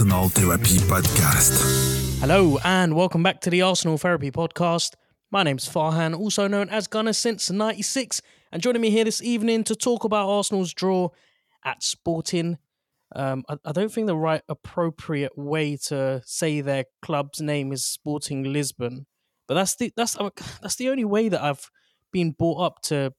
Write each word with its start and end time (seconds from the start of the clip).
Arsenal 0.00 0.28
Therapy 0.28 0.78
Podcast. 0.78 2.20
Hello, 2.20 2.58
and 2.64 2.94
welcome 2.94 3.22
back 3.22 3.40
to 3.40 3.50
the 3.50 3.62
Arsenal 3.62 3.98
Therapy 3.98 4.30
Podcast. 4.30 4.94
My 5.32 5.44
name's 5.44 5.68
Farhan, 5.68 6.18
also 6.18 6.48
known 6.48 6.68
as 6.70 6.88
Gunner 6.88 7.12
since 7.12 7.52
96, 7.52 8.20
and 8.50 8.60
joining 8.60 8.82
me 8.82 8.90
here 8.90 9.04
this 9.04 9.22
evening 9.22 9.62
to 9.64 9.76
talk 9.76 10.02
about 10.02 10.28
Arsenal's 10.28 10.74
draw 10.74 11.10
at 11.64 11.84
Sporting. 11.84 12.58
Um, 13.14 13.44
I, 13.48 13.56
I 13.64 13.70
don't 13.70 13.92
think 13.92 14.08
the 14.08 14.16
right 14.16 14.42
appropriate 14.48 15.38
way 15.38 15.76
to 15.86 16.20
say 16.24 16.60
their 16.60 16.86
club's 17.00 17.40
name 17.40 17.70
is 17.70 17.84
Sporting 17.84 18.52
Lisbon, 18.52 19.06
but 19.46 19.54
that's 19.54 19.76
the 19.76 19.92
that's 19.96 20.18
uh, 20.18 20.30
that's 20.62 20.74
the 20.74 20.88
only 20.88 21.04
way 21.04 21.28
that 21.28 21.40
I've 21.40 21.70
been 22.10 22.32
brought 22.32 22.66
up 22.66 22.82
to 22.82 23.14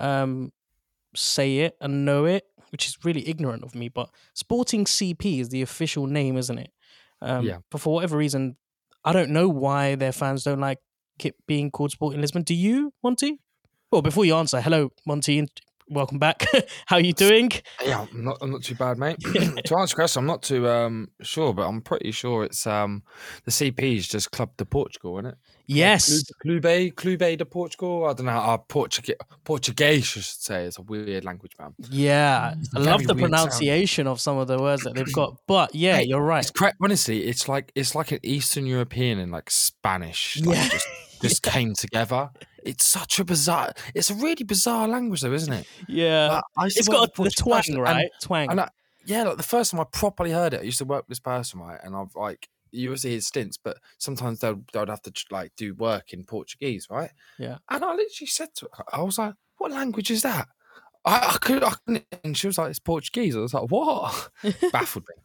um, 0.00 0.52
say 1.14 1.58
it 1.58 1.76
and 1.80 2.04
know 2.04 2.24
it, 2.24 2.46
which 2.72 2.88
is 2.88 2.98
really 3.04 3.28
ignorant 3.28 3.62
of 3.62 3.76
me. 3.76 3.88
But 3.88 4.10
Sporting 4.34 4.86
CP 4.86 5.38
is 5.38 5.50
the 5.50 5.62
official 5.62 6.08
name, 6.08 6.36
isn't 6.36 6.58
it? 6.58 6.72
Um, 7.20 7.44
Yeah. 7.44 7.58
But 7.70 7.80
for 7.80 7.94
whatever 7.94 8.16
reason, 8.16 8.56
I 9.04 9.12
don't 9.12 9.30
know 9.30 9.48
why 9.48 9.94
their 9.94 10.10
fans 10.10 10.42
don't 10.42 10.58
like 10.58 10.78
it 11.18 11.34
being 11.46 11.70
called 11.70 11.90
Sporting 11.90 12.20
Lisbon. 12.20 12.42
Do 12.42 12.54
you, 12.54 12.92
Monty? 13.02 13.38
Well, 13.90 14.02
before 14.02 14.24
you 14.24 14.34
answer, 14.34 14.60
hello, 14.60 14.90
Monty, 15.06 15.46
welcome 15.88 16.18
back. 16.18 16.44
How 16.86 16.96
are 16.96 17.00
you 17.00 17.12
doing? 17.12 17.50
Yeah, 17.84 18.06
I'm 18.12 18.24
not. 18.24 18.38
I'm 18.40 18.50
not 18.50 18.62
too 18.62 18.74
bad, 18.74 18.98
mate. 18.98 19.16
to 19.64 19.76
answer 19.76 19.94
question, 19.94 20.20
I'm 20.20 20.26
not 20.26 20.42
too 20.42 20.68
um 20.68 21.08
sure, 21.22 21.52
but 21.52 21.66
I'm 21.68 21.80
pretty 21.82 22.10
sure 22.12 22.44
it's 22.44 22.66
um 22.66 23.02
the 23.44 23.50
CP 23.50 23.96
is 23.96 24.08
just 24.08 24.30
Club 24.32 24.56
de 24.56 24.64
Portugal, 24.64 25.18
isn't 25.18 25.32
it? 25.32 25.38
Yes. 25.66 26.24
Clube, 26.44 26.92
Clube 26.96 27.38
de 27.38 27.44
Portugal. 27.46 28.04
I 28.06 28.12
don't 28.12 28.26
know. 28.26 28.32
Uh, 28.32 28.58
Portuguese, 28.58 29.14
Portuguese, 29.44 30.02
I 30.02 30.20
should 30.20 30.24
say. 30.24 30.64
It's 30.64 30.78
a 30.78 30.82
weird 30.82 31.24
language, 31.24 31.52
man. 31.58 31.72
Yeah. 31.88 32.54
I 32.74 32.78
love 32.78 33.04
the 33.04 33.14
weird 33.14 33.30
sound. 33.30 33.48
pronunciation 33.50 34.06
of 34.06 34.20
some 34.20 34.36
of 34.38 34.48
the 34.48 34.58
words 34.58 34.82
that 34.82 34.94
they've 34.94 35.10
got. 35.14 35.38
But 35.46 35.74
yeah, 35.74 35.98
Hey, 35.98 36.04
you're 36.04 36.20
right. 36.20 36.44
It's. 36.44 36.72
Honestly, 36.82 37.24
it's 37.24 37.48
like 37.48 37.72
it's 37.74 37.94
like 37.94 38.12
an 38.12 38.18
Eastern 38.22 38.66
European 38.66 39.18
and 39.18 39.32
like 39.32 39.50
Spanish. 39.50 40.40
Like 40.42 40.56
Yeah. 40.58 40.68
just, 40.68 40.86
just 41.22 41.42
came 41.42 41.74
together. 41.74 42.30
It's 42.64 42.86
such 42.86 43.18
a 43.18 43.24
bizarre. 43.24 43.72
It's 43.94 44.10
a 44.10 44.14
really 44.14 44.44
bizarre 44.44 44.86
language, 44.88 45.20
though, 45.22 45.32
isn't 45.32 45.52
it? 45.52 45.66
Yeah. 45.88 46.28
Like, 46.28 46.44
I 46.58 46.66
it's 46.66 46.88
got 46.88 47.18
with 47.18 47.34
the 47.34 47.42
twang, 47.42 47.58
person, 47.58 47.74
and- 47.74 47.82
right? 47.82 48.08
twang. 48.20 48.50
And 48.50 48.60
I, 48.60 48.68
yeah, 49.04 49.24
like 49.24 49.36
the 49.36 49.42
first 49.42 49.70
time 49.72 49.80
I 49.80 49.84
properly 49.92 50.30
heard 50.30 50.54
it, 50.54 50.60
I 50.60 50.64
used 50.64 50.78
to 50.78 50.84
work 50.84 51.02
with 51.02 51.08
this 51.08 51.20
person, 51.20 51.60
right? 51.60 51.80
And 51.82 51.96
I've 51.96 52.14
like 52.14 52.48
you 52.70 52.88
would 52.90 53.00
see 53.00 53.10
his 53.12 53.26
stints, 53.26 53.58
but 53.58 53.78
sometimes 53.98 54.40
they'll 54.40 54.62
they'd 54.72 54.88
have 54.88 55.02
to 55.02 55.12
like 55.30 55.52
do 55.56 55.74
work 55.74 56.12
in 56.12 56.24
Portuguese, 56.24 56.86
right? 56.90 57.10
Yeah. 57.38 57.58
And 57.68 57.84
I 57.84 57.88
literally 57.90 58.26
said 58.28 58.48
to 58.56 58.68
her, 58.74 58.84
I 58.92 59.02
was 59.02 59.18
like, 59.18 59.34
"What 59.58 59.72
language 59.72 60.10
is 60.10 60.22
that?" 60.22 60.46
I, 61.04 61.32
I 61.34 61.38
could, 61.40 61.64
I 61.64 61.72
couldn't, 61.84 62.06
and 62.22 62.36
she 62.38 62.46
was 62.46 62.58
like, 62.58 62.70
"It's 62.70 62.78
Portuguese." 62.78 63.34
I 63.36 63.40
was 63.40 63.52
like, 63.54 63.70
"What?" 63.70 64.30
Baffled 64.72 65.04
me, 65.08 65.22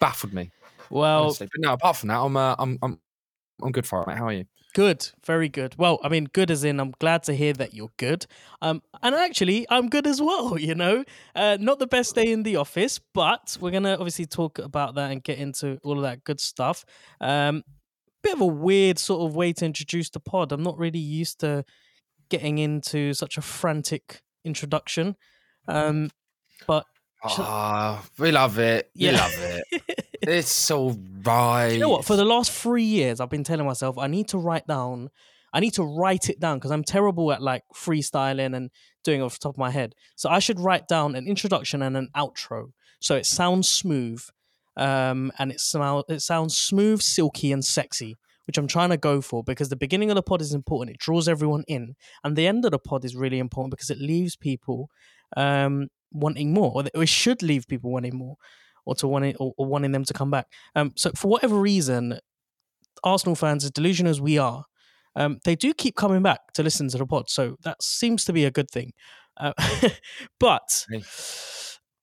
baffled 0.00 0.32
me. 0.32 0.50
well, 0.88 1.24
honestly. 1.24 1.48
But 1.52 1.60
no, 1.66 1.72
apart 1.72 1.96
from 1.96 2.08
that, 2.10 2.20
I'm 2.20 2.36
uh, 2.36 2.54
I'm 2.58 2.78
I'm 2.80 3.00
I'm 3.60 3.72
good 3.72 3.86
for 3.86 4.02
it, 4.02 4.06
mate. 4.06 4.16
How 4.18 4.28
are 4.28 4.32
you? 4.32 4.44
Good, 4.76 5.08
very 5.24 5.48
good. 5.48 5.74
Well, 5.78 5.98
I 6.04 6.10
mean, 6.10 6.28
good 6.34 6.50
as 6.50 6.62
in 6.62 6.80
I'm 6.80 6.92
glad 6.98 7.22
to 7.22 7.32
hear 7.34 7.54
that 7.54 7.72
you're 7.72 7.92
good. 7.96 8.26
Um, 8.60 8.82
and 9.02 9.14
actually, 9.14 9.64
I'm 9.70 9.88
good 9.88 10.06
as 10.06 10.20
well. 10.20 10.58
You 10.66 10.74
know, 10.74 11.02
uh, 11.34 11.56
not 11.58 11.78
the 11.78 11.86
best 11.86 12.14
day 12.14 12.30
in 12.30 12.42
the 12.42 12.56
office, 12.56 13.00
but 13.14 13.56
we're 13.58 13.70
gonna 13.70 13.94
obviously 13.94 14.26
talk 14.26 14.58
about 14.58 14.94
that 14.96 15.12
and 15.12 15.24
get 15.24 15.38
into 15.38 15.78
all 15.82 15.96
of 15.96 16.02
that 16.02 16.24
good 16.24 16.40
stuff. 16.40 16.84
Um, 17.22 17.62
bit 18.22 18.34
of 18.34 18.42
a 18.42 18.46
weird 18.46 18.98
sort 18.98 19.26
of 19.26 19.34
way 19.34 19.54
to 19.54 19.64
introduce 19.64 20.10
the 20.10 20.20
pod. 20.20 20.52
I'm 20.52 20.62
not 20.62 20.76
really 20.76 20.98
used 20.98 21.40
to 21.40 21.64
getting 22.28 22.58
into 22.58 23.14
such 23.14 23.38
a 23.38 23.42
frantic 23.42 24.20
introduction. 24.44 25.16
Um, 25.68 26.10
but 26.66 26.84
Ah, 27.24 28.04
we 28.18 28.30
love 28.30 28.58
it. 28.58 28.90
You 28.94 29.12
Yeah. 29.12 29.16
love 29.16 29.62
it. 29.72 29.82
It's 30.28 30.54
so 30.54 30.96
right. 31.24 31.68
you 31.68 31.78
know 31.78 31.88
what? 31.88 32.04
For 32.04 32.16
the 32.16 32.24
last 32.24 32.50
three 32.52 32.82
years, 32.82 33.20
I've 33.20 33.30
been 33.30 33.44
telling 33.44 33.66
myself 33.66 33.98
I 33.98 34.06
need 34.06 34.28
to 34.28 34.38
write 34.38 34.66
down. 34.66 35.10
I 35.52 35.60
need 35.60 35.74
to 35.74 35.84
write 35.84 36.28
it 36.28 36.38
down 36.38 36.58
because 36.58 36.70
I'm 36.70 36.84
terrible 36.84 37.32
at 37.32 37.40
like 37.40 37.62
freestyling 37.74 38.54
and 38.54 38.70
doing 39.04 39.20
it 39.20 39.24
off 39.24 39.34
the 39.34 39.44
top 39.44 39.54
of 39.54 39.58
my 39.58 39.70
head. 39.70 39.94
So 40.14 40.28
I 40.28 40.38
should 40.38 40.60
write 40.60 40.86
down 40.86 41.14
an 41.14 41.26
introduction 41.26 41.80
and 41.80 41.96
an 41.96 42.08
outro 42.14 42.72
so 43.00 43.14
it 43.14 43.26
sounds 43.26 43.68
smooth, 43.68 44.22
um, 44.76 45.32
and 45.38 45.50
it 45.50 45.60
sounds 45.60 46.04
it 46.08 46.20
sounds 46.20 46.56
smooth, 46.58 47.00
silky, 47.02 47.52
and 47.52 47.64
sexy, 47.64 48.16
which 48.46 48.58
I'm 48.58 48.66
trying 48.66 48.90
to 48.90 48.96
go 48.96 49.20
for 49.20 49.44
because 49.44 49.68
the 49.68 49.76
beginning 49.76 50.10
of 50.10 50.16
the 50.16 50.22
pod 50.22 50.40
is 50.40 50.54
important. 50.54 50.96
It 50.96 51.00
draws 51.00 51.28
everyone 51.28 51.64
in, 51.68 51.94
and 52.24 52.36
the 52.36 52.46
end 52.46 52.64
of 52.64 52.72
the 52.72 52.78
pod 52.78 53.04
is 53.04 53.14
really 53.14 53.38
important 53.38 53.72
because 53.72 53.90
it 53.90 53.98
leaves 53.98 54.36
people 54.36 54.88
um, 55.36 55.88
wanting 56.10 56.52
more, 56.52 56.72
or 56.74 56.84
it 57.02 57.08
should 57.08 57.42
leave 57.42 57.66
people 57.68 57.92
wanting 57.92 58.16
more 58.16 58.36
or 58.86 58.94
to 58.94 59.08
wanting 59.08 59.36
or, 59.36 59.52
or 59.58 59.66
wanting 59.66 59.92
them 59.92 60.04
to 60.04 60.14
come 60.14 60.30
back. 60.30 60.46
Um, 60.74 60.92
so 60.96 61.10
for 61.14 61.28
whatever 61.28 61.56
reason, 61.56 62.18
Arsenal 63.04 63.34
fans, 63.34 63.64
as 63.64 63.70
delusional 63.70 64.10
as 64.10 64.20
we 64.20 64.38
are, 64.38 64.64
um, 65.14 65.38
they 65.44 65.56
do 65.56 65.74
keep 65.74 65.96
coming 65.96 66.22
back 66.22 66.52
to 66.54 66.62
listen 66.62 66.88
to 66.88 66.98
the 66.98 67.06
pod. 67.06 67.28
So 67.28 67.56
that 67.64 67.82
seems 67.82 68.24
to 68.24 68.32
be 68.32 68.44
a 68.44 68.50
good 68.50 68.70
thing. 68.70 68.92
Uh, 69.36 69.52
but. 70.40 70.86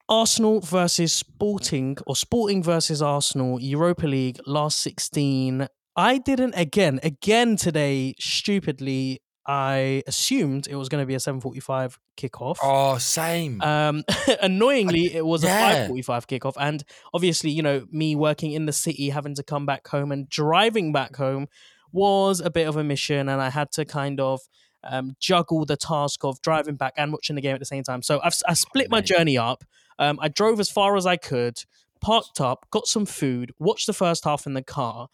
Arsenal 0.09 0.59
versus 0.59 1.13
Sporting 1.13 1.97
or 2.05 2.15
Sporting 2.15 2.61
versus 2.61 3.01
Arsenal 3.01 3.59
Europa 3.61 4.05
League 4.05 4.37
last 4.45 4.79
16. 4.79 5.65
I 5.95 6.17
didn't 6.17 6.55
again 6.55 6.99
again 7.03 7.55
today 7.55 8.13
stupidly 8.19 9.22
I 9.45 10.03
assumed 10.07 10.67
it 10.67 10.75
was 10.75 10.89
going 10.89 11.01
to 11.01 11.05
be 11.05 11.15
a 11.15 11.19
7:45 11.19 11.97
kickoff. 12.17 12.57
Oh, 12.63 12.97
same. 12.97 13.61
Um, 13.61 14.03
annoyingly, 14.41 15.13
it 15.13 15.25
was 15.25 15.43
a 15.43 15.47
five 15.47 15.87
forty-five 15.87 16.27
kickoff, 16.27 16.53
and 16.59 16.83
obviously, 17.13 17.51
you 17.51 17.61
know, 17.61 17.85
me 17.91 18.15
working 18.15 18.51
in 18.51 18.65
the 18.65 18.73
city, 18.73 19.09
having 19.09 19.35
to 19.35 19.43
come 19.43 19.65
back 19.65 19.87
home 19.87 20.11
and 20.11 20.29
driving 20.29 20.93
back 20.93 21.15
home 21.15 21.47
was 21.91 22.39
a 22.39 22.49
bit 22.49 22.67
of 22.67 22.77
a 22.77 22.83
mission, 22.83 23.27
and 23.29 23.41
I 23.41 23.49
had 23.49 23.71
to 23.73 23.85
kind 23.85 24.19
of 24.19 24.39
um, 24.83 25.15
juggle 25.19 25.65
the 25.65 25.77
task 25.77 26.23
of 26.23 26.41
driving 26.41 26.75
back 26.75 26.93
and 26.97 27.11
watching 27.11 27.35
the 27.35 27.41
game 27.41 27.53
at 27.53 27.59
the 27.59 27.65
same 27.65 27.83
time. 27.83 28.01
So 28.01 28.21
I've 28.23 28.35
I 28.47 28.53
split 28.53 28.89
my 28.89 29.01
journey 29.01 29.37
up. 29.37 29.63
Um, 29.99 30.19
I 30.21 30.27
drove 30.27 30.59
as 30.59 30.69
far 30.69 30.95
as 30.95 31.05
I 31.05 31.17
could, 31.17 31.63
parked 32.01 32.41
up, 32.41 32.65
got 32.71 32.87
some 32.87 33.05
food, 33.05 33.51
watched 33.59 33.87
the 33.87 33.93
first 33.93 34.23
half 34.23 34.45
in 34.45 34.53
the 34.53 34.63
car, 34.63 35.07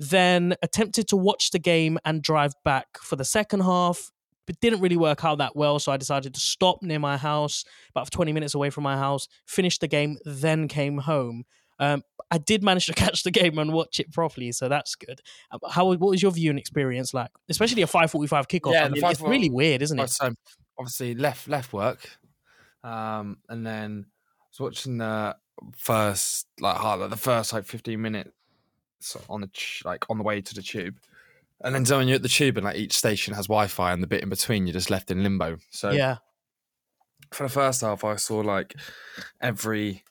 then 0.00 0.54
attempted 0.62 1.06
to 1.08 1.16
watch 1.16 1.50
the 1.50 1.58
game 1.58 1.98
and 2.06 2.22
drive 2.22 2.54
back 2.64 2.86
for 3.00 3.16
the 3.16 3.24
second 3.24 3.60
half. 3.60 4.10
But 4.46 4.58
didn't 4.58 4.80
really 4.80 4.96
work 4.96 5.24
out 5.24 5.38
that 5.38 5.54
well, 5.54 5.78
so 5.78 5.92
I 5.92 5.96
decided 5.96 6.34
to 6.34 6.40
stop 6.40 6.82
near 6.82 6.98
my 6.98 7.16
house, 7.16 7.64
about 7.90 8.10
20 8.10 8.32
minutes 8.32 8.54
away 8.54 8.70
from 8.70 8.82
my 8.82 8.96
house, 8.96 9.28
finish 9.46 9.78
the 9.78 9.86
game, 9.86 10.16
then 10.24 10.66
came 10.66 10.98
home. 10.98 11.44
Um, 11.78 12.02
I 12.32 12.38
did 12.38 12.64
manage 12.64 12.86
to 12.86 12.94
catch 12.94 13.22
the 13.22 13.30
game 13.30 13.58
and 13.58 13.72
watch 13.72 14.00
it 14.00 14.10
properly, 14.10 14.50
so 14.50 14.68
that's 14.68 14.96
good. 14.96 15.20
Um, 15.52 15.60
How 15.70 15.84
what 15.84 16.00
was 16.00 16.22
your 16.22 16.32
viewing 16.32 16.58
experience 16.58 17.14
like, 17.14 17.30
especially 17.48 17.82
a 17.82 17.86
5:45 17.86 18.48
kickoff? 18.48 18.72
Yeah, 18.72 18.86
I 18.86 18.88
mean, 18.88 19.04
it's 19.04 19.20
really 19.20 19.50
weird, 19.50 19.82
isn't 19.82 19.98
it? 19.98 20.10
so 20.10 20.32
obviously 20.78 21.14
left 21.14 21.46
left 21.46 21.72
work, 21.72 22.08
um, 22.82 23.36
and 23.48 23.64
then 23.64 24.06
I 24.08 24.44
was 24.50 24.60
watching 24.60 24.98
the 24.98 25.36
first 25.76 26.46
like 26.58 26.76
hard 26.76 27.00
like 27.00 27.10
the 27.10 27.16
first 27.16 27.52
like 27.52 27.66
fifteen 27.66 28.00
minutes 28.00 28.32
on 29.28 29.40
the 29.40 29.50
like 29.84 30.08
on 30.10 30.18
the 30.18 30.24
way 30.24 30.40
to 30.40 30.54
the 30.54 30.62
tube, 30.62 30.96
and 31.62 31.74
then 31.74 31.84
so 31.84 31.98
when 31.98 32.08
you're 32.08 32.16
at 32.16 32.22
the 32.22 32.28
tube 32.28 32.56
and 32.56 32.64
like 32.64 32.76
each 32.76 32.92
station 32.96 33.34
has 33.34 33.46
Wi-Fi 33.46 33.92
and 33.92 34.02
the 34.02 34.06
bit 34.06 34.22
in 34.22 34.28
between 34.28 34.66
you're 34.66 34.72
just 34.74 34.90
left 34.90 35.10
in 35.10 35.22
limbo. 35.22 35.58
So 35.70 35.90
Yeah, 35.90 36.16
for 37.32 37.44
the 37.44 37.48
first 37.52 37.80
half, 37.82 38.04
I 38.04 38.16
saw 38.16 38.38
like 38.40 38.74
every 39.40 40.04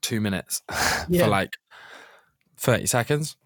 two 0.00 0.20
minutes 0.20 0.62
Yeah. 1.08 1.24
for 1.24 1.28
like 1.28 1.56
thirty 2.56 2.86
seconds, 2.86 3.36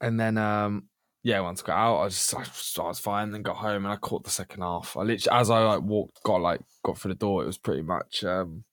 and 0.00 0.18
then 0.18 0.38
um 0.38 0.88
yeah, 1.22 1.40
once 1.40 1.62
I 1.62 1.66
got 1.68 1.78
out, 1.78 2.00
I 2.02 2.08
just 2.08 2.34
I 2.78 2.82
was 2.82 2.98
fine. 2.98 3.30
Then 3.30 3.40
got 3.42 3.56
home 3.56 3.86
and 3.86 3.92
I 3.92 3.96
caught 3.96 4.24
the 4.24 4.30
second 4.30 4.60
half. 4.60 4.94
I 4.96 5.00
literally 5.02 5.40
as 5.40 5.48
I 5.48 5.60
like 5.64 5.82
walked, 5.82 6.22
got 6.22 6.42
like 6.42 6.60
got 6.84 6.98
through 6.98 7.14
the 7.14 7.18
door, 7.18 7.42
it 7.42 7.46
was 7.46 7.56
pretty 7.56 7.80
much 7.82 8.22
um 8.24 8.64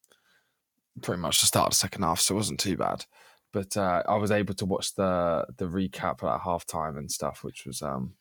pretty 1.01 1.21
much 1.21 1.39
the 1.39 1.47
start 1.47 1.67
of 1.67 1.71
the 1.71 1.77
second 1.77 2.03
half, 2.03 2.19
so 2.19 2.35
it 2.35 2.37
wasn't 2.37 2.59
too 2.59 2.75
bad. 2.75 3.05
But 3.53 3.75
uh, 3.75 4.03
I 4.07 4.15
was 4.15 4.31
able 4.31 4.53
to 4.55 4.65
watch 4.65 4.95
the 4.95 5.45
the 5.57 5.65
recap 5.65 6.23
at 6.23 6.41
half 6.41 6.65
time 6.65 6.97
and 6.97 7.11
stuff, 7.11 7.43
which 7.43 7.65
was 7.65 7.81
um 7.81 8.13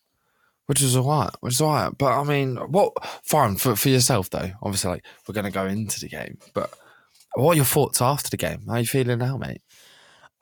which 0.66 0.82
was 0.82 0.96
alright, 0.96 1.30
which 1.40 1.52
was 1.52 1.60
alright. 1.60 1.96
But 1.96 2.18
I 2.18 2.24
mean, 2.24 2.56
what 2.56 2.92
fine 3.24 3.56
for 3.56 3.76
for 3.76 3.88
yourself 3.88 4.30
though. 4.30 4.52
Obviously, 4.62 4.90
like 4.92 5.04
we're 5.26 5.34
gonna 5.34 5.50
go 5.50 5.66
into 5.66 6.00
the 6.00 6.08
game, 6.08 6.38
but 6.54 6.72
what 7.34 7.52
are 7.52 7.56
your 7.56 7.64
thoughts 7.64 8.02
after 8.02 8.30
the 8.30 8.36
game? 8.36 8.62
How 8.66 8.74
are 8.74 8.80
you 8.80 8.86
feeling 8.86 9.18
now, 9.18 9.36
mate? 9.36 9.62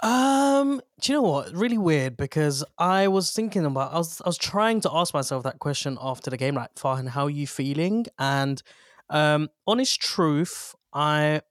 Um, 0.02 0.80
do 1.00 1.12
you 1.12 1.18
know 1.18 1.22
what? 1.22 1.52
Really 1.52 1.78
weird 1.78 2.16
because 2.16 2.64
I 2.78 3.08
was 3.08 3.32
thinking 3.32 3.64
about 3.64 3.92
I 3.92 3.98
was 3.98 4.20
I 4.24 4.28
was 4.28 4.38
trying 4.38 4.80
to 4.82 4.90
ask 4.92 5.12
myself 5.12 5.42
that 5.42 5.58
question 5.58 5.98
after 6.00 6.30
the 6.30 6.36
game, 6.36 6.54
like 6.54 6.74
Farhan, 6.76 7.08
how 7.08 7.24
are 7.24 7.30
you 7.30 7.46
feeling? 7.46 8.06
And 8.18 8.62
um, 9.10 9.48
honest 9.66 10.00
truth, 10.00 10.74
I 10.92 11.42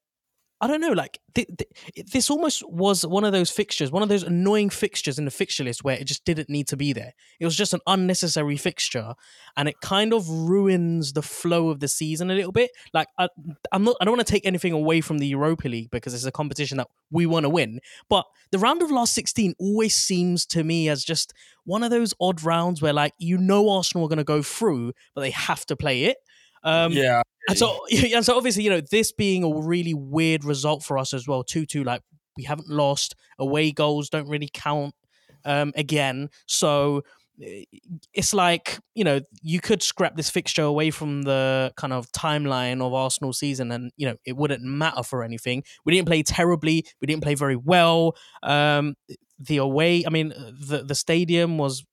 I 0.59 0.65
don't 0.65 0.81
know, 0.81 0.94
like 0.94 1.19
th- 1.36 1.48
th- 1.56 2.07
this 2.12 2.31
almost 2.31 2.68
was 2.68 3.06
one 3.06 3.24
of 3.24 3.31
those 3.31 3.51
fixtures, 3.51 3.92
one 3.92 4.01
of 4.01 4.09
those 4.09 4.24
annoying 4.24 4.71
fixtures 4.71 5.19
in 5.19 5.25
the 5.25 5.31
fixture 5.31 5.63
list 5.63 5.83
where 5.83 5.95
it 5.95 6.06
just 6.06 6.25
didn't 6.25 6.50
need 6.50 6.68
to 6.69 6.77
be 6.77 6.94
there. 6.94 7.13
It 7.39 7.45
was 7.45 7.56
just 7.56 7.75
an 7.75 7.81
unnecessary 7.86 8.57
fixture, 8.57 9.13
and 9.56 9.69
it 9.69 9.80
kind 9.81 10.13
of 10.13 10.27
ruins 10.27 11.13
the 11.13 11.21
flow 11.21 11.69
of 11.69 11.80
the 11.80 11.88
season 11.88 12.31
a 12.31 12.33
little 12.33 12.51
bit. 12.51 12.71
Like 12.92 13.07
I, 13.19 13.30
I'm 13.71 13.83
not, 13.83 13.98
I 14.01 14.06
don't 14.06 14.18
want 14.18 14.25
to 14.25 14.31
take 14.31 14.48
anything 14.48 14.74
away 14.74 15.01
from 15.01 15.19
the 15.19 15.27
Europa 15.27 15.68
League 15.68 15.92
because 15.92 16.15
it's 16.15 16.25
a 16.25 16.31
competition 16.31 16.77
that 16.77 16.88
we 17.12 17.27
want 17.27 17.44
to 17.44 17.50
win, 17.50 17.80
but 18.09 18.25
the 18.51 18.59
round 18.59 18.81
of 18.81 18.89
last 18.89 19.13
16 19.13 19.54
always 19.59 19.95
seems 19.95 20.45
to 20.48 20.63
me 20.63 20.89
as 20.89 21.04
just 21.04 21.33
one 21.65 21.83
of 21.83 21.92
those 21.92 22.13
odd 22.19 22.42
rounds 22.44 22.81
where 22.81 22.94
like 22.94 23.13
you 23.19 23.38
know 23.38 23.69
Arsenal 23.69 24.06
are 24.06 24.09
going 24.09 24.18
to 24.18 24.24
go 24.24 24.42
through, 24.42 24.94
but 25.13 25.21
they 25.21 25.31
have 25.31 25.65
to 25.68 25.75
play 25.75 26.06
it. 26.06 26.18
Um, 26.67 26.91
yeah, 26.91 27.21
and 27.47 27.57
so, 27.57 27.79
and 27.91 28.25
so 28.25 28.35
obviously, 28.37 28.63
you 28.63 28.69
know, 28.69 28.81
this 28.81 29.11
being 29.11 29.43
a 29.43 29.49
really 29.49 29.93
weird 29.93 30.43
result 30.43 30.83
for 30.83 30.97
us 30.97 31.13
as 31.13 31.27
well, 31.27 31.43
2 31.43 31.65
2, 31.65 31.83
like 31.83 32.01
we 32.35 32.43
haven't 32.43 32.69
lost. 32.69 33.15
Away 33.39 33.71
goals 33.71 34.09
don't 34.09 34.27
really 34.27 34.49
count 34.53 34.93
um, 35.45 35.73
again. 35.75 36.29
So 36.45 37.03
eh, 37.41 37.63
it's 38.13 38.33
like, 38.33 38.79
you 38.93 39.03
know, 39.03 39.21
you 39.41 39.59
could 39.59 39.81
scrap 39.81 40.15
this 40.15 40.29
fixture 40.29 40.63
away 40.63 40.91
from 40.91 41.23
the 41.23 41.73
kind 41.77 41.93
of 41.93 42.11
timeline 42.11 42.81
of 42.81 42.93
Arsenal 42.93 43.33
season 43.33 43.71
and, 43.71 43.91
you 43.97 44.07
know, 44.07 44.17
it 44.25 44.35
wouldn't 44.35 44.63
matter 44.63 45.03
for 45.03 45.23
anything. 45.23 45.63
We 45.85 45.93
didn't 45.93 46.07
play 46.07 46.23
terribly. 46.23 46.85
We 47.01 47.07
didn't 47.07 47.23
play 47.23 47.35
very 47.35 47.55
well. 47.55 48.15
Um, 48.43 48.95
the 49.39 49.57
away, 49.57 50.03
I 50.05 50.09
mean, 50.09 50.29
the, 50.29 50.83
the 50.83 50.95
stadium 50.95 51.57
was, 51.57 51.83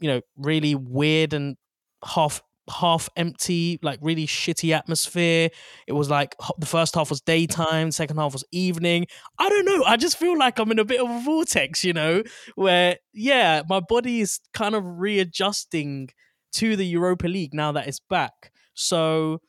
you 0.00 0.08
know, 0.08 0.20
really 0.36 0.74
weird 0.74 1.32
and 1.32 1.56
half 2.04 2.42
half 2.70 3.08
empty, 3.16 3.78
like 3.82 3.98
really 4.02 4.26
shitty 4.26 4.74
atmosphere. 4.74 5.50
It 5.86 5.92
was 5.92 6.08
like 6.08 6.34
the 6.58 6.66
first 6.66 6.94
half 6.94 7.10
was 7.10 7.20
daytime, 7.20 7.90
second 7.90 8.16
half 8.16 8.32
was 8.32 8.44
evening. 8.52 9.06
I 9.38 9.48
don't 9.48 9.64
know. 9.64 9.84
I 9.84 9.96
just 9.96 10.16
feel 10.16 10.38
like 10.38 10.58
I'm 10.58 10.70
in 10.70 10.78
a 10.78 10.84
bit 10.84 11.00
of 11.00 11.10
a 11.10 11.20
vortex, 11.20 11.84
you 11.84 11.92
know, 11.92 12.22
where, 12.54 12.98
yeah, 13.12 13.62
my 13.68 13.80
body 13.80 14.20
is 14.20 14.40
kind 14.54 14.74
of 14.74 14.84
readjusting 14.84 16.10
to 16.52 16.76
the 16.76 16.86
Europa 16.86 17.26
League 17.28 17.54
now 17.54 17.72
that 17.72 17.86
it's 17.86 18.00
back. 18.00 18.52
So, 18.74 19.40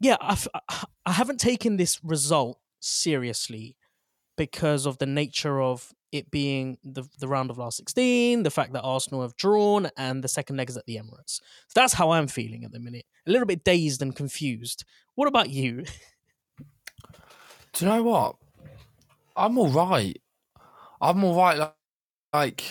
yeah, 0.00 0.16
I've, 0.20 0.48
I 1.06 1.12
haven't 1.12 1.40
taken 1.40 1.76
this 1.76 2.00
result 2.02 2.58
seriously 2.80 3.76
because 4.36 4.86
of 4.86 4.98
the 4.98 5.06
nature 5.06 5.60
of 5.60 5.92
it 6.12 6.30
being 6.30 6.76
the, 6.84 7.04
the 7.18 7.26
round 7.26 7.50
of 7.50 7.58
last 7.58 7.78
16, 7.78 8.42
the 8.42 8.50
fact 8.50 8.74
that 8.74 8.82
Arsenal 8.82 9.22
have 9.22 9.34
drawn, 9.36 9.88
and 9.96 10.22
the 10.22 10.28
second 10.28 10.56
leg 10.56 10.68
is 10.68 10.76
at 10.76 10.84
the 10.86 10.96
Emirates. 10.96 11.40
So 11.68 11.72
that's 11.74 11.94
how 11.94 12.10
I'm 12.10 12.26
feeling 12.26 12.64
at 12.64 12.72
the 12.72 12.78
minute. 12.78 13.06
A 13.26 13.30
little 13.30 13.46
bit 13.46 13.64
dazed 13.64 14.02
and 14.02 14.14
confused. 14.14 14.84
What 15.14 15.28
about 15.28 15.48
you? 15.50 15.84
Do 17.72 17.84
you 17.84 17.90
know 17.90 18.02
what? 18.02 18.36
I'm 19.34 19.56
all 19.56 19.70
right. 19.70 20.20
I'm 21.00 21.24
all 21.24 21.34
right. 21.34 21.58
Like, 21.58 21.74
like 22.34 22.64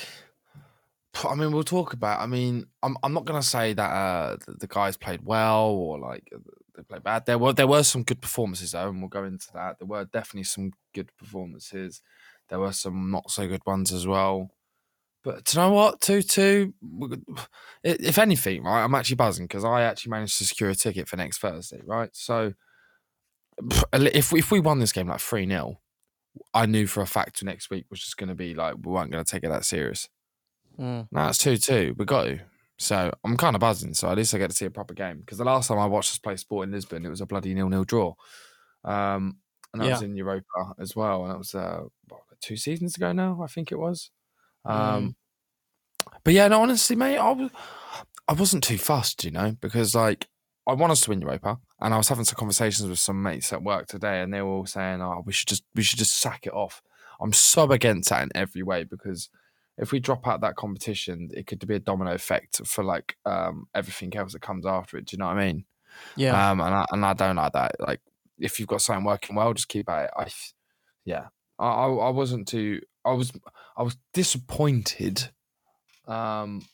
I 1.26 1.36
mean, 1.36 1.52
we'll 1.52 1.64
talk 1.64 1.94
about. 1.94 2.20
I 2.22 2.28
mean, 2.28 2.66
I'm 2.84 2.96
I'm 3.04 3.14
not 3.14 3.26
gonna 3.26 3.42
say 3.44 3.74
that 3.74 3.90
uh, 3.90 4.38
the, 4.46 4.54
the 4.62 4.68
guys 4.68 4.98
played 4.98 5.22
well 5.24 5.70
or 5.70 6.00
like 6.00 6.32
they 6.76 6.84
played 6.84 7.04
bad. 7.04 7.26
There 7.26 7.38
were 7.38 7.54
there 7.54 7.68
were 7.68 7.84
some 7.84 8.04
good 8.04 8.22
performances 8.22 8.72
though, 8.72 8.90
and 8.90 9.00
we'll 9.00 9.10
go 9.10 9.24
into 9.24 9.48
that. 9.54 9.80
There 9.80 9.88
were 9.88 10.06
definitely 10.06 10.44
some 10.44 10.72
good 10.94 11.16
performances. 11.18 12.02
There 12.50 12.60
were 12.60 12.74
some 12.74 13.12
not 13.12 13.32
so 13.32 13.48
good 13.48 13.66
ones 13.66 13.94
as 13.94 14.06
well. 14.08 14.52
But 15.24 15.46
do 15.46 15.58
you 15.58 15.64
know 15.64 15.74
what? 15.74 16.02
2 16.02 16.24
2, 16.24 16.74
if 17.84 18.18
anything, 18.18 18.64
right, 18.64 18.84
I'm 18.84 18.96
actually 18.96 19.18
buzzing 19.18 19.46
because 19.46 19.64
I 19.64 19.84
actually 19.84 20.10
managed 20.10 20.40
to 20.40 20.46
secure 20.46 20.72
a 20.72 20.76
ticket 20.76 21.08
for 21.08 21.16
next 21.16 21.38
Thursday, 21.38 21.80
right? 21.86 22.10
So 22.14 22.54
if, 23.94 24.34
if 24.34 24.52
we 24.52 24.60
won 24.60 24.80
this 24.80 24.92
game 24.92 25.08
like 25.08 25.20
3 25.20 25.48
0, 25.48 25.80
I 26.54 26.66
knew 26.66 26.88
for 26.88 27.02
a 27.02 27.08
fact 27.08 27.44
next 27.44 27.70
week 27.70 27.86
was 27.92 28.00
just 28.00 28.18
going 28.18 28.30
to 28.30 28.36
be 28.36 28.56
like, 28.56 28.76
we 28.84 28.92
weren't 28.92 29.12
going 29.12 29.24
to 29.24 29.32
take 29.32 29.44
it 29.44 29.50
that 29.50 29.66
serious. 29.66 30.10
Mm. 30.80 31.08
Now 31.12 31.30
it's 31.30 31.38
2 31.38 31.58
2. 31.58 31.96
We 31.98 32.06
got 32.06 32.24
to. 32.24 32.40
So 32.82 33.12
I'm 33.24 33.38
kind 33.38 33.56
of 33.56 33.60
buzzing. 33.60 33.94
So 33.94 34.10
at 34.10 34.18
least 34.18 34.34
I 34.34 34.40
get 34.40 34.50
to 34.50 34.56
see 34.56 34.66
a 34.66 34.72
proper 34.72 34.94
game 34.94 35.20
because 35.20 35.38
the 35.38 35.44
last 35.44 35.68
time 35.68 35.78
I 35.78 35.86
watched 35.86 36.12
us 36.12 36.18
play 36.18 36.36
Sporting 36.36 36.72
Lisbon, 36.72 37.06
it 37.06 37.10
was 37.10 37.22
a 37.22 37.26
bloody 37.26 37.54
nil 37.54 37.70
nil 37.70 37.84
draw. 37.84 38.16
Um, 38.84 39.38
and 39.74 39.82
that 39.82 39.86
yeah. 39.86 39.92
was 39.94 40.02
in 40.02 40.16
Europa 40.16 40.74
as 40.80 40.96
well. 40.96 41.24
And 41.24 41.32
that 41.32 41.38
was 41.38 41.54
uh, 41.54 41.82
what, 42.10 42.22
two 42.42 42.58
seasons 42.58 42.98
ago 42.98 43.12
now, 43.12 43.40
I 43.44 43.48
think 43.48 43.72
it 43.72 43.78
was. 43.78 44.10
Um, 44.66 45.16
mm. 46.04 46.12
But 46.24 46.34
yeah, 46.34 46.48
no, 46.48 46.62
honestly, 46.64 46.96
mate, 46.96 47.18
I 47.18 47.32
was 47.32 47.52
I 48.28 48.34
wasn't 48.34 48.64
too 48.64 48.80
fussed, 48.80 49.24
you 49.24 49.32
know, 49.32 49.56
because 49.62 49.94
like 49.94 50.28
I 50.68 50.74
want 50.74 50.92
us 50.92 51.02
to 51.02 51.12
win 51.12 51.22
Europa, 51.22 51.60
and 51.80 51.94
I 51.94 51.98
was 51.98 52.10
having 52.10 52.26
some 52.26 52.36
conversations 52.36 52.90
with 52.90 53.00
some 53.00 53.22
mates 53.22 53.54
at 53.54 53.64
work 53.64 53.88
today, 53.88 54.22
and 54.22 54.34
they 54.34 54.42
were 54.42 54.50
all 54.50 54.66
saying, 54.66 55.02
"Oh, 55.02 55.22
we 55.26 55.34
should 55.34 55.48
just 55.48 55.64
we 55.76 55.84
should 55.84 56.00
just 56.00 56.20
sack 56.20 56.48
it 56.48 56.54
off." 56.54 56.82
I'm 57.20 57.34
so 57.34 57.72
against 57.72 58.10
that 58.10 58.24
in 58.24 58.30
every 58.34 58.64
way 58.64 58.84
because 58.84 59.30
if 59.82 59.92
we 59.92 60.00
drop 60.00 60.28
out 60.28 60.42
that 60.42 60.56
competition, 60.56 61.32
it 61.34 61.48
could 61.48 61.66
be 61.68 61.76
a 61.76 61.80
domino 61.80 62.14
effect 62.14 62.66
for 62.68 62.84
like 62.84 63.18
um, 63.26 63.68
everything 63.74 64.16
else 64.16 64.34
that 64.34 64.42
comes 64.42 64.66
after 64.66 64.98
it. 64.98 65.06
Do 65.06 65.16
you 65.16 65.18
know 65.18 65.26
what 65.26 65.38
I 65.38 65.48
mean? 65.48 65.66
Yeah. 66.16 66.52
Um, 66.52 66.62
and 66.62 66.74
I 66.74 66.86
and 66.92 67.06
I 67.06 67.14
don't 67.14 67.36
like 67.36 67.54
that. 67.54 67.76
Like 67.80 68.00
if 68.40 68.60
you've 68.60 68.70
got 68.70 68.82
something 68.82 69.04
working 69.04 69.36
well, 69.36 69.54
just 69.54 69.68
keep 69.68 69.90
at 69.90 70.06
it. 70.06 70.12
I, 70.16 70.28
yeah, 71.04 71.26
I, 71.58 71.68
I, 71.68 71.88
I 71.88 72.10
wasn't 72.10 72.48
too. 72.48 72.82
I 73.04 73.14
was 73.14 73.34
I 73.76 73.82
was 73.82 73.98
disappointed. 74.14 75.30
Um, 76.08 76.66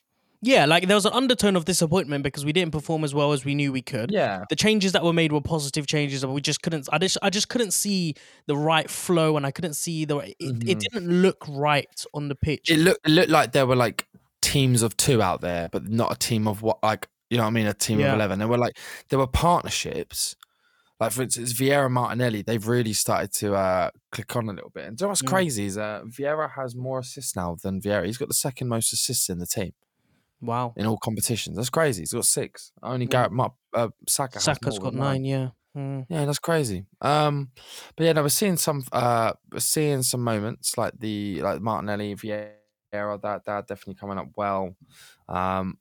yeah, 0.42 0.66
like 0.66 0.88
there 0.88 0.95
was 0.95 1.06
an 1.06 1.13
undertone 1.13 1.56
of 1.56 1.66
disappointment 1.66 2.24
because 2.24 2.45
we 2.45 2.54
didn't 2.54 2.72
perform 2.72 3.04
as 3.04 3.13
well 3.13 3.34
as 3.34 3.44
we 3.44 3.56
knew 3.56 3.72
we 3.72 3.81
could. 3.81 4.12
Yeah, 4.12 4.45
the 4.50 4.56
changes 4.56 4.92
that 4.92 5.04
were 5.04 5.13
made 5.13 5.31
were 5.31 5.42
positive 5.42 5.88
changes, 5.88 6.24
but 6.24 6.31
we 6.31 6.42
just 6.42 6.62
couldn't. 6.62 6.88
I 6.92 6.98
just 7.00 7.18
I 7.22 7.30
just 7.30 7.50
couldn't 7.50 7.72
see 7.72 8.13
the 8.45 8.56
right 8.56 8.89
flow, 8.89 9.38
and 9.38 9.45
I 9.45 9.51
couldn't 9.51 9.74
see 9.74 10.06
the. 10.06 10.18
It, 10.18 10.36
mm-hmm. 10.42 10.69
it 10.69 10.80
didn't 10.80 11.22
look 11.22 11.44
right 11.50 12.06
on 12.13 12.28
the 12.28 12.36
pitch. 12.36 12.69
It 12.69 12.80
looked 12.80 13.07
it 13.07 13.12
looked 13.12 13.30
like 13.30 13.51
there 13.51 13.66
were 13.66 13.75
like 13.75 14.07
teams 14.42 14.84
of 14.84 14.95
two 14.95 15.22
out 15.22 15.42
there, 15.42 15.69
but 15.72 15.88
not 15.88 16.12
a 16.12 16.16
team 16.18 16.48
of 16.48 16.62
what 16.62 16.84
like 16.84 17.07
you 17.30 17.38
know 17.38 17.44
what 17.44 17.50
I 17.50 17.54
mean, 17.54 17.68
a 17.68 17.74
team 17.74 18.00
yeah. 18.00 18.10
of 18.10 18.16
eleven. 18.16 18.39
There 18.39 18.48
were 18.48 18.57
like 18.57 18.78
there 19.10 19.19
were 19.19 19.28
partnerships 19.28 20.36
like 21.00 21.12
for 21.12 21.22
instance, 21.22 21.54
Vieira 21.54 21.92
Martinelli, 21.92 22.42
they've 22.42 22.68
really 22.68 22.94
started 22.94 23.31
to 23.34 23.54
uh, 23.54 23.92
click 24.12 24.36
on 24.36 24.50
a 24.50 24.54
little 24.54 24.72
bit. 24.72 24.86
And 24.86 25.00
you 25.00 25.06
know 25.06 25.10
what's 25.10 25.22
mm. 25.22 25.28
crazy 25.28 25.66
is 25.66 25.78
uh, 25.78 26.01
Vieira 26.06 26.51
has 26.56 26.75
more 26.75 27.00
assists 27.00 27.36
now 27.36 27.56
than 27.62 27.80
Vieira. 27.80 28.06
He's 28.06 28.18
got 28.18 28.30
the 28.30 28.34
second 28.34 28.68
most 28.68 28.92
assists 28.92 29.30
in 29.30 29.38
the 29.38 29.45
team. 29.45 29.74
Wow! 30.42 30.74
In 30.78 30.86
all 30.86 30.98
competitions, 30.98 31.56
that's 31.56 31.69
crazy. 31.69 32.01
He's 32.01 32.13
got 32.13 32.25
six. 32.25 32.72
Only. 32.84 33.08
Garrett 33.08 33.32
Mupp, 33.32 33.53
uh, 33.74 33.89
Saka. 34.08 34.39
Saka's 34.39 34.79
got 34.79 34.94
nine. 34.94 35.24
nine. 35.24 35.25
Yeah. 35.25 35.50
Mm. 35.75 36.06
Yeah, 36.10 36.25
that's 36.25 36.39
crazy. 36.39 36.86
Um, 37.01 37.51
but 37.96 38.06
yeah, 38.06 38.13
no, 38.13 38.24
we're 38.24 38.29
seeing 38.29 38.58
some, 38.58 38.84
uh, 38.91 39.34
we're 39.51 39.60
seeing 39.60 40.01
some 40.01 40.24
moments 40.24 40.75
like 40.77 40.94
the 41.00 41.41
like 41.44 41.62
Martinelli, 41.62 42.15
Vieira, 42.15 43.22
that 43.22 43.46
that 43.46 43.67
definitely 43.67 43.96
coming 43.96 44.17
up 44.17 44.29
well. 44.36 44.75
Um, 45.29 45.77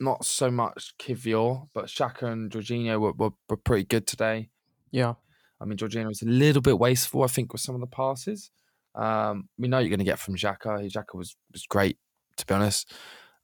not 0.00 0.24
so 0.24 0.50
much 0.50 0.94
Kiwior, 0.98 1.68
but 1.74 1.86
Xhaka 1.86 2.24
and 2.24 2.50
Jorginho 2.50 3.00
were, 3.00 3.12
were, 3.12 3.30
were 3.48 3.56
pretty 3.56 3.84
good 3.84 4.06
today. 4.06 4.48
Yeah. 4.90 5.14
I 5.60 5.64
mean, 5.64 5.76
Jorginho 5.76 6.08
was 6.08 6.22
a 6.22 6.26
little 6.26 6.62
bit 6.62 6.78
wasteful, 6.78 7.22
I 7.24 7.26
think, 7.26 7.52
with 7.52 7.60
some 7.60 7.74
of 7.74 7.80
the 7.80 7.88
passes. 7.88 8.50
Um, 8.94 9.48
we 9.58 9.68
know 9.68 9.78
you're 9.78 9.90
going 9.90 9.98
to 9.98 10.04
get 10.04 10.18
from 10.18 10.36
Xhaka. 10.36 10.90
Xhaka 10.90 11.14
was 11.14 11.36
was 11.52 11.66
great, 11.66 11.98
to 12.36 12.46
be 12.46 12.54
honest. 12.54 12.92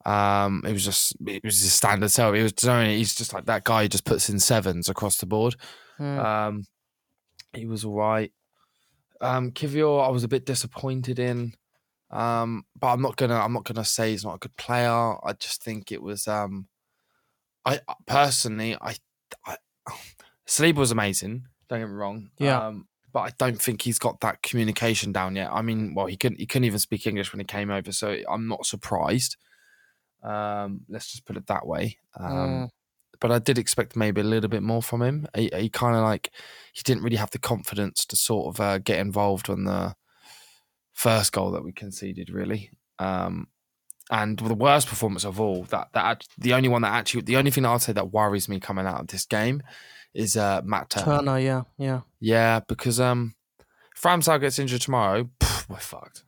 Um, 0.04 0.62
it 0.66 0.72
was 0.72 0.84
just 0.84 1.16
it 1.26 1.42
was 1.42 1.62
a 1.62 1.70
standard 1.70 2.10
self. 2.10 2.34
It 2.34 2.42
was 2.42 2.52
he's 2.88 3.14
just 3.14 3.32
like 3.32 3.46
that 3.46 3.64
guy 3.64 3.82
who 3.82 3.88
just 3.88 4.04
puts 4.04 4.28
in 4.28 4.38
sevens 4.38 4.88
across 4.88 5.18
the 5.18 5.26
board. 5.26 5.56
Mm. 5.98 6.24
Um, 6.24 6.64
he 7.52 7.66
was 7.66 7.84
all 7.84 7.94
right. 7.94 8.32
Um, 9.20 9.52
Kiwior, 9.52 10.04
I 10.04 10.10
was 10.10 10.24
a 10.24 10.28
bit 10.28 10.44
disappointed 10.44 11.18
in. 11.18 11.54
Um, 12.10 12.64
but 12.78 12.88
I'm 12.88 13.02
not 13.02 13.16
gonna 13.16 13.36
I'm 13.36 13.52
not 13.52 13.64
gonna 13.64 13.84
say 13.84 14.10
he's 14.10 14.24
not 14.24 14.36
a 14.36 14.38
good 14.38 14.56
player. 14.56 14.88
I 14.88 15.32
just 15.38 15.62
think 15.62 15.90
it 15.90 16.02
was 16.02 16.28
um 16.28 16.68
I 17.64 17.80
personally 18.06 18.76
I, 18.80 18.94
I 19.46 19.56
Saliba 20.46 20.76
was 20.76 20.92
amazing, 20.92 21.46
don't 21.68 21.80
get 21.80 21.88
me 21.88 21.94
wrong. 21.94 22.30
Yeah. 22.38 22.66
Um, 22.68 22.86
but 23.12 23.20
I 23.20 23.30
don't 23.38 23.60
think 23.60 23.82
he's 23.82 23.98
got 23.98 24.20
that 24.20 24.42
communication 24.42 25.12
down 25.12 25.36
yet. 25.36 25.50
I 25.52 25.62
mean, 25.62 25.94
well, 25.94 26.06
he 26.06 26.16
couldn't 26.16 26.38
he 26.38 26.46
couldn't 26.46 26.64
even 26.64 26.78
speak 26.78 27.06
English 27.06 27.32
when 27.32 27.40
he 27.40 27.44
came 27.44 27.70
over, 27.70 27.92
so 27.92 28.18
I'm 28.28 28.48
not 28.48 28.66
surprised. 28.66 29.36
Um, 30.24 30.80
let's 30.88 31.10
just 31.10 31.26
put 31.26 31.36
it 31.36 31.46
that 31.48 31.66
way. 31.66 31.98
Um, 32.18 32.28
mm. 32.28 32.68
But 33.20 33.30
I 33.30 33.38
did 33.38 33.58
expect 33.58 33.96
maybe 33.96 34.20
a 34.20 34.24
little 34.24 34.50
bit 34.50 34.62
more 34.62 34.82
from 34.82 35.02
him. 35.02 35.26
He, 35.36 35.50
he 35.54 35.68
kind 35.68 35.96
of 35.96 36.02
like 36.02 36.30
he 36.72 36.82
didn't 36.84 37.04
really 37.04 37.16
have 37.16 37.30
the 37.30 37.38
confidence 37.38 38.04
to 38.06 38.16
sort 38.16 38.54
of 38.54 38.60
uh, 38.60 38.78
get 38.78 38.98
involved 38.98 39.48
on 39.48 39.64
the 39.64 39.94
first 40.92 41.32
goal 41.32 41.52
that 41.52 41.64
we 41.64 41.72
conceded, 41.72 42.30
really. 42.30 42.70
Um, 42.98 43.48
and 44.10 44.38
the 44.38 44.54
worst 44.54 44.88
performance 44.88 45.24
of 45.24 45.40
all, 45.40 45.64
that 45.64 45.88
that 45.94 46.26
the 46.36 46.54
only 46.54 46.68
one 46.68 46.82
that 46.82 46.92
actually, 46.92 47.22
the 47.22 47.36
only 47.36 47.50
thing 47.50 47.64
I'd 47.64 47.82
say 47.82 47.92
that 47.92 48.12
worries 48.12 48.48
me 48.48 48.60
coming 48.60 48.86
out 48.86 49.00
of 49.00 49.06
this 49.06 49.24
game 49.24 49.62
is 50.12 50.36
uh, 50.36 50.60
Matt 50.64 50.90
Turner. 50.90 51.18
Turner, 51.18 51.38
yeah, 51.38 51.62
yeah, 51.78 52.00
yeah, 52.20 52.60
because 52.66 53.00
um, 53.00 53.34
if 53.94 54.02
Ramsdale 54.02 54.40
gets 54.40 54.58
injured 54.58 54.82
tomorrow, 54.82 55.30
pff, 55.40 55.68
we're 55.68 55.78
fucked. 55.78 56.24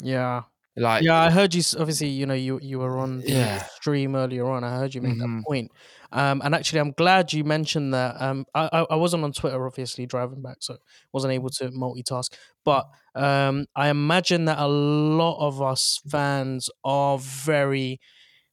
Yeah. 0.00 0.44
Like, 0.76 1.06
yeah, 1.06 1.18
I 1.18 1.30
heard 1.30 1.54
you. 1.54 1.62
Obviously, 1.78 2.08
you 2.08 2.26
know, 2.26 2.34
you 2.34 2.58
you 2.62 2.78
were 2.78 2.98
on 2.98 3.24
the 3.24 3.34
Yeah. 3.38 3.66
stream 3.66 4.14
earlier 4.14 4.46
on. 4.46 4.64
I 4.64 4.76
heard 4.76 4.94
you 4.94 5.00
make 5.00 5.16
Mhm. 5.16 5.44
that 5.44 5.44
point. 5.46 5.70
Um, 6.12 6.42
and 6.44 6.54
actually, 6.54 6.80
I'm 6.80 6.92
glad 6.92 7.32
you 7.32 7.44
mentioned 7.44 7.94
that. 7.94 8.20
Um, 8.20 8.44
I, 8.54 8.68
I 8.72 8.80
I 8.90 8.96
wasn't 8.96 9.24
on 9.24 9.32
Twitter, 9.32 9.66
obviously, 9.66 10.06
driving 10.06 10.42
back, 10.42 10.58
so 10.60 10.76
wasn't 11.12 11.32
able 11.32 11.50
to 11.50 11.70
multitask. 11.70 12.34
But 12.64 12.86
um, 13.14 13.66
I 13.76 13.88
imagine 13.88 14.44
that 14.46 14.58
a 14.58 14.68
lot 14.68 15.38
of 15.46 15.62
us 15.62 16.00
fans 16.08 16.68
are 16.84 17.18
very 17.18 18.00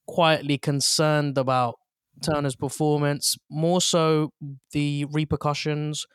quietly 0.07 0.57
concerned 0.57 1.37
about 1.37 1.75
Turner's 2.23 2.55
performance, 2.55 3.37
more 3.49 3.81
so 3.81 4.31
the 4.71 5.05
repercussions 5.11 6.05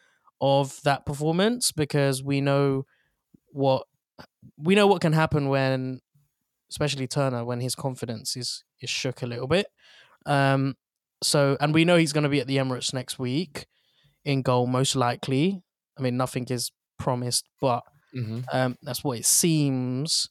of 0.41 0.81
that 0.85 1.07
performance, 1.07 1.73
because 1.73 2.23
we 2.25 2.41
know 2.41 2.85
what 3.53 3.87
we 4.57 4.75
know 4.75 4.87
what 4.87 5.01
can 5.03 5.13
happen 5.13 5.49
when 5.49 6.01
especially 6.71 7.07
Turner 7.07 7.45
when 7.45 7.61
his 7.61 7.75
confidence 7.75 8.37
is 8.37 8.65
is 8.81 8.91
shook 8.91 9.23
a 9.23 9.27
little 9.27 9.47
bit. 9.49 9.67
Um 10.27 10.77
so 11.23 11.57
and 11.61 11.75
we 11.75 11.85
know 11.85 11.97
he's 11.97 12.13
going 12.13 12.25
to 12.25 12.31
be 12.31 12.41
at 12.41 12.47
the 12.49 12.57
Emirates 12.59 12.93
next 12.95 13.19
week 13.19 13.67
in 14.25 14.43
goal 14.43 14.67
most 14.67 14.97
likely. 14.97 15.63
I 15.99 16.03
mean 16.03 16.17
nothing 16.17 16.47
is 16.51 16.73
promised 16.99 17.49
but 17.61 17.83
Mhm. 18.15 18.45
um 18.53 18.77
that's 18.83 19.05
what 19.05 19.19
it 19.19 19.27
seems. 19.27 20.29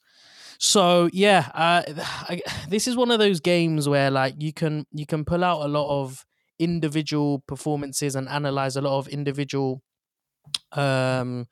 So 0.60 1.10
yeah, 1.14 1.50
uh, 1.56 1.84
I, 2.30 2.42
this 2.70 2.88
is 2.88 2.96
one 2.96 3.12
of 3.12 3.20
those 3.20 3.40
games 3.40 3.90
where 3.90 4.12
like 4.12 4.36
you 4.40 4.54
can 4.54 4.86
you 4.92 5.06
can 5.06 5.26
pull 5.26 5.44
out 5.44 5.62
a 5.66 5.68
lot 5.68 5.90
of 5.90 6.26
individual 6.60 7.40
performances 7.48 8.16
and 8.16 8.30
analyze 8.30 8.76
a 8.76 8.82
lot 8.82 9.00
of 9.00 9.08
individual 9.08 9.82
um 10.74 11.48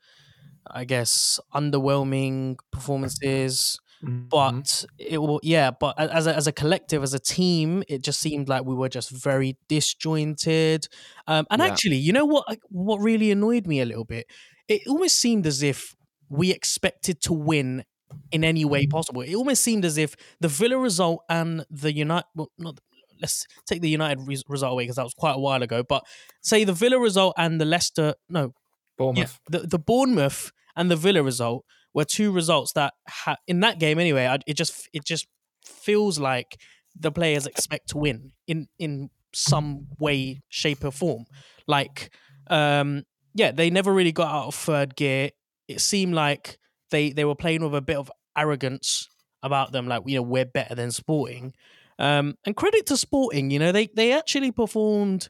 I 0.72 0.84
guess 0.84 1.40
underwhelming 1.54 2.56
performances 2.70 3.78
Mhm. 4.02 4.30
but 4.30 4.84
it 4.96 5.18
will 5.18 5.40
yeah 5.42 5.70
but 5.70 5.94
as 6.00 6.26
a, 6.26 6.34
as 6.34 6.46
a 6.46 6.52
collective 6.52 7.02
as 7.02 7.12
a 7.12 7.18
team 7.18 7.82
it 7.86 8.02
just 8.02 8.18
seemed 8.18 8.48
like 8.48 8.64
we 8.64 8.74
were 8.74 8.88
just 8.88 9.10
very 9.10 9.58
disjointed 9.68 10.88
um 11.26 11.46
and 11.50 11.60
Yeah. 11.60 11.66
actually 11.68 11.96
you 11.96 12.12
know 12.12 12.24
what 12.24 12.44
what 12.70 12.98
really 13.00 13.30
annoyed 13.30 13.66
me 13.66 13.80
a 13.82 13.84
little 13.84 14.06
bit 14.06 14.26
it 14.68 14.80
almost 14.88 15.16
seemed 15.18 15.46
as 15.46 15.62
if 15.62 15.94
we 16.30 16.50
expected 16.50 17.20
to 17.22 17.34
win 17.34 17.84
in 18.32 18.42
any 18.42 18.64
way 18.64 18.86
possible 18.86 19.20
it 19.20 19.34
almost 19.34 19.62
seemed 19.62 19.84
as 19.84 19.98
if 19.98 20.16
the 20.40 20.48
villa 20.48 20.78
result 20.78 21.20
and 21.28 21.66
the 21.70 21.92
united 21.94 22.24
well 22.34 22.50
not 22.56 22.80
let's 23.20 23.46
take 23.66 23.82
the 23.82 23.90
united 23.90 24.18
result 24.48 24.72
away 24.72 24.84
because 24.84 24.96
that 24.96 25.04
was 25.04 25.12
quite 25.14 25.36
a 25.36 25.38
while 25.38 25.62
ago 25.62 25.82
but 25.82 26.02
say 26.40 26.64
the 26.64 26.72
villa 26.72 26.98
result 26.98 27.34
and 27.36 27.60
the 27.60 27.66
leicester 27.66 28.14
no 28.30 28.54
Bournemouth. 29.00 29.40
yeah, 29.50 29.58
the 29.60 29.66
the 29.66 29.78
Bournemouth 29.78 30.52
and 30.76 30.90
the 30.90 30.96
Villa 30.96 31.22
result 31.22 31.64
were 31.94 32.04
two 32.04 32.30
results 32.30 32.72
that 32.74 32.92
ha- 33.08 33.38
in 33.48 33.60
that 33.60 33.80
game 33.80 33.98
anyway. 33.98 34.26
I, 34.26 34.38
it 34.46 34.54
just 34.54 34.88
it 34.92 35.04
just 35.04 35.26
feels 35.64 36.18
like 36.18 36.60
the 36.98 37.10
players 37.10 37.46
expect 37.46 37.88
to 37.88 37.98
win 37.98 38.32
in 38.46 38.68
in 38.78 39.10
some 39.32 39.86
way, 39.98 40.42
shape, 40.48 40.84
or 40.84 40.90
form. 40.90 41.24
Like, 41.66 42.14
um, 42.48 43.04
yeah, 43.34 43.52
they 43.52 43.70
never 43.70 43.92
really 43.92 44.12
got 44.12 44.28
out 44.28 44.46
of 44.48 44.54
third 44.54 44.96
gear. 44.96 45.30
It 45.66 45.80
seemed 45.80 46.14
like 46.14 46.58
they 46.90 47.10
they 47.10 47.24
were 47.24 47.34
playing 47.34 47.64
with 47.64 47.74
a 47.74 47.80
bit 47.80 47.96
of 47.96 48.12
arrogance 48.36 49.08
about 49.42 49.72
them, 49.72 49.88
like 49.88 50.02
you 50.06 50.16
know 50.16 50.22
we're 50.22 50.44
better 50.44 50.74
than 50.74 50.90
Sporting. 50.90 51.54
Um, 51.98 52.34
and 52.44 52.54
credit 52.54 52.86
to 52.86 52.96
Sporting, 52.98 53.50
you 53.50 53.58
know 53.58 53.72
they 53.72 53.88
they 53.94 54.12
actually 54.12 54.52
performed 54.52 55.28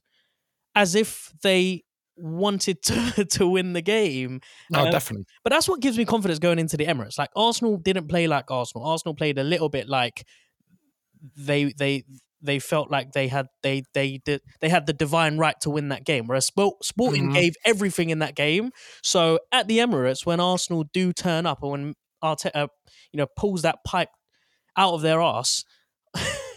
as 0.74 0.94
if 0.94 1.32
they 1.42 1.84
wanted 2.22 2.82
to 2.82 3.24
to 3.30 3.46
win 3.48 3.72
the 3.72 3.82
game. 3.82 4.40
No, 4.70 4.80
Uh, 4.86 4.90
definitely. 4.90 5.26
But 5.42 5.50
that's 5.52 5.68
what 5.68 5.80
gives 5.80 5.96
me 5.98 6.04
confidence 6.04 6.38
going 6.38 6.58
into 6.58 6.76
the 6.76 6.86
Emirates. 6.86 7.18
Like 7.18 7.30
Arsenal 7.36 7.76
didn't 7.76 8.08
play 8.08 8.26
like 8.26 8.50
Arsenal. 8.50 8.86
Arsenal 8.86 9.14
played 9.14 9.38
a 9.38 9.44
little 9.44 9.68
bit 9.68 9.88
like 9.88 10.24
they 11.36 11.72
they 11.78 12.04
they 12.42 12.58
felt 12.58 12.90
like 12.90 13.12
they 13.12 13.28
had 13.28 13.46
they 13.62 13.82
they 13.92 14.18
did 14.24 14.40
they 14.60 14.68
had 14.70 14.86
the 14.86 14.94
divine 14.94 15.36
right 15.36 15.56
to 15.60 15.68
win 15.70 15.88
that 15.88 16.04
game. 16.06 16.26
Whereas 16.26 16.46
Sport, 16.46 16.82
Sporting 16.84 17.28
Mhm. 17.30 17.34
gave 17.34 17.54
everything 17.66 18.08
in 18.10 18.20
that 18.20 18.34
game. 18.34 18.70
So 19.02 19.38
at 19.52 19.68
the 19.68 19.78
Emirates, 19.78 20.24
when 20.24 20.40
Arsenal 20.40 20.84
do 20.92 21.12
turn 21.12 21.44
up, 21.46 21.58
or 21.62 21.72
when 21.72 21.94
Arteta 22.24 22.68
you 23.12 23.18
know 23.18 23.26
pulls 23.36 23.62
that 23.62 23.78
pipe 23.86 24.08
out 24.76 24.94
of 24.94 25.02
their 25.02 25.20
ass, 25.20 25.64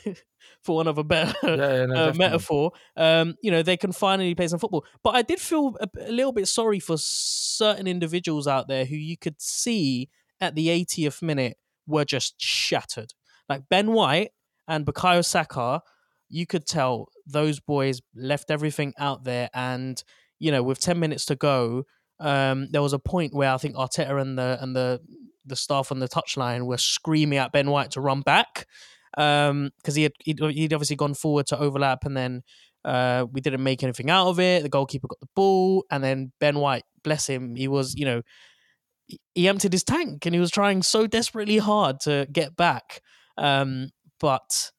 for 0.64 0.78
one 0.78 0.88
of 0.88 0.98
a 0.98 1.04
better 1.04 1.34
Yeah, 1.44 1.56
yeah, 1.56 1.86
no, 1.86 2.10
uh, 2.10 2.14
metaphor, 2.16 2.72
um, 2.96 3.36
you 3.42 3.52
know, 3.52 3.62
they 3.62 3.78
can 3.78 3.92
finally 3.92 4.34
play 4.36 4.48
some 4.48 4.60
football. 4.60 4.86
But 5.04 5.16
I 5.16 5.22
did 5.22 5.40
feel 5.40 5.76
a, 5.80 5.88
a 6.08 6.12
little 6.12 6.32
bit 6.32 6.48
sorry 6.48 6.80
for 6.80 6.98
certain 6.98 7.88
individuals 7.88 8.48
out 8.48 8.68
there 8.68 8.86
who 8.86 8.96
you 8.96 9.18
could 9.18 9.42
see 9.42 10.10
at 10.40 10.56
the 10.56 10.68
80th 10.68 11.22
minute 11.22 11.58
were 11.88 12.06
just 12.06 12.42
shattered. 12.42 13.14
Like 13.50 13.64
Ben 13.70 13.92
White 13.92 14.32
and 14.68 14.86
Bukayo 14.86 15.24
Saka, 15.24 15.82
you 16.30 16.48
could 16.48 16.66
tell 16.66 17.10
those 17.28 17.60
boys 17.60 18.02
left 18.16 18.50
everything 18.50 18.94
out 18.98 19.24
there. 19.24 19.50
And, 19.54 20.02
you 20.40 20.52
know, 20.52 20.64
with 20.64 20.80
10 20.80 21.00
minutes 21.00 21.26
to 21.26 21.36
go, 21.36 21.86
um, 22.20 22.70
there 22.72 22.82
was 22.82 22.94
a 22.94 23.00
point 23.00 23.34
where 23.34 23.52
I 23.52 23.58
think 23.58 23.76
Arteta 23.76 24.22
and 24.22 24.38
the 24.38 24.58
and 24.62 24.76
the 24.76 25.02
the 25.46 25.56
staff 25.56 25.92
on 25.92 26.00
the 26.00 26.08
touchline 26.08 26.66
were 26.66 26.78
screaming 26.78 27.38
at 27.38 27.52
Ben 27.52 27.70
White 27.70 27.92
to 27.92 28.02
run 28.02 28.22
back 28.22 28.66
um 29.18 29.72
because 29.78 29.96
he 29.96 30.04
had 30.04 30.14
he'd, 30.24 30.40
he'd 30.40 30.74
obviously 30.74 30.96
gone 30.96 31.14
forward 31.14 31.46
to 31.48 31.60
overlap 31.60 32.06
and 32.06 32.16
then 32.18 32.42
uh 32.86 33.26
we 33.32 33.42
didn't 33.42 33.64
make 33.64 33.84
anything 33.84 34.10
out 34.10 34.28
of 34.28 34.40
it. 34.40 34.64
The 34.64 34.70
goalkeeper 34.70 35.08
got 35.08 35.20
the 35.20 35.30
ball 35.36 35.86
and 35.92 36.04
then 36.04 36.32
ben 36.40 36.58
white 36.60 36.84
bless 37.04 37.28
him 37.28 37.56
he 37.56 37.68
was 37.68 37.96
you 37.96 38.06
know 38.06 38.22
he- 39.36 39.48
emptied 39.48 39.74
his 39.74 39.84
tank 39.84 40.26
and 40.26 40.34
he 40.36 40.40
was 40.42 40.52
trying 40.52 40.82
so 40.84 41.08
desperately 41.08 41.58
hard 41.58 42.00
to 42.02 42.28
get 42.32 42.56
back. 42.56 43.02
Um 43.38 43.90
but 44.20 44.72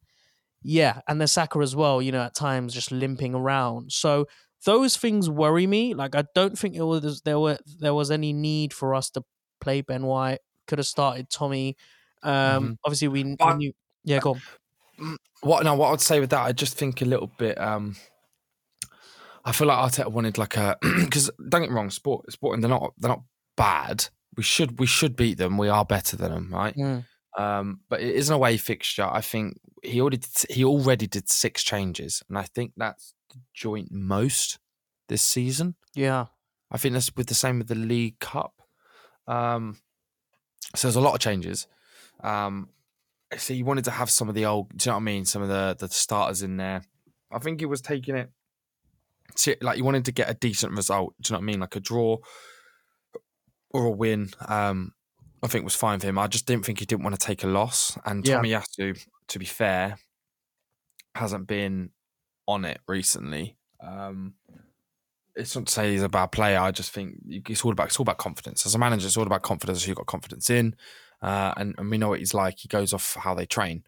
yeah 0.62 1.00
and 1.08 1.20
the 1.20 1.28
Saka 1.28 1.58
as 1.60 1.76
well 1.76 2.00
you 2.02 2.12
know 2.12 2.22
at 2.22 2.34
times 2.34 2.74
just 2.74 2.92
limping 2.92 3.34
around. 3.34 3.92
So 3.92 4.26
those 4.64 4.96
things 4.96 5.28
worry 5.28 5.66
me. 5.66 5.94
Like 5.94 6.14
i 6.14 6.24
don't 6.34 6.58
think 6.58 6.74
it 6.76 6.82
was 6.82 7.20
there 7.22 7.38
were 7.38 7.58
there 7.80 7.94
was 7.94 8.10
any 8.10 8.32
need 8.32 8.72
for 8.72 8.94
us 8.94 9.10
to 9.10 9.22
play 9.60 9.80
ben 9.82 10.04
white. 10.06 10.40
Could 10.66 10.78
have 10.78 10.86
started 10.86 11.30
tommy. 11.30 11.76
Um 12.22 12.74
Mhm. 12.74 12.78
obviously 12.84 13.08
we, 13.08 13.36
we 13.44 13.54
knew 13.54 13.72
yeah 14.04 14.20
go 14.20 14.32
on 14.32 15.18
What 15.42 15.64
now? 15.64 15.74
What 15.76 15.92
I'd 15.92 16.00
say 16.00 16.20
with 16.20 16.30
that, 16.30 16.42
I 16.42 16.52
just 16.52 16.76
think 16.76 17.02
a 17.02 17.04
little 17.04 17.30
bit. 17.38 17.60
um 17.60 17.96
I 19.44 19.52
feel 19.52 19.66
like 19.68 19.78
Arteta 19.78 20.10
wanted 20.10 20.38
like 20.38 20.56
a 20.56 20.76
because 20.82 21.30
don't 21.48 21.60
get 21.60 21.70
me 21.70 21.76
wrong, 21.76 21.90
sport 21.90 22.30
sporting 22.32 22.60
they're 22.60 22.70
not 22.70 22.92
they're 22.98 23.10
not 23.10 23.22
bad. 23.56 24.06
We 24.36 24.42
should 24.42 24.78
we 24.78 24.86
should 24.86 25.16
beat 25.16 25.38
them. 25.38 25.58
We 25.58 25.68
are 25.68 25.84
better 25.84 26.16
than 26.16 26.32
them, 26.32 26.50
right? 26.52 26.74
Mm. 26.74 27.04
Um, 27.36 27.80
but 27.88 28.00
it 28.00 28.14
is 28.14 28.30
an 28.30 28.36
away 28.36 28.56
fixture. 28.56 29.08
I 29.10 29.20
think 29.20 29.58
he 29.82 30.00
already 30.00 30.18
did, 30.18 30.50
he 30.50 30.64
already 30.64 31.06
did 31.06 31.28
six 31.28 31.62
changes, 31.62 32.22
and 32.28 32.38
I 32.38 32.44
think 32.44 32.72
that's 32.76 33.12
the 33.30 33.40
joint 33.52 33.88
most 33.90 34.58
this 35.08 35.22
season. 35.22 35.74
Yeah. 35.94 36.26
I 36.70 36.78
think 36.78 36.94
that's 36.94 37.14
with 37.14 37.26
the 37.26 37.34
same 37.34 37.58
with 37.58 37.68
the 37.68 37.74
League 37.74 38.18
Cup. 38.18 38.54
Um, 39.28 39.78
so 40.74 40.88
there's 40.88 40.96
a 40.96 41.00
lot 41.00 41.14
of 41.14 41.20
changes. 41.20 41.66
Um, 42.22 42.68
so 43.36 43.54
he 43.54 43.62
wanted 43.62 43.84
to 43.84 43.90
have 43.90 44.10
some 44.10 44.28
of 44.28 44.34
the 44.34 44.46
old, 44.46 44.68
do 44.76 44.88
you 44.88 44.90
know 44.90 44.96
what 44.96 45.02
I 45.02 45.04
mean? 45.04 45.24
Some 45.24 45.42
of 45.42 45.48
the 45.48 45.76
the 45.78 45.88
starters 45.92 46.42
in 46.42 46.56
there. 46.56 46.82
I 47.32 47.38
think 47.38 47.60
he 47.60 47.66
was 47.66 47.80
taking 47.80 48.16
it 48.16 48.30
to, 49.36 49.56
like 49.60 49.76
he 49.76 49.82
wanted 49.82 50.04
to 50.06 50.12
get 50.12 50.30
a 50.30 50.34
decent 50.34 50.72
result. 50.72 51.14
Do 51.20 51.30
you 51.30 51.34
know 51.34 51.40
what 51.40 51.44
I 51.44 51.46
mean? 51.46 51.60
Like 51.60 51.76
a 51.76 51.80
draw 51.80 52.18
or 53.70 53.86
a 53.86 53.90
win. 53.90 54.30
Um, 54.46 54.92
I 55.42 55.46
think 55.48 55.64
was 55.64 55.74
fine 55.74 56.00
for 56.00 56.06
him. 56.06 56.18
I 56.18 56.26
just 56.26 56.46
didn't 56.46 56.64
think 56.64 56.78
he 56.78 56.86
didn't 56.86 57.02
want 57.04 57.18
to 57.18 57.26
take 57.26 57.44
a 57.44 57.48
loss. 57.48 57.98
And 58.06 58.26
Yeah. 58.26 58.40
Tomiyasu, 58.40 59.04
to 59.28 59.38
be 59.38 59.44
fair, 59.44 59.98
hasn't 61.14 61.46
been 61.46 61.90
on 62.46 62.64
it 62.64 62.80
recently. 62.88 63.56
Um, 63.80 64.34
it's 65.36 65.54
not 65.54 65.66
to 65.66 65.72
say 65.72 65.92
he's 65.92 66.02
a 66.02 66.08
bad 66.08 66.32
player. 66.32 66.60
I 66.60 66.70
just 66.70 66.92
think 66.92 67.16
it's 67.26 67.64
all 67.64 67.72
about 67.72 67.88
it's 67.88 67.98
all 67.98 68.04
about 68.04 68.18
confidence. 68.18 68.64
As 68.64 68.74
a 68.74 68.78
manager, 68.78 69.06
it's 69.06 69.16
all 69.16 69.26
about 69.26 69.42
confidence. 69.42 69.82
Who 69.82 69.90
you 69.90 69.94
got 69.94 70.06
confidence 70.06 70.48
in, 70.48 70.76
uh, 71.24 71.52
and 71.56 71.74
and 71.78 71.90
we 71.90 71.98
know 71.98 72.10
what 72.10 72.18
he's 72.20 72.34
like. 72.34 72.58
He 72.58 72.68
goes 72.68 72.92
off 72.92 73.14
how 73.18 73.34
they 73.34 73.46
train. 73.46 73.82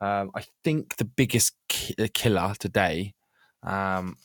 Um, 0.00 0.30
I 0.34 0.42
think 0.64 0.96
the 0.96 1.04
biggest 1.04 1.54
ki- 1.68 1.94
uh, 1.98 2.08
killer 2.12 2.54
today. 2.58 3.14
Um, 3.62 4.16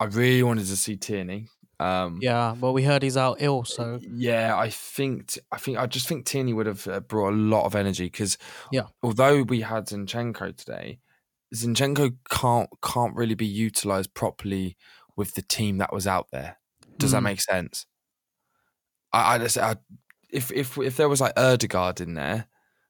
I 0.00 0.04
really 0.04 0.42
wanted 0.44 0.66
to 0.66 0.76
see 0.76 0.96
Tierney. 0.96 1.48
Um, 1.80 2.18
Yeah. 2.22 2.54
Well, 2.60 2.72
we 2.72 2.84
heard 2.84 3.02
he's 3.02 3.16
out 3.16 3.36
ill, 3.40 3.64
so 3.64 3.98
yeah, 4.02 4.56
I 4.56 4.70
think 4.70 5.38
I 5.52 5.58
think 5.58 5.78
I 5.78 5.86
just 5.86 6.08
think 6.08 6.26
Tierney 6.26 6.52
would 6.52 6.66
have 6.66 6.86
uh, 6.88 7.00
brought 7.00 7.32
a 7.32 7.36
lot 7.36 7.64
of 7.66 7.74
energy 7.74 8.04
because 8.06 8.38
Yeah. 8.72 8.86
although 9.02 9.42
we 9.42 9.60
had 9.62 9.86
Zinchenko 9.86 10.56
today, 10.56 10.98
Zinchenko 11.54 12.16
can't 12.30 12.68
can't 12.82 13.14
really 13.16 13.34
be 13.36 13.46
utilized 13.46 14.14
properly 14.14 14.76
with 15.16 15.34
the 15.34 15.42
team 15.42 15.78
that 15.78 15.92
was 15.92 16.06
out 16.06 16.28
there. 16.32 16.58
Does 16.98 17.10
that 17.12 17.20
Mm. 17.20 17.30
make 17.30 17.40
sense? 17.40 17.86
I, 19.12 19.34
I 19.34 19.38
just 19.38 19.58
I, 19.58 19.76
if 20.30 20.52
if 20.52 20.78
if 20.78 20.96
there 20.96 21.08
was 21.08 21.20
like 21.20 21.34
Ødegaard 21.34 22.00
in 22.00 22.14
there, 22.14 22.46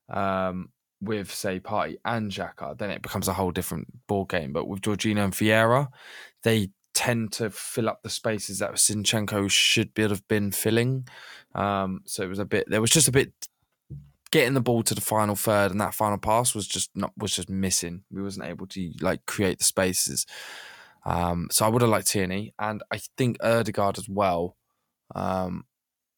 um, 0.09 0.71
with 1.01 1.33
say 1.33 1.61
Partey 1.61 1.97
and 2.05 2.31
Xhaka, 2.31 2.77
then 2.77 2.91
it 2.91 3.03
becomes 3.03 3.29
a 3.29 3.33
whole 3.33 3.51
different 3.51 4.07
ball 4.07 4.25
game. 4.25 4.53
But 4.53 4.67
with 4.67 4.81
Jorginho 4.81 5.25
and 5.25 5.33
Vieira, 5.33 5.89
they 6.43 6.71
tend 6.95 7.33
to 7.33 7.51
fill 7.51 7.89
up 7.89 8.03
the 8.03 8.11
spaces 8.11 8.59
that 8.59 8.73
Zinchenko 8.73 9.49
should 9.51 9.95
be, 9.95 10.03
have 10.03 10.27
been 10.27 10.51
filling. 10.51 11.07
Um, 11.55 12.01
so 12.05 12.23
it 12.25 12.29
was 12.29 12.41
a 12.41 12.45
bit. 12.45 12.65
There 12.69 12.81
was 12.81 12.91
just 12.91 13.09
a 13.09 13.13
bit 13.13 13.33
getting 14.31 14.55
the 14.55 14.61
ball 14.61 14.83
to 14.83 14.95
the 14.95 15.01
final 15.01 15.37
third, 15.37 15.71
and 15.71 15.81
that 15.81 15.95
final 15.95 16.19
pass 16.19 16.55
was 16.55 16.67
just 16.67 16.91
not 16.95 17.13
was 17.17 17.35
just 17.35 17.49
missing. 17.49 18.03
We 18.11 18.23
wasn't 18.23 18.47
able 18.47 18.67
to 18.69 18.93
like 19.01 19.27
create 19.27 19.59
the 19.59 19.65
spaces. 19.65 20.27
Um, 21.07 21.49
so 21.51 21.65
I 21.65 21.69
would 21.69 21.83
have 21.83 21.91
liked 21.91 22.09
Tierney, 22.09 22.53
and 22.59 22.83
I 22.91 22.99
think 23.17 23.39
Ødegaard 23.39 23.99
as 23.99 24.09
well. 24.09 24.57
Um, 25.15 25.65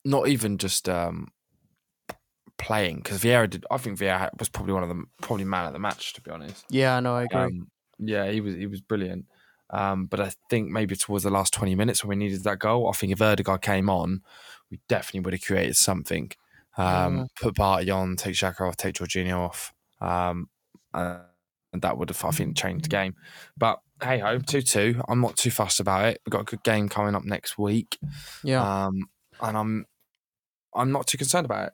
not 0.04 0.28
even 0.28 0.59
just 0.59 0.88
um, 0.88 1.28
playing 2.59 2.97
because 2.97 3.21
Vieira 3.23 3.49
did. 3.49 3.64
I 3.71 3.78
think 3.78 3.99
Vieira 3.99 4.30
was 4.38 4.49
probably 4.49 4.75
one 4.75 4.83
of 4.83 4.88
them, 4.88 5.09
probably 5.23 5.45
man 5.45 5.66
of 5.66 5.73
the 5.73 5.78
match 5.78 6.12
to 6.14 6.21
be 6.21 6.30
honest. 6.30 6.64
Yeah, 6.69 6.97
I 6.97 7.00
know, 7.00 7.16
I 7.16 7.25
agree. 7.25 7.40
Um, 7.40 7.69
yeah, 7.99 8.30
he 8.30 8.40
was 8.40 8.54
he 8.54 8.66
was 8.66 8.80
brilliant. 8.80 9.26
Um, 9.71 10.07
but 10.07 10.21
I 10.21 10.33
think 10.49 10.71
maybe 10.71 10.97
towards 10.97 11.25
the 11.25 11.30
last 11.30 11.52
twenty 11.52 11.75
minutes 11.75 12.04
when 12.04 12.19
we 12.19 12.25
needed 12.25 12.45
that 12.45 12.59
goal, 12.59 12.88
I 12.88 12.92
think 12.92 13.12
if 13.12 13.19
Ødegaard 13.19 13.62
came 13.62 13.88
on, 13.88 14.23
we 14.71 14.80
definitely 14.88 15.21
would 15.21 15.35
have 15.35 15.42
created 15.42 15.76
something. 15.76 16.30
Um, 16.76 16.87
Mm. 16.87 17.26
Put 17.40 17.54
Partey 17.57 17.95
on, 17.95 18.16
take 18.16 18.35
Xhaka 18.35 18.66
off, 18.66 18.76
take 18.76 18.95
Jorginho 18.95 19.38
off, 19.38 19.73
um, 20.00 20.49
uh, 20.95 21.19
and 21.73 21.83
that 21.83 21.99
would 21.99 22.09
have 22.09 22.25
I 22.25 22.30
think 22.30 22.57
changed 22.57 22.85
the 22.87 22.88
game. 22.88 23.14
But 23.57 23.80
hey 24.02 24.19
ho, 24.19 24.38
two 24.38 24.62
two. 24.62 25.00
I'm 25.09 25.21
not 25.21 25.37
too 25.37 25.50
fussed 25.50 25.80
about 25.80 26.07
it. 26.07 26.21
We've 26.25 26.33
got 26.33 26.42
a 26.42 26.45
good 26.45 26.62
game 26.62 26.88
coming 26.88 27.14
up 27.14 27.25
next 27.25 27.59
week. 27.59 27.99
yeah. 28.42 28.87
Um, 28.87 28.95
and 29.42 29.56
I'm 29.56 29.87
I'm 30.75 30.92
not 30.92 31.06
too 31.06 31.18
concerned 31.18 31.47
about 31.47 31.68
it. 31.68 31.73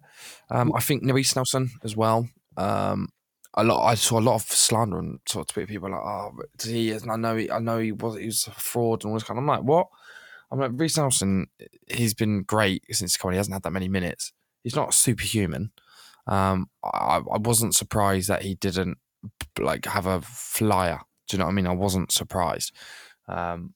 Um, 0.50 0.72
I 0.74 0.80
think 0.80 1.02
Reiss 1.04 1.36
Nelson 1.36 1.70
as 1.84 1.96
well. 1.96 2.28
Um, 2.56 3.08
a 3.54 3.64
lot. 3.64 3.86
I 3.86 3.94
saw 3.94 4.18
a 4.18 4.20
lot 4.20 4.36
of 4.36 4.42
slander 4.42 4.98
on 4.98 5.20
sort 5.26 5.48
of 5.48 5.52
Twitter. 5.52 5.66
People 5.66 5.90
like, 5.90 6.00
oh, 6.00 6.32
he? 6.62 6.92
And 6.92 7.10
I 7.10 7.16
know 7.16 7.36
he. 7.36 7.50
I 7.50 7.58
know 7.58 7.78
he 7.78 7.92
was. 7.92 8.18
He 8.18 8.26
was 8.26 8.46
a 8.46 8.52
fraud 8.52 9.04
and 9.04 9.10
all 9.10 9.16
this 9.16 9.24
kind. 9.24 9.38
Of, 9.38 9.42
I'm 9.42 9.48
like, 9.48 9.62
what? 9.62 9.88
I'm 10.50 10.60
like, 10.60 10.72
Reiss 10.74 10.96
Nelson. 10.96 11.46
He's 11.88 12.14
been 12.14 12.42
great 12.42 12.84
since 12.90 13.16
coming. 13.16 13.34
He 13.34 13.38
hasn't 13.38 13.54
had 13.54 13.62
that 13.62 13.72
many 13.72 13.88
minutes. 13.88 14.32
He's 14.62 14.76
not 14.76 14.94
superhuman. 14.94 15.70
Um, 16.26 16.70
I, 16.82 17.22
I 17.32 17.38
wasn't 17.38 17.74
surprised 17.74 18.28
that 18.28 18.42
he 18.42 18.54
didn't 18.56 18.98
like 19.58 19.86
have 19.86 20.06
a 20.06 20.20
flyer. 20.20 21.00
Do 21.28 21.36
you 21.36 21.38
know 21.38 21.46
what 21.46 21.52
I 21.52 21.54
mean? 21.54 21.66
I 21.66 21.74
wasn't 21.74 22.12
surprised. 22.12 22.72
Um, 23.28 23.74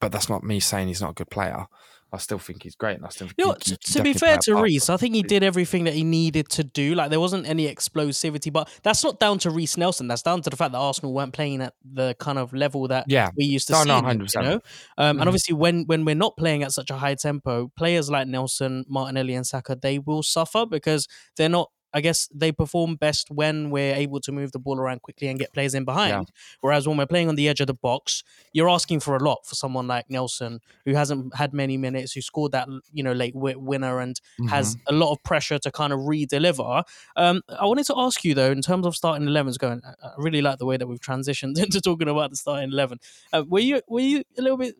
but 0.00 0.10
that's 0.10 0.28
not 0.28 0.42
me 0.42 0.58
saying 0.58 0.88
he's 0.88 1.00
not 1.00 1.10
a 1.10 1.14
good 1.14 1.30
player. 1.30 1.66
I 2.12 2.18
still 2.18 2.38
think 2.38 2.62
he's 2.62 2.74
great, 2.74 2.96
and 2.96 3.06
I 3.06 3.08
still 3.08 3.28
You 3.38 3.46
know, 3.46 3.56
he 3.64 3.76
to 3.76 4.02
be 4.02 4.12
fair 4.12 4.36
to. 4.42 4.56
Reiss, 4.56 4.90
I 4.90 4.98
think 4.98 5.14
he 5.14 5.22
did 5.22 5.42
everything 5.42 5.84
that 5.84 5.94
he 5.94 6.04
needed 6.04 6.48
to 6.50 6.64
do. 6.64 6.94
Like 6.94 7.08
there 7.10 7.20
wasn't 7.20 7.48
any 7.48 7.72
explosivity, 7.72 8.52
but 8.52 8.68
that's 8.82 9.02
not 9.02 9.18
down 9.18 9.38
to 9.40 9.50
Reiss 9.50 9.76
Nelson. 9.78 10.08
That's 10.08 10.22
down 10.22 10.42
to 10.42 10.50
the 10.50 10.56
fact 10.56 10.72
that 10.72 10.78
Arsenal 10.78 11.14
weren't 11.14 11.32
playing 11.32 11.62
at 11.62 11.74
the 11.84 12.14
kind 12.18 12.38
of 12.38 12.52
level 12.52 12.86
that 12.88 13.06
Yeah, 13.08 13.30
we 13.36 13.44
used 13.44 13.68
to 13.68 13.72
No, 13.72 13.82
see. 13.82 13.88
no, 13.88 14.02
them, 14.02 14.20
100%. 14.20 14.34
You 14.34 14.42
know, 14.42 14.60
um, 14.98 15.20
and 15.20 15.28
obviously 15.28 15.54
when 15.54 15.84
when 15.86 16.04
we're 16.04 16.14
not 16.14 16.36
playing 16.36 16.62
at 16.62 16.72
such 16.72 16.90
a 16.90 16.96
high 16.96 17.14
tempo, 17.14 17.72
players 17.76 18.10
like 18.10 18.28
Nelson, 18.28 18.84
Martinelli, 18.88 19.34
and 19.34 19.46
Saka 19.46 19.74
they 19.80 19.98
will 19.98 20.22
suffer 20.22 20.66
because 20.66 21.08
they're 21.36 21.48
not. 21.48 21.70
I 21.94 22.00
guess 22.00 22.28
they 22.34 22.52
perform 22.52 22.96
best 22.96 23.30
when 23.30 23.70
we're 23.70 23.94
able 23.94 24.20
to 24.20 24.32
move 24.32 24.52
the 24.52 24.58
ball 24.58 24.78
around 24.78 25.02
quickly 25.02 25.28
and 25.28 25.38
get 25.38 25.52
players 25.52 25.74
in 25.74 25.84
behind. 25.84 26.30
Whereas 26.60 26.88
when 26.88 26.96
we're 26.96 27.06
playing 27.06 27.28
on 27.28 27.34
the 27.34 27.48
edge 27.48 27.60
of 27.60 27.66
the 27.66 27.74
box, 27.74 28.24
you're 28.52 28.68
asking 28.70 29.00
for 29.00 29.16
a 29.16 29.22
lot 29.22 29.44
for 29.46 29.54
someone 29.54 29.86
like 29.86 30.08
Nelson, 30.08 30.60
who 30.84 30.94
hasn't 30.94 31.34
had 31.36 31.52
many 31.52 31.76
minutes, 31.76 32.12
who 32.12 32.20
scored 32.20 32.52
that 32.52 32.68
you 32.92 33.02
know 33.02 33.12
late 33.12 33.34
wi- 33.34 33.56
winner 33.56 34.00
and 34.00 34.20
has 34.48 34.76
Mm-hmm. 34.76 34.94
a 34.94 34.98
lot 34.98 35.12
of 35.12 35.22
pressure 35.22 35.58
to 35.58 35.70
kind 35.70 35.92
of 35.92 36.06
re-deliver. 36.06 36.82
Um, 37.16 37.42
I 37.48 37.66
wanted 37.66 37.84
to 37.86 37.94
ask 37.96 38.24
you 38.24 38.34
though, 38.34 38.50
in 38.52 38.62
terms 38.62 38.86
of 38.86 38.94
starting 38.96 39.26
11s 39.28 39.58
going, 39.58 39.82
I 39.84 40.10
really 40.16 40.40
like 40.40 40.58
the 40.58 40.66
way 40.66 40.76
that 40.76 40.86
we've 40.86 41.00
transitioned 41.00 41.58
into 41.62 41.80
talking 41.80 42.08
about 42.08 42.30
the 42.30 42.36
starting 42.36 42.70
11. 42.72 42.98
Uh, 43.32 43.44
were 43.48 43.60
you 43.60 43.80
were 43.88 44.00
you 44.00 44.22
a 44.38 44.42
little 44.42 44.56
bit 44.56 44.76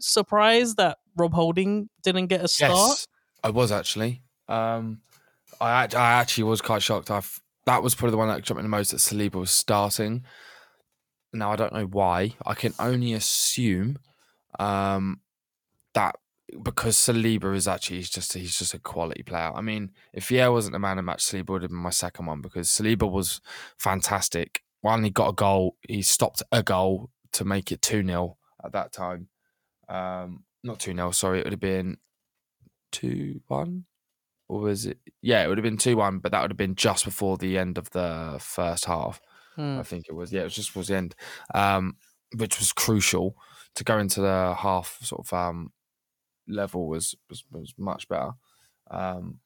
surprised 0.00 0.76
that 0.76 0.98
Rob 1.16 1.32
Holding 1.32 1.88
didn't 2.02 2.26
get 2.26 2.42
a 2.44 2.48
start? 2.48 2.72
Yes, 2.72 3.06
I 3.42 3.50
was 3.50 3.72
actually. 3.72 4.22
Um, 4.48 5.00
I 5.60 5.84
I 5.84 6.12
actually 6.20 6.44
was 6.44 6.60
quite 6.60 6.82
shocked. 6.82 7.10
I 7.10 7.22
that 7.66 7.82
was 7.82 7.94
probably 7.94 8.12
the 8.12 8.18
one 8.18 8.28
that 8.28 8.42
jumped 8.42 8.58
me 8.58 8.62
the 8.62 8.68
most 8.68 8.92
that 8.92 8.98
Saliba 8.98 9.34
was 9.34 9.50
starting. 9.50 10.24
Now 11.32 11.52
I 11.52 11.56
don't 11.56 11.72
know 11.72 11.86
why. 11.86 12.34
I 12.44 12.54
can 12.54 12.74
only 12.78 13.12
assume 13.12 13.98
um, 14.58 15.20
that 15.94 16.16
because 16.62 16.96
Saliba 16.96 17.54
is 17.54 17.66
actually 17.66 17.96
he's 17.98 18.10
just 18.10 18.32
he's 18.32 18.56
just 18.56 18.74
a 18.74 18.78
quality 18.78 19.22
player. 19.22 19.52
I 19.54 19.60
mean, 19.60 19.90
if 20.12 20.28
Vieira 20.28 20.52
wasn't 20.52 20.72
the 20.74 20.78
man 20.78 20.98
of 20.98 21.04
match, 21.04 21.24
Saliba 21.24 21.50
would 21.50 21.62
have 21.62 21.70
been 21.70 21.80
my 21.80 21.90
second 21.90 22.26
one 22.26 22.40
because 22.40 22.68
Saliba 22.68 23.10
was 23.10 23.40
fantastic. 23.78 24.62
One, 24.80 25.02
he 25.04 25.10
got 25.10 25.30
a 25.30 25.34
goal. 25.34 25.76
He 25.88 26.02
stopped 26.02 26.42
a 26.52 26.62
goal 26.62 27.10
to 27.32 27.44
make 27.44 27.72
it 27.72 27.82
two 27.82 28.04
0 28.04 28.36
at 28.64 28.72
that 28.72 28.92
time. 28.92 29.28
Um, 29.88 30.44
not 30.62 30.78
two 30.78 30.94
0 30.94 31.10
Sorry, 31.10 31.40
it 31.40 31.44
would 31.44 31.52
have 31.52 31.60
been 31.60 31.98
two 32.92 33.40
one, 33.48 33.84
or 34.48 34.60
was 34.60 34.86
it? 34.86 34.98
Yeah, 35.22 35.44
it 35.44 35.48
would 35.48 35.58
have 35.58 35.64
been 35.64 35.76
two 35.76 35.96
one, 35.96 36.18
but 36.18 36.32
that 36.32 36.42
would 36.42 36.50
have 36.50 36.58
been 36.58 36.74
just 36.74 37.04
before 37.04 37.36
the 37.36 37.58
end 37.58 37.78
of 37.78 37.90
the 37.90 38.36
first 38.40 38.84
half. 38.84 39.20
Hmm. 39.56 39.78
I 39.78 39.82
think 39.82 40.06
it 40.08 40.14
was. 40.14 40.32
Yeah, 40.32 40.42
it 40.42 40.44
was 40.44 40.54
just 40.54 40.72
towards 40.72 40.88
the 40.88 40.96
end, 40.96 41.14
um, 41.54 41.96
which 42.36 42.58
was 42.58 42.72
crucial 42.72 43.36
to 43.74 43.84
go 43.84 43.98
into 43.98 44.20
the 44.20 44.54
half 44.58 44.98
sort 45.02 45.26
of 45.26 45.32
um, 45.32 45.72
level 46.48 46.88
was, 46.88 47.14
was 47.28 47.44
was 47.50 47.74
much 47.78 48.08
better. 48.08 48.32
Um, 48.90 49.40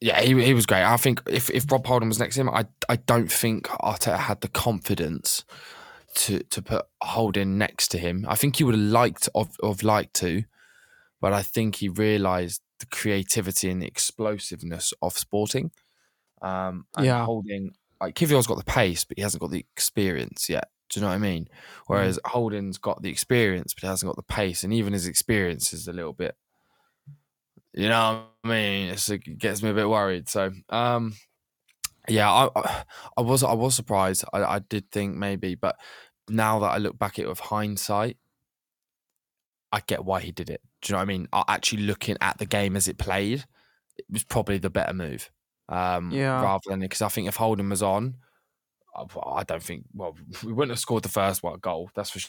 yeah, 0.00 0.20
he 0.20 0.40
he 0.44 0.54
was 0.54 0.66
great. 0.66 0.84
I 0.84 0.96
think 0.96 1.22
if 1.26 1.50
if 1.50 1.70
Rob 1.70 1.86
Holding 1.86 2.08
was 2.08 2.18
next 2.18 2.34
to 2.34 2.42
him, 2.42 2.50
I 2.50 2.66
I 2.88 2.96
don't 2.96 3.32
think 3.32 3.66
Arteta 3.66 4.18
had 4.18 4.40
the 4.42 4.48
confidence 4.48 5.44
to 6.16 6.40
to 6.40 6.62
put 6.62 6.86
Holding 7.02 7.58
next 7.58 7.88
to 7.88 7.98
him. 7.98 8.26
I 8.28 8.34
think 8.34 8.56
he 8.56 8.64
would 8.64 8.74
have 8.74 8.84
liked 8.84 9.28
of 9.34 9.56
of 9.62 9.82
liked 9.82 10.14
to, 10.16 10.44
but 11.20 11.32
I 11.32 11.42
think 11.42 11.76
he 11.76 11.88
realised 11.88 12.60
the 12.78 12.86
creativity 12.86 13.70
and 13.70 13.82
the 13.82 13.86
explosiveness 13.86 14.92
of 15.02 15.16
Sporting. 15.18 15.70
Um, 16.42 16.86
and 16.96 17.06
Yeah. 17.06 17.24
Holding 17.24 17.74
like 18.00 18.14
Kiwior's 18.14 18.46
got 18.46 18.58
the 18.58 18.64
pace, 18.64 19.04
but 19.04 19.16
he 19.18 19.22
hasn't 19.22 19.40
got 19.40 19.50
the 19.50 19.64
experience 19.74 20.48
yet. 20.50 20.70
Do 20.90 21.00
you 21.00 21.02
know 21.02 21.08
what 21.08 21.14
I 21.16 21.18
mean? 21.18 21.48
Whereas 21.86 22.20
Holding's 22.26 22.78
got 22.78 23.02
the 23.02 23.10
experience, 23.10 23.74
but 23.74 23.80
he 23.82 23.86
hasn't 23.88 24.08
got 24.08 24.16
the 24.16 24.22
pace, 24.34 24.62
and 24.62 24.72
even 24.72 24.92
his 24.92 25.06
experience 25.06 25.72
is 25.72 25.88
a 25.88 25.92
little 25.92 26.12
bit. 26.12 26.36
You 27.72 27.88
know 27.88 28.26
what 28.42 28.50
I 28.50 28.54
mean? 28.54 28.88
It's, 28.90 29.08
it 29.10 29.38
gets 29.38 29.62
me 29.62 29.70
a 29.70 29.74
bit 29.74 29.88
worried. 29.88 30.28
So, 30.28 30.50
um, 30.70 31.14
yeah, 32.08 32.30
I, 32.32 32.48
I- 32.56 32.84
I 33.18 33.20
was 33.22 33.42
I 33.42 33.54
was 33.54 33.74
surprised. 33.74 34.24
I, 34.32 34.44
I 34.44 34.58
did 34.60 34.90
think 34.90 35.16
maybe, 35.16 35.54
but 35.54 35.76
now 36.28 36.58
that 36.60 36.68
I 36.72 36.78
look 36.78 36.98
back 36.98 37.18
at 37.18 37.24
it 37.24 37.28
with 37.28 37.40
hindsight, 37.40 38.16
I 39.72 39.80
get 39.86 40.04
why 40.04 40.20
he 40.20 40.32
did 40.32 40.50
it. 40.50 40.60
Do 40.82 40.90
you 40.90 40.92
know 40.94 40.98
what 40.98 41.02
I 41.02 41.06
mean? 41.06 41.28
Actually, 41.48 41.82
looking 41.82 42.16
at 42.20 42.38
the 42.38 42.46
game 42.46 42.76
as 42.76 42.88
it 42.88 42.98
played, 42.98 43.44
it 43.98 44.04
was 44.10 44.24
probably 44.24 44.58
the 44.58 44.70
better 44.70 44.92
move. 44.94 45.30
Um, 45.68 46.10
Yeah. 46.12 46.40
Rather 46.42 46.62
than 46.70 46.80
because 46.80 47.02
I 47.02 47.08
think 47.08 47.28
if 47.28 47.36
Holding 47.36 47.68
was 47.68 47.82
on, 47.82 48.16
I, 48.94 49.42
don't 49.44 49.62
think. 49.62 49.84
Well, 49.94 50.16
we 50.44 50.52
wouldn't 50.52 50.70
have 50.72 50.78
scored 50.78 51.02
the 51.02 51.08
first 51.08 51.42
one 51.42 51.58
goal. 51.58 51.90
That's 51.94 52.10
for 52.10 52.20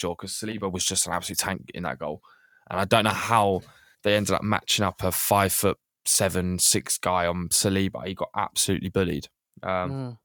sure. 0.00 0.16
Because 0.16 0.32
Saliba 0.32 0.70
was 0.72 0.84
just 0.84 1.06
an 1.06 1.12
absolute 1.12 1.38
tank 1.38 1.70
in 1.74 1.84
that 1.84 1.98
goal, 1.98 2.22
and 2.70 2.80
I 2.80 2.84
don't 2.84 3.04
know 3.04 3.10
how 3.10 3.62
they 4.02 4.16
ended 4.16 4.34
up 4.34 4.42
matching 4.42 4.84
up 4.84 5.02
a 5.04 5.12
five 5.12 5.52
foot 5.52 5.78
seven 6.04 6.58
six 6.58 6.98
guy 6.98 7.26
on 7.26 7.48
Saliba. 7.50 8.04
He 8.06 8.14
got 8.14 8.30
absolutely 8.36 8.88
bullied. 8.88 9.28
Um, 9.62 9.90
Mm. 9.92 10.18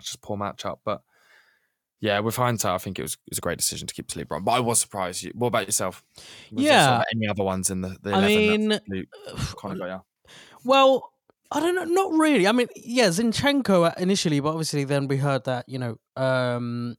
it's 0.00 0.08
just 0.08 0.22
poor 0.22 0.36
matchup. 0.36 0.78
But 0.84 1.02
yeah, 2.04 2.18
with 2.20 2.36
hindsight, 2.36 2.74
I 2.74 2.78
think 2.78 2.98
it 2.98 3.02
was, 3.02 3.14
it 3.14 3.30
was 3.30 3.38
a 3.38 3.40
great 3.40 3.56
decision 3.58 3.86
to 3.88 3.94
keep 3.94 4.08
Saliba 4.08 4.32
on. 4.36 4.44
But 4.44 4.52
I 4.52 4.60
was 4.60 4.78
surprised. 4.78 5.22
You- 5.22 5.32
What 5.34 5.48
about 5.48 5.66
yourself? 5.66 6.04
Was 6.52 6.64
Yeah. 6.64 7.02
any 7.14 7.26
other 7.28 7.42
ones 7.42 7.70
in 7.70 7.80
the, 7.80 7.96
the 8.02 8.10
I 8.12 8.18
11 8.28 8.68
that 8.68 8.82
mean, 8.88 9.06
kind 9.60 9.72
of 9.72 9.78
got 9.78 9.86
you? 9.88 10.00
Well, 10.64 11.10
I 11.50 11.60
don't 11.60 11.74
know. 11.74 11.84
Not 11.84 12.12
really. 12.12 12.46
I 12.46 12.52
mean, 12.52 12.68
yeah, 12.76 13.08
Zinchenko 13.08 13.88
uh, 13.88 13.94
initially, 13.98 14.40
but 14.40 14.50
obviously 14.50 14.84
then 14.84 15.08
we 15.08 15.16
heard 15.16 15.44
that 15.44 15.64
you 15.68 15.78
know 15.78 15.96
um, 16.16 16.96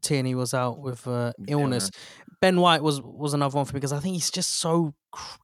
Tierney 0.00 0.34
was 0.34 0.54
out 0.54 0.80
with 0.80 1.06
uh, 1.06 1.32
illness. 1.46 1.90
Ben 2.40 2.60
White 2.60 2.82
was 2.82 3.00
was 3.02 3.34
another 3.34 3.54
one 3.56 3.64
for 3.66 3.74
me 3.74 3.78
because 3.80 3.92
I 3.92 4.00
think 4.00 4.14
he's 4.14 4.30
just 4.30 4.58
so 4.58 4.94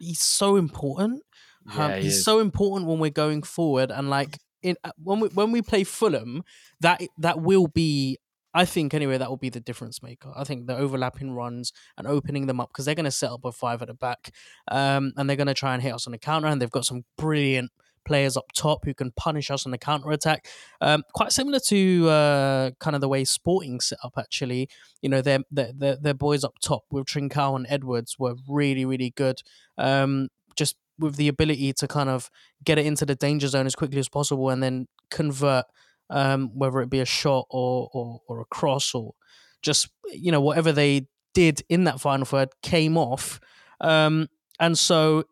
he's 0.00 0.20
so 0.20 0.56
important. 0.56 1.22
Um, 1.70 1.76
Yeah, 1.90 1.96
he 1.96 2.02
he's 2.04 2.16
is. 2.18 2.24
so 2.24 2.40
important 2.40 2.88
when 2.88 2.98
we're 2.98 3.10
going 3.24 3.42
forward, 3.42 3.90
and 3.90 4.08
like 4.08 4.38
in 4.62 4.76
uh, 4.82 4.90
when 5.02 5.20
we 5.20 5.28
when 5.28 5.52
we 5.52 5.60
play 5.62 5.84
Fulham, 5.84 6.42
that 6.80 7.00
that 7.18 7.40
will 7.40 7.68
be. 7.68 8.18
I 8.58 8.64
think 8.64 8.92
anyway 8.92 9.18
that 9.18 9.28
will 9.28 9.36
be 9.36 9.50
the 9.50 9.60
difference 9.60 10.02
maker. 10.02 10.32
I 10.34 10.42
think 10.42 10.66
the 10.66 10.76
overlapping 10.76 11.30
runs 11.30 11.72
and 11.96 12.08
opening 12.08 12.48
them 12.48 12.58
up 12.58 12.70
because 12.70 12.86
they're 12.86 12.96
going 12.96 13.04
to 13.04 13.10
set 13.12 13.30
up 13.30 13.44
a 13.44 13.52
five 13.52 13.82
at 13.82 13.86
the 13.86 13.94
back, 13.94 14.32
um, 14.66 15.12
and 15.16 15.30
they're 15.30 15.36
going 15.36 15.46
to 15.46 15.54
try 15.54 15.74
and 15.74 15.82
hit 15.82 15.94
us 15.94 16.08
on 16.08 16.10
the 16.10 16.18
counter. 16.18 16.48
And 16.48 16.60
they've 16.60 16.68
got 16.68 16.84
some 16.84 17.04
brilliant 17.16 17.70
players 18.04 18.36
up 18.36 18.50
top 18.56 18.84
who 18.84 18.94
can 18.94 19.12
punish 19.12 19.48
us 19.52 19.64
on 19.64 19.70
the 19.70 19.78
counter 19.78 20.10
attack. 20.10 20.48
Um, 20.80 21.04
quite 21.14 21.30
similar 21.30 21.60
to 21.66 22.08
uh, 22.08 22.70
kind 22.80 22.96
of 22.96 23.00
the 23.00 23.08
way 23.08 23.24
Sporting 23.24 23.78
set 23.78 23.98
up. 24.02 24.14
Actually, 24.18 24.68
you 25.02 25.08
know, 25.08 25.22
their 25.22 25.38
their 25.52 25.94
their, 25.94 26.14
boys 26.14 26.42
up 26.42 26.54
top 26.60 26.82
with 26.90 27.06
Trincao 27.06 27.54
and 27.54 27.64
Edwards 27.68 28.18
were 28.18 28.34
really 28.48 28.84
really 28.84 29.10
good. 29.10 29.40
Um, 29.76 30.30
just 30.56 30.74
with 30.98 31.14
the 31.14 31.28
ability 31.28 31.74
to 31.74 31.86
kind 31.86 32.08
of 32.08 32.28
get 32.64 32.76
it 32.76 32.86
into 32.86 33.06
the 33.06 33.14
danger 33.14 33.46
zone 33.46 33.66
as 33.66 33.76
quickly 33.76 34.00
as 34.00 34.08
possible 34.08 34.50
and 34.50 34.60
then 34.60 34.88
convert, 35.10 35.66
um, 36.10 36.50
whether 36.54 36.80
it 36.80 36.90
be 36.90 37.00
a 37.00 37.04
shot 37.04 37.46
or 37.50 37.90
or, 37.92 38.20
or 38.28 38.40
a 38.40 38.44
cross 38.46 38.94
or 38.94 39.14
just 39.62 39.88
you 40.12 40.32
know 40.32 40.40
whatever 40.40 40.72
they 40.72 41.06
did 41.34 41.62
in 41.68 41.84
that 41.84 42.00
final 42.00 42.24
third 42.24 42.48
came 42.62 42.96
off, 42.96 43.40
um, 43.80 44.28
and 44.60 44.78
so 44.78 45.24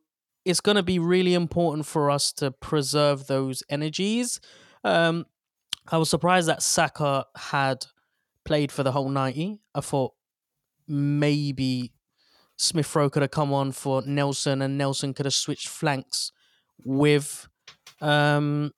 it's 0.45 0.61
going 0.61 0.77
to 0.77 0.83
be 0.83 0.99
really 0.99 1.35
important 1.35 1.87
for 1.87 2.11
us 2.11 2.33
to 2.33 2.51
preserve 2.53 3.27
those 3.27 3.63
energies. 3.69 4.41
Um, 4.85 5.27
I 5.91 5.99
was 5.99 6.09
surprised 6.09 6.49
that 6.49 6.63
Saka 6.63 7.27
had 7.37 7.87
played 8.45 8.71
for 8.71 8.83
the 8.83 8.93
whole 8.93 9.09
ninety. 9.09 9.59
I 9.75 9.81
thought 9.81 10.13
maybe 10.87 11.93
Smith 12.57 12.95
Rowe 12.95 13.11
could 13.11 13.23
have 13.23 13.31
come 13.31 13.53
on 13.53 13.73
for 13.73 14.03
Nelson, 14.03 14.63
and 14.63 14.79
Nelson 14.79 15.15
could 15.15 15.27
have 15.27 15.35
switched 15.35 15.69
flanks 15.69 16.33
with 16.85 17.49
um 18.01 18.73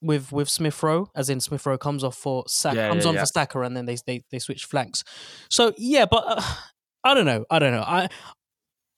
with 0.00 0.32
with 0.32 0.48
Smith 0.48 0.82
Rowe, 0.82 1.10
as 1.14 1.28
in 1.30 1.40
Smith 1.40 1.64
Rowe 1.66 1.78
comes 1.78 2.04
off 2.04 2.16
for 2.16 2.44
Saka, 2.46 2.76
Yeah, 2.76 2.88
comes 2.88 3.04
yeah, 3.04 3.08
on 3.08 3.14
yeah. 3.14 3.20
for 3.20 3.26
Saka, 3.26 3.60
and 3.60 3.76
then 3.76 3.86
they 3.86 3.96
they 4.06 4.24
they 4.30 4.38
switch 4.38 4.64
flanks. 4.64 5.04
So 5.50 5.72
yeah, 5.76 6.06
but 6.06 6.24
uh, 6.26 6.42
I 7.04 7.14
don't 7.14 7.26
know, 7.26 7.44
I 7.50 7.58
don't 7.58 7.72
know. 7.72 7.82
I 7.86 8.08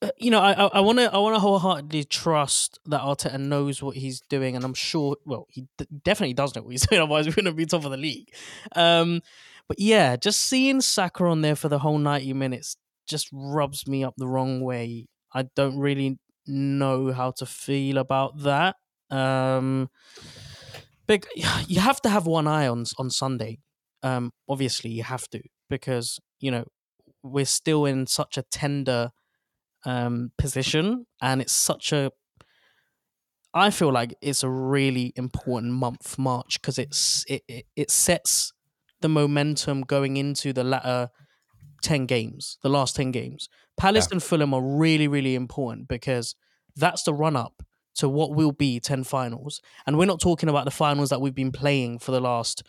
uh, 0.03 0.09
you 0.17 0.31
know, 0.31 0.41
I 0.41 0.53
I 0.53 0.81
want 0.81 0.99
to 0.99 1.13
I 1.13 1.19
want 1.19 1.37
to 1.37 1.41
wholeheartedly 1.41 2.05
trust 2.05 2.79
that 2.87 3.03
Arteta 3.03 3.39
knows 3.39 3.83
what 3.83 3.97
he's 3.97 4.21
doing, 4.31 4.57
and 4.57 4.65
I'm 4.65 4.75
sure. 4.75 5.17
Well, 5.27 5.47
he 5.51 5.67
d- 5.77 5.87
definitely 6.05 6.35
does 6.35 6.55
know 6.55 6.63
what 6.63 6.71
he's 6.71 6.87
doing. 6.89 7.03
Otherwise, 7.03 7.27
we 7.27 7.33
wouldn't 7.37 7.57
be 7.57 7.67
top 7.67 7.85
of 7.85 7.91
the 7.91 7.97
league. 7.99 8.29
Um, 8.75 9.21
but 9.69 9.79
yeah, 9.79 10.17
just 10.17 10.41
seeing 10.43 10.81
Saka 10.81 11.25
on 11.25 11.43
there 11.43 11.55
for 11.55 11.69
the 11.69 11.79
whole 11.79 11.99
90 11.99 12.33
minutes 12.33 12.77
just 13.07 13.29
rubs 13.33 13.87
me 13.87 14.03
up 14.03 14.15
the 14.17 14.27
wrong 14.27 14.61
way. 14.63 15.07
I 15.35 15.43
don't 15.55 15.79
really 15.79 16.19
know 16.47 17.13
how 17.13 17.31
to 17.33 17.47
feel 17.47 17.99
about 17.99 18.39
that. 18.43 18.77
Um, 19.11 19.91
big, 21.11 21.27
you 21.67 21.81
have 21.81 22.01
to 22.03 22.09
have 22.09 22.27
one 22.27 22.47
eye 22.47 22.69
on 22.69 22.85
on 22.99 23.11
Sunday. 23.11 23.59
Um, 24.03 24.33
obviously, 24.49 24.91
you 24.91 25.03
have 25.03 25.29
to 25.29 25.41
because 25.69 26.19
you 26.39 26.51
know 26.51 26.65
we're 27.23 27.45
still 27.61 27.85
in 27.85 28.07
such 28.07 28.39
a 28.39 28.45
tender 28.51 29.11
um 29.85 30.31
position, 30.39 31.07
and 31.21 31.43
it's 31.43 31.53
such 31.53 31.93
a. 31.93 32.11
I 33.53 33.71
feel 33.71 33.93
like 33.93 34.15
it's 34.23 34.45
a 34.45 34.49
really 34.49 35.13
important 35.17 35.73
month, 35.73 36.19
March, 36.19 36.61
because 36.61 36.79
it's 36.79 37.25
it, 37.29 37.43
it 37.49 37.65
it 37.77 37.91
sets 37.91 38.53
the 39.01 39.09
momentum 39.09 39.81
going 39.83 40.17
into 40.17 40.53
the 40.53 40.63
latter 40.63 41.09
10 41.83 42.05
games, 42.05 42.59
the 42.63 42.69
last 42.69 42.95
10 42.97 43.13
games. 43.13 43.49
Palace 43.79 44.09
and 44.13 44.23
Fulham 44.23 44.53
are 44.53 44.63
really, 44.63 45.09
really 45.09 45.35
important 45.35 45.89
because 45.89 46.35
that's 46.77 47.03
the 47.05 47.15
run 47.15 47.35
up 47.35 47.63
to 47.97 48.09
what 48.09 48.35
will 48.35 48.53
be 48.53 48.81
10 48.81 49.05
finals. 49.05 49.61
And 49.87 49.99
we're 49.99 50.07
not 50.07 50.21
talking 50.21 50.49
about 50.49 50.65
the 50.65 50.71
finals 50.71 51.11
that 51.11 51.21
we've 51.21 51.35
been 51.35 51.53
playing 51.53 51.99
for 51.99 52.13
the 52.13 52.21
last 52.21 52.63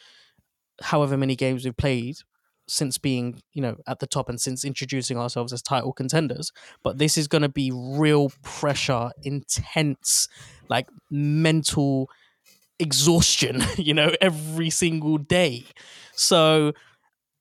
however 0.81 1.17
many 1.17 1.35
games 1.35 1.63
we've 1.63 1.77
played 1.77 2.17
since 2.67 2.97
being, 2.97 3.41
you 3.53 3.61
know, 3.61 3.75
at 3.87 3.99
the 3.99 4.07
top 4.07 4.29
and 4.29 4.39
since 4.39 4.63
introducing 4.63 5.17
ourselves 5.17 5.51
as 5.51 5.61
title 5.61 5.93
contenders. 5.93 6.51
But 6.83 6.97
this 6.97 7.17
is 7.17 7.27
going 7.27 7.41
to 7.41 7.49
be 7.49 7.71
real 7.73 8.31
pressure, 8.43 9.11
intense, 9.23 10.27
like 10.69 10.87
mental 11.09 12.09
exhaustion, 12.79 13.61
you 13.77 13.93
know, 13.93 14.13
every 14.21 14.69
single 14.69 15.17
day. 15.17 15.65
So, 16.13 16.73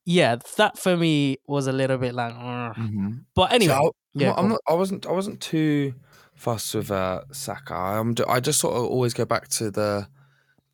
yeah, 0.05 0.37
that 0.57 0.79
for 0.79 0.97
me 0.97 1.38
was 1.47 1.66
a 1.66 1.73
little 1.73 1.99
bit 1.99 2.14
like, 2.14 2.35
"Ugh." 2.35 2.75
Mm-hmm. 2.77 3.11
but 3.35 3.53
anyway, 3.53 3.75
So 3.75 3.87
I, 3.87 3.90
yeah, 4.14 4.35
I'm 4.37 4.49
not. 4.49 4.61
I 4.69 4.75
wasn't. 4.75 5.07
I 5.07 5.12
wasn't 5.12 5.40
too 5.40 5.95
fussed 6.40 6.74
with 6.74 6.90
uh, 6.90 7.22
Saka. 7.33 7.74
I'm. 7.74 8.14
I 8.26 8.40
just 8.40 8.61
sort 8.61 8.74
of 8.74 8.85
always 8.85 9.14
go 9.14 9.24
back 9.24 9.48
to 9.48 9.70
the 9.70 10.09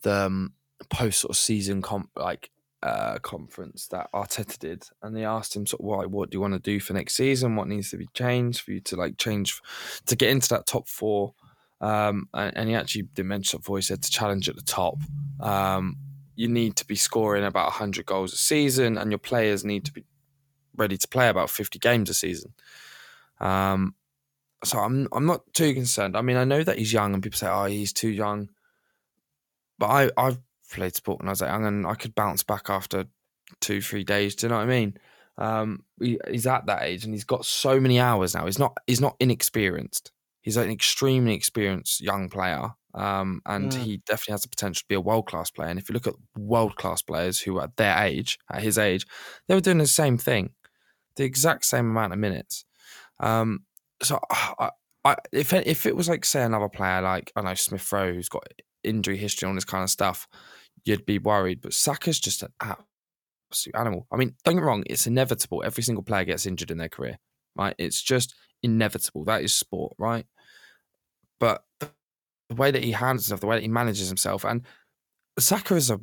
the 0.02 0.26
um, 0.26 0.52
post 0.88 1.20
sort 1.20 1.30
of 1.30 1.36
season 1.36 1.82
comp 1.82 2.10
like 2.16 2.50
uh, 2.82 3.18
conference 3.18 3.88
that 3.88 4.08
Arteta 4.14 4.58
did, 4.58 4.84
and 5.02 5.16
they 5.16 5.24
asked 5.24 5.56
him 5.56 5.66
sort 5.66 5.80
of 5.80 5.86
why, 5.86 6.04
what 6.06 6.30
do 6.30 6.36
you 6.36 6.40
want 6.40 6.54
to 6.54 6.60
do 6.60 6.78
for 6.78 6.92
next 6.92 7.16
season? 7.16 7.56
What 7.56 7.68
needs 7.68 7.90
to 7.90 7.96
be 7.96 8.08
changed 8.14 8.60
for 8.60 8.72
you 8.72 8.80
to 8.82 8.96
like 8.96 9.18
change 9.18 9.60
to 10.06 10.16
get 10.16 10.30
into 10.30 10.48
that 10.50 10.66
top 10.66 10.88
four? 10.88 11.34
Um, 11.80 12.28
and, 12.32 12.56
and 12.56 12.68
he 12.68 12.74
actually 12.74 13.02
did 13.14 13.26
mention 13.26 13.58
top 13.58 13.66
four. 13.66 13.78
He 13.78 13.82
said 13.82 14.02
to 14.02 14.10
challenge 14.10 14.48
at 14.48 14.56
the 14.56 14.62
top. 14.62 14.98
Um, 15.40 15.96
you 16.36 16.48
need 16.48 16.76
to 16.76 16.86
be 16.86 16.96
scoring 16.96 17.44
about 17.44 17.66
100 17.66 18.06
goals 18.06 18.32
a 18.32 18.36
season, 18.36 18.98
and 18.98 19.10
your 19.10 19.18
players 19.18 19.64
need 19.64 19.84
to 19.86 19.92
be 19.92 20.04
ready 20.76 20.96
to 20.96 21.08
play 21.08 21.28
about 21.28 21.50
50 21.50 21.78
games 21.78 22.08
a 22.08 22.14
season. 22.14 22.52
Um, 23.40 23.94
so 24.64 24.78
I'm 24.78 25.08
I'm 25.12 25.26
not 25.26 25.52
too 25.54 25.74
concerned. 25.74 26.16
I 26.16 26.22
mean, 26.22 26.36
I 26.36 26.44
know 26.44 26.62
that 26.64 26.78
he's 26.78 26.92
young, 26.92 27.14
and 27.14 27.22
people 27.22 27.38
say, 27.38 27.48
"Oh, 27.48 27.64
he's 27.66 27.92
too 27.92 28.10
young," 28.10 28.48
but 29.78 29.86
I 29.86 30.10
I've 30.16 30.38
played 30.70 30.94
sport 30.94 31.20
when 31.20 31.28
I 31.28 31.32
was 31.32 31.40
young, 31.40 31.64
and 31.66 31.86
I 31.86 31.94
could 31.94 32.14
bounce 32.14 32.42
back 32.42 32.70
after 32.70 33.06
two 33.60 33.80
three 33.80 34.04
days. 34.04 34.34
Do 34.36 34.46
you 34.46 34.50
know 34.50 34.56
what 34.56 34.62
I 34.62 34.66
mean? 34.66 34.98
Um, 35.38 35.84
he, 36.00 36.18
he's 36.30 36.46
at 36.46 36.66
that 36.66 36.82
age, 36.82 37.04
and 37.04 37.12
he's 37.14 37.24
got 37.24 37.44
so 37.44 37.78
many 37.80 38.00
hours 38.00 38.34
now. 38.34 38.46
He's 38.46 38.58
not 38.58 38.76
he's 38.86 39.00
not 39.00 39.16
inexperienced. 39.20 40.12
He's 40.42 40.56
an 40.56 40.70
extremely 40.70 41.34
experienced 41.34 42.00
young 42.00 42.28
player. 42.28 42.70
Um, 42.94 43.42
and 43.44 43.74
Mm. 43.74 43.74
he 43.74 43.98
definitely 44.06 44.32
has 44.32 44.42
the 44.42 44.48
potential 44.48 44.80
to 44.80 44.88
be 44.88 44.94
a 44.94 45.00
world 45.02 45.26
class 45.26 45.50
player. 45.50 45.68
And 45.68 45.78
if 45.78 45.86
you 45.90 45.92
look 45.92 46.06
at 46.06 46.14
world 46.34 46.76
class 46.76 47.02
players 47.02 47.38
who 47.38 47.58
are 47.58 47.64
at 47.64 47.76
their 47.76 47.94
age, 48.02 48.38
at 48.50 48.62
his 48.62 48.78
age, 48.78 49.06
they 49.46 49.54
were 49.54 49.60
doing 49.60 49.76
the 49.76 49.86
same 49.86 50.16
thing, 50.16 50.54
the 51.16 51.24
exact 51.24 51.64
same 51.64 51.90
amount 51.90 52.12
of 52.12 52.18
minutes. 52.18 52.64
Um, 53.20 53.66
so 54.02 54.20
I, 54.30 54.70
I, 55.04 55.16
if 55.32 55.52
it- 55.52 55.66
if 55.66 55.86
it 55.86 55.96
was 55.96 56.08
like 56.08 56.24
say 56.24 56.42
another 56.42 56.68
player 56.68 57.00
like 57.02 57.32
I 57.36 57.42
know 57.42 57.54
Smith 57.54 57.90
Rowe 57.92 58.12
who's 58.12 58.28
got 58.28 58.46
injury 58.84 59.16
history 59.16 59.46
and 59.46 59.52
all 59.52 59.56
this 59.56 59.64
kind 59.64 59.84
of 59.84 59.90
stuff, 59.90 60.26
you'd 60.84 61.06
be 61.06 61.18
worried. 61.18 61.60
But 61.60 61.74
Saka's 61.74 62.20
just 62.20 62.42
an 62.42 62.52
absolute 62.60 63.76
animal. 63.76 64.06
I 64.12 64.16
mean, 64.16 64.34
don't 64.44 64.54
get 64.54 64.60
me 64.62 64.66
wrong, 64.66 64.84
it's 64.86 65.06
inevitable. 65.06 65.62
Every 65.64 65.82
single 65.82 66.02
player 66.04 66.24
gets 66.24 66.46
injured 66.46 66.70
in 66.70 66.78
their 66.78 66.88
career, 66.88 67.18
right? 67.56 67.74
It's 67.78 68.02
just 68.02 68.34
inevitable. 68.62 69.24
That 69.24 69.42
is 69.42 69.54
sport, 69.54 69.94
right? 69.98 70.26
But 71.38 71.64
the 71.80 72.54
way 72.54 72.70
that 72.70 72.82
he 72.84 72.92
handles 72.92 73.26
himself, 73.26 73.40
the 73.40 73.46
way 73.46 73.56
that 73.56 73.62
he 73.62 73.68
manages 73.68 74.08
himself, 74.08 74.44
and 74.44 74.62
Saka 75.38 75.74
is 75.76 75.90
a 75.90 76.00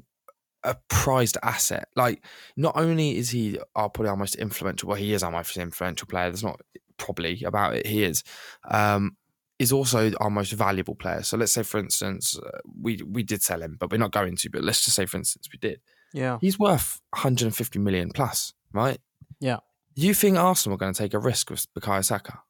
a 0.65 0.77
prized 0.89 1.37
asset. 1.43 1.89
Like, 1.95 2.25
not 2.55 2.77
only 2.77 3.17
is 3.17 3.29
he 3.31 3.59
probably 3.75 4.07
our 4.07 4.15
most 4.15 4.35
influential, 4.35 4.87
well, 4.89 4.97
he 4.97 5.13
is 5.13 5.21
our 5.23 5.31
most 5.31 5.57
influential 5.57 6.07
player. 6.07 6.29
There's 6.29 6.43
not 6.43 6.61
probably 6.97 7.43
about 7.43 7.75
it. 7.75 7.87
He 7.87 8.03
is. 8.03 8.23
Um, 8.69 9.17
is 9.59 9.71
also 9.71 10.11
our 10.19 10.29
most 10.29 10.51
valuable 10.51 10.95
player. 10.95 11.23
So 11.23 11.37
let's 11.37 11.51
say, 11.51 11.63
for 11.63 11.79
instance, 11.79 12.37
uh, 12.37 12.59
we 12.81 13.01
we 13.07 13.23
did 13.23 13.41
sell 13.41 13.61
him, 13.61 13.77
but 13.79 13.91
we're 13.91 13.97
not 13.97 14.11
going 14.11 14.35
to. 14.37 14.49
But 14.49 14.63
let's 14.63 14.83
just 14.83 14.95
say, 14.95 15.05
for 15.05 15.17
instance, 15.17 15.47
we 15.51 15.59
did. 15.59 15.79
yeah, 16.13 16.37
He's 16.41 16.57
worth 16.59 16.99
150 17.11 17.79
million 17.79 18.11
plus, 18.11 18.53
right? 18.73 18.99
Yeah. 19.39 19.59
You 19.95 20.13
think 20.13 20.37
Arsenal 20.37 20.75
are 20.75 20.79
going 20.79 20.93
to 20.93 20.97
take 20.97 21.13
a 21.13 21.19
risk 21.19 21.49
with 21.51 21.67
Bukayo 21.73 22.03
Saka? 22.03 22.41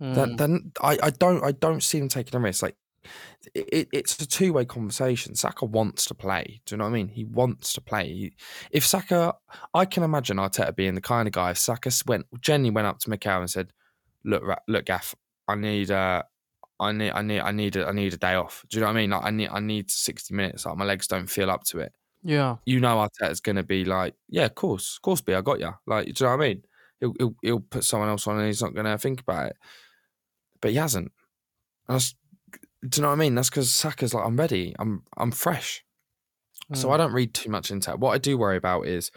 Mm. 0.00 0.14
Then, 0.14 0.36
then 0.36 0.72
I, 0.82 0.98
I 1.02 1.10
don't 1.10 1.42
I 1.42 1.52
don't 1.52 1.82
see 1.82 1.98
them 1.98 2.08
taking 2.08 2.36
a 2.36 2.40
risk. 2.40 2.62
Like 2.62 2.76
it, 3.54 3.88
it's 3.92 4.20
a 4.20 4.26
two 4.26 4.52
way 4.52 4.64
conversation. 4.64 5.34
Saka 5.34 5.64
wants 5.64 6.06
to 6.06 6.14
play. 6.14 6.60
Do 6.66 6.74
you 6.74 6.78
know 6.78 6.84
what 6.84 6.90
I 6.90 6.94
mean? 6.94 7.08
He 7.08 7.24
wants 7.24 7.72
to 7.74 7.80
play. 7.80 8.32
If 8.70 8.86
Saka, 8.86 9.34
I 9.74 9.84
can 9.84 10.02
imagine 10.02 10.36
Arteta 10.38 10.74
being 10.74 10.94
the 10.94 11.00
kind 11.00 11.28
of 11.28 11.32
guy. 11.32 11.50
If 11.50 11.58
Saka 11.58 11.90
went, 12.06 12.26
Jenny 12.40 12.70
went 12.70 12.86
up 12.86 12.98
to 13.00 13.10
Mikel 13.10 13.40
and 13.40 13.50
said, 13.50 13.72
"Look, 14.24 14.42
look, 14.68 14.84
Gaff, 14.86 15.14
I 15.48 15.54
need 15.54 15.90
uh, 15.90 16.22
I 16.80 16.92
need 16.92 17.10
I 17.12 17.22
need 17.22 17.40
I 17.40 17.52
need 17.52 17.76
a, 17.76 17.86
I 17.86 17.92
need 17.92 18.14
a 18.14 18.18
day 18.18 18.34
off. 18.34 18.64
Do 18.68 18.76
you 18.76 18.80
know 18.80 18.88
what 18.88 18.96
I 18.96 19.00
mean? 19.00 19.10
Like 19.10 19.24
I 19.24 19.30
need 19.30 19.48
I 19.50 19.60
need 19.60 19.90
sixty 19.90 20.34
minutes. 20.34 20.66
Like 20.66 20.76
my 20.76 20.84
legs 20.84 21.06
don't 21.06 21.26
feel 21.28 21.50
up 21.50 21.64
to 21.64 21.80
it. 21.80 21.92
yeah, 22.22 22.56
You 22.66 22.80
know 22.80 22.96
Arteta's 22.96 23.40
going 23.40 23.56
to 23.56 23.62
be 23.62 23.84
like, 23.84 24.14
yeah, 24.28 24.46
of 24.46 24.54
course, 24.54 24.96
of 24.96 25.02
course, 25.02 25.20
be, 25.20 25.34
I 25.34 25.40
got 25.42 25.60
you. 25.60 25.72
Like, 25.86 26.06
do 26.06 26.24
you 26.24 26.30
know 26.30 26.36
what 26.36 26.44
I 26.44 26.48
mean? 26.48 26.62
He'll 27.00 27.14
he'll, 27.18 27.34
he'll 27.42 27.60
put 27.60 27.84
someone 27.84 28.08
else 28.08 28.26
on 28.26 28.38
and 28.38 28.46
he's 28.46 28.62
not 28.62 28.74
going 28.74 28.86
to 28.86 28.98
think 28.98 29.20
about 29.20 29.50
it. 29.50 29.56
But 30.60 30.70
he 30.72 30.76
hasn't. 30.76 31.12
That's, 31.88 32.14
do 32.88 32.98
you 32.98 33.02
know 33.02 33.08
what 33.08 33.14
I 33.14 33.18
mean? 33.18 33.34
That's 33.34 33.50
because 33.50 33.70
Saka's 33.72 34.14
like, 34.14 34.24
I'm 34.26 34.36
ready. 34.36 34.74
I'm 34.78 35.02
I'm 35.16 35.30
fresh. 35.32 35.84
So 36.74 36.88
Mm. 36.88 36.94
I 36.94 36.96
don't 36.96 37.12
read 37.12 37.32
too 37.32 37.50
much 37.50 37.70
into 37.70 37.90
it. 37.92 38.00
What 38.00 38.12
I 38.12 38.18
do 38.18 38.36
worry 38.36 38.56
about 38.56 38.86
is 38.86 39.10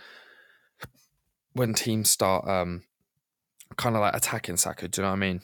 when 1.54 1.74
teams 1.74 2.10
start 2.10 2.48
um 2.48 2.84
kind 3.76 3.96
of 3.96 4.02
like 4.02 4.16
attacking 4.16 4.58
Saka. 4.58 4.88
Do 4.88 5.02
you 5.02 5.04
know 5.04 5.10
what 5.12 5.18
I 5.18 5.20
mean? 5.20 5.42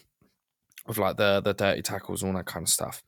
With 0.87 0.97
like 0.97 1.17
the 1.17 1.41
the 1.41 1.53
dirty 1.53 1.81
tackles, 1.81 2.23
all 2.23 2.33
that 2.33 2.45
kind 2.45 2.63
of 2.63 2.69
stuff. 2.69 3.03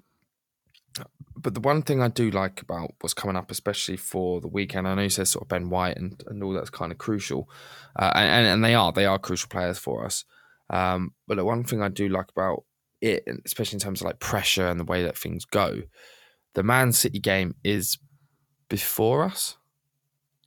But 1.35 1.53
the 1.53 1.59
one 1.59 1.83
thing 1.83 2.01
I 2.01 2.07
do 2.07 2.31
like 2.31 2.61
about 2.63 2.95
what's 3.01 3.13
coming 3.13 3.35
up, 3.35 3.51
especially 3.51 3.97
for 3.97 4.41
the 4.41 4.47
weekend, 4.47 4.87
I 4.87 4.95
know 4.95 5.03
you 5.03 5.09
said 5.09 5.27
sort 5.27 5.43
of 5.43 5.49
Ben 5.49 5.69
White 5.69 5.95
and, 5.95 6.23
and 6.25 6.43
all 6.43 6.53
that's 6.53 6.71
kind 6.71 6.91
of 6.91 6.97
crucial, 6.97 7.47
uh, 7.95 8.11
and 8.15 8.47
and 8.47 8.63
they 8.65 8.73
are 8.73 8.91
they 8.91 9.05
are 9.05 9.19
crucial 9.19 9.49
players 9.49 9.77
for 9.77 10.03
us. 10.05 10.25
Um, 10.71 11.13
but 11.27 11.35
the 11.37 11.45
one 11.45 11.63
thing 11.63 11.83
I 11.83 11.89
do 11.89 12.09
like 12.09 12.31
about 12.31 12.63
it, 13.01 13.23
especially 13.45 13.77
in 13.77 13.81
terms 13.81 14.01
of 14.01 14.05
like 14.05 14.19
pressure 14.19 14.67
and 14.67 14.79
the 14.79 14.85
way 14.85 15.03
that 15.03 15.17
things 15.17 15.45
go, 15.45 15.81
the 16.53 16.63
Man 16.63 16.91
City 16.91 17.19
game 17.19 17.55
is 17.63 17.97
before 18.69 19.23
us. 19.23 19.57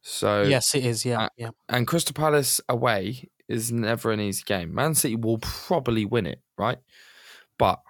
So 0.03 0.43
yes, 0.43 0.75
it 0.75 0.85
is. 0.85 1.05
Yeah, 1.05 1.25
uh, 1.25 1.29
yeah, 1.37 1.51
and 1.69 1.87
Crystal 1.87 2.15
Palace 2.15 2.61
away 2.69 3.29
is 3.49 3.71
never 3.71 4.11
an 4.11 4.21
easy 4.21 4.43
game. 4.45 4.75
Man 4.75 4.95
City 4.95 5.17
will 5.17 5.39
probably 5.39 6.05
win 6.05 6.27
it, 6.27 6.41
right? 6.57 6.79
But 7.59 7.81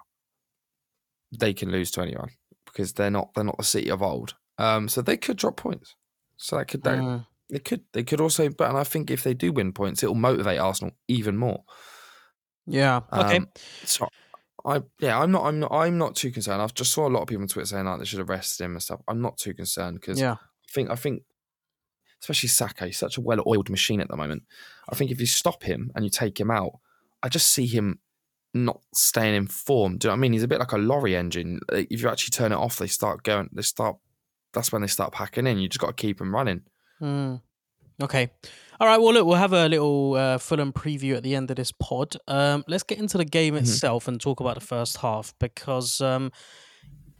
they 1.31 1.53
can 1.53 1.71
lose 1.71 1.91
to 1.91 2.01
anyone 2.01 2.31
because 2.65 2.93
they're 2.93 3.09
not 3.09 3.33
they're 3.33 3.43
not 3.43 3.57
the 3.57 3.63
City 3.63 3.89
of 3.89 4.01
old. 4.01 4.35
Um, 4.57 4.89
so 4.89 5.01
they 5.01 5.17
could 5.17 5.37
drop 5.37 5.57
points. 5.57 5.95
So 6.37 6.57
that 6.57 6.65
could 6.67 6.83
that, 6.83 6.97
Mm. 6.97 7.25
They 7.51 7.59
could. 7.59 7.81
They 7.91 8.03
could 8.03 8.21
also, 8.21 8.49
but 8.49 8.69
and 8.69 8.77
I 8.77 8.85
think 8.85 9.11
if 9.11 9.23
they 9.23 9.33
do 9.33 9.51
win 9.51 9.73
points, 9.73 10.01
it 10.01 10.07
will 10.07 10.15
motivate 10.15 10.57
Arsenal 10.57 10.93
even 11.09 11.35
more. 11.35 11.63
Yeah. 12.65 13.01
Okay. 13.11 13.37
Um, 13.37 13.47
so 13.83 14.07
I 14.65 14.81
yeah, 14.99 15.19
I'm 15.19 15.31
not 15.31 15.45
I'm 15.45 15.59
not 15.59 15.71
I'm 15.71 15.97
not 15.97 16.15
too 16.15 16.31
concerned. 16.31 16.61
I've 16.61 16.73
just 16.73 16.93
saw 16.93 17.07
a 17.07 17.09
lot 17.09 17.21
of 17.21 17.27
people 17.27 17.43
on 17.43 17.47
Twitter 17.47 17.67
saying 17.67 17.85
like 17.85 17.99
they 17.99 18.05
should 18.05 18.19
arrest 18.19 18.59
him 18.59 18.71
and 18.71 18.83
stuff. 18.83 19.01
I'm 19.07 19.21
not 19.21 19.37
too 19.37 19.53
concerned 19.53 19.99
because 19.99 20.19
yeah. 20.19 20.33
I 20.33 20.71
think 20.71 20.89
I 20.89 20.95
think 20.95 21.23
especially 22.21 22.49
Saka, 22.49 22.85
he's 22.85 22.99
such 22.99 23.17
a 23.17 23.21
well-oiled 23.21 23.69
machine 23.69 23.99
at 23.99 24.07
the 24.07 24.15
moment. 24.15 24.43
I 24.89 24.95
think 24.95 25.11
if 25.11 25.19
you 25.19 25.25
stop 25.25 25.63
him 25.63 25.91
and 25.95 26.05
you 26.05 26.11
take 26.11 26.39
him 26.39 26.51
out, 26.51 26.73
I 27.23 27.29
just 27.29 27.49
see 27.49 27.65
him 27.65 27.99
not 28.53 28.79
staying 28.93 29.35
in 29.35 29.47
form. 29.47 29.97
Do 29.97 30.05
you 30.05 30.09
know 30.09 30.13
what 30.13 30.17
I 30.17 30.21
mean? 30.21 30.33
He's 30.33 30.43
a 30.43 30.47
bit 30.47 30.59
like 30.59 30.71
a 30.71 30.77
lorry 30.77 31.15
engine. 31.15 31.61
If 31.71 32.01
you 32.01 32.09
actually 32.09 32.31
turn 32.31 32.51
it 32.51 32.57
off, 32.57 32.77
they 32.77 32.87
start 32.87 33.23
going. 33.23 33.49
They 33.53 33.63
start. 33.63 33.97
That's 34.53 34.71
when 34.71 34.81
they 34.81 34.87
start 34.87 35.13
packing 35.13 35.47
in. 35.47 35.57
You 35.57 35.69
just 35.69 35.79
got 35.79 35.87
to 35.87 35.93
keep 35.93 36.19
them 36.19 36.33
running. 36.33 36.61
Hmm. 36.99 37.35
Okay. 38.01 38.31
All 38.81 38.87
right. 38.87 38.99
Well, 38.99 39.13
look, 39.13 39.27
we'll 39.27 39.35
have 39.37 39.53
a 39.53 39.69
little 39.69 40.15
uh, 40.15 40.39
Fulham 40.39 40.73
preview 40.73 41.15
at 41.15 41.21
the 41.21 41.35
end 41.35 41.51
of 41.51 41.57
this 41.57 41.71
pod. 41.71 42.15
Um, 42.27 42.63
let's 42.67 42.81
get 42.81 42.97
into 42.97 43.19
the 43.19 43.25
game 43.25 43.53
Mm-hmm. 43.53 43.61
itself 43.63 44.07
and 44.07 44.19
talk 44.19 44.39
about 44.39 44.55
the 44.55 44.65
first 44.65 44.97
half 44.97 45.35
because, 45.39 46.01
um, 46.01 46.31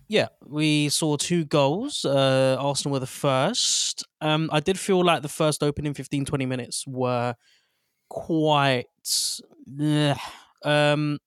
yeah, 0.07 0.29
we 0.43 0.89
saw 0.89 1.17
two 1.17 1.45
goals. 1.45 2.03
Uh, 2.03 2.57
Arsenal 2.59 2.93
were 2.93 2.99
the 2.99 3.05
first. 3.05 4.03
Um, 4.21 4.49
I 4.51 4.59
did 4.59 4.79
feel 4.79 5.05
like 5.05 5.21
the 5.21 5.29
first 5.29 5.61
opening 5.61 5.93
15, 5.93 6.25
20 6.25 6.45
minutes 6.47 6.83
were 6.87 7.35
quite. 8.09 8.87
ugh, 9.79 10.17
um, 10.63 11.19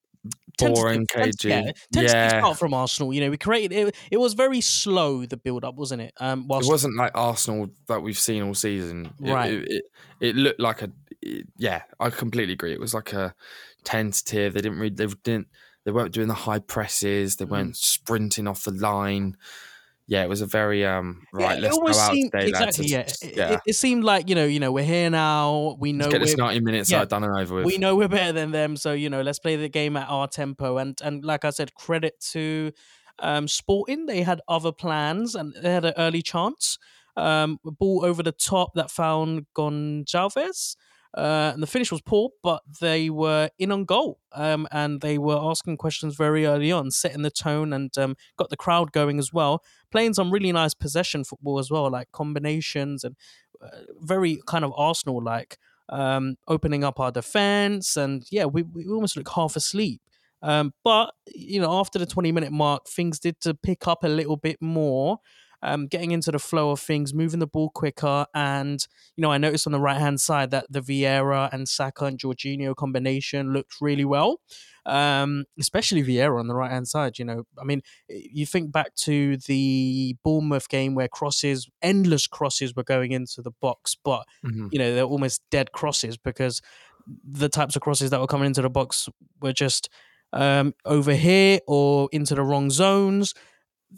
Boring, 0.59 1.07
cagey. 1.07 1.49
Yeah, 1.49 1.73
Yeah. 1.93 2.29
start 2.29 2.59
from 2.59 2.75
Arsenal. 2.75 3.13
You 3.13 3.23
know, 3.23 3.31
we 3.31 3.37
created 3.37 3.73
it. 3.89 3.97
It 4.11 4.19
was 4.19 4.35
very 4.35 4.61
slow 4.61 5.27
the 5.27 5.37
build 5.37 5.65
up, 5.65 5.75
wasn't 5.75 6.03
it? 6.03 6.15
Um, 6.21 6.47
whilst 6.47 6.69
It 6.69 6.71
wasn't 6.71 6.97
like 6.97 7.11
Arsenal 7.17 7.71
that 7.89 8.01
we've 8.03 8.19
seen 8.19 8.43
all 8.43 8.55
season. 8.55 9.13
It, 9.23 9.33
Right. 9.33 9.53
It, 9.53 9.69
it, 9.69 9.85
it 10.21 10.37
looked 10.37 10.61
like 10.61 10.83
a. 10.83 10.91
it- 11.21 11.49
yeah, 11.57 11.83
I 11.99 12.11
completely 12.11 12.53
agree. 12.53 12.73
It 12.73 12.79
was 12.81 12.95
like 12.95 13.13
a 13.13 13.35
tentative. 13.83 14.55
They 14.55 14.61
didn't 14.61 14.79
really. 14.79 14.95
They 14.95 15.07
didn't. 15.07 15.49
They 15.85 15.91
weren't 15.91 16.13
doing 16.13 16.29
the 16.29 16.35
high 16.35 16.61
presses. 16.61 17.35
Mm. 17.35 17.39
They 17.39 17.45
weren't 17.47 17.77
sprinting 17.77 18.47
off 18.47 18.65
the 18.65 18.71
line. 18.71 19.37
Yeah, 20.07 20.23
it 20.23 20.29
was 20.29 20.43
a 20.43 20.47
very 20.47 20.85
um. 20.85 21.23
Right, 21.33 21.57
it 21.59 21.63
let's 21.63 21.77
go 21.77 21.81
almost 21.81 22.01
out 22.01 22.13
seemed- 22.13 22.33
today, 22.33 22.53
lads. 22.53 22.79
exactly. 22.79 22.87
Yeah. 22.87 23.01
It, 23.01 23.37
yeah. 23.37 23.53
it, 23.55 23.61
it 23.69 23.73
seemed 23.75 24.05
like 24.05 24.29
you 24.29 24.35
know, 24.35 24.45
you 24.45 24.61
know, 24.61 24.71
we're 24.71 24.85
here 24.85 25.09
now. 25.09 25.77
We 25.81 25.93
know 25.93 26.05
Let's 26.05 26.13
get 26.13 26.21
this 26.21 26.37
we're, 26.37 26.45
ninety 26.45 26.61
minutes 26.61 26.91
yeah. 26.91 27.01
out 27.01 27.09
done 27.09 27.25
and 27.25 27.35
over 27.39 27.55
with. 27.57 27.65
we 27.65 27.79
know 27.79 27.97
we're 27.97 28.09
better 28.09 28.33
than 28.33 28.51
them. 28.51 28.77
So 28.77 28.93
you 28.93 29.09
know, 29.09 29.23
let's 29.23 29.39
play 29.39 29.57
the 29.57 29.69
game 29.71 29.97
at 29.97 30.09
our 30.09 30.29
tempo. 30.29 30.77
And 30.77 30.99
and 31.03 31.25
like 31.25 31.45
I 31.47 31.51
said, 31.51 31.75
credit 31.75 32.21
to 32.33 32.73
um, 33.19 33.49
Sporting. 33.49 34.07
They 34.07 34.23
had 34.23 34.41
other 34.47 34.73
plans 34.73 35.35
and 35.35 35.55
they 35.63 35.73
had 35.73 35.85
an 35.87 35.95
early 35.97 36.21
chance. 36.23 36.79
Um, 37.17 37.59
ball 37.65 38.05
over 38.05 38.23
the 38.25 38.33
top 38.33 38.75
that 38.75 38.91
found 38.91 39.47
Gonçalves. 39.57 40.77
Uh, 41.17 41.53
and 41.55 41.63
the 41.63 41.67
finish 41.67 41.93
was 41.93 42.01
poor, 42.01 42.31
but 42.43 42.63
they 42.81 43.09
were 43.09 43.49
in 43.59 43.71
on 43.71 43.85
goal. 43.85 44.19
Um, 44.33 44.67
and 44.73 45.01
they 45.01 45.17
were 45.17 45.39
asking 45.39 45.77
questions 45.77 46.17
very 46.17 46.45
early 46.45 46.73
on, 46.73 46.91
setting 46.91 47.23
the 47.23 47.31
tone 47.31 47.73
and 47.73 47.97
um, 47.97 48.17
got 48.37 48.51
the 48.51 48.57
crowd 48.57 48.91
going 48.91 49.19
as 49.21 49.33
well. 49.33 49.63
Playing 49.93 50.15
some 50.15 50.33
really 50.33 50.51
nice 50.51 50.75
possession 50.75 51.23
football 51.23 51.61
as 51.61 51.71
well, 51.71 51.89
like 51.89 52.11
combinations 52.11 53.05
and 53.05 53.15
uh, 53.63 53.69
very 54.01 54.41
kind 54.47 54.65
of 54.65 54.73
Arsenal 54.77 55.23
like 55.23 55.57
um, 55.89 56.37
opening 56.49 56.83
up 56.83 56.99
our 56.99 57.13
defense. 57.13 57.97
And 57.97 58.25
yeah, 58.31 58.47
we, 58.47 58.63
we 58.63 58.87
almost 58.87 59.17
look 59.17 59.29
half 59.29 59.55
asleep. 59.55 60.01
Um, 60.43 60.75
but, 60.83 61.15
you 61.33 61.61
know, 61.61 61.79
after 61.79 61.99
the 61.99 62.07
20 62.07 62.33
minute 62.33 62.53
mark, 62.53 62.89
things 62.89 63.21
did 63.21 63.41
to 63.43 63.55
pick 63.55 63.87
up 63.87 64.03
a 64.03 64.09
little 64.09 64.37
bit 64.37 64.61
more. 64.61 65.21
Um, 65.67 65.87
getting 65.87 66.11
into 66.11 66.31
the 66.31 66.39
flow 66.39 66.73
of 66.73 66.81
things, 66.81 67.15
moving 67.15 67.41
the 67.41 67.47
ball 67.47 67.71
quicker, 67.71 68.27
and 68.35 68.87
you 69.17 69.23
know 69.23 69.33
I 69.33 69.39
noticed 69.39 69.67
on 69.67 69.73
the 69.73 69.81
right 69.81 69.99
hand 69.99 70.21
side 70.21 70.51
that 70.51 70.67
the 70.69 70.81
Vieira 70.83 71.49
and 71.53 71.67
Saka 71.67 72.05
and 72.05 72.19
Jorginho 72.19 72.77
combination 72.77 73.55
looked 73.55 73.81
really 73.81 74.05
well, 74.05 74.41
um, 74.85 75.45
especially 75.59 76.03
Vieira 76.03 76.39
on 76.39 76.49
the 76.49 76.55
right 76.55 76.71
hand 76.71 76.87
side. 76.89 77.19
You 77.19 77.25
know, 77.25 77.45
I 77.59 77.65
mean, 77.65 77.81
you 78.09 78.45
think 78.45 78.73
back 78.73 78.95
to 79.07 79.39
the 79.39 80.17
Bournemouth 80.23 80.69
game 80.69 80.95
where 80.95 81.09
crosses, 81.09 81.67
endless 81.81 82.27
crosses, 82.27 82.75
were 82.77 82.85
going 82.85 83.13
into 83.13 83.41
the 83.41 83.53
box, 83.63 83.97
but 84.05 84.25
Mhm. 84.45 84.69
you 84.71 84.79
know 84.79 84.95
they're 84.95 85.05
almost 85.05 85.41
dead 85.51 85.73
crosses 85.73 86.19
because 86.19 86.61
the 87.27 87.49
types 87.49 87.75
of 87.77 87.83
crosses 87.83 88.11
that 88.11 88.21
were 88.21 88.27
coming 88.27 88.47
into 88.47 88.63
the 88.63 88.71
box 88.71 89.09
were 89.41 89.53
just 89.55 89.89
um, 90.33 90.75
over 90.85 91.15
here 91.15 91.61
or 91.69 92.09
into 92.13 92.35
the 92.35 92.43
wrong 92.43 92.69
zones. 92.69 93.35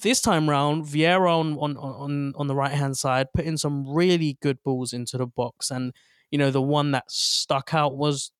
This 0.02 0.20
time 0.20 0.48
round, 0.48 0.84
Vieira 0.84 1.30
on 1.38 1.56
on 1.58 1.76
on, 1.76 2.32
on 2.36 2.46
the 2.46 2.54
right 2.54 2.72
hand 2.72 2.96
side 2.96 3.32
put 3.32 3.44
in 3.44 3.56
some 3.56 3.88
really 3.88 4.38
good 4.42 4.62
balls 4.62 4.92
into 4.92 5.16
the 5.18 5.26
box, 5.26 5.70
and 5.70 5.92
you 6.30 6.38
know 6.38 6.50
the 6.50 6.62
one 6.62 6.90
that 6.92 7.10
stuck 7.10 7.72
out 7.74 7.96
was 7.96 8.30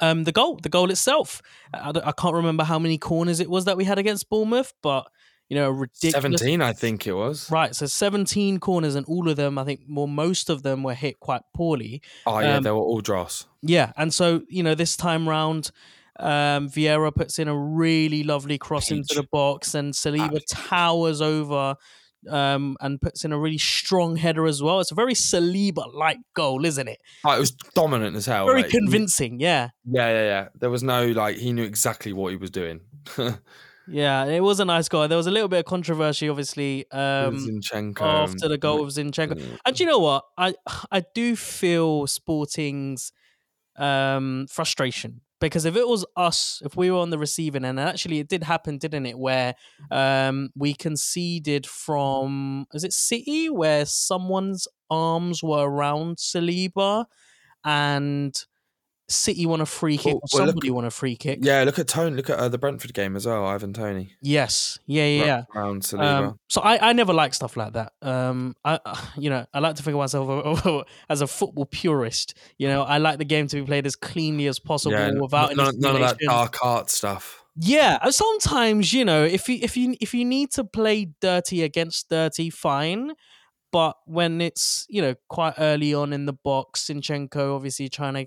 um, 0.00 0.24
the 0.24 0.32
goal, 0.32 0.58
the 0.62 0.68
goal 0.68 0.90
itself. 0.90 1.42
I, 1.74 1.92
I 2.04 2.12
can't 2.12 2.34
remember 2.34 2.64
how 2.64 2.78
many 2.78 2.98
corners 2.98 3.40
it 3.40 3.50
was 3.50 3.64
that 3.64 3.76
we 3.76 3.84
had 3.84 3.98
against 3.98 4.28
Bournemouth, 4.30 4.72
but 4.82 5.08
you 5.48 5.56
know, 5.56 5.68
a 5.68 5.72
ridiculous. 5.72 6.12
Seventeen, 6.12 6.62
I 6.62 6.72
think 6.72 7.08
it 7.08 7.12
was. 7.12 7.50
Right, 7.50 7.74
so 7.74 7.86
17 7.86 8.60
corners, 8.60 8.94
and 8.94 9.04
all 9.06 9.28
of 9.28 9.34
them, 9.36 9.58
I 9.58 9.64
think, 9.64 9.80
more 9.88 10.06
most 10.06 10.48
of 10.48 10.62
them 10.62 10.84
were 10.84 10.94
hit 10.94 11.18
quite 11.18 11.42
poorly. 11.54 12.02
Oh 12.24 12.38
yeah, 12.38 12.58
Um, 12.58 12.62
they 12.62 12.70
were 12.70 12.76
all 12.76 13.00
dross. 13.00 13.46
Yeah, 13.60 13.92
and 13.96 14.14
so 14.14 14.42
you 14.48 14.62
know 14.62 14.76
this 14.76 14.96
time 14.96 15.28
round, 15.28 15.72
um, 16.20 16.68
Vieira 16.68 17.14
puts 17.14 17.38
in 17.38 17.48
a 17.48 17.56
really 17.56 18.22
lovely 18.22 18.58
cross 18.58 18.90
into 18.90 19.14
the 19.14 19.26
box, 19.32 19.74
and 19.74 19.94
Saliba 19.94 20.40
towers 20.48 21.20
over 21.20 21.76
um, 22.28 22.76
and 22.80 23.00
puts 23.00 23.24
in 23.24 23.32
a 23.32 23.38
really 23.38 23.58
strong 23.58 24.16
header 24.16 24.46
as 24.46 24.62
well. 24.62 24.80
It's 24.80 24.90
a 24.90 24.94
very 24.94 25.14
Saliba-like 25.14 26.18
goal, 26.34 26.64
isn't 26.64 26.88
it? 26.88 26.98
Oh, 27.24 27.34
it 27.34 27.40
was 27.40 27.52
dominant 27.74 28.16
as 28.16 28.26
hell. 28.26 28.46
Very 28.46 28.62
like, 28.62 28.70
he- 28.70 28.78
convincing. 28.78 29.40
Yeah, 29.40 29.70
Yeah, 29.84 30.08
yeah, 30.08 30.22
yeah. 30.24 30.48
There 30.58 30.70
was 30.70 30.82
no 30.82 31.06
like 31.06 31.36
he 31.36 31.52
knew 31.52 31.64
exactly 31.64 32.12
what 32.12 32.30
he 32.30 32.36
was 32.36 32.50
doing. 32.50 32.80
yeah, 33.88 34.26
it 34.26 34.40
was 34.40 34.60
a 34.60 34.64
nice 34.64 34.88
goal. 34.88 35.08
There 35.08 35.16
was 35.16 35.26
a 35.26 35.30
little 35.30 35.48
bit 35.48 35.60
of 35.60 35.64
controversy, 35.64 36.28
obviously, 36.28 36.90
um, 36.90 37.38
Zinchenko 37.38 38.02
after 38.02 38.48
the 38.48 38.58
goal 38.58 38.82
of 38.82 38.88
Zinchenko. 38.88 39.58
And 39.64 39.80
you 39.80 39.86
know 39.86 40.00
what? 40.00 40.24
I 40.36 40.54
I 40.90 41.02
do 41.14 41.36
feel 41.36 42.06
Sporting's 42.06 43.12
um, 43.76 44.46
frustration 44.50 45.22
because 45.40 45.64
if 45.64 45.76
it 45.76 45.88
was 45.88 46.04
us, 46.16 46.60
if 46.64 46.76
we 46.76 46.90
were 46.90 46.98
on 46.98 47.10
the 47.10 47.18
receiving 47.18 47.64
end, 47.64 47.78
and 47.80 47.88
actually 47.88 48.18
it 48.18 48.28
did 48.28 48.44
happen, 48.44 48.78
didn't 48.78 49.06
it? 49.06 49.18
Where 49.18 49.54
um, 49.90 50.50
we 50.54 50.74
conceded 50.74 51.66
from 51.66 52.66
is 52.72 52.84
it 52.84 52.92
City 52.92 53.48
where 53.48 53.86
someone's 53.86 54.68
arms 54.90 55.42
were 55.42 55.68
around 55.68 56.16
Saliba 56.16 57.06
and 57.64 58.34
City 59.10 59.44
won 59.44 59.60
a 59.60 59.66
free 59.66 59.98
kick 59.98 60.14
or 60.14 60.20
well, 60.32 60.42
look- 60.42 60.50
somebody 60.52 60.70
won 60.70 60.84
a 60.84 60.90
free 60.90 61.16
kick. 61.16 61.40
Yeah, 61.42 61.64
look 61.64 61.78
at 61.78 61.88
Toney. 61.88 62.16
Look 62.16 62.30
at 62.30 62.38
uh, 62.38 62.48
the 62.48 62.58
Brentford 62.58 62.94
game 62.94 63.16
as 63.16 63.26
well. 63.26 63.44
Ivan 63.44 63.72
Toney. 63.72 64.14
Yes. 64.22 64.78
Yeah. 64.86 65.06
Yeah. 65.06 65.42
yeah. 65.54 65.62
Um, 65.62 66.38
so 66.48 66.60
I, 66.60 66.90
I 66.90 66.92
never 66.92 67.12
like 67.12 67.34
stuff 67.34 67.56
like 67.56 67.72
that. 67.72 67.92
Um, 68.02 68.54
I, 68.64 68.78
you 69.18 69.30
know, 69.30 69.46
I 69.52 69.58
like 69.58 69.76
to 69.76 69.82
think 69.82 69.94
of 69.94 69.98
myself 69.98 70.86
as 71.08 71.20
a 71.20 71.26
football 71.26 71.66
purist. 71.66 72.36
You 72.58 72.68
know, 72.68 72.82
I 72.82 72.98
like 72.98 73.18
the 73.18 73.24
game 73.24 73.48
to 73.48 73.56
be 73.56 73.62
played 73.62 73.86
as 73.86 73.96
cleanly 73.96 74.46
as 74.46 74.58
possible 74.58 74.96
yeah, 74.96 75.10
without 75.12 75.56
none, 75.56 75.68
any 75.68 75.78
none 75.78 75.94
of 75.96 76.00
that 76.02 76.18
dark 76.20 76.58
art 76.62 76.90
stuff. 76.90 77.42
Yeah, 77.56 78.08
sometimes 78.10 78.92
you 78.92 79.04
know, 79.04 79.24
if 79.24 79.48
you 79.48 79.58
if 79.60 79.76
you 79.76 79.96
if 80.00 80.14
you 80.14 80.24
need 80.24 80.52
to 80.52 80.64
play 80.64 81.12
dirty 81.20 81.62
against 81.62 82.08
dirty, 82.08 82.48
fine. 82.48 83.12
But 83.72 83.96
when 84.06 84.40
it's 84.40 84.86
you 84.88 85.02
know 85.02 85.14
quite 85.28 85.54
early 85.58 85.92
on 85.92 86.12
in 86.12 86.26
the 86.26 86.32
box, 86.32 86.84
Zinchenko 86.84 87.54
obviously 87.54 87.88
trying 87.88 88.14
to 88.14 88.26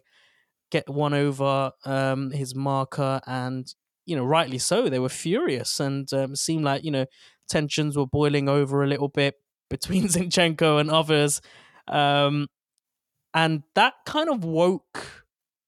get 0.74 0.90
one 0.90 1.14
over 1.14 1.72
um, 1.86 2.32
his 2.32 2.56
marker, 2.56 3.22
and 3.28 3.72
you 4.06 4.16
know 4.16 4.26
rightly 4.26 4.58
so, 4.58 4.90
they 4.90 5.00
were 5.00 5.08
furious, 5.08 5.80
and 5.80 6.12
um, 6.14 6.36
seemed 6.36 6.66
like 6.66 6.84
you 6.84 6.92
know 6.92 7.06
tensions 7.48 7.96
were 7.96 8.08
boiling 8.08 8.50
over 8.50 8.84
a 8.84 8.88
little 8.88 9.08
bit 9.08 9.36
between 9.70 10.08
Zinchenko 10.08 10.82
and 10.82 10.90
others, 10.90 11.42
um, 11.88 12.48
and 13.34 13.64
that 13.76 13.94
kind 14.06 14.30
of 14.30 14.44
woke 14.44 15.24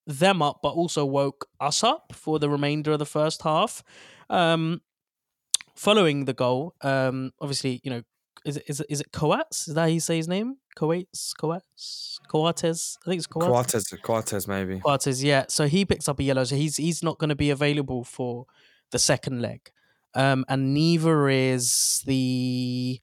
them 0.08 0.42
up, 0.42 0.60
but 0.62 0.70
also 0.70 1.06
woke 1.06 1.48
us 1.60 1.84
up 1.84 2.14
for 2.14 2.40
the 2.40 2.50
remainder 2.50 2.92
of 2.92 3.00
the 3.00 3.06
first 3.06 3.44
half. 3.44 3.84
Um, 4.30 4.82
following 5.76 6.26
the 6.26 6.34
goal, 6.34 6.74
um, 6.82 7.32
obviously, 7.40 7.80
you 7.84 7.92
know, 7.92 8.02
is 8.44 8.58
it 8.58 8.64
is 8.68 8.80
it, 8.80 8.88
is 8.90 9.02
it 9.02 9.12
Coates? 9.12 9.68
Is 9.68 9.76
that 9.76 9.82
how 9.82 9.88
you 9.88 10.00
say 10.00 10.18
his 10.18 10.28
name? 10.28 10.58
Coates, 10.76 11.34
Coates, 11.34 12.20
Coates. 12.28 12.98
I 13.02 13.10
think 13.10 13.20
it's 13.20 13.28
Coates. 13.28 13.74
Coates, 13.74 13.94
Coates 14.02 14.48
maybe. 14.48 14.80
Coates, 14.80 15.24
yeah. 15.24 15.46
So 15.48 15.68
he 15.68 15.86
picks 15.86 16.10
up 16.10 16.20
a 16.20 16.24
yellow, 16.24 16.44
so 16.44 16.56
he's 16.56 16.78
he's 16.78 17.02
not 17.02 17.18
going 17.18 17.30
to 17.30 17.36
be 17.36 17.50
available 17.50 18.04
for 18.04 18.46
the 18.92 19.00
second 19.00 19.42
leg, 19.42 19.72
um, 20.14 20.46
and 20.48 20.74
neither 20.74 21.30
is 21.30 22.04
the 22.06 23.00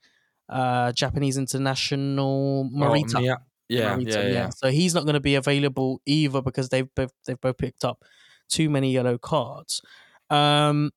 uh, 0.49 0.93
Japanese 0.93 1.39
international 1.39 2.69
Morita. 2.73 3.17
Oh, 3.17 3.21
yeah, 3.21 3.37
yeah, 3.69 3.97
Marita, 3.97 4.15
yeah, 4.15 4.27
yeah. 4.29 4.49
So 4.51 4.71
he's 4.71 4.95
not 4.95 5.05
going 5.05 5.15
to 5.15 5.21
be 5.21 5.35
available 5.35 6.01
either 6.05 6.43
because 6.43 6.69
they've 6.69 6.95
both 6.95 7.13
they've 7.27 7.41
both 7.41 7.57
picked 7.57 7.85
up 7.85 8.05
too 8.49 8.69
many 8.69 8.93
yellow 8.93 9.17
cards. 9.19 9.81
Um, 10.29 10.91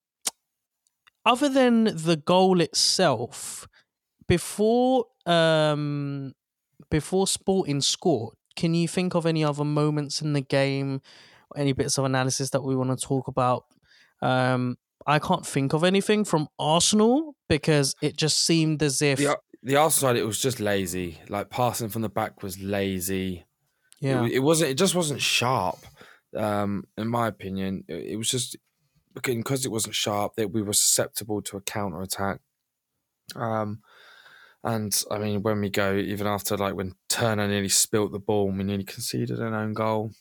other 1.25 1.49
than 1.49 1.85
the 1.85 2.21
goal 2.23 2.61
itself, 2.61 3.67
before 4.27 5.05
um, 5.25 6.33
before 6.89 7.27
Sporting 7.27 7.81
scored, 7.81 8.35
can 8.55 8.73
you 8.73 8.87
think 8.87 9.15
of 9.15 9.25
any 9.25 9.43
other 9.43 9.63
moments 9.65 10.21
in 10.21 10.33
the 10.33 10.41
game, 10.41 11.01
any 11.55 11.73
bits 11.73 11.97
of 11.97 12.05
analysis 12.05 12.49
that 12.51 12.61
we 12.61 12.75
want 12.75 12.97
to 12.97 13.05
talk 13.05 13.27
about? 13.27 13.65
Um, 14.21 14.77
I 15.05 15.19
can't 15.19 15.45
think 15.45 15.73
of 15.73 15.83
anything 15.83 16.25
from 16.25 16.47
Arsenal 16.57 17.35
because 17.47 17.95
it 18.01 18.17
just 18.17 18.39
seemed 18.39 18.81
as 18.81 19.01
if 19.01 19.19
The, 19.19 19.37
the 19.61 19.75
Arsenal 19.75 20.09
side, 20.09 20.17
it 20.17 20.25
was 20.25 20.39
just 20.41 20.59
lazy. 20.59 21.19
Like 21.29 21.49
passing 21.49 21.89
from 21.89 22.01
the 22.01 22.09
back 22.09 22.41
was 22.41 22.59
lazy. 22.59 23.45
Yeah, 23.99 24.21
wa- 24.21 24.27
it 24.27 24.39
wasn't. 24.39 24.71
It 24.71 24.77
just 24.77 24.95
wasn't 24.95 25.21
sharp. 25.21 25.77
Um, 26.35 26.85
in 26.97 27.07
my 27.07 27.27
opinion, 27.27 27.83
it, 27.87 28.11
it 28.11 28.15
was 28.17 28.29
just 28.29 28.57
because 29.13 29.65
it 29.65 29.71
wasn't 29.71 29.95
sharp 29.95 30.35
that 30.35 30.51
we 30.51 30.61
were 30.61 30.73
susceptible 30.73 31.41
to 31.43 31.57
a 31.57 31.61
counter 31.61 32.01
attack. 32.01 32.39
Um, 33.35 33.81
and 34.65 35.03
I 35.09 35.17
mean, 35.19 35.41
when 35.43 35.61
we 35.61 35.69
go 35.69 35.95
even 35.95 36.27
after 36.27 36.57
like 36.57 36.75
when 36.75 36.95
Turner 37.07 37.47
nearly 37.47 37.69
spilt 37.69 38.11
the 38.11 38.19
ball, 38.19 38.49
and 38.49 38.57
we 38.57 38.63
nearly 38.65 38.83
conceded 38.83 39.39
an 39.39 39.53
own 39.53 39.73
goal. 39.73 40.11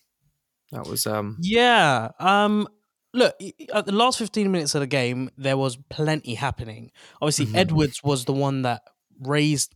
That 0.72 0.86
was 0.86 1.06
um. 1.06 1.36
yeah. 1.40 2.10
Um, 2.18 2.68
look, 3.12 3.34
at 3.72 3.86
the 3.86 3.92
last 3.92 4.18
fifteen 4.18 4.50
minutes 4.52 4.74
of 4.74 4.80
the 4.80 4.86
game, 4.86 5.30
there 5.36 5.56
was 5.56 5.76
plenty 5.88 6.34
happening. 6.34 6.90
Obviously, 7.20 7.46
Mhm. 7.46 7.56
Edwards 7.56 8.02
was 8.04 8.24
the 8.24 8.32
one 8.32 8.62
that 8.62 8.82
raised 9.20 9.74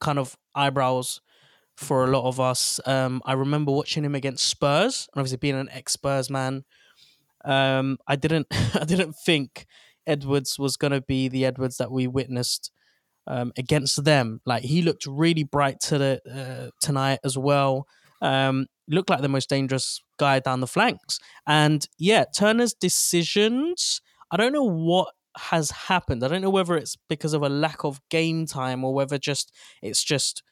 kind 0.00 0.18
of 0.18 0.36
eyebrows 0.54 1.20
for 1.76 2.04
a 2.04 2.08
lot 2.08 2.26
of 2.26 2.40
us. 2.40 2.80
Um, 2.86 3.20
I 3.24 3.34
remember 3.34 3.72
watching 3.72 4.04
him 4.04 4.14
against 4.14 4.48
Spurs, 4.48 5.08
and 5.12 5.20
obviously 5.20 5.38
being 5.38 5.54
an 5.54 5.68
ex 5.70 5.92
Spurs 5.92 6.30
man, 6.30 6.64
um, 7.44 7.98
I 8.06 8.16
didn't, 8.16 8.46
I 8.74 8.84
didn't 8.84 9.14
think 9.14 9.66
Edwards 10.06 10.58
was 10.58 10.76
going 10.76 10.92
to 10.92 11.00
be 11.00 11.28
the 11.28 11.44
Edwards 11.44 11.76
that 11.76 11.90
we 11.92 12.06
witnessed 12.06 12.72
um, 13.28 13.52
against 13.56 14.04
them. 14.04 14.40
Like 14.44 14.64
he 14.64 14.82
looked 14.82 15.06
really 15.06 15.44
bright 15.44 15.78
to 15.82 15.98
the 15.98 16.20
uh, 16.28 16.70
tonight 16.80 17.20
as 17.24 17.38
well. 17.38 17.86
Um, 18.20 18.66
looked 18.88 19.10
like 19.10 19.20
the 19.20 19.28
most 19.28 19.48
dangerous 19.48 20.02
guy 20.18 20.40
down 20.40 20.60
the 20.60 20.66
flanks. 20.66 21.20
And 21.46 21.86
yeah, 21.98 22.24
Turner's 22.36 22.74
decisions. 22.74 24.00
I 24.30 24.36
don't 24.36 24.52
know 24.52 24.64
what 24.64 25.14
has 25.36 25.70
happened. 25.70 26.24
I 26.24 26.28
don't 26.28 26.42
know 26.42 26.50
whether 26.50 26.76
it's 26.76 26.96
because 27.08 27.32
of 27.34 27.42
a 27.42 27.48
lack 27.48 27.84
of 27.84 28.00
game 28.08 28.46
time 28.46 28.82
or 28.82 28.92
whether 28.92 29.18
just 29.18 29.54
it's 29.82 30.02
just 30.02 30.42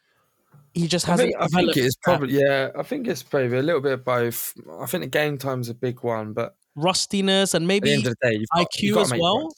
he 0.74 0.86
just 0.86 1.06
hasn't. 1.06 1.30
think, 1.30 1.42
I 1.42 1.46
think 1.48 1.76
it's 1.76 1.96
probably 1.96 2.38
yeah. 2.38 2.68
I 2.78 2.82
think 2.82 3.08
it's 3.08 3.22
probably 3.22 3.58
a 3.58 3.62
little 3.62 3.80
bit 3.80 3.92
of 3.92 4.04
both. 4.04 4.52
I 4.80 4.86
think 4.86 5.02
the 5.02 5.08
game 5.08 5.38
time's 5.38 5.70
a 5.70 5.74
big 5.74 6.02
one, 6.02 6.34
but 6.34 6.54
rustiness 6.76 7.54
and 7.54 7.64
at 7.64 7.68
the 7.68 7.74
end 7.74 7.84
maybe 7.84 7.94
of 7.94 8.04
the 8.04 8.16
day, 8.22 8.44
got, 8.54 8.70
IQ 8.70 9.00
as 9.00 9.08
to 9.08 9.14
make 9.14 9.18
the 9.18 9.22
well. 9.22 9.52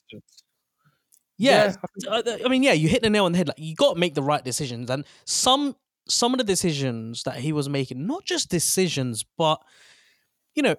Yeah, 1.39 1.65
Yeah, 1.67 1.75
I 2.13 2.23
think- 2.23 2.43
I 2.43 2.45
I 2.45 2.49
mean, 2.49 2.63
yeah, 2.63 2.73
you 2.73 2.89
hit 2.89 3.03
the 3.03 3.11
nail 3.11 3.25
on 3.25 3.33
the 3.33 3.39
head. 3.39 3.49
Like 3.49 3.59
you 3.59 3.75
got 3.75 3.95
to 3.95 4.01
make 4.01 4.15
the 4.15 4.23
right 4.23 4.45
decisions, 4.45 4.91
and 4.91 5.05
some 5.25 5.77
some 6.09 6.33
of 6.35 6.39
the 6.39 6.45
decisions 6.45 7.23
that 7.25 7.37
he 7.37 7.53
was 7.53 7.69
making, 7.69 8.07
not 8.07 8.25
just 8.25 8.49
decisions, 8.51 9.25
but 9.37 9.61
you 10.55 10.63
know, 10.63 10.77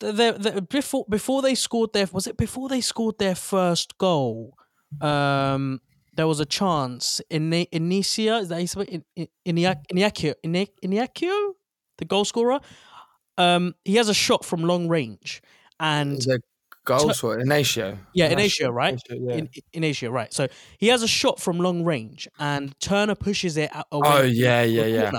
the, 0.00 0.32
the, 0.38 0.62
before 0.62 1.04
before 1.08 1.42
they 1.42 1.54
scored 1.54 1.92
their 1.92 2.06
was 2.12 2.26
it 2.26 2.36
before 2.36 2.68
they 2.68 2.80
scored 2.80 3.18
their 3.18 3.34
first 3.34 3.98
goal? 3.98 4.54
Um, 5.00 5.80
there 6.14 6.26
was 6.26 6.40
a 6.40 6.46
chance 6.46 7.20
in 7.30 7.50
Inicia 7.50 8.40
is 8.42 8.48
that 8.48 8.60
you 8.60 8.66
say? 8.66 8.82
In 8.82 9.04
in 9.44 9.56
Iniakio 9.56 10.34
Iniakio, 10.44 11.52
the 11.98 12.04
goal 12.04 12.24
scorer. 12.24 12.60
Um, 13.38 13.74
he 13.84 13.96
has 13.96 14.08
a 14.08 14.14
shot 14.14 14.44
from 14.44 14.62
long 14.64 14.88
range, 14.88 15.42
and 15.78 16.20
the 16.20 16.40
goal 16.84 17.12
scorer, 17.14 17.42
Inacio. 17.42 17.98
Yeah, 18.14 18.32
Inacio, 18.32 18.72
right? 18.72 18.94
Inacio, 18.94 19.28
yeah. 19.28 19.34
in, 19.36 19.48
in 19.72 19.84
Asia, 19.84 20.10
right? 20.10 20.32
So 20.32 20.48
he 20.78 20.88
has 20.88 21.02
a 21.02 21.08
shot 21.08 21.40
from 21.40 21.58
long 21.58 21.84
range, 21.84 22.28
and 22.38 22.78
Turner 22.80 23.14
pushes 23.14 23.56
it 23.56 23.74
out 23.74 23.86
away. 23.92 24.08
Oh 24.08 24.22
yeah, 24.22 24.62
yeah, 24.62 24.86
yeah. 24.86 25.12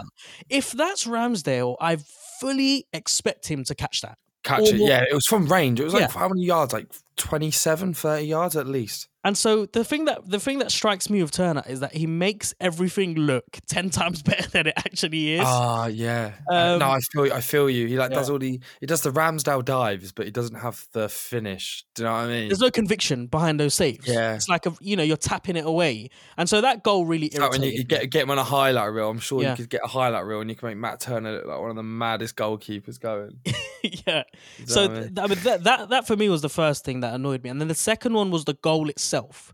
If 0.50 0.72
that's 0.72 1.06
Ramsdale, 1.06 1.76
I 1.80 1.98
fully 2.40 2.88
expect 2.94 3.48
him 3.48 3.64
to 3.66 3.76
catch 3.76 4.02
that. 4.02 4.18
Catch 4.44 4.70
it. 4.70 4.74
Or- 4.76 4.78
Yeah, 4.78 5.04
it 5.10 5.14
was 5.14 5.26
from 5.28 5.46
range. 5.48 5.80
It 5.80 5.84
was 5.84 5.94
like 5.94 6.02
Yeah. 6.02 6.20
how 6.20 6.28
many 6.28 6.44
yards? 6.44 6.74
Like 6.74 6.88
27, 7.22 7.94
30 7.94 8.26
yards 8.26 8.56
at 8.56 8.68
least. 8.68 9.08
And 9.24 9.38
so 9.38 9.68
the 9.68 9.84
thing 9.84 10.06
that 10.06 10.28
the 10.28 10.40
thing 10.40 10.58
that 10.60 10.72
strikes 10.72 11.08
me 11.08 11.22
with 11.22 11.30
Turner 11.30 11.62
is 11.70 11.82
that 11.82 11.94
he 11.94 12.08
makes 12.08 12.56
everything 12.60 13.14
look 13.14 13.44
ten 13.68 13.92
times 13.92 14.24
better 14.24 14.50
than 14.50 14.66
it 14.66 14.74
actually 14.78 15.34
is. 15.36 15.44
Ah, 15.46 15.86
yeah. 15.86 16.32
Um, 16.50 16.80
no, 16.80 16.90
I 16.90 17.00
feel 17.02 17.32
I 17.32 17.40
feel 17.42 17.70
you. 17.70 17.86
He 17.86 17.98
like 18.00 18.10
yeah. 18.10 18.18
does 18.18 18.32
all 18.32 18.40
the 18.40 18.60
he 18.80 18.86
does 18.88 19.02
the 19.02 19.12
Ramsdale 19.12 19.64
dives, 19.64 20.12
but 20.12 20.26
he 20.26 20.32
doesn't 20.32 20.56
have 20.56 20.88
the 20.94 21.08
finish. 21.08 21.86
Do 21.94 22.02
you 22.02 22.08
know 22.10 22.14
what 22.14 22.22
I 22.22 22.28
mean? 22.30 22.48
There's 22.50 22.62
no 22.62 22.72
conviction 22.72 23.28
behind 23.28 23.60
those 23.60 23.76
saves. 23.76 24.08
Yeah. 24.08 24.34
it's 24.34 24.50
like 24.50 24.66
a, 24.66 24.74
you 24.82 24.96
know 24.96 25.04
you're 25.04 25.18
tapping 25.18 25.56
it 25.56 25.68
away, 25.68 26.10
and 26.36 26.50
so 26.50 26.60
that 26.62 26.82
goal 26.82 27.06
really 27.06 27.28
It's 27.28 27.38
like 27.38 27.52
when 27.52 27.62
you, 27.62 27.70
you 27.74 27.84
get 27.84 28.10
get 28.10 28.24
him 28.24 28.32
on 28.32 28.40
a 28.40 28.44
highlight 28.44 28.92
reel. 28.92 29.08
I'm 29.08 29.20
sure 29.20 29.44
Yeah. 29.44 29.52
you 29.52 29.56
could 29.58 29.70
get 29.70 29.82
a 29.84 29.88
highlight 29.88 30.26
reel 30.26 30.42
and 30.42 30.50
you 30.50 30.56
can 30.56 30.68
make 30.70 30.78
Matt 30.78 31.00
Turner 31.00 31.32
look 31.34 31.46
like 31.46 31.60
one 31.60 31.70
of 31.70 31.76
the 31.76 31.84
maddest 31.84 32.36
goalkeepers 32.36 33.00
going. 33.00 33.38
yeah. 33.84 34.24
You 34.58 34.66
know 34.66 34.66
So 34.66 34.86
I 34.86 34.88
mean? 34.88 35.02
th- 35.04 35.12
I 35.20 35.28
mean, 35.28 35.40
that, 35.44 35.64
that 35.66 35.90
that 35.90 36.08
for 36.08 36.16
me 36.16 36.28
was 36.28 36.42
the 36.42 36.50
first 36.50 36.84
thing 36.84 37.02
that 37.02 37.11
annoyed 37.16 37.44
me, 37.44 37.50
and 37.50 37.60
then 37.62 37.68
the 37.68 37.76
second 37.76 38.14
one 38.14 38.32
was 38.32 38.46
the 38.46 38.54
goal 38.56 38.90
itself. 38.90 39.54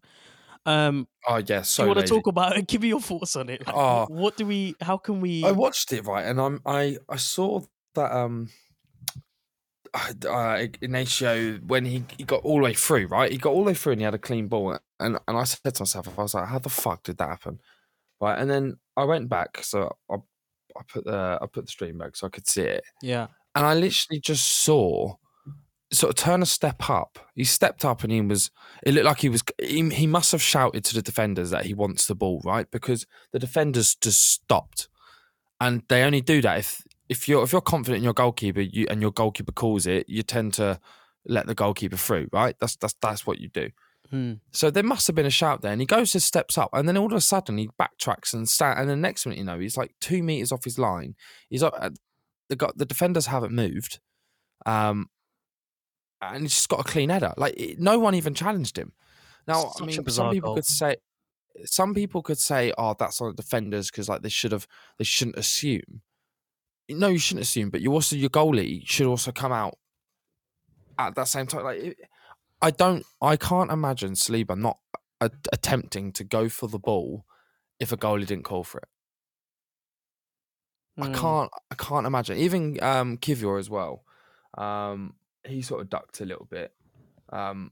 Um, 0.66 1.08
oh 1.28 1.38
yeah, 1.38 1.62
so 1.62 1.84
you 1.84 1.88
want 1.88 2.02
to 2.02 2.06
talk 2.08 2.28
about 2.28 2.58
it? 2.58 2.68
Give 2.68 2.82
me 2.82 2.90
your 2.90 3.00
thoughts 3.00 3.36
on 3.36 3.50
it. 3.50 3.66
Like, 3.66 3.76
Oh. 3.76 4.06
what 4.10 4.36
do 4.36 4.46
we? 4.46 4.76
How 4.82 4.98
can 4.98 5.22
we? 5.22 5.44
I 5.46 5.52
watched 5.52 5.94
it 5.94 6.06
right, 6.06 6.26
and 6.26 6.40
I'm 6.42 6.62
I 6.66 6.98
I 7.10 7.16
saw 7.18 7.62
that 7.96 8.12
um. 8.16 8.50
Uh, 9.94 10.68
Inacio 10.82 11.64
when 11.66 11.86
he, 11.86 12.04
he 12.18 12.24
got 12.24 12.44
all 12.44 12.58
the 12.58 12.64
way 12.64 12.74
through, 12.74 13.08
right? 13.08 13.32
He 13.32 13.38
got 13.38 13.52
all 13.52 13.64
the 13.64 13.68
way 13.68 13.74
through 13.74 13.94
and 13.94 14.02
he 14.02 14.06
had 14.06 14.14
a 14.14 14.20
clean 14.20 14.48
ball, 14.48 14.78
and 15.00 15.18
and 15.28 15.38
I 15.38 15.44
said 15.46 15.74
to 15.76 15.82
myself, 15.84 16.08
I 16.20 16.22
was 16.22 16.34
like, 16.36 16.48
how 16.48 16.60
the 16.60 16.70
fuck 16.70 17.04
did 17.04 17.18
that 17.18 17.30
happen, 17.30 17.60
right? 18.22 18.38
And 18.38 18.50
then 18.50 18.78
I 18.96 19.06
went 19.06 19.30
back, 19.30 19.60
so 19.64 19.96
I 20.12 20.16
I 20.16 20.82
put 20.88 21.06
the 21.06 21.40
I 21.42 21.46
put 21.52 21.66
the 21.66 21.72
stream 21.72 21.98
back 21.98 22.16
so 22.16 22.28
I 22.28 22.30
could 22.30 22.48
see 22.48 22.64
it, 22.64 22.84
yeah, 23.02 23.28
and 23.56 23.66
I 23.66 23.74
literally 23.74 24.20
just 24.20 24.46
saw 24.46 25.16
sort 25.92 26.10
of 26.10 26.16
Turner 26.16 26.46
step 26.46 26.90
up. 26.90 27.20
He 27.36 27.44
stepped 27.44 27.86
up 27.86 28.04
and 28.04 28.12
he 28.12 28.22
was. 28.22 28.52
It 28.84 28.94
looked 28.94 29.06
like 29.06 29.20
he 29.20 29.30
was. 29.30 29.44
He, 29.60 29.90
he 29.90 30.08
must 30.08 30.32
have 30.32 30.42
shouted 30.42 30.84
to 30.86 30.96
the 30.96 31.02
defenders 31.02 31.50
that 31.52 31.66
he 31.66 31.74
wants 31.74 32.08
the 32.08 32.16
ball, 32.16 32.42
right? 32.44 32.70
Because 32.70 33.06
the 33.32 33.40
defenders 33.40 33.96
just 33.96 34.32
stopped, 34.32 34.90
and 35.60 35.84
they 35.88 36.04
only 36.04 36.22
do 36.22 36.42
that 36.42 36.60
if 36.60 36.84
if 37.10 37.28
you're 37.28 37.44
if 37.44 37.52
you're 37.52 37.62
confident 37.62 37.98
in 37.98 38.04
your 38.04 38.14
goalkeeper, 38.14 38.62
you 38.62 38.88
and 38.90 39.02
your 39.02 39.12
goalkeeper 39.12 39.52
calls 39.52 39.88
it, 39.88 40.08
you 40.10 40.24
tend 40.24 40.54
to 40.56 40.80
let 41.26 41.48
the 41.48 41.56
goalkeeper 41.56 41.98
through, 41.98 42.28
right? 42.32 42.56
That's 42.60 42.76
that's 42.76 42.96
that's 43.02 43.26
what 43.26 43.40
you 43.40 43.50
do. 43.50 43.70
Hmm. 44.10 44.34
So 44.52 44.70
there 44.72 44.84
must 44.84 45.08
have 45.08 45.16
been 45.16 45.26
a 45.26 45.32
shout 45.32 45.62
there, 45.62 45.72
and 45.72 45.82
he 45.82 45.88
goes 45.88 46.14
and 46.16 46.24
steps 46.24 46.58
up, 46.58 46.70
and 46.74 46.88
then 46.88 46.98
all 46.98 47.08
of 47.08 47.14
a 47.14 47.22
sudden 47.22 47.58
he 47.58 47.70
backtracks 47.80 48.34
and 48.34 48.48
stand, 48.48 48.80
and 48.80 48.90
the 48.90 48.96
next 48.96 49.26
minute 49.26 49.40
you 49.40 49.46
know 49.46 49.60
he's 49.60 49.78
like 49.78 49.94
two 50.00 50.24
meters 50.24 50.52
off 50.52 50.64
his 50.64 50.80
line. 50.80 51.16
He's 51.50 51.64
up. 51.64 51.94
The 52.50 52.56
got 52.56 52.78
the 52.78 52.86
defenders 52.86 53.26
haven't 53.26 53.54
moved, 53.54 54.00
um, 54.66 55.10
and 56.22 56.42
he's 56.44 56.54
just 56.56 56.70
got 56.70 56.80
a 56.80 56.84
clean 56.84 57.10
header. 57.10 57.34
Like 57.38 57.54
it, 57.58 57.80
no 57.80 58.00
one 58.00 58.16
even 58.16 58.34
challenged 58.34 58.78
him. 58.78 58.94
Now 59.48 59.70
Such 59.70 59.82
I 59.82 59.86
mean, 59.86 60.10
some 60.10 60.32
people 60.32 60.50
goal. 60.50 60.56
could 60.56 60.66
say, 60.66 60.96
some 61.66 61.94
people 61.94 62.22
could 62.22 62.38
say, 62.38 62.74
"Oh, 62.78 62.96
that's 62.98 63.20
on 63.22 63.30
the 63.30 63.42
defenders 63.42 63.90
because 63.90 64.10
like 64.10 64.22
they 64.22 64.30
should 64.30 64.52
have, 64.52 64.68
they 64.98 65.04
shouldn't 65.06 65.38
assume." 65.38 66.02
No, 66.90 67.08
you 67.10 67.18
shouldn't 67.20 67.44
assume, 67.44 67.70
but 67.70 67.82
you 67.82 67.92
also 67.94 68.16
your 68.16 68.30
goalie 68.30 68.82
should 68.88 69.08
also 69.08 69.32
come 69.32 69.52
out 69.52 69.78
at 70.98 71.16
that 71.16 71.28
same 71.28 71.46
time. 71.48 71.64
Like 71.64 71.80
it, 71.80 71.98
I 72.62 72.72
don't, 72.72 73.06
I 73.22 73.36
can't 73.38 73.72
imagine 73.72 74.14
Saliba 74.14 74.58
not 74.58 74.78
a- 75.22 75.30
attempting 75.54 76.12
to 76.14 76.24
go 76.24 76.48
for 76.50 76.68
the 76.68 76.80
ball 76.80 77.26
if 77.80 77.92
a 77.92 77.98
goalie 77.98 78.26
didn't 78.26 78.46
call 78.46 78.64
for 78.64 78.80
it. 78.80 78.88
I 81.00 81.08
Hmm. 81.08 81.14
can't, 81.14 81.52
I 81.72 81.76
can't 81.76 82.08
imagine. 82.08 82.38
Even 82.38 82.82
um, 82.82 83.18
Kiwior 83.18 83.60
as 83.60 83.70
well. 83.70 84.04
Um, 84.58 85.14
he 85.48 85.62
sort 85.62 85.82
of 85.82 85.90
ducked 85.90 86.22
a 86.22 86.26
little 86.26 86.46
bit. 86.50 86.72
Um, 87.30 87.72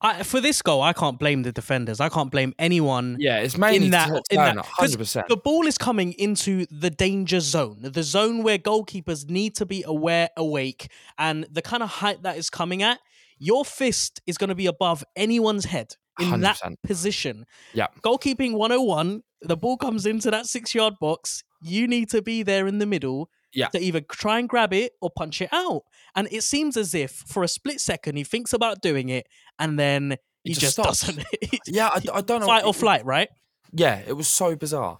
I, 0.00 0.22
for 0.22 0.40
this 0.40 0.62
goal, 0.62 0.82
I 0.82 0.92
can't 0.92 1.18
blame 1.18 1.42
the 1.42 1.50
defenders. 1.50 1.98
I 2.00 2.08
can't 2.08 2.30
blame 2.30 2.54
anyone. 2.58 3.16
yeah, 3.18 3.38
it's 3.38 3.56
mainly 3.58 3.88
that- 3.90 4.08
in 4.30 4.36
that- 4.36 4.56
hundred 4.64 4.98
percent. 4.98 5.28
The 5.28 5.36
ball 5.36 5.66
is 5.66 5.76
coming 5.78 6.12
into 6.12 6.66
the 6.70 6.90
danger 6.90 7.40
zone, 7.40 7.78
the 7.80 8.02
zone 8.02 8.42
where 8.42 8.58
goalkeepers 8.58 9.28
need 9.28 9.56
to 9.56 9.66
be 9.66 9.82
aware, 9.86 10.28
awake, 10.36 10.90
and 11.18 11.46
the 11.50 11.62
kind 11.62 11.82
of 11.82 11.88
height 11.88 12.22
that 12.22 12.36
is 12.36 12.48
coming 12.50 12.82
at. 12.82 13.00
Your 13.38 13.64
fist 13.64 14.20
is 14.26 14.36
going 14.36 14.48
to 14.48 14.54
be 14.56 14.66
above 14.66 15.04
anyone's 15.16 15.64
head 15.64 15.94
in 16.20 16.40
that 16.40 16.58
100%. 16.60 16.76
position. 16.82 17.46
Yeah. 17.72 17.86
Goalkeeping 18.02 18.54
101, 18.54 19.22
the 19.42 19.56
ball 19.56 19.76
comes 19.76 20.06
into 20.06 20.30
that 20.32 20.46
six 20.46 20.74
yard 20.74 20.94
box. 21.00 21.44
You 21.62 21.86
need 21.88 22.10
to 22.10 22.20
be 22.22 22.42
there 22.42 22.66
in 22.66 22.78
the 22.78 22.86
middle 22.86 23.30
Yeah. 23.52 23.68
to 23.68 23.80
either 23.80 24.00
try 24.00 24.38
and 24.38 24.48
grab 24.48 24.72
it 24.72 24.92
or 25.00 25.10
punch 25.10 25.40
it 25.40 25.48
out. 25.52 25.82
And 26.14 26.28
it 26.30 26.42
seems 26.42 26.76
as 26.76 26.94
if 26.94 27.10
for 27.12 27.42
a 27.42 27.48
split 27.48 27.80
second 27.80 28.16
he 28.16 28.24
thinks 28.24 28.52
about 28.52 28.82
doing 28.82 29.08
it 29.08 29.26
and 29.58 29.78
then 29.78 30.16
he, 30.44 30.50
He 30.50 30.54
just, 30.54 30.76
just 30.76 31.02
doesn't. 31.06 31.24
Yeah, 31.66 31.88
I, 31.88 32.00
I 32.14 32.20
don't 32.20 32.40
know. 32.40 32.46
Fight 32.46 32.64
or 32.64 32.74
flight, 32.74 33.04
right? 33.04 33.28
Yeah, 33.72 34.00
it 34.06 34.12
was 34.14 34.28
so 34.28 34.56
bizarre. 34.56 34.98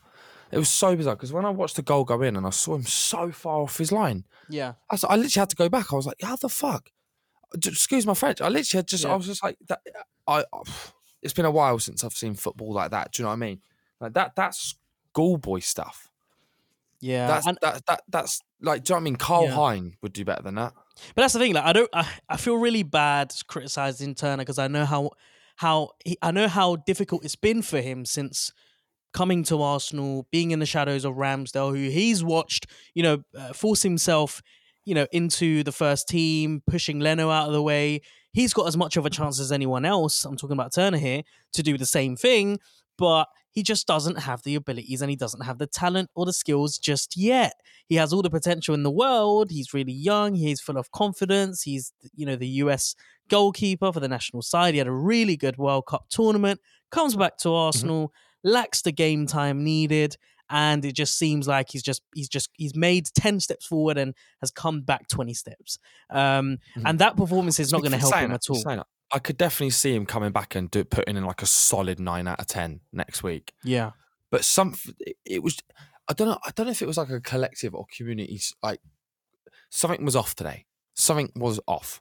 It 0.51 0.59
was 0.59 0.68
so 0.68 0.96
bizarre 0.96 1.14
because 1.16 1.32
when 1.32 1.44
I 1.44 1.51
watched 1.51 1.76
the 1.76 1.82
goal 1.82 2.05
go 2.05 2.22
in 2.22 2.36
and 2.36 2.46
I 2.46 2.51
saw 2.51 2.74
him 2.74 2.84
so 2.84 3.30
far 3.30 3.61
off 3.62 3.76
his 3.78 3.92
line, 3.92 4.24
Yeah. 4.49 4.74
I, 4.90 4.94
was, 4.94 5.05
I 5.05 5.16
literally 5.16 5.40
had 5.42 5.51
to 5.51 5.57
go 5.57 5.68
back. 5.68 5.92
I 5.92 5.96
was 5.96 6.07
like, 6.07 6.16
how 6.22 6.36
the 6.36 6.49
fuck? 6.49 6.90
Excuse 7.55 8.07
my 8.07 8.14
French. 8.14 8.40
I 8.40 8.49
literally 8.49 8.78
had 8.80 8.88
just, 8.88 9.05
Yeah. 9.05 9.12
I 9.12 9.16
was 9.16 9.26
just 9.26 9.42
like, 9.42 9.59
that. 9.68 9.80
I. 10.26 10.44
It's 11.20 11.34
been 11.34 11.44
a 11.46 11.51
while 11.51 11.80
since 11.80 12.05
I've 12.05 12.12
seen 12.12 12.36
football 12.36 12.72
like 12.72 12.92
that. 12.92 13.11
Do 13.11 13.20
you 13.20 13.24
know 13.24 13.30
what 13.30 13.34
I 13.34 13.38
mean? 13.38 13.61
Like 14.01 14.12
that. 14.12 14.36
That's 14.36 14.76
schoolboy 15.11 15.59
stuff. 15.59 16.09
Yeah, 17.01 17.26
That's 17.28 17.46
and- 17.46 17.59
that, 17.62 17.86
that 17.86 18.03
that's 18.09 18.40
like. 18.61 18.84
Do 18.84 18.90
you 18.90 18.94
know 18.94 18.96
what 18.96 19.01
I 19.01 19.05
mean? 19.05 19.16
Karl 19.16 19.44
Yeah. 19.44 19.55
Hein 19.55 19.96
would 20.03 20.12
do 20.12 20.24
better 20.24 20.42
than 20.42 20.57
that. 20.57 20.72
But 21.14 21.22
that's 21.22 21.34
the 21.34 21.38
thing. 21.38 21.55
Like, 21.55 21.64
I 21.64 21.72
don't. 21.72 21.90
I, 21.92 22.09
I 22.28 22.36
feel 22.36 22.57
really 22.57 22.82
bad 22.82 23.32
criticizing 23.46 24.14
Turner 24.14 24.42
because 24.42 24.59
I 24.59 24.66
know 24.68 24.84
how 24.84 25.11
how 25.57 25.90
he, 26.05 26.16
I 26.22 26.30
know 26.32 26.49
how 26.49 26.76
difficult 26.76 27.24
it's 27.24 27.36
been 27.36 27.62
for 27.62 27.80
him 27.80 28.05
since 28.05 28.53
coming 29.14 29.42
to 29.44 29.62
Arsenal, 29.62 30.26
being 30.32 30.51
in 30.51 30.59
the 30.59 30.66
shadows 30.66 31.05
of 31.05 31.14
Ramsdale, 31.14 31.70
who 31.70 31.88
he's 31.88 32.22
watched, 32.22 32.66
you 32.94 33.03
know, 33.03 33.18
uh, 33.36 33.53
force 33.53 33.82
himself, 33.82 34.42
you 34.84 34.94
know, 34.94 35.07
into 35.12 35.62
the 35.64 35.72
first 35.72 36.09
team, 36.09 36.62
pushing 36.68 37.01
Leno 37.01 37.30
out 37.30 37.46
of 37.46 37.53
the 37.53 37.62
way. 37.62 38.01
He's 38.32 38.53
got 38.53 38.66
as 38.68 38.76
much 38.76 38.96
of 38.96 39.07
a 39.07 39.11
chance 39.11 39.40
as 39.40 39.51
anyone 39.51 39.84
else. 39.84 40.24
I'm 40.24 40.36
talking 40.36 40.55
about 40.57 40.74
Turner 40.74 40.99
here 40.99 41.22
to 41.55 41.62
do 41.62 41.78
the 41.78 41.86
same 41.86 42.16
thing, 42.16 42.59
but 42.99 43.26
he 43.59 43.62
just 43.64 43.86
doesn't 43.88 44.18
have 44.28 44.40
the 44.44 44.54
abilities 44.54 45.00
and 45.02 45.11
he 45.11 45.16
doesn't 45.16 45.44
have 45.48 45.59
the 45.59 45.66
talent 45.66 46.09
or 46.14 46.24
the 46.26 46.32
skills 46.32 46.78
just 46.78 47.16
yet. 47.16 47.54
He 47.88 47.96
has 47.96 48.12
all 48.12 48.22
the 48.22 48.30
potential 48.30 48.72
in 48.74 48.84
the 48.84 48.90
world. 49.04 49.50
He's 49.50 49.74
really 49.74 49.92
young. 50.11 50.34
He's 50.34 50.61
full 50.61 50.78
of 50.78 50.90
confidence. 50.92 51.62
He's, 51.62 51.92
you 52.14 52.24
know, 52.26 52.36
the 52.36 52.52
US 52.64 52.94
goalkeeper 53.28 53.92
for 53.92 54.00
the 54.00 54.09
national 54.09 54.42
side. 54.42 54.74
He 54.74 54.78
had 54.78 54.86
a 54.86 54.92
really 54.92 55.36
good 55.36 55.56
World 55.56 55.86
Cup 55.86 56.04
tournament. 56.09 56.61
Comes 56.90 57.16
back 57.16 57.36
to 57.38 57.52
Arsenal, 57.52 58.12
lacks 58.44 58.82
the 58.82 58.92
game 58.92 59.26
time 59.26 59.64
needed, 59.64 60.16
and 60.50 60.84
it 60.84 60.92
just 60.92 61.18
seems 61.18 61.48
like 61.48 61.66
he's 61.72 61.82
just 61.82 62.02
he's 62.14 62.28
just 62.28 62.48
he's 62.54 62.74
made 62.76 63.06
ten 63.14 63.40
steps 63.40 63.66
forward 63.66 63.98
and 63.98 64.14
has 64.40 64.50
come 64.50 64.82
back 64.82 65.09
twenty 65.09 65.34
steps. 65.34 65.78
Um, 66.11 66.59
Mhm. 66.76 66.82
And 66.86 66.98
that 67.00 67.16
performance 67.16 67.59
is 67.61 67.72
not 67.72 67.80
going 67.82 67.92
to 67.92 67.98
help 67.98 68.14
him 68.24 68.30
at 68.36 68.48
all. 68.50 68.62
I 69.11 69.18
could 69.18 69.38
definitely 69.38 69.70
see 69.70 69.94
him 69.94 70.04
coming 70.06 70.32
back 70.32 70.54
and 70.54 70.70
do, 70.70 70.84
putting 70.84 71.16
in 71.16 71.24
like 71.24 71.40
a 71.42 71.46
solid 71.46 71.98
nine 71.98 72.28
out 72.28 72.40
of 72.40 72.46
ten 72.46 72.80
next 72.92 73.22
week. 73.22 73.52
Yeah, 73.64 73.92
But 74.30 74.44
some, 74.44 74.74
it- 75.00 75.16
it 75.24 75.42
was. 75.42 75.56
I 76.11 76.14
don't 76.14 76.28
know. 76.28 76.38
I 76.46 76.50
don't 76.54 76.66
know 76.66 76.72
if 76.72 76.80
it 76.82 76.86
was 76.86 76.96
like 76.98 77.11
a 77.11 77.20
collective 77.20 77.74
or 77.74 77.84
community. 77.94 78.40
Like 78.62 78.80
something 79.70 80.04
was 80.04 80.16
off 80.16 80.34
today. 80.34 80.64
Something 80.94 81.30
was 81.36 81.61
off, 81.68 82.00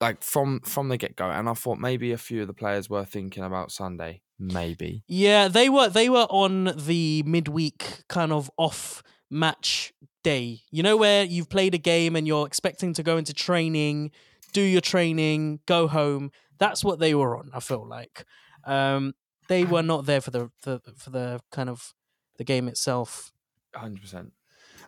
like 0.00 0.22
from 0.22 0.60
from 0.60 0.88
the 0.88 0.96
get 0.96 1.16
go. 1.16 1.30
And 1.30 1.48
I 1.48 1.54
thought 1.54 1.78
maybe 1.78 2.12
a 2.12 2.18
few 2.18 2.42
of 2.42 2.46
the 2.48 2.54
players 2.54 2.88
were 2.90 3.04
thinking 3.04 3.44
about 3.44 3.70
Sunday. 3.70 4.22
Maybe. 4.38 5.04
yeah. 5.06 5.46
They 5.48 5.68
were 5.68 5.88
they 5.88 6.08
were 6.08 6.26
on 6.28 6.72
the 6.76 7.22
midweek 7.24 8.02
kind 8.08 8.32
of 8.32 8.50
off 8.56 9.02
match 9.30 9.92
day. 10.24 10.62
You 10.70 10.82
know 10.82 10.96
where 10.96 11.22
you've 11.24 11.48
played 11.48 11.74
a 11.74 11.78
game 11.78 12.16
and 12.16 12.26
you're 12.26 12.46
expecting 12.46 12.92
to 12.94 13.02
go 13.04 13.16
into 13.18 13.32
training, 13.32 14.10
do 14.52 14.62
your 14.62 14.80
training, 14.80 15.60
go 15.66 15.88
home. 15.88 16.30
That's 16.58 16.84
what 16.84 16.98
they 16.98 17.14
were 17.14 17.36
on. 17.36 17.50
I 17.52 17.60
feel 17.60 17.86
like 17.86 18.24
um, 18.64 19.14
they 19.48 19.64
were 19.64 19.82
not 19.82 20.06
there 20.06 20.20
for 20.20 20.30
the, 20.30 20.50
the 20.62 20.80
for 20.96 21.10
the 21.10 21.40
kind 21.50 21.68
of 21.68 21.94
the 22.36 22.44
game 22.44 22.68
itself. 22.68 23.32
Hundred 23.74 24.02
percent. 24.02 24.32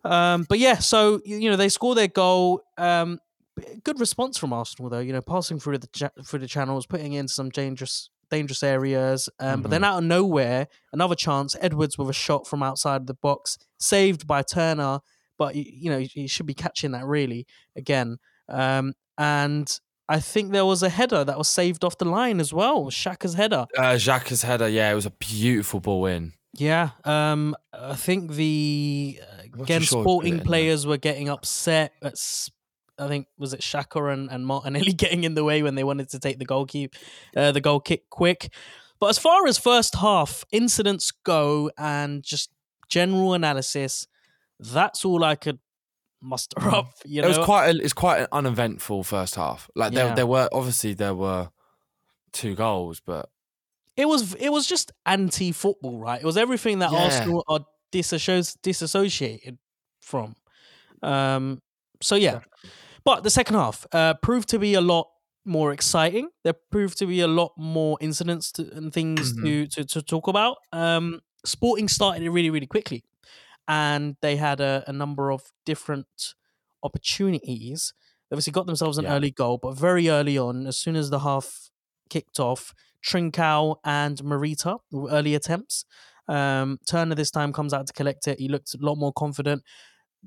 Um, 0.04 0.44
but 0.48 0.58
yeah, 0.58 0.78
so 0.78 1.20
you 1.24 1.50
know 1.50 1.56
they 1.56 1.68
score 1.68 1.94
their 1.94 2.08
goal. 2.08 2.62
Um, 2.76 3.18
good 3.84 4.00
response 4.00 4.38
from 4.38 4.52
Arsenal 4.52 4.90
though. 4.90 5.00
You 5.00 5.12
know, 5.12 5.22
passing 5.22 5.58
through 5.58 5.78
the 5.78 5.88
cha- 5.88 6.10
through 6.24 6.40
the 6.40 6.48
channels, 6.48 6.86
putting 6.86 7.14
in 7.14 7.28
some 7.28 7.50
dangerous 7.50 8.10
dangerous 8.30 8.62
areas. 8.62 9.28
Um, 9.38 9.62
but 9.62 9.70
then 9.70 9.84
out 9.84 9.98
of 9.98 10.04
nowhere, 10.04 10.68
another 10.92 11.14
chance. 11.14 11.56
Edwards 11.60 11.96
with 11.96 12.08
a 12.08 12.14
shot 12.14 12.46
from 12.46 12.62
outside 12.62 13.06
the 13.06 13.14
box, 13.14 13.58
saved 13.78 14.26
by 14.26 14.42
Turner. 14.42 15.00
But 15.38 15.56
you 15.56 15.90
know 15.90 15.98
he 15.98 16.26
should 16.26 16.46
be 16.46 16.54
catching 16.54 16.92
that 16.92 17.06
really 17.06 17.46
again. 17.76 18.18
Um, 18.48 18.94
and 19.18 19.68
I 20.08 20.20
think 20.20 20.52
there 20.52 20.66
was 20.66 20.82
a 20.82 20.88
header 20.88 21.24
that 21.24 21.38
was 21.38 21.48
saved 21.48 21.84
off 21.84 21.98
the 21.98 22.04
line 22.04 22.40
as 22.40 22.52
well. 22.52 22.86
Xhaka's 22.86 23.34
header. 23.34 23.66
Uh, 23.76 23.94
Xhaka's 23.94 24.42
header. 24.42 24.68
Yeah, 24.68 24.90
it 24.90 24.94
was 24.94 25.06
a 25.06 25.10
beautiful 25.10 25.80
ball 25.80 26.06
in. 26.06 26.32
Yeah, 26.56 26.90
um, 27.04 27.56
I 27.72 27.96
think 27.96 28.32
the 28.32 29.20
uh, 29.20 29.62
again 29.62 29.80
too 29.80 29.86
sure 29.86 29.98
who 29.98 30.04
put 30.04 30.08
it 30.08 30.08
sporting 30.08 30.38
in 30.38 30.40
players 30.44 30.86
were 30.86 30.98
getting 30.98 31.28
upset. 31.28 31.92
At, 32.02 32.14
I 32.98 33.08
think 33.08 33.26
was 33.38 33.52
it 33.54 33.62
Shaka 33.62 34.04
and, 34.06 34.30
and 34.30 34.46
Martinelli 34.46 34.92
getting 34.96 35.24
in 35.24 35.34
the 35.34 35.42
way 35.42 35.62
when 35.62 35.74
they 35.74 35.84
wanted 35.84 36.10
to 36.10 36.20
take 36.20 36.38
the 36.38 36.44
goal 36.44 36.66
keep, 36.66 36.94
uh, 37.36 37.50
the 37.50 37.60
goal 37.60 37.80
kick 37.80 38.08
quick. 38.10 38.52
But 39.00 39.08
as 39.08 39.18
far 39.18 39.46
as 39.46 39.58
first 39.58 39.96
half 39.96 40.44
incidents 40.52 41.10
go 41.10 41.70
and 41.76 42.22
just 42.22 42.50
general 42.88 43.34
analysis, 43.34 44.06
that's 44.60 45.04
all 45.04 45.24
I 45.24 45.34
could 45.34 45.58
muster 46.24 46.60
up. 46.68 46.90
You 47.04 47.22
Mm. 47.22 47.24
it 47.24 47.28
was 47.28 47.38
quite. 47.44 47.68
A, 47.68 47.78
it's 47.84 47.92
quite 47.92 48.20
an 48.22 48.26
uneventful 48.32 49.04
first 49.04 49.34
half. 49.36 49.68
Like 49.74 49.92
Yeah. 49.92 50.06
there, 50.06 50.14
there 50.16 50.26
were 50.26 50.48
obviously 50.52 50.94
there 50.94 51.14
were 51.14 51.50
two 52.32 52.54
goals, 52.54 53.00
but 53.04 53.28
it 53.96 54.06
was 54.08 54.34
it 54.34 54.48
was 54.50 54.66
just 54.66 54.90
anti 55.06 55.52
football, 55.52 55.98
right? 55.98 56.20
It 56.20 56.26
was 56.26 56.36
everything 56.36 56.80
that 56.80 56.90
Yeah. 56.92 57.04
Arsenal 57.04 57.44
are 57.48 57.60
disasso- 57.92 58.56
disassociated 58.62 59.58
from. 60.00 60.34
Um, 61.02 61.60
so 62.02 62.14
yeah, 62.16 62.40
but 63.04 63.22
the 63.22 63.30
second 63.30 63.54
half 63.56 63.86
uh, 63.92 64.14
proved 64.22 64.48
to 64.48 64.58
be 64.58 64.74
a 64.74 64.80
lot 64.80 65.08
more 65.44 65.72
exciting. 65.72 66.28
There 66.42 66.54
proved 66.70 66.98
to 66.98 67.06
be 67.06 67.20
a 67.20 67.28
lot 67.28 67.52
more 67.56 67.98
incidents 68.00 68.50
to, 68.52 68.62
and 68.74 68.92
things 68.92 69.34
to, 69.42 69.66
to 69.66 69.84
to 69.84 70.02
talk 70.02 70.26
about. 70.28 70.56
Um, 70.72 71.20
Sporting 71.46 71.88
started 71.88 72.22
it 72.22 72.30
really 72.30 72.48
really 72.50 72.66
quickly, 72.66 73.04
and 73.68 74.16
they 74.22 74.36
had 74.36 74.60
a, 74.60 74.84
a 74.86 74.92
number 74.92 75.30
of 75.32 75.52
different 75.64 76.34
opportunities. 76.82 77.92
They 78.30 78.34
obviously 78.34 78.52
got 78.52 78.66
themselves 78.66 78.98
an 78.98 79.04
Yeah. 79.04 79.14
early 79.14 79.30
goal, 79.30 79.58
but 79.58 79.72
very 79.78 80.08
early 80.08 80.38
on, 80.38 80.66
as 80.66 80.76
soon 80.76 80.96
as 80.96 81.10
the 81.10 81.20
half 81.20 81.70
kicked 82.10 82.38
off, 82.40 82.74
Trincao 83.04 83.76
and 83.84 84.18
Morita 84.18 84.78
were 84.90 85.10
early 85.10 85.34
attempts. 85.34 85.84
Um, 86.28 86.78
Turner 86.86 87.14
this 87.14 87.30
time 87.30 87.52
comes 87.52 87.74
out 87.74 87.86
to 87.86 87.92
collect 87.92 88.26
it. 88.28 88.38
He 88.38 88.48
looked 88.48 88.74
a 88.74 88.78
lot 88.80 88.96
more 88.96 89.12
confident. 89.12 89.62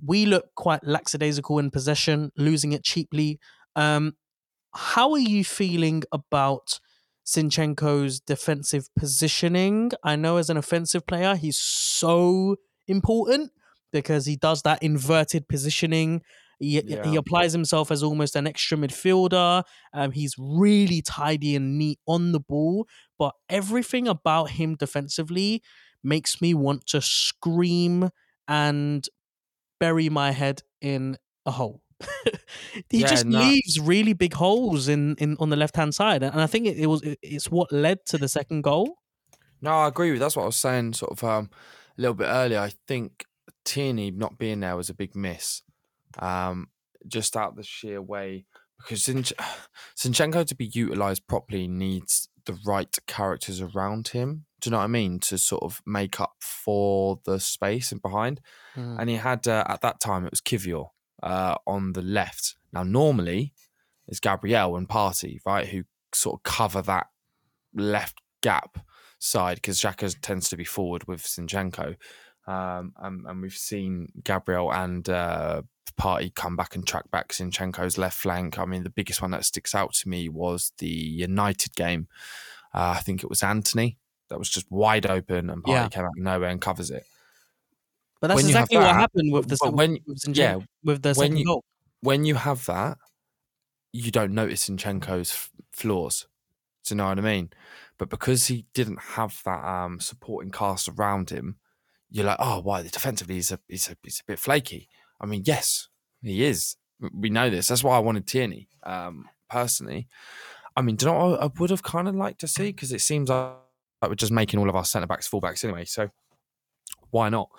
We 0.05 0.25
look 0.27 0.53
quite 0.55 0.83
lackadaisical 0.83 1.57
in 1.59 1.71
possession, 1.71 2.31
losing 2.37 2.71
it 2.71 2.83
cheaply. 2.83 3.39
Um, 3.75 4.15
how 4.73 5.11
are 5.13 5.19
you 5.19 5.43
feeling 5.43 6.03
about 6.11 6.79
Zinchenko's 7.25 8.19
defensive 8.19 8.89
positioning? 8.95 9.91
I 10.03 10.15
know 10.15 10.37
as 10.37 10.49
an 10.49 10.57
offensive 10.57 11.07
player, 11.07 11.35
he's 11.35 11.57
so 11.57 12.57
important 12.87 13.51
because 13.91 14.25
he 14.25 14.35
does 14.35 14.61
that 14.63 14.81
inverted 14.83 15.47
positioning. 15.47 16.21
He, 16.59 16.81
he 16.81 17.15
applies 17.15 17.53
himself 17.53 17.91
as 17.91 18.01
almost 18.01 18.35
an 18.35 18.47
extra 18.47 18.77
midfielder. 18.77 19.63
Um, 19.93 20.11
he's 20.11 20.33
really 20.39 21.03
tidy 21.03 21.55
and 21.55 21.77
neat 21.77 21.99
on 22.07 22.31
the 22.31 22.39
ball, 22.39 22.87
but 23.19 23.33
everything 23.47 24.07
about 24.07 24.51
him 24.51 24.75
defensively 24.75 25.61
makes 26.03 26.41
me 26.41 26.53
want 26.55 26.87
to 26.87 27.01
scream 27.01 28.09
and 28.47 29.07
bury 29.79 30.09
my 30.09 30.31
head 30.31 30.63
in 30.81 31.17
a 31.45 31.51
hole. 31.51 31.81
he 32.89 33.01
Yeah, 33.01 33.07
just 33.07 33.25
no. 33.25 33.39
leaves 33.39 33.79
really 33.79 34.13
big 34.13 34.33
holes 34.33 34.87
in, 34.87 35.15
in 35.15 35.35
on 35.39 35.49
the 35.49 35.55
left 35.55 35.75
hand 35.75 35.93
side, 35.95 36.23
and 36.23 36.39
I 36.41 36.47
think 36.47 36.67
it, 36.67 36.77
it 36.77 36.85
was 36.87 37.01
it- 37.03 37.19
it's 37.21 37.49
what 37.51 37.71
led 37.71 38.05
to 38.07 38.17
the 38.17 38.27
second 38.27 38.61
goal. 38.63 38.97
No, 39.61 39.71
I 39.71 39.87
agree 39.87 40.11
with. 40.11 40.19
That's 40.19 40.35
what 40.35 40.43
I 40.43 40.47
was 40.47 40.55
saying, 40.55 40.93
sort 40.93 41.11
of 41.11 41.23
um, 41.23 41.49
a 41.97 42.01
little 42.01 42.15
bit 42.15 42.25
earlier. 42.25 42.59
I 42.59 42.73
think 42.87 43.25
Tierney 43.65 44.11
not 44.11 44.37
being 44.37 44.61
there 44.61 44.77
was 44.77 44.89
a 44.89 44.93
big 44.93 45.15
miss, 45.15 45.61
um, 46.19 46.67
just 47.07 47.35
out 47.35 47.55
the 47.55 47.63
sheer 47.63 48.01
way 48.01 48.45
because 48.77 49.03
Zinchenko 49.97 50.45
to 50.45 50.55
be 50.55 50.65
utilized 50.65 51.27
properly 51.27 51.67
needs 51.67 52.29
the 52.45 52.57
right 52.65 52.95
characters 53.07 53.61
around 53.61 54.09
him. 54.09 54.45
Do 54.61 54.69
you 54.69 54.71
know 54.71 54.77
what 54.77 54.85
I 54.85 54.87
mean? 54.87 55.19
To 55.19 55.37
sort 55.37 55.63
of 55.63 55.81
make 55.85 56.19
up 56.19 56.35
for 56.39 57.19
the 57.25 57.39
space 57.39 57.91
and 57.91 58.01
behind. 58.01 58.41
Mm. 58.75 58.99
And 58.99 59.09
he 59.09 59.17
had 59.17 59.47
uh, 59.47 59.63
at 59.67 59.81
that 59.81 59.99
time 59.99 60.25
it 60.25 60.31
was 60.31 60.41
Kiwior 60.41 60.89
uh, 61.21 61.55
on 61.65 61.93
the 61.93 62.01
left. 62.01 62.55
Now 62.73 62.83
normally 62.83 63.53
it's 64.07 64.19
Gabriel 64.19 64.75
and 64.75 64.87
Partey, 64.87 65.39
right, 65.45 65.67
who 65.67 65.83
sort 66.13 66.39
of 66.39 66.43
cover 66.43 66.81
that 66.83 67.07
left 67.73 68.19
gap 68.41 68.79
side 69.19 69.55
because 69.55 69.79
Xhaka 69.79 70.15
tends 70.21 70.49
to 70.49 70.57
be 70.57 70.63
forward 70.63 71.07
with 71.07 71.23
Zinchenko. 71.23 71.95
Um, 72.47 72.93
and, 72.97 73.25
and 73.25 73.41
we've 73.41 73.53
seen 73.53 74.09
Gabriel 74.23 74.71
and 74.73 75.07
uh, 75.09 75.63
Partey 75.99 76.33
come 76.33 76.55
back 76.55 76.75
and 76.75 76.85
track 76.87 77.09
back 77.11 77.29
Zinchenko's 77.29 77.97
left 77.97 78.17
flank. 78.17 78.57
I 78.57 78.65
mean, 78.65 78.83
the 78.83 78.89
biggest 78.89 79.21
one 79.21 79.31
that 79.31 79.43
sticks 79.45 79.75
out 79.75 79.93
to 79.95 80.09
me 80.09 80.29
was 80.29 80.71
the 80.77 80.87
United 80.87 81.75
game. 81.75 82.07
Uh, 82.73 82.95
I 82.97 83.01
think 83.01 83.23
it 83.23 83.29
was 83.29 83.43
Antony 83.43 83.97
that 84.29 84.39
was 84.39 84.49
just 84.49 84.69
wide 84.71 85.05
open 85.05 85.49
and 85.49 85.63
Partey 85.63 85.71
Yeah. 85.71 85.89
came 85.89 86.03
out 86.05 86.11
of 86.17 86.23
nowhere 86.23 86.49
and 86.49 86.61
covers 86.61 86.89
it. 86.91 87.05
But 88.21 88.27
that's 88.29 88.37
when 88.37 88.45
exactly 88.45 88.77
what 88.77 88.87
happened 88.95 89.31
with 89.33 89.47
the 89.47 89.57
when- 89.71 89.99
with, 90.07 90.19
Zinchenko- 90.19 90.35
yeah, 90.37 90.59
with 90.83 91.01
the 91.01 91.13
when 91.15 91.37
you- 91.37 91.45
goal. 91.45 91.63
when 92.01 92.25
you 92.25 92.35
have 92.35 92.65
that, 92.65 92.97
you 93.93 94.11
don't 94.11 94.33
notice 94.33 94.69
Zinchenko's 94.69 95.49
flaws. 95.71 96.27
Do 96.85 96.93
you 96.93 96.97
know 96.97 97.07
what 97.07 97.19
I 97.19 97.21
mean? 97.21 97.49
But 97.99 98.09
because 98.09 98.47
he 98.47 98.65
didn't 98.73 99.01
have 99.01 99.41
that 99.45 99.65
um, 99.65 99.99
supporting 99.99 100.51
cast 100.51 100.87
around 100.87 101.29
him, 101.29 101.57
you're 102.09 102.25
like, 102.25 102.37
oh, 102.39 102.61
why? 102.61 102.83
Defensively, 102.83 103.35
he's 103.35 103.51
a, 103.51 103.59
he's, 103.67 103.89
a, 103.89 103.97
he's 104.03 104.21
a 104.21 104.31
bit 104.31 104.39
flaky. 104.39 104.87
I 105.19 105.25
mean, 105.25 105.43
yes, 105.45 105.89
he 106.21 106.45
is. 106.45 106.75
We 107.13 107.29
know 107.29 107.49
this. 107.49 107.67
That's 107.67 107.83
why 107.83 107.95
I 107.95 107.99
wanted 107.99 108.27
Tierney, 108.27 108.69
um, 108.83 109.25
personally. 109.49 110.07
I 110.75 110.81
mean, 110.83 110.95
do 110.95 111.07
you 111.07 111.11
know 111.11 111.29
what 111.29 111.41
I 111.41 111.49
would 111.59 111.69
have 111.71 111.83
kind 111.83 112.07
of 112.07 112.15
liked 112.15 112.39
to 112.41 112.47
see? 112.47 112.67
Because 112.67 112.91
it 112.91 113.01
seems 113.01 113.29
like 113.29 113.53
we're 114.03 114.15
just 114.15 114.31
making 114.31 114.59
all 114.59 114.69
of 114.69 114.75
our 114.75 114.85
centre 114.85 115.07
backs 115.07 115.27
fullbacks 115.27 115.63
anyway. 115.63 115.85
So 115.85 116.09
why 117.09 117.29
not? 117.29 117.49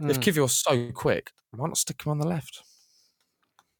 If 0.00 0.18
Mm. 0.18 0.22
Kiwior's 0.22 0.52
so 0.52 0.90
quick, 0.92 1.30
why 1.50 1.68
not 1.68 1.76
stick 1.76 2.04
him 2.04 2.10
on 2.10 2.18
the 2.18 2.26
left? 2.26 2.62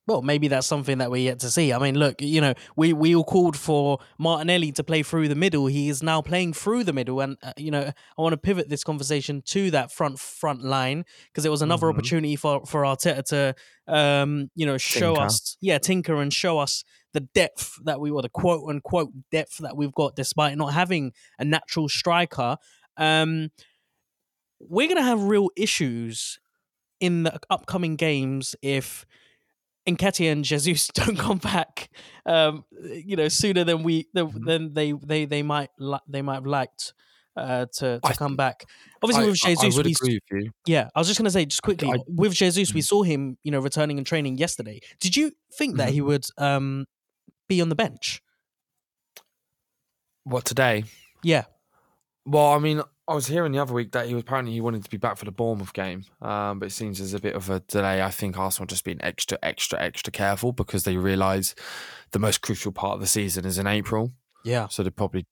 Well, 0.06 0.20
maybe 0.20 0.48
that's 0.48 0.66
something 0.66 0.98
that 0.98 1.10
we're 1.10 1.22
yet 1.24 1.38
to 1.40 1.50
see. 1.50 1.72
I 1.72 1.78
mean, 1.78 1.98
look, 1.98 2.20
you 2.20 2.40
know, 2.42 2.52
we 2.76 2.92
we 2.92 3.14
all 3.16 3.24
called 3.24 3.56
for 3.56 3.98
Martinelli 4.18 4.70
to 4.72 4.84
play 4.84 5.02
through 5.02 5.28
the 5.28 5.34
middle. 5.34 5.66
He 5.66 5.88
is 5.88 6.02
now 6.02 6.20
playing 6.20 6.52
through 6.52 6.84
the 6.84 6.92
middle, 6.92 7.20
and 7.20 7.38
uh, 7.42 7.54
you 7.56 7.70
know, 7.70 7.90
I 8.18 8.22
want 8.22 8.34
to 8.34 8.36
pivot 8.36 8.68
this 8.68 8.84
conversation 8.84 9.40
to 9.46 9.70
that 9.70 9.90
front 9.90 10.18
front 10.18 10.62
line 10.62 11.06
because 11.28 11.46
it 11.46 11.48
was 11.50 11.62
another 11.62 11.86
Mhm. 11.86 11.90
opportunity 11.94 12.36
for 12.36 12.66
for 12.66 12.82
Arteta 12.82 13.22
to, 13.24 13.54
um, 13.86 14.50
you 14.54 14.66
know, 14.66 14.76
show 14.76 15.14
Tinker. 15.14 15.22
us, 15.22 15.56
yeah, 15.62 15.78
tinker 15.78 16.20
and 16.20 16.32
show 16.34 16.58
us 16.58 16.84
the 17.14 17.20
depth 17.20 17.78
that 17.84 17.98
we 17.98 18.10
were 18.10 18.20
the 18.20 18.28
quote 18.28 18.68
unquote 18.68 19.10
depth 19.30 19.56
that 19.58 19.74
we've 19.74 19.94
got, 19.94 20.16
despite 20.16 20.58
not 20.58 20.74
having 20.74 21.12
a 21.38 21.44
natural 21.46 21.88
striker. 21.88 22.58
Um, 22.98 23.50
we're 24.60 24.88
gonna 24.88 25.02
have 25.02 25.22
real 25.22 25.48
issues 25.56 26.38
in 27.00 27.22
the 27.22 27.40
upcoming 27.50 27.96
games 27.96 28.54
if 28.62 29.06
Nketiah 29.86 30.32
and 30.32 30.44
Jesus 30.44 30.88
don't 30.94 31.18
come 31.18 31.38
back, 31.38 31.90
um, 32.26 32.64
you 32.82 33.16
know, 33.16 33.28
sooner 33.28 33.64
than 33.64 33.82
we 33.82 34.08
than, 34.14 34.30
Mhm. 34.30 34.44
than 34.46 34.74
they 34.74 34.92
they 34.92 35.24
they 35.26 35.42
might 35.42 35.70
li- 35.78 35.98
they 36.08 36.22
might 36.22 36.34
have 36.36 36.46
liked 36.46 36.94
uh, 37.36 37.66
to 37.78 38.00
to 38.00 38.00
I 38.02 38.12
come 38.14 38.36
back. 38.36 38.64
Obviously, 39.02 39.24
I, 39.24 39.26
with 39.28 39.36
Jesus, 39.36 39.76
we 39.76 39.82
with 39.84 40.22
yeah, 40.66 40.88
I 40.94 40.98
was 41.00 41.08
just 41.08 41.18
gonna 41.18 41.30
say 41.30 41.44
just 41.44 41.62
quickly 41.62 41.90
I- 41.90 41.98
with 42.06 42.32
Jesus, 42.32 42.72
we 42.72 42.80
Mm. 42.80 42.84
saw 42.86 43.02
him, 43.02 43.36
you 43.44 43.50
know, 43.50 43.60
returning 43.60 43.98
and 43.98 44.06
training 44.06 44.38
yesterday. 44.38 44.80
Did 45.00 45.16
you 45.16 45.32
think 45.58 45.76
that 45.76 45.90
Mhm. 45.90 45.92
he 45.92 46.00
would 46.00 46.26
um, 46.38 46.86
be 47.48 47.60
on 47.60 47.68
the 47.68 47.74
bench? 47.74 48.22
What 50.24 50.44
today? 50.46 50.84
Yeah, 51.22 51.44
Well, 52.26 52.52
I 52.52 52.58
mean, 52.58 52.82
I 53.06 53.14
was 53.14 53.26
hearing 53.26 53.52
the 53.52 53.58
other 53.58 53.74
week 53.74 53.92
that 53.92 54.06
he 54.06 54.14
was 54.14 54.22
apparently 54.22 54.54
he 54.54 54.60
wanted 54.60 54.82
to 54.84 54.90
be 54.90 54.96
back 54.96 55.18
for 55.18 55.26
the 55.26 55.32
Bournemouth 55.32 55.74
game, 55.74 56.04
um, 56.22 56.58
but 56.58 56.66
it 56.66 56.72
seems 56.72 56.98
there's 56.98 57.12
a 57.12 57.20
bit 57.20 57.34
of 57.34 57.50
a 57.50 57.60
delay. 57.60 58.02
I 58.02 58.10
think 58.10 58.38
Arsenal 58.38 58.66
just 58.66 58.84
being 58.84 59.02
extra, 59.02 59.38
extra, 59.42 59.80
extra 59.80 60.10
careful 60.10 60.52
because 60.52 60.84
they 60.84 60.96
realise 60.96 61.54
the 62.12 62.18
most 62.18 62.40
crucial 62.40 62.72
part 62.72 62.94
of 62.94 63.00
the 63.00 63.06
season 63.06 63.44
is 63.44 63.58
in 63.58 63.66
April, 63.66 64.12
yeah, 64.42 64.68
so 64.68 64.82
they 64.82 64.90
probably 64.90 65.26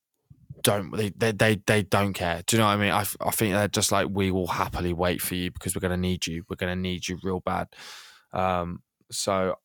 don't 0.62 0.95
they 0.95 1.09
they 1.11 1.32
they, 1.32 1.62
they 1.66 1.82
don't 1.82 2.12
care. 2.12 2.43
Do 2.47 2.57
you 2.57 2.61
know 2.61 2.66
what 2.66 2.74
I 2.74 2.76
mean? 2.76 2.93
I, 2.93 3.07
I 3.20 3.30
think 3.30 3.55
they're 3.55 3.68
just 3.68 3.90
like 3.90 4.09
we 4.11 4.30
will 4.30 4.49
happily 4.49 4.93
wait 4.93 5.22
for 5.22 5.34
you 5.34 5.51
because 5.51 5.74
we're 5.74 5.80
going 5.80 5.93
to 5.93 5.97
need 5.97 6.26
you. 6.26 6.45
We're 6.49 6.57
going 6.57 6.76
to 6.76 6.80
need 6.80 7.09
you 7.09 7.18
real 7.22 7.40
bad. 7.40 7.68
Um, 8.32 8.82
so 9.11 9.57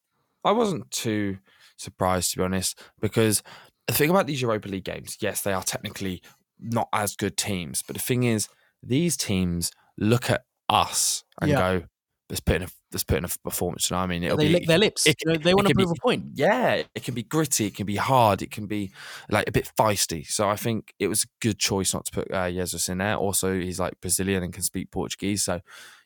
I 0.43 0.51
wasn't 0.51 0.89
too 0.91 1.39
surprised 1.78 2.32
to 2.32 2.38
be 2.38 2.43
honest 2.43 2.80
because 3.01 3.43
the 3.88 3.93
thing 3.93 4.09
about 4.09 4.28
these 4.28 4.41
Europa 4.41 4.67
League 4.67 4.84
games, 4.84 5.17
yes, 5.21 5.41
they 5.41 5.53
are 5.53 5.63
technically 5.63 6.21
not 6.60 6.89
as 6.93 7.16
good 7.16 7.38
teams, 7.38 7.84
but 7.86 7.95
the 7.95 8.01
thing 8.01 8.24
is, 8.24 8.49
these 8.84 9.18
teams 9.18 9.72
look 9.97 10.30
at 10.30 10.45
us 10.70 11.24
and 11.41 11.51
Yeah. 11.51 11.58
go, 11.58 11.84
"Let's 12.30 12.39
put 12.41 12.58
in 12.58 12.64
a 12.64 12.68
let's 12.91 13.03
put 13.03 13.18
in 13.18 13.26
a 13.26 13.30
performance." 13.43 13.89
You 13.89 13.95
know 13.95 13.99
what 13.99 14.03
I 14.05 14.08
mean? 14.08 14.24
It'll 14.24 14.38
they 14.38 14.47
be, 14.47 14.53
lick 14.53 14.68
their 14.68 14.78
lips. 14.78 15.05
it- 15.08 15.18
know, 15.26 15.36
they 15.36 15.53
want 15.53 15.68
to 15.68 15.74
can 15.74 15.78
be- 15.78 15.84
prove 15.86 15.97
a 15.97 16.01
point. 16.01 16.26
yeah, 16.36 16.84
it 16.95 17.03
can 17.03 17.14
be 17.14 17.24
gritty, 17.24 17.66
it 17.68 17.76
can 17.76 17.86
be 17.86 17.95
hard, 17.97 18.41
it 18.41 18.51
can 18.51 18.66
be 18.68 18.91
like 19.30 19.47
a 19.47 19.51
bit 19.51 19.72
feisty. 19.78 20.26
So 20.28 20.49
I 20.49 20.55
think 20.55 20.93
it 20.99 21.08
was 21.08 21.24
a 21.24 21.28
good 21.41 21.58
choice 21.60 21.93
not 21.93 22.05
to 22.05 22.12
put 22.12 22.32
uh, 22.32 22.49
Jesus 22.49 22.89
in 22.89 22.99
there. 22.99 23.16
Also, 23.16 23.53
he's 23.60 23.80
like 23.80 23.99
Brazilian 24.01 24.43
and 24.43 24.53
can 24.53 24.64
speak 24.64 24.91
Portuguese, 24.91 25.43
so 25.43 25.62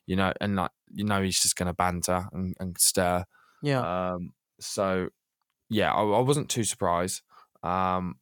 you 0.06 0.16
know, 0.16 0.32
and 0.40 0.56
like 0.56 0.70
you 0.94 1.04
know, 1.04 1.22
he's 1.22 1.40
just 1.40 1.56
going 1.56 1.66
to 1.68 1.72
banter 1.74 2.28
and, 2.32 2.54
and 2.60 2.76
stir. 2.78 3.24
Yeah, 3.62 3.80
Um, 4.12 4.32
so 4.60 5.08
yeah, 5.70 5.92
I, 5.92 6.02
I 6.02 6.20
wasn't 6.20 6.50
too 6.50 6.64
surprised. 6.64 7.22
Um, 7.62 8.16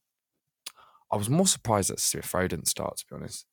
I 1.13 1.17
was 1.17 1.29
more 1.29 1.47
surprised 1.47 1.91
that 1.91 2.01
Smith 2.01 2.33
Rowe 2.33 2.47
didn't 2.47 2.69
start, 2.69 2.99
to 2.99 3.07
be 3.07 3.17
honest. 3.17 3.47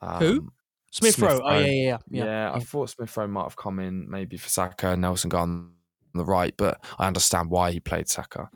Um, 0.00 0.18
Who? 0.18 0.52
Smith 0.90 1.18
Rowe. 1.18 1.40
Oh 1.42 1.58
yeah, 1.58 1.66
yeah, 1.66 1.98
Yeah, 2.08 2.24
yeah, 2.24 2.52
I 2.52 2.60
thought 2.60 2.90
Smith 2.90 3.16
Rowe 3.16 3.26
might 3.26 3.44
have 3.44 3.56
come 3.56 3.80
in 3.80 4.08
maybe 4.08 4.36
for 4.36 4.48
Saka 4.48 4.90
and 4.90 5.02
Nelson 5.02 5.28
got 5.28 5.42
on 5.42 5.72
the 6.14 6.24
right, 6.24 6.54
but 6.56 6.80
I 6.98 7.06
understand 7.06 7.50
why 7.50 7.72
he 7.72 7.80
played 7.80 8.08
Saka. 8.08 8.48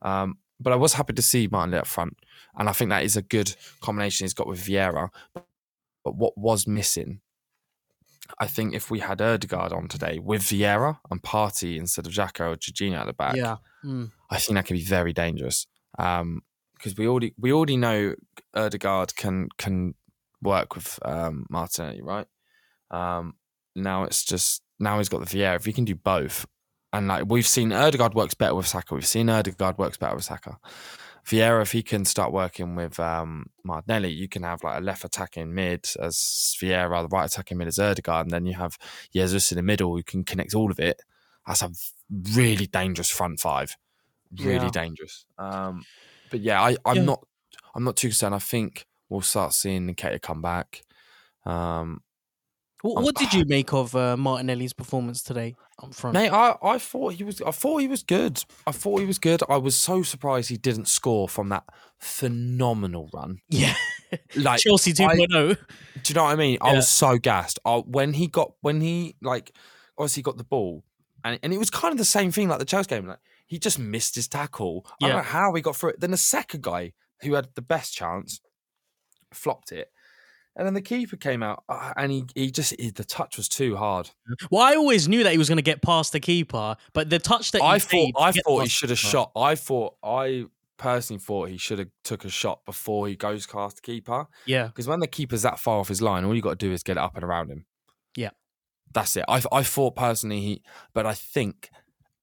Um, 0.00 0.38
but 0.60 0.72
I 0.72 0.76
was 0.76 0.94
happy 0.94 1.12
to 1.14 1.22
see 1.22 1.48
Martin 1.50 1.74
up 1.74 1.86
front, 1.86 2.16
and 2.56 2.68
I 2.68 2.72
think 2.72 2.90
that 2.90 3.04
is 3.04 3.16
a 3.16 3.22
good 3.22 3.54
combination 3.80 4.24
he's 4.24 4.34
got 4.34 4.46
with 4.46 4.64
Vieira. 4.64 5.08
But 6.04 6.16
what 6.16 6.38
was 6.38 6.66
missing, 6.66 7.20
I 8.38 8.46
think, 8.46 8.74
if 8.74 8.90
we 8.90 9.00
had 9.00 9.18
Ødegaard 9.18 9.72
on 9.72 9.88
today 9.88 10.20
with 10.20 10.42
Vieira 10.42 10.98
and 11.10 11.22
Partey 11.22 11.78
instead 11.78 12.06
of 12.06 12.12
Xhaka 12.12 12.52
or 12.52 12.56
Jorginho 12.56 12.98
at 12.98 13.06
the 13.06 13.12
back, 13.12 13.36
yeah. 13.36 13.56
Mm. 13.84 14.12
I 14.30 14.38
think 14.38 14.54
that 14.54 14.66
could 14.66 14.74
be 14.74 14.84
very 14.84 15.12
dangerous. 15.12 15.66
Um, 15.98 16.42
because 16.82 16.96
we 16.96 17.06
already 17.06 17.32
we 17.38 17.52
already 17.52 17.76
know 17.76 18.14
Ødegaard 18.56 19.14
can 19.14 19.48
can 19.56 19.94
work 20.42 20.74
with 20.74 20.98
um, 21.04 21.46
Martinelli, 21.48 22.02
right? 22.02 22.26
Um, 22.90 23.34
now 23.76 24.02
it's 24.04 24.24
just 24.24 24.62
now 24.80 24.98
he's 24.98 25.08
got 25.08 25.20
the 25.20 25.36
Vieira. 25.38 25.56
If 25.56 25.64
he 25.64 25.72
can 25.72 25.84
do 25.84 25.94
both, 25.94 26.44
and 26.92 27.06
like 27.08 27.24
we've 27.28 27.46
seen, 27.46 27.70
Ødegaard 27.70 28.14
works 28.14 28.34
better 28.34 28.54
with 28.54 28.66
Saka. 28.66 28.94
We've 28.94 29.06
seen 29.06 29.28
Ødegaard 29.28 29.78
works 29.78 29.96
better 29.96 30.16
with 30.16 30.24
Saka. 30.24 30.58
Vieira, 31.24 31.62
if 31.62 31.70
he 31.70 31.84
can 31.84 32.04
start 32.04 32.32
working 32.32 32.74
with 32.74 32.98
um, 32.98 33.46
Martinelli, 33.64 34.10
you 34.10 34.28
can 34.28 34.42
have 34.42 34.64
like 34.64 34.78
a 34.78 34.84
left 34.84 35.04
attacking 35.04 35.54
mid 35.54 35.88
as 36.00 36.56
Vieira, 36.60 37.02
the 37.02 37.16
right 37.16 37.26
attacking 37.26 37.58
mid 37.58 37.68
as 37.68 37.78
Ødegaard, 37.78 38.22
and 38.22 38.30
then 38.32 38.44
you 38.46 38.54
have 38.54 38.76
Jesus 39.12 39.52
in 39.52 39.56
the 39.56 39.62
middle 39.62 39.94
who 39.94 40.02
can 40.02 40.24
connect 40.24 40.54
all 40.54 40.70
of 40.72 40.80
it. 40.80 41.00
That's 41.46 41.62
a 41.62 41.70
really 42.34 42.66
dangerous 42.66 43.08
front 43.10 43.38
five. 43.40 43.76
Really 44.38 44.64
Yeah. 44.66 44.70
dangerous. 44.70 45.24
Um, 45.38 45.84
but 46.32 46.40
yeah, 46.40 46.60
I, 46.60 46.76
I'm 46.84 46.96
Yeah. 46.96 47.02
not 47.04 47.24
I'm 47.74 47.84
not 47.84 47.94
too 47.96 48.08
concerned. 48.08 48.34
I 48.34 48.38
think 48.40 48.84
we'll 49.08 49.20
start 49.20 49.52
seeing 49.54 49.86
Nketiah 49.94 50.20
come 50.20 50.42
back. 50.42 50.82
Um, 51.46 52.00
What, 52.82 53.04
what 53.04 53.14
did 53.14 53.32
you 53.36 53.44
make 53.46 53.72
of 53.72 53.94
uh, 53.94 54.16
Martinelli's 54.16 54.72
performance 54.72 55.22
today 55.22 55.54
up 55.82 55.94
front? 55.94 56.14
Mate, 56.14 56.30
I, 56.30 56.56
I 56.62 56.78
thought 56.78 57.12
he 57.14 57.22
was 57.24 57.40
I 57.42 57.52
thought 57.52 57.78
he 57.78 57.86
was 57.88 58.02
good. 58.02 58.42
I 58.66 58.72
thought 58.72 58.98
he 59.00 59.06
was 59.06 59.18
good. 59.20 59.42
I 59.48 59.56
was 59.58 59.76
so 59.76 60.02
surprised 60.02 60.48
he 60.50 60.56
didn't 60.56 60.88
score 60.88 61.28
from 61.28 61.48
that 61.50 61.64
phenomenal 62.00 63.08
run. 63.12 63.38
Yeah, 63.48 63.74
Like 64.36 64.60
Chelsea 64.64 64.92
oh. 65.00 65.06
I- 65.06 65.16
2.0. 65.16 65.28
do 66.02 66.10
you 66.10 66.14
know 66.14 66.24
what 66.24 66.32
I 66.32 66.36
mean? 66.36 66.58
I 66.60 66.74
was 66.74 66.88
so 66.88 67.18
gassed. 67.18 67.58
I, 67.64 67.76
when 67.78 68.12
he 68.14 68.26
got 68.26 68.52
when 68.60 68.80
he 68.80 69.16
like 69.22 69.52
obviously 69.98 70.22
got 70.22 70.36
the 70.38 70.44
ball 70.44 70.84
and 71.24 71.38
and 71.42 71.52
it 71.52 71.58
was 71.58 71.70
kind 71.70 71.92
of 71.92 71.98
the 71.98 72.04
same 72.04 72.30
thing 72.32 72.48
like 72.48 72.58
the 72.58 72.64
Chelsea 72.64 72.88
game. 72.88 73.06
Like 73.06 73.18
he 73.52 73.58
just 73.58 73.78
missed 73.78 74.14
his 74.14 74.28
tackle. 74.28 74.86
I 75.02 75.08
don't 75.08 75.16
know 75.18 75.22
how 75.22 75.52
he 75.52 75.60
got 75.60 75.76
through 75.76 75.90
it. 75.90 76.00
Then 76.00 76.10
the 76.10 76.16
second 76.16 76.62
guy 76.62 76.94
who 77.20 77.34
had 77.34 77.48
the 77.54 77.60
best 77.60 77.92
chance 77.92 78.40
flopped 79.30 79.72
it. 79.72 79.90
And 80.56 80.66
then 80.66 80.72
the 80.72 80.80
keeper 80.80 81.18
came 81.18 81.42
out 81.42 81.62
uh, 81.68 81.92
and 81.94 82.10
he, 82.10 82.24
he 82.34 82.50
just 82.50 82.74
he, 82.80 82.88
the 82.88 83.04
touch 83.04 83.36
was 83.36 83.50
too 83.50 83.76
hard. 83.76 84.08
Well, 84.50 84.62
I 84.62 84.74
always 84.74 85.06
knew 85.06 85.22
that 85.22 85.32
he 85.32 85.36
was 85.36 85.50
going 85.50 85.58
to 85.58 85.62
get 85.62 85.82
past 85.82 86.12
the 86.12 86.20
keeper, 86.20 86.76
but 86.94 87.10
the 87.10 87.18
touch 87.18 87.50
that 87.50 87.60
he 87.60 87.68
I 87.68 87.78
thought 87.78 88.12
I 88.18 88.32
thought 88.32 88.62
he 88.62 88.68
should 88.70 88.88
have 88.88 88.98
shot. 88.98 89.32
I 89.36 89.54
thought 89.54 89.96
I 90.02 90.46
personally 90.78 91.20
thought 91.20 91.50
he 91.50 91.58
should 91.58 91.78
have 91.78 91.90
took 92.04 92.24
a 92.24 92.30
shot 92.30 92.64
before 92.64 93.06
he 93.06 93.16
goes 93.16 93.46
past 93.46 93.76
the 93.76 93.82
keeper 93.82 94.28
Yeah, 94.46 94.68
because 94.68 94.88
when 94.88 95.00
the 95.00 95.06
keeper's 95.06 95.42
that 95.42 95.58
far 95.58 95.78
off 95.78 95.88
his 95.88 96.00
line, 96.00 96.24
all 96.24 96.34
you 96.34 96.40
got 96.40 96.58
to 96.58 96.66
do 96.66 96.72
is 96.72 96.82
get 96.82 96.96
it 96.96 97.00
up 97.00 97.16
and 97.16 97.24
around 97.24 97.50
him. 97.50 97.66
Yeah. 98.16 98.30
that's 98.94 99.14
it. 99.14 99.26
I 99.28 99.42
I 99.52 99.62
thought 99.62 99.94
personally 99.94 100.40
he, 100.40 100.62
but 100.94 101.04
I 101.04 101.12
think 101.12 101.68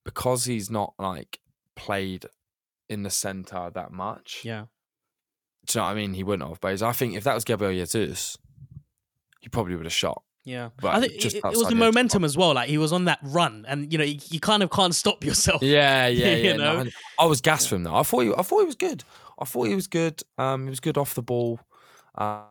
because 0.10 0.46
he's 0.46 0.70
not 0.72 0.94
like 0.98 1.40
played 1.76 2.26
in 2.90 3.04
the 3.04 3.10
center 3.10 3.70
that 3.74 3.92
much. 3.92 4.42
yeah. 4.44 4.66
Do 5.68 5.78
you 5.78 5.82
know 5.82 5.88
what 5.88 5.92
I 5.92 5.96
mean? 5.96 6.14
He 6.14 6.24
wouldn't 6.24 6.50
have. 6.50 6.60
But 6.62 6.82
I 6.82 6.92
think 6.94 7.16
if 7.16 7.26
that 7.26 7.36
was 7.36 7.44
Gabriel 7.44 7.74
Jesus, 7.74 8.38
he 9.42 9.50
probably 9.50 9.76
would 9.76 9.86
have 9.86 9.94
shot. 9.94 10.24
Yeah, 10.46 10.70
But 10.82 10.96
I 10.96 11.02
think 11.02 11.20
just 11.20 11.36
it, 11.36 11.44
it 11.44 11.44
was 11.46 11.54
the 11.54 11.60
the 11.60 11.66
edge 11.66 11.74
of 11.74 11.78
the 11.78 11.86
momentum 11.86 12.24
as 12.24 12.36
well. 12.36 12.56
Like 12.56 12.70
he 12.70 12.80
was 12.80 12.92
on 12.92 13.06
that 13.06 13.20
run, 13.22 13.66
and 13.68 13.92
you 13.92 14.00
know, 14.00 14.06
you, 14.06 14.18
you 14.32 14.40
kind 14.40 14.64
of 14.64 14.72
can't 14.72 14.96
stop 14.96 15.24
yourself. 15.24 15.62
Yeah, 15.62 16.08
yeah, 16.08 16.36
You 16.38 16.44
yeah. 16.44 16.56
know? 16.56 16.84
no, 16.84 16.90
I 17.20 17.26
was 17.26 17.40
gassed 17.42 17.70
for 17.70 17.76
him 17.76 17.84
though. 17.84 17.94
I 17.96 18.02
thought 18.02 18.22
he, 18.22 18.34
I 18.34 18.42
thought 18.42 18.62
he 18.62 18.66
was 18.66 18.76
good. 18.76 19.04
I 19.38 19.46
thought 19.46 19.68
he 19.68 19.76
was 19.76 19.86
good. 19.88 20.24
Um, 20.40 20.64
he 20.64 20.70
was 20.70 20.80
good 20.80 20.98
off 20.98 21.14
the 21.14 21.22
ball. 21.22 21.60
Uh, 22.18 22.44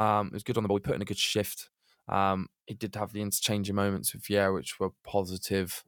um, 0.00 0.28
he 0.30 0.34
was 0.34 0.42
good 0.42 0.56
on 0.56 0.64
the 0.64 0.68
ball. 0.68 0.78
He 0.78 0.82
put 0.82 0.96
in 0.96 1.02
a 1.02 1.04
good 1.04 1.18
shift. 1.18 1.70
Um, 2.08 2.48
he 2.66 2.74
did 2.74 2.96
have 2.96 3.12
the 3.12 3.22
interchanging 3.22 3.76
moments 3.76 4.12
with 4.14 4.24
Vieira, 4.24 4.52
which 4.52 4.80
were 4.80 4.90
positive. 5.04 5.84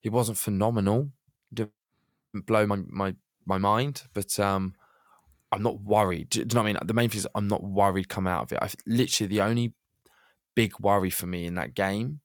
He 0.00 0.08
wasn't 0.08 0.38
phenomenal. 0.38 1.10
Didn't 1.52 1.72
blow 2.34 2.66
my 2.66 2.78
my 2.88 3.14
my 3.46 3.58
mind, 3.58 4.04
but 4.12 4.38
um, 4.38 4.74
I'm 5.50 5.62
not 5.62 5.80
worried. 5.80 6.30
Do, 6.30 6.40
you 6.40 6.44
know 6.46 6.60
what 6.60 6.68
I 6.68 6.72
mean? 6.72 6.78
The 6.84 6.94
main 6.94 7.08
thing 7.08 7.18
is 7.18 7.28
I'm 7.34 7.48
not 7.48 7.62
worried 7.62 8.08
coming 8.08 8.32
out 8.32 8.42
of 8.44 8.52
it. 8.52 8.58
I 8.60 8.70
literally 8.86 9.28
the 9.28 9.42
only 9.42 9.74
big 10.54 10.78
worry 10.80 11.10
for 11.10 11.26
me 11.26 11.46
in 11.46 11.54
that 11.54 11.74
game, 11.74 12.20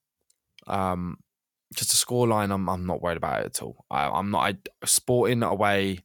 um, 0.68 1.18
just 1.76 1.90
the 1.92 2.06
scoreline. 2.06 2.52
I'm 2.52 2.70
I'm 2.70 2.86
not 2.86 3.02
worried 3.02 3.18
about 3.18 3.42
it 3.42 3.46
at 3.46 3.62
all. 3.62 3.86
I, 3.90 4.10
I'm 4.10 4.32
not. 4.32 4.46
I, 4.46 4.86
sporting 4.86 5.44
away, 5.44 6.00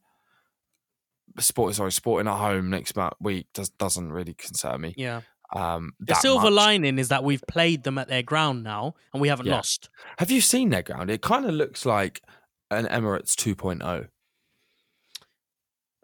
sport 1.38 1.74
sorry, 1.74 1.92
sporting 1.92 2.28
at 2.28 2.36
home 2.36 2.70
next 2.70 2.96
week 3.20 3.48
does 3.52 3.70
doesn't 3.70 4.12
really 4.12 4.34
concern 4.34 4.80
me. 4.80 4.94
Yeah. 4.96 5.22
Um, 5.54 5.92
The 6.00 6.14
silver 6.14 6.44
much. 6.50 6.52
lining 6.52 6.98
is 6.98 7.08
that 7.08 7.24
we've 7.24 7.42
played 7.48 7.82
them 7.84 7.96
at 7.98 8.08
their 8.08 8.22
ground 8.22 8.62
now, 8.64 8.94
and 9.12 9.20
we 9.22 9.28
haven't 9.28 9.46
Yeah. 9.46 9.56
lost. 9.56 9.88
Have 10.18 10.30
you 10.30 10.40
seen 10.40 10.68
their 10.70 10.82
ground? 10.82 11.10
It 11.10 11.22
kind 11.22 11.46
of 11.46 11.52
looks 11.54 11.86
like 11.86 12.22
an 12.70 12.86
Emirates 12.86 13.34
2.0. 13.34 14.08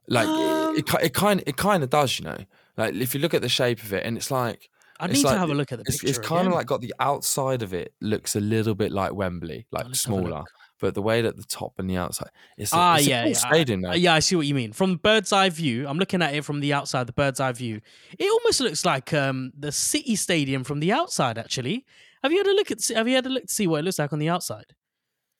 Like 0.08 0.26
Um, 0.28 0.74
it, 0.74 0.80
it, 0.80 0.86
ki- 0.86 0.98
it 1.06 1.14
kind 1.14 1.42
it 1.46 1.56
kind 1.56 1.82
of 1.82 1.90
does, 1.90 2.18
you 2.18 2.24
know. 2.26 2.38
Like 2.76 2.94
if 2.94 3.14
you 3.14 3.20
look 3.20 3.34
at 3.34 3.42
the 3.42 3.48
shape 3.48 3.82
of 3.82 3.92
it, 3.92 4.04
and 4.04 4.16
it's 4.16 4.30
like 4.30 4.68
I 5.00 5.06
need 5.06 5.22
like- 5.24 5.34
to 5.34 5.38
have 5.38 5.50
a 5.50 5.54
look 5.54 5.72
at 5.72 5.78
the 5.78 5.84
It's, 5.86 5.98
picture. 5.98 6.08
it's 6.20 6.26
kind 6.26 6.46
of 6.46 6.52
like 6.54 6.66
got 6.66 6.80
the 6.82 6.94
outside 7.00 7.62
of 7.62 7.72
it 7.72 7.94
looks 8.00 8.36
a 8.36 8.40
little 8.40 8.74
bit 8.74 8.92
like 8.92 9.14
Wembley, 9.14 9.66
like 9.72 9.86
let's 9.86 10.04
have 10.04 10.12
a 10.14 10.16
look. 10.16 10.24
smaller, 10.28 10.44
but 10.80 10.94
the 10.94 11.02
way 11.02 11.22
that 11.22 11.36
the 11.36 11.44
top 11.44 11.74
and 11.78 11.88
the 11.88 11.96
outside, 11.96 12.28
it's 12.56 12.74
a, 12.76 12.76
Ah, 12.76 12.96
it's 12.96 13.06
a 13.08 13.10
yeah, 13.10 13.22
cool 13.22 13.32
yeah, 13.32 13.52
stadium. 13.52 13.84
Uh, 13.84 13.94
yeah, 13.94 14.14
I 14.14 14.18
see 14.18 14.36
what 14.36 14.46
you 14.46 14.54
mean. 14.54 14.72
From 14.72 14.96
bird's 14.96 15.32
eye 15.32 15.48
view, 15.50 15.86
I'm 15.86 15.98
looking 15.98 16.22
at 16.22 16.34
it 16.34 16.44
from 16.44 16.60
the 16.60 16.72
outside, 16.72 17.06
the 17.06 17.12
bird's 17.12 17.40
eye 17.40 17.52
view. 17.52 17.80
It 18.18 18.30
almost 18.30 18.60
looks 18.60 18.84
like 18.84 19.12
um, 19.14 19.52
the 19.56 19.70
City 19.72 20.16
Stadium 20.16 20.64
from 20.64 20.80
the 20.80 20.92
outside. 20.92 21.38
Actually, 21.38 21.84
have 22.22 22.32
you 22.32 22.38
had 22.38 22.46
a 22.48 22.54
look 22.54 22.70
at? 22.70 22.86
Have 22.88 23.08
you 23.08 23.14
had 23.14 23.26
a 23.26 23.30
look 23.30 23.46
to 23.46 23.52
see 23.54 23.66
what 23.66 23.78
it 23.80 23.84
looks 23.84 23.98
like 23.98 24.12
on 24.12 24.18
the 24.18 24.28
outside? 24.28 24.74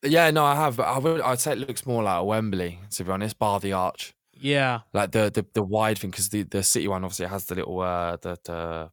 Yeah, 0.03 0.29
no, 0.31 0.45
I 0.45 0.55
have, 0.55 0.77
but 0.77 0.83
I 0.87 0.99
would, 0.99 1.21
I'd 1.21 1.39
say 1.39 1.53
it 1.53 1.57
looks 1.57 1.85
more 1.85 2.03
like 2.03 2.19
a 2.19 2.23
Wembley 2.23 2.79
to 2.91 3.03
be 3.03 3.11
honest, 3.11 3.39
bar 3.39 3.59
the 3.59 3.73
arch, 3.73 4.13
Yeah, 4.33 4.81
like 4.93 5.11
the 5.11 5.31
the, 5.33 5.45
the 5.53 5.63
wide 5.63 5.97
thing, 5.99 6.11
because 6.11 6.29
the, 6.29 6.43
the 6.43 6.61
city 6.63 6.87
one 6.87 7.03
obviously 7.03 7.25
has 7.27 7.45
the 7.45 7.55
little 7.55 7.79
uh 7.81 8.17
the, 8.17 8.37
the 8.43 8.91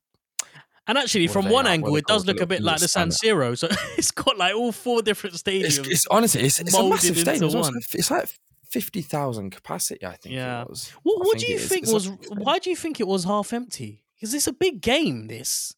and 0.87 0.99
actually, 0.99 1.27
What 1.27 1.33
from 1.33 1.45
one? 1.45 1.53
What 1.53 1.67
angle, 1.67 1.97
it 1.97 2.07
does 2.07 2.27
look 2.27 2.41
a 2.41 2.47
bit 2.47 2.61
like 2.63 2.81
the 2.81 2.89
San 2.89 3.11
Siro. 3.11 3.57
So 3.57 3.69
it's 3.97 4.11
got 4.11 4.37
like 4.37 4.55
all 4.55 4.73
four 4.73 5.03
different 5.03 5.35
it's, 5.35 5.43
stadiums. 5.43 5.91
it's 5.91 6.07
honestly 6.09 6.43
it's, 6.43 6.61
it's 6.61 6.75
a 6.75 6.89
massive 6.89 7.19
stadium. 7.19 7.45
It's, 7.45 7.55
also- 7.55 7.73
it's 7.95 8.11
like 8.11 8.29
fifty 8.69 9.03
thousand 9.03 9.51
capacity, 9.51 10.05
I 10.05 10.17
think. 10.17 10.35
Yeah. 10.35 10.63
it 10.63 10.71
was. 10.71 10.91
what 11.03 11.19
what 11.21 11.39
do 11.39 11.47
you 11.47 11.59
think 11.59 11.85
It's 11.85 11.93
was? 11.93 12.07
it's 12.09 12.31
Why 12.31 12.59
do 12.59 12.71
you 12.71 12.77
think 12.77 13.01
it 13.01 13.07
was 13.07 13.25
half 13.25 13.53
empty? 13.53 14.03
Is 14.21 14.33
this 14.33 14.47
a 14.47 14.53
big 14.53 14.81
game? 14.81 15.29
This. 15.29 15.75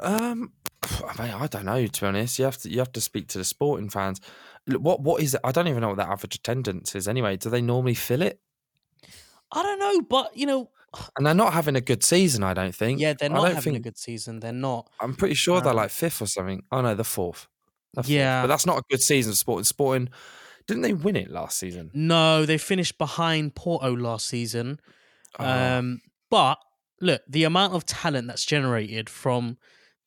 Um, 0.00 0.52
I 0.82 1.22
mean, 1.22 1.34
I 1.34 1.46
don't 1.46 1.64
know. 1.64 1.86
To 1.86 2.00
be 2.00 2.06
honest, 2.06 2.38
you 2.38 2.44
have 2.44 2.56
to 2.58 2.70
you 2.70 2.78
have 2.78 2.92
to 2.92 3.00
speak 3.00 3.28
to 3.28 3.38
the 3.38 3.44
sporting 3.44 3.90
fans. 3.90 4.20
What 4.66 5.00
what 5.00 5.22
is 5.22 5.34
it? 5.34 5.40
I 5.44 5.52
don't 5.52 5.68
even 5.68 5.80
know 5.80 5.88
what 5.88 5.98
that 5.98 6.08
average 6.08 6.34
attendance 6.36 6.94
is. 6.94 7.06
Anyway, 7.06 7.36
do 7.36 7.50
they 7.50 7.62
normally 7.62 7.94
fill 7.94 8.22
it? 8.22 8.40
I 9.52 9.62
don't 9.62 9.78
know, 9.78 10.02
but 10.02 10.36
you 10.36 10.46
know, 10.46 10.70
And 11.16 11.26
they're 11.26 11.34
not 11.34 11.52
having 11.52 11.76
a 11.76 11.80
good 11.80 12.02
season. 12.04 12.42
I 12.42 12.54
don't 12.54 12.74
think. 12.74 13.00
yeah, 13.00 13.14
they're 13.14 13.28
not 13.30 13.52
having 13.52 13.76
a 13.76 13.80
good 13.80 13.98
season. 13.98 14.40
They're 14.40 14.52
not. 14.52 14.88
I'm 15.00 15.14
pretty 15.14 15.34
sure 15.34 15.60
they're 15.60 15.70
Um, 15.70 15.76
like 15.76 15.90
fifth 15.90 16.20
or 16.22 16.26
something. 16.26 16.62
Oh 16.72 16.80
no, 16.80 16.94
the 16.94 17.04
fourth. 17.04 17.46
They're 17.94 18.02
fourth. 18.04 18.10
Yeah. 18.10 18.42
but 18.42 18.48
that's 18.48 18.66
not 18.66 18.78
a 18.78 18.82
good 18.90 19.00
season 19.02 19.32
for 19.32 19.36
Sporting. 19.36 19.64
Sporting 19.64 20.08
didn't 20.66 20.82
they 20.82 20.92
win 20.92 21.16
it 21.16 21.30
last 21.30 21.58
season? 21.58 21.90
No, 21.94 22.44
they 22.44 22.58
finished 22.58 22.98
behind 22.98 23.54
Porto 23.54 23.96
last 23.96 24.26
season. 24.26 24.78
Oh, 25.38 25.44
Um, 25.46 26.00
but 26.30 26.58
look, 27.00 27.22
the 27.26 27.44
amount 27.44 27.72
of 27.74 27.86
talent 27.86 28.26
that's 28.28 28.44
generated 28.44 29.08
from 29.08 29.56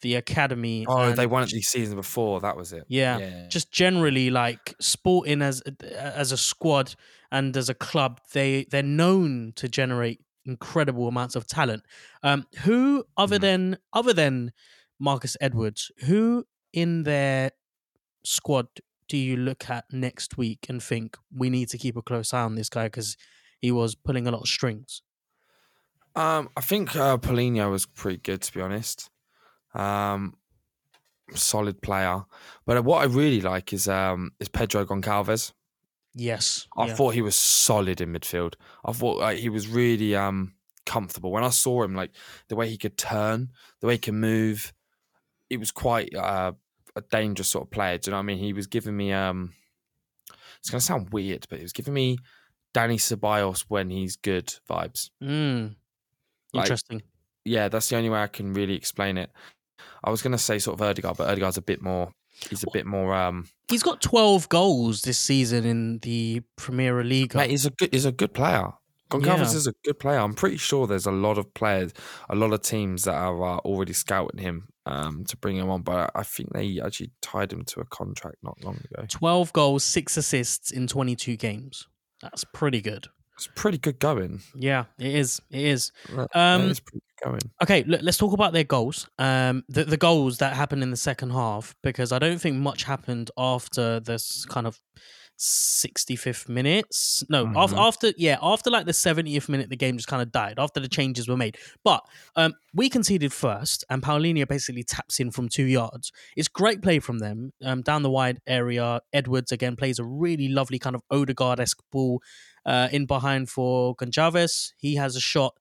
the 0.01 0.13
academy. 0.15 0.85
oh, 0.87 0.97
and 0.99 1.17
they 1.17 1.25
won 1.25 1.41
it 1.43 1.49
the 1.49 1.61
season 1.61 1.95
before. 1.95 2.39
That 2.41 2.57
was 2.57 2.73
it. 2.73 2.83
Yeah, 2.87 3.47
just 3.49 3.71
generally 3.71 4.29
like 4.29 4.75
sporting 4.79 5.41
as 5.41 5.61
as 5.95 6.31
a 6.31 6.37
squad 6.37 6.93
and 7.31 7.55
as 7.57 7.69
a 7.69 7.73
club, 7.73 8.19
they 8.33 8.65
they're 8.69 8.83
known 8.83 9.53
to 9.55 9.67
generate 9.67 10.19
incredible 10.45 11.07
amounts 11.07 11.35
of 11.35 11.47
talent. 11.47 11.83
Um, 12.23 12.47
who 12.63 13.05
other 13.17 13.37
Mhm. 13.37 13.39
than 13.39 13.77
other 13.93 14.13
than 14.13 14.51
Marcus 14.99 15.37
Edwards, 15.41 15.91
who 16.05 16.45
in 16.73 17.03
their 17.03 17.51
squad 18.25 18.67
do 19.09 19.17
you 19.17 19.37
look 19.37 19.69
at 19.69 19.85
next 19.91 20.37
week 20.37 20.67
and 20.69 20.81
think 20.83 21.17
we 21.35 21.49
need 21.49 21.69
to 21.69 21.77
keep 21.77 21.97
a 21.97 22.01
close 22.01 22.33
eye 22.33 22.41
on 22.43 22.55
this 22.55 22.69
guy 22.69 22.85
because 22.85 23.17
he 23.61 23.71
was 23.71 23.95
pulling 23.95 24.27
a 24.27 24.31
lot 24.31 24.41
of 24.41 24.47
strings? 24.47 25.01
Um, 26.15 26.49
I 26.57 26.61
think 26.61 26.95
uh, 26.95 27.17
Paulinho 27.17 27.71
was 27.71 27.85
pretty 27.85 28.17
good 28.17 28.41
to 28.41 28.53
be 28.53 28.61
honest. 28.61 29.09
Um, 29.73 30.37
solid 31.35 31.81
player, 31.81 32.25
but 32.65 32.83
what 32.83 33.01
I 33.01 33.05
really 33.05 33.41
like 33.41 33.73
is 33.73 33.87
um 33.87 34.31
is 34.39 34.49
Pedro 34.49 34.85
Goncalves. 34.85 35.53
Yes, 36.13 36.67
I 36.77 36.87
yeah. 36.87 36.95
thought 36.95 37.13
he 37.13 37.21
was 37.21 37.35
solid 37.35 38.01
in 38.01 38.11
midfield. 38.11 38.55
I 38.83 38.91
thought 38.91 39.19
like, 39.19 39.37
he 39.37 39.49
was 39.49 39.67
really 39.67 40.15
um 40.15 40.53
comfortable 40.85 41.31
when 41.31 41.43
I 41.43 41.49
saw 41.49 41.83
him. 41.83 41.95
Like 41.95 42.11
the 42.49 42.55
way 42.55 42.69
he 42.69 42.77
could 42.77 42.97
turn, 42.97 43.49
the 43.79 43.87
way 43.87 43.93
he 43.93 43.99
can 43.99 44.19
move, 44.19 44.73
it 45.49 45.57
was 45.57 45.71
quite 45.71 46.13
uh, 46.15 46.53
a 46.95 47.01
dangerous 47.01 47.47
sort 47.49 47.67
of 47.67 47.71
player. 47.71 47.97
Do 47.97 48.09
you 48.09 48.11
know 48.11 48.17
what 48.17 48.23
I 48.23 48.25
mean? 48.25 48.39
He 48.39 48.53
was 48.53 48.67
giving 48.67 48.95
me 48.95 49.13
um. 49.13 49.53
It's 50.59 50.69
gonna 50.69 50.81
sound 50.81 51.11
weird, 51.11 51.47
but 51.49 51.59
he 51.59 51.63
was 51.63 51.73
giving 51.73 51.93
me 51.93 52.17
Danny 52.73 52.97
Ceballos 52.97 53.65
when 53.67 53.89
he's 53.89 54.15
good 54.15 54.53
vibes. 54.69 55.09
Mm. 55.23 55.75
Like, 56.53 56.65
Interesting. 56.65 57.01
yeah, 57.45 57.67
that's 57.69 57.89
the 57.89 57.97
only 57.97 58.09
way 58.09 58.19
I 58.21 58.27
can 58.27 58.53
really 58.53 58.75
explain 58.75 59.17
it. 59.17 59.31
I 60.03 60.11
was 60.11 60.21
gonna 60.21 60.37
say 60.37 60.59
sort 60.59 60.79
of 60.79 60.85
Ødegaard, 60.85 61.17
but 61.17 61.35
Ødegaard's 61.35 61.57
a 61.57 61.61
bit 61.61 61.81
more. 61.81 62.11
He's 62.49 62.63
a 62.63 62.67
bit 62.73 62.85
more. 62.85 63.13
Um, 63.13 63.47
He's 63.69 63.83
got 63.83 64.01
12 64.01 64.49
goals 64.49 65.01
this 65.03 65.17
season 65.17 65.65
in 65.65 65.99
the 65.99 66.41
Premier 66.57 67.03
League. 67.03 67.35
mate, 67.35 67.49
he's 67.51 67.65
a 67.65 67.69
good. 67.71 67.89
He's 67.93 68.05
a 68.05 68.11
good 68.11 68.33
player. 68.33 68.71
Goncalves 69.09 69.37
Yeah. 69.37 69.43
is 69.57 69.67
a 69.67 69.73
good 69.83 69.99
player. 69.99 70.19
I'm 70.19 70.33
pretty 70.33 70.57
sure 70.57 70.87
there's 70.87 71.05
a 71.05 71.11
lot 71.11 71.37
of 71.37 71.53
players, 71.53 71.91
a 72.29 72.35
lot 72.35 72.53
of 72.53 72.61
teams 72.61 73.03
that 73.03 73.15
are 73.15 73.43
uh, 73.43 73.57
already 73.59 73.91
scouting 73.93 74.39
him 74.39 74.69
um, 74.85 75.25
to 75.25 75.35
bring 75.37 75.57
him 75.57 75.69
on. 75.69 75.81
But 75.81 76.11
I 76.15 76.23
think 76.23 76.53
they 76.53 76.79
actually 76.81 77.11
tied 77.21 77.51
him 77.51 77.63
to 77.65 77.81
a 77.81 77.85
contract 77.85 78.37
not 78.41 78.63
long 78.63 78.77
ago. 78.91 79.05
12 79.09 79.51
goals, 79.53 79.83
six 79.83 80.15
assists 80.15 80.71
in 80.71 80.87
22 80.87 81.35
games. 81.35 81.87
That's 82.21 82.45
pretty 82.53 82.79
good. 82.81 83.07
It's 83.35 83.47
pretty 83.55 83.77
good 83.79 83.97
going. 83.99 84.41
Yeah, 84.55 84.85
it 84.99 85.15
is. 85.15 85.41
It 85.49 85.61
is. 85.65 85.91
That- 86.15 86.27
Um, 86.35 86.61
that 86.63 86.71
is 86.71 86.79
pretty 86.79 87.01
good 87.19 87.25
going. 87.29 87.41
Okay, 87.63 87.83
look, 87.83 88.01
let's 88.03 88.17
talk 88.17 88.33
about 88.33 88.53
their 88.53 88.63
goals. 88.63 89.07
Um, 89.17 89.63
the, 89.67 89.83
the 89.83 89.97
goals 89.97 90.37
that 90.39 90.53
happened 90.55 90.83
in 90.83 90.91
the 90.91 90.97
second 90.97 91.31
half, 91.31 91.73
because 91.81 92.11
I 92.11 92.19
don't 92.19 92.39
think 92.39 92.57
much 92.57 92.83
happened 92.83 93.31
after 93.37 93.99
this 93.99 94.45
kind 94.45 94.67
of 94.67 94.79
65th 95.39 96.47
minutes. 96.49 97.23
No, 97.27 97.45
af- 97.47 97.71
Mhm. 97.71 97.77
after, 97.87 98.13
yeah, 98.15 98.37
after 98.43 98.69
like 98.69 98.85
the 98.85 98.93
70th 98.93 99.49
minute, 99.49 99.69
the 99.69 99.75
game 99.75 99.97
just 99.97 100.07
kind 100.07 100.21
of 100.21 100.31
died 100.31 100.59
after 100.59 100.79
the 100.79 100.87
changes 100.87 101.27
were 101.27 101.37
made. 101.37 101.57
But 101.83 102.05
um, 102.35 102.53
we 102.75 102.89
conceded 102.89 103.33
first, 103.33 103.83
and 103.89 104.03
Paulinho 104.03 104.47
basically 104.47 104.83
taps 104.83 105.19
in 105.19 105.31
from 105.31 105.49
two 105.49 105.63
yards. 105.65 106.11
It's 106.37 106.47
great 106.47 106.83
play 106.83 106.99
from 106.99 107.17
them 107.19 107.53
um, 107.63 107.81
down 107.81 108.03
the 108.03 108.09
wide 108.11 108.39
area. 108.45 109.01
Edwards 109.13 109.51
again 109.51 109.75
plays 109.75 109.97
a 109.97 110.03
really 110.03 110.47
lovely 110.47 110.77
kind 110.77 110.95
of 110.95 111.01
Odegaard 111.09 111.59
esque 111.59 111.81
ball 111.91 112.21
uh, 112.65 112.89
in 112.91 113.05
behind 113.05 113.49
for 113.49 113.95
Gonçalves. 113.95 114.73
He 114.77 114.95
has 114.95 115.15
a 115.15 115.21
shot 115.21 115.55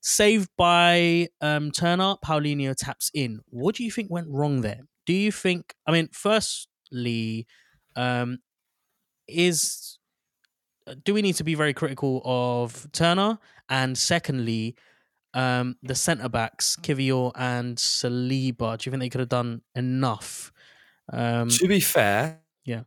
saved 0.00 0.50
by 0.56 1.28
um, 1.40 1.70
Turner. 1.70 2.14
Paulinho 2.24 2.74
taps 2.76 3.10
in. 3.14 3.40
What 3.50 3.74
do 3.74 3.84
you 3.84 3.90
think 3.90 4.10
went 4.10 4.28
wrong 4.28 4.60
there? 4.60 4.82
Do 5.06 5.12
you 5.12 5.32
think? 5.32 5.74
I 5.86 5.92
mean, 5.92 6.08
firstly, 6.12 7.46
um, 7.96 8.38
is 9.26 9.98
do 11.04 11.14
we 11.14 11.22
need 11.22 11.34
to 11.34 11.44
be 11.44 11.54
very 11.54 11.74
critical 11.74 12.22
of 12.24 12.90
Turner? 12.92 13.38
And 13.68 13.96
secondly, 13.96 14.76
um, 15.34 15.76
the 15.82 15.94
centre 15.94 16.28
backs, 16.28 16.76
Kiwior 16.80 17.32
and 17.36 17.76
Saliba. 17.76 18.78
Do 18.78 18.88
you 18.88 18.92
think 18.92 19.00
they 19.00 19.08
could 19.08 19.20
have 19.20 19.28
done 19.28 19.62
enough? 19.74 20.52
Um, 21.12 21.48
to 21.50 21.68
be 21.68 21.80
fair, 21.80 22.40
yeah. 22.64 22.82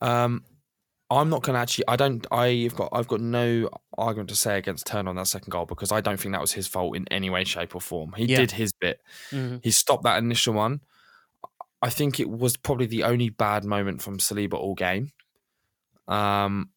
Um, 0.00 0.44
I'm 1.10 1.30
not 1.30 1.42
going 1.42 1.54
to 1.54 1.60
actually. 1.60 1.84
I 1.88 1.96
don't. 1.96 2.26
I've 2.30 2.74
got. 2.74 2.90
I've 2.92 3.08
got 3.08 3.20
no 3.20 3.70
argument 3.96 4.28
to 4.28 4.36
say 4.36 4.58
against 4.58 4.86
Turner 4.86 5.08
on 5.08 5.16
that 5.16 5.26
second 5.26 5.50
goal 5.50 5.64
because 5.64 5.90
I 5.90 6.00
don't 6.02 6.20
think 6.20 6.32
that 6.34 6.40
was 6.40 6.52
his 6.52 6.66
fault 6.66 6.96
in 6.96 7.06
any 7.10 7.30
way, 7.30 7.44
shape, 7.44 7.74
or 7.74 7.80
form. 7.80 8.12
He 8.16 8.26
Yeah. 8.26 8.36
did 8.38 8.50
his 8.52 8.72
bit. 8.72 9.00
mhm. 9.30 9.60
He 9.64 9.70
stopped 9.70 10.04
that 10.04 10.18
initial 10.18 10.52
one. 10.54 10.80
I 11.80 11.88
think 11.90 12.20
it 12.20 12.28
was 12.28 12.56
probably 12.56 12.86
the 12.86 13.04
only 13.04 13.30
bad 13.30 13.64
moment 13.64 14.02
from 14.02 14.18
Saliba 14.18 14.54
all 14.54 14.74
game. 14.74 15.12
Um, 16.08 16.70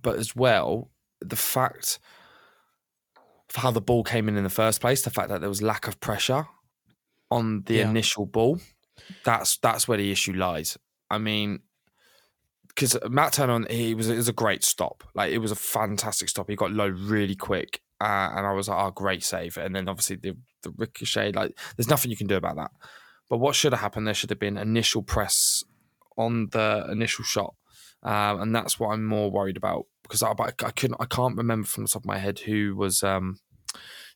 but 0.00 0.16
as 0.18 0.36
well, 0.36 0.90
the 1.20 1.36
fact 1.36 1.98
of 3.48 3.56
how 3.56 3.70
the 3.70 3.80
ball 3.80 4.04
came 4.04 4.28
in 4.28 4.36
in 4.36 4.44
the 4.44 4.50
first 4.50 4.80
place, 4.80 5.02
the 5.02 5.10
fact 5.10 5.28
that 5.30 5.40
there 5.40 5.48
was 5.48 5.62
lack 5.62 5.88
of 5.88 5.98
pressure 6.00 6.46
on 7.30 7.62
the 7.64 7.74
Yeah. 7.76 7.90
initial 7.90 8.26
ball, 8.26 8.60
that's 9.24 9.56
that's 9.58 9.88
where 9.88 9.98
the 9.98 10.12
issue 10.12 10.34
lies. 10.34 10.76
I 11.10 11.18
mean, 11.18 11.60
because 12.74 12.96
Matt 13.08 13.34
Turner, 13.34 13.66
he 13.68 13.94
was 13.94 14.08
it 14.08 14.16
was 14.16 14.28
a 14.28 14.32
great 14.32 14.64
stop. 14.64 15.04
Like 15.14 15.32
it 15.32 15.38
was 15.38 15.52
a 15.52 15.56
fantastic 15.56 16.28
stop. 16.28 16.48
He 16.48 16.56
got 16.56 16.72
low 16.72 16.88
really 16.88 17.36
quick, 17.36 17.80
uh, 18.00 18.30
and 18.34 18.46
I 18.46 18.52
was 18.52 18.68
like, 18.68 18.78
"Oh, 18.82 18.90
great 18.90 19.22
save!" 19.22 19.56
And 19.56 19.74
then 19.74 19.88
obviously 19.88 20.16
the 20.16 20.36
the 20.62 20.72
ricochet, 20.76 21.32
like 21.32 21.58
there's 21.76 21.88
nothing 21.88 22.10
you 22.10 22.16
can 22.16 22.26
do 22.26 22.36
about 22.36 22.56
that. 22.56 22.70
But 23.28 23.38
what 23.38 23.54
should 23.54 23.72
have 23.72 23.80
happened? 23.80 24.06
There 24.06 24.14
should 24.14 24.30
have 24.30 24.38
been 24.38 24.56
initial 24.56 25.02
press 25.02 25.64
on 26.16 26.48
the 26.52 26.86
initial 26.90 27.24
shot, 27.24 27.54
um, 28.02 28.40
and 28.40 28.54
that's 28.54 28.78
what 28.78 28.90
I'm 28.90 29.04
more 29.04 29.30
worried 29.30 29.56
about 29.56 29.86
because 30.02 30.22
I, 30.22 30.32
I 30.40 30.50
couldn't, 30.72 30.96
I 30.98 31.06
can't 31.06 31.36
remember 31.36 31.68
from 31.68 31.84
the 31.84 31.88
top 31.88 32.02
of 32.02 32.06
my 32.06 32.18
head 32.18 32.40
who 32.40 32.74
was 32.76 33.02
um, 33.04 33.38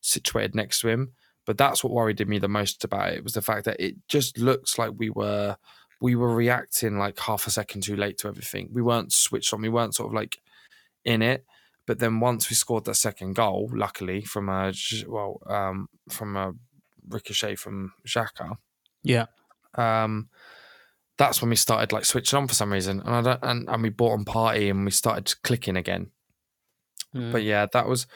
situated 0.00 0.54
next 0.54 0.80
to 0.80 0.88
him. 0.88 1.12
But 1.46 1.58
that's 1.58 1.84
what 1.84 1.92
worried 1.92 2.26
me 2.26 2.38
the 2.38 2.48
most 2.48 2.82
about 2.84 3.12
it 3.12 3.22
was 3.22 3.34
the 3.34 3.42
fact 3.42 3.66
that 3.66 3.78
it 3.78 3.96
just 4.08 4.38
looks 4.38 4.78
like 4.78 4.92
we 4.96 5.10
were 5.10 5.56
we 6.04 6.14
were 6.20 6.34
reacting 6.44 6.98
like 7.04 7.18
half 7.18 7.46
a 7.46 7.50
second 7.50 7.82
too 7.82 7.96
late 7.96 8.18
to 8.18 8.28
everything. 8.28 8.68
We 8.78 8.82
weren't 8.82 9.10
switched 9.12 9.52
on. 9.54 9.62
We 9.62 9.70
weren't 9.76 9.94
sort 9.94 10.08
of 10.10 10.14
like 10.14 10.34
in 11.04 11.22
it. 11.22 11.40
But 11.86 11.98
then 11.98 12.20
once 12.20 12.50
we 12.50 12.56
scored 12.56 12.84
that 12.84 12.96
second 12.96 13.34
goal, 13.36 13.70
luckily 13.72 14.20
from 14.22 14.48
a 14.48 14.72
well 15.06 15.40
um, 15.46 15.88
from 16.16 16.36
a 16.36 16.52
ricochet 17.08 17.54
from 17.56 17.92
Xhaka, 18.06 18.56
Yeah. 19.02 19.26
um, 19.76 20.28
that's 21.16 21.40
when 21.40 21.50
we 21.50 21.56
started 21.56 21.90
like 21.92 22.04
switching 22.04 22.36
on 22.38 22.48
for 22.48 22.54
some 22.54 22.72
reason, 22.72 23.00
and 23.00 23.14
I 23.14 23.22
don't, 23.22 23.40
and, 23.42 23.68
and 23.68 23.82
we 23.82 23.90
bought 23.90 24.12
on 24.18 24.24
Partey 24.24 24.70
and 24.70 24.84
we 24.84 24.90
started 24.90 25.34
clicking 25.42 25.76
again. 25.76 26.10
Mm. 27.14 27.32
But 27.32 27.42
yeah, 27.44 27.66
that 27.72 27.86
was 27.88 28.06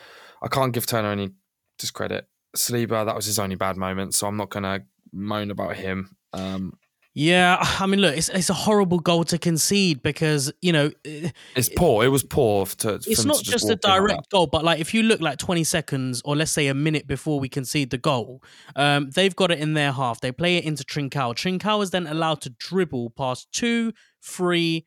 I 0.42 0.48
can't 0.48 0.72
give 0.74 0.84
Turner 0.86 1.12
any 1.12 1.30
discredit. 1.78 2.26
Saliba, 2.56 3.04
that 3.06 3.16
was 3.16 3.26
his 3.26 3.38
only 3.38 3.56
bad 3.56 3.76
moment, 3.76 4.14
so 4.14 4.26
I'm 4.26 4.36
not 4.36 4.50
gonna 4.50 4.80
moan 5.12 5.50
about 5.50 5.76
him. 5.76 6.16
Um, 6.32 6.72
Yeah, 7.18 7.56
I 7.60 7.86
mean, 7.86 7.98
look, 7.98 8.16
it's 8.16 8.28
it's 8.28 8.48
a 8.48 8.54
horrible 8.54 9.00
goal 9.00 9.24
to 9.24 9.38
concede 9.38 10.04
because 10.04 10.52
you 10.62 10.72
know 10.72 10.92
eh, 11.04 11.30
it's 11.56 11.68
poor. 11.68 12.04
It 12.04 12.10
was 12.10 12.22
poor 12.22 12.64
to. 12.64 12.94
it's 12.94 13.24
not 13.24 13.38
to 13.38 13.44
just 13.44 13.64
a 13.64 13.72
in 13.72 13.72
like 13.72 13.80
direct 13.80 14.30
goal, 14.30 14.46
but 14.46 14.62
like 14.62 14.78
if 14.78 14.94
you 14.94 15.02
look 15.02 15.20
like 15.20 15.38
20 15.38 15.64
seconds 15.64 16.22
or 16.24 16.36
let's 16.36 16.52
say 16.52 16.68
a 16.68 16.74
minute 16.74 17.08
before 17.08 17.40
we 17.40 17.48
concede 17.48 17.90
the 17.90 17.98
goal, 17.98 18.40
um, 18.76 19.10
they've 19.10 19.34
got 19.34 19.50
it 19.50 19.58
in 19.58 19.74
their 19.74 19.90
half. 19.90 20.20
They 20.20 20.30
play 20.30 20.58
it 20.58 20.64
into 20.64 20.84
Trincao. 20.84 21.34
Trincao 21.34 21.82
is 21.82 21.90
then 21.90 22.06
allowed 22.06 22.40
to 22.42 22.50
dribble 22.50 23.10
past 23.16 23.48
two, 23.50 23.92
three. 24.22 24.86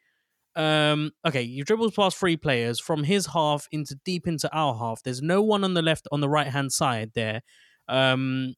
Um, 0.55 1.11
okay, 1.27 1.41
you 1.41 1.65
dribble 1.65 1.91
past 1.91 2.15
three 2.15 2.37
players 2.37 2.79
from 2.79 3.03
his 3.03 3.25
half 3.25 3.67
into 3.73 3.95
deep 4.05 4.25
into 4.25 4.49
our 4.55 4.73
half. 4.75 5.03
There's 5.03 5.21
no 5.21 5.41
one 5.41 5.65
on 5.65 5.73
the 5.73 5.81
left 5.81 6.07
on 6.13 6.21
the 6.21 6.29
right 6.29 6.47
hand 6.47 6.71
side 6.71 7.11
there. 7.13 7.41
Um, 7.89 8.55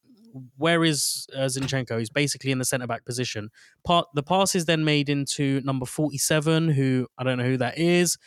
where 0.57 0.83
is 0.83 1.27
uh, 1.35 1.41
Zinchenko? 1.41 1.99
He's 1.99 2.09
basically 2.09 2.51
in 2.51 2.57
the 2.59 2.65
centre 2.65 2.87
back 2.87 3.05
position. 3.05 3.49
Part 3.85 4.07
the 4.13 4.23
pass 4.23 4.55
is 4.55 4.65
then 4.65 4.83
made 4.83 5.09
into 5.09 5.61
number 5.63 5.85
47, 5.85 6.69
who 6.69 7.07
I 7.17 7.23
don't 7.23 7.37
know 7.37 7.43
who 7.45 7.57
that 7.57 7.77
is. 7.77 8.17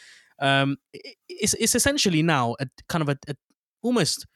Um, 0.40 0.76
i- 0.94 1.00
it's 1.28 1.54
it's 1.54 1.74
essentially 1.74 2.22
now 2.22 2.56
a 2.60 2.66
kind 2.88 3.02
of 3.02 3.08
a, 3.08 3.18
a 3.28 3.34
almost 3.82 4.26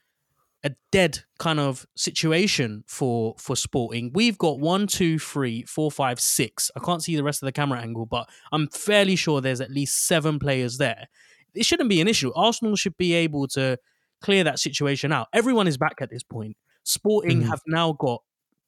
a 0.63 0.71
dead 0.91 1.19
kind 1.39 1.59
of 1.59 1.85
situation 1.95 2.83
for 2.87 3.33
for 3.39 3.55
Sporting. 3.55 4.11
We've 4.13 4.37
got 4.37 4.59
one, 4.59 4.85
two, 4.87 5.17
three, 5.17 5.63
four, 5.63 5.89
five, 5.91 6.19
six. 6.19 6.69
I 6.75 6.79
can't 6.81 7.01
see 7.03 7.15
the 7.15 7.23
rest 7.23 7.41
of 7.41 7.47
the 7.47 7.51
camera 7.51 7.79
angle, 7.81 8.05
but 8.05 8.29
I'm 8.51 8.67
fairly 8.67 9.15
sure 9.15 9.41
there's 9.41 9.61
at 9.61 9.71
least 9.71 10.05
seven 10.05 10.37
players 10.39 10.77
there. 10.77 11.07
It 11.55 11.65
shouldn't 11.65 11.89
be 11.89 11.99
an 12.01 12.07
issue. 12.07 12.31
Arsenal 12.35 12.75
should 12.75 12.95
be 12.97 13.13
able 13.13 13.47
to 13.49 13.77
clear 14.21 14.43
that 14.43 14.59
situation 14.59 15.11
out. 15.11 15.27
Everyone 15.33 15.67
is 15.67 15.77
back 15.77 15.95
at 15.99 16.09
this 16.11 16.23
point. 16.23 16.55
Sporting 16.83 17.41
Mhm. 17.41 17.47
have 17.49 17.61
now 17.67 17.93
got 17.93 18.21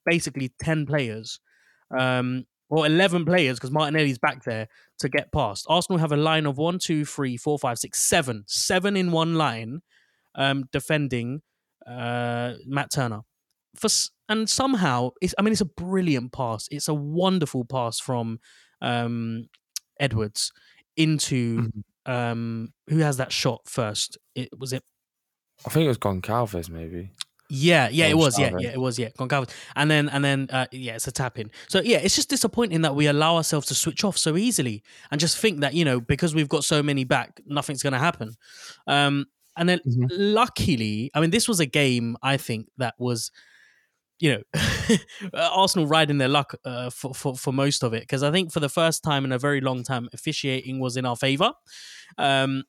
basically 0.06 0.50
ten 0.60 0.86
players, 0.86 1.40
um, 1.96 2.46
or 2.68 2.86
eleven 2.86 3.24
players 3.24 3.58
because 3.58 3.70
Martinelli's 3.70 4.18
back 4.18 4.44
there 4.44 4.68
to 4.98 5.08
get 5.08 5.32
past. 5.32 5.66
Arsenal 5.68 5.98
have 5.98 6.12
a 6.12 6.16
line 6.16 6.46
of 6.46 6.56
one, 6.58 6.78
two, 6.78 7.04
three, 7.04 7.36
four, 7.36 7.58
five, 7.58 7.78
six, 7.78 8.00
seven, 8.00 8.44
seven 8.46 8.96
in 8.96 9.10
one 9.12 9.34
line, 9.34 9.82
um, 10.34 10.64
defending 10.72 11.42
uh, 11.86 12.54
Matt 12.66 12.90
Turner. 12.90 13.22
For 13.76 13.88
and 14.28 14.48
somehow, 14.48 15.10
it's, 15.20 15.34
I 15.38 15.42
mean, 15.42 15.52
it's 15.52 15.60
a 15.60 15.66
brilliant 15.66 16.32
pass. 16.32 16.66
It's 16.70 16.88
a 16.88 16.94
wonderful 16.94 17.64
pass 17.66 18.00
from 18.00 18.40
um, 18.80 19.48
Edwards 20.00 20.50
into 20.96 21.70
Mhm. 21.70 21.82
um, 22.06 22.72
who 22.88 22.98
has 22.98 23.16
that 23.18 23.32
shot 23.32 23.62
first? 23.68 24.16
It 24.34 24.48
was 24.58 24.72
it. 24.72 24.82
I 25.66 25.70
think 25.70 25.84
it 25.84 25.88
was 25.88 25.98
Goncalves 25.98 26.68
maybe. 26.70 27.10
Yeah, 27.54 27.88
yeah, 27.90 28.06
it 28.06 28.16
was. 28.18 28.38
Yeah, 28.38 28.50
yeah, 28.58 28.70
it 28.70 28.80
was. 28.80 28.98
Yeah, 28.98 29.10
Goncalves. 29.10 29.50
And 29.76 29.90
then, 29.90 30.08
and 30.08 30.24
then, 30.24 30.48
uh, 30.50 30.66
yeah, 30.72 30.94
it's 30.96 31.06
a 31.06 31.12
tap 31.12 31.38
in. 31.38 31.50
So 31.68 31.80
yeah, 31.82 31.98
it's 31.98 32.14
just 32.16 32.28
disappointing 32.30 32.82
that 32.82 32.94
we 32.94 33.06
allow 33.06 33.36
ourselves 33.36 33.66
to 33.68 33.74
switch 33.74 34.04
off 34.04 34.18
so 34.18 34.36
easily 34.36 34.82
and 35.10 35.20
just 35.20 35.38
think 35.38 35.60
that 35.60 35.74
you 35.74 35.84
know 35.84 36.00
because 36.00 36.34
we've 36.34 36.48
got 36.48 36.64
so 36.64 36.82
many 36.82 37.04
back, 37.04 37.40
nothing's 37.46 37.82
going 37.82 37.92
to 37.92 37.98
happen. 37.98 38.34
Um, 38.86 39.26
and 39.56 39.68
then, 39.68 39.78
Mhm. 39.86 40.08
luckily, 40.10 41.10
I 41.14 41.20
mean, 41.20 41.30
this 41.30 41.46
was 41.48 41.60
a 41.60 41.66
game 41.66 42.16
I 42.22 42.36
think 42.38 42.68
that 42.78 42.94
was, 42.98 43.30
you 44.18 44.32
know, 44.32 44.42
Arsenal 45.34 45.86
riding 45.86 46.18
their 46.18 46.28
luck 46.28 46.54
uh, 46.64 46.90
for, 46.90 47.14
for 47.14 47.36
for 47.36 47.52
most 47.52 47.82
of 47.84 47.94
it 47.94 48.00
because 48.02 48.22
I 48.22 48.30
think 48.30 48.52
for 48.52 48.60
the 48.60 48.68
first 48.68 49.02
time 49.04 49.24
in 49.24 49.32
a 49.32 49.38
very 49.38 49.60
long 49.60 49.82
time, 49.84 50.08
officiating 50.12 50.80
was 50.80 50.96
in 50.96 51.06
our 51.06 51.16
favour. 51.16 51.52
Um, 52.18 52.64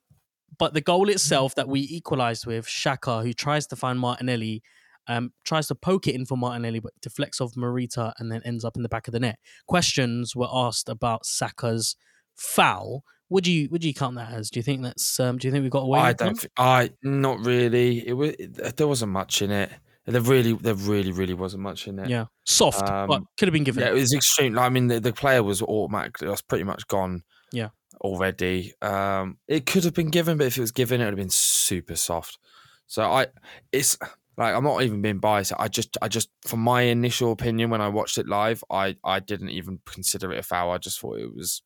but 0.58 0.74
the 0.74 0.80
goal 0.80 1.08
itself 1.08 1.54
that 1.56 1.68
we 1.68 1.80
equalised 1.80 2.46
with 2.46 2.66
Xhaka, 2.66 3.22
who 3.22 3.32
tries 3.32 3.66
to 3.68 3.76
find 3.76 3.98
Martinelli, 3.98 4.62
um, 5.08 5.32
tries 5.44 5.68
to 5.68 5.74
poke 5.74 6.06
it 6.06 6.14
in 6.14 6.26
for 6.26 6.36
Martinelli, 6.36 6.80
but 6.80 6.92
deflects 7.00 7.40
off 7.40 7.54
Morita 7.54 8.12
and 8.18 8.30
then 8.30 8.42
ends 8.44 8.64
up 8.64 8.76
in 8.76 8.82
the 8.82 8.88
back 8.88 9.08
of 9.08 9.12
the 9.12 9.20
net. 9.20 9.38
Questions 9.66 10.34
were 10.34 10.48
asked 10.52 10.88
about 10.88 11.26
Saka's 11.26 11.96
foul. 12.34 13.04
Would 13.28 13.46
you 13.46 13.68
would 13.70 13.84
you 13.84 13.92
count 13.92 14.16
that 14.16 14.32
as? 14.32 14.50
Do 14.50 14.60
you 14.60 14.62
think 14.62 14.82
that's? 14.82 15.18
Um, 15.18 15.38
do 15.38 15.48
you 15.48 15.52
think 15.52 15.64
we 15.64 15.70
got 15.70 15.82
away? 15.82 16.00
I 16.00 16.12
don't. 16.12 16.46
I 16.56 16.90
not 17.02 17.40
really. 17.44 18.06
It 18.06 18.12
was. 18.12 18.30
It, 18.38 18.76
there 18.76 18.86
wasn't 18.86 19.12
much 19.12 19.42
in 19.42 19.50
it. 19.50 19.70
There 20.08 20.20
really, 20.20 20.52
there 20.52 20.74
really, 20.74 21.10
really 21.10 21.34
wasn't 21.34 21.64
much 21.64 21.88
in 21.88 21.98
it. 21.98 22.08
Yeah, 22.08 22.26
soft, 22.44 22.86
but 22.86 23.10
Um, 23.10 23.26
could 23.36 23.48
have 23.48 23.52
been 23.52 23.64
given. 23.64 23.82
Yeah, 23.82 23.90
it 23.90 23.94
was 23.94 24.14
extreme. 24.14 24.56
I 24.56 24.68
mean, 24.68 24.86
the, 24.86 25.00
the 25.00 25.12
player 25.12 25.42
was 25.42 25.60
automatically. 25.62 26.28
was 26.28 26.42
pretty 26.42 26.62
much 26.62 26.86
gone. 26.86 27.24
Yeah. 27.50 27.70
Already. 28.00 28.72
Um, 28.80 29.38
it 29.48 29.66
could 29.66 29.82
have 29.82 29.94
been 29.94 30.10
given, 30.10 30.38
but 30.38 30.46
if 30.46 30.58
it 30.58 30.60
was 30.60 30.70
given, 30.70 31.00
it 31.00 31.04
would 31.04 31.14
have 31.14 31.16
been 31.16 31.28
super 31.28 31.96
soft. 31.96 32.38
So 32.86 33.02
I, 33.02 33.26
it's 33.72 33.98
like 34.36 34.54
I'm 34.54 34.64
not 34.64 34.82
even 34.82 35.02
being 35.02 35.18
biased. 35.18 35.52
I 35.58 35.68
just, 35.68 35.96
I 36.02 36.08
just, 36.08 36.28
from 36.42 36.60
my 36.60 36.82
initial 36.82 37.32
opinion 37.32 37.70
when 37.70 37.80
I 37.80 37.88
watched 37.88 38.18
it 38.18 38.28
live, 38.28 38.62
I, 38.70 38.96
I 39.04 39.20
didn't 39.20 39.50
even 39.50 39.80
consider 39.86 40.32
it 40.32 40.38
a 40.38 40.42
foul. 40.42 40.70
I 40.70 40.78
just 40.78 41.00
thought 41.00 41.18
it 41.18 41.34
was, 41.34 41.62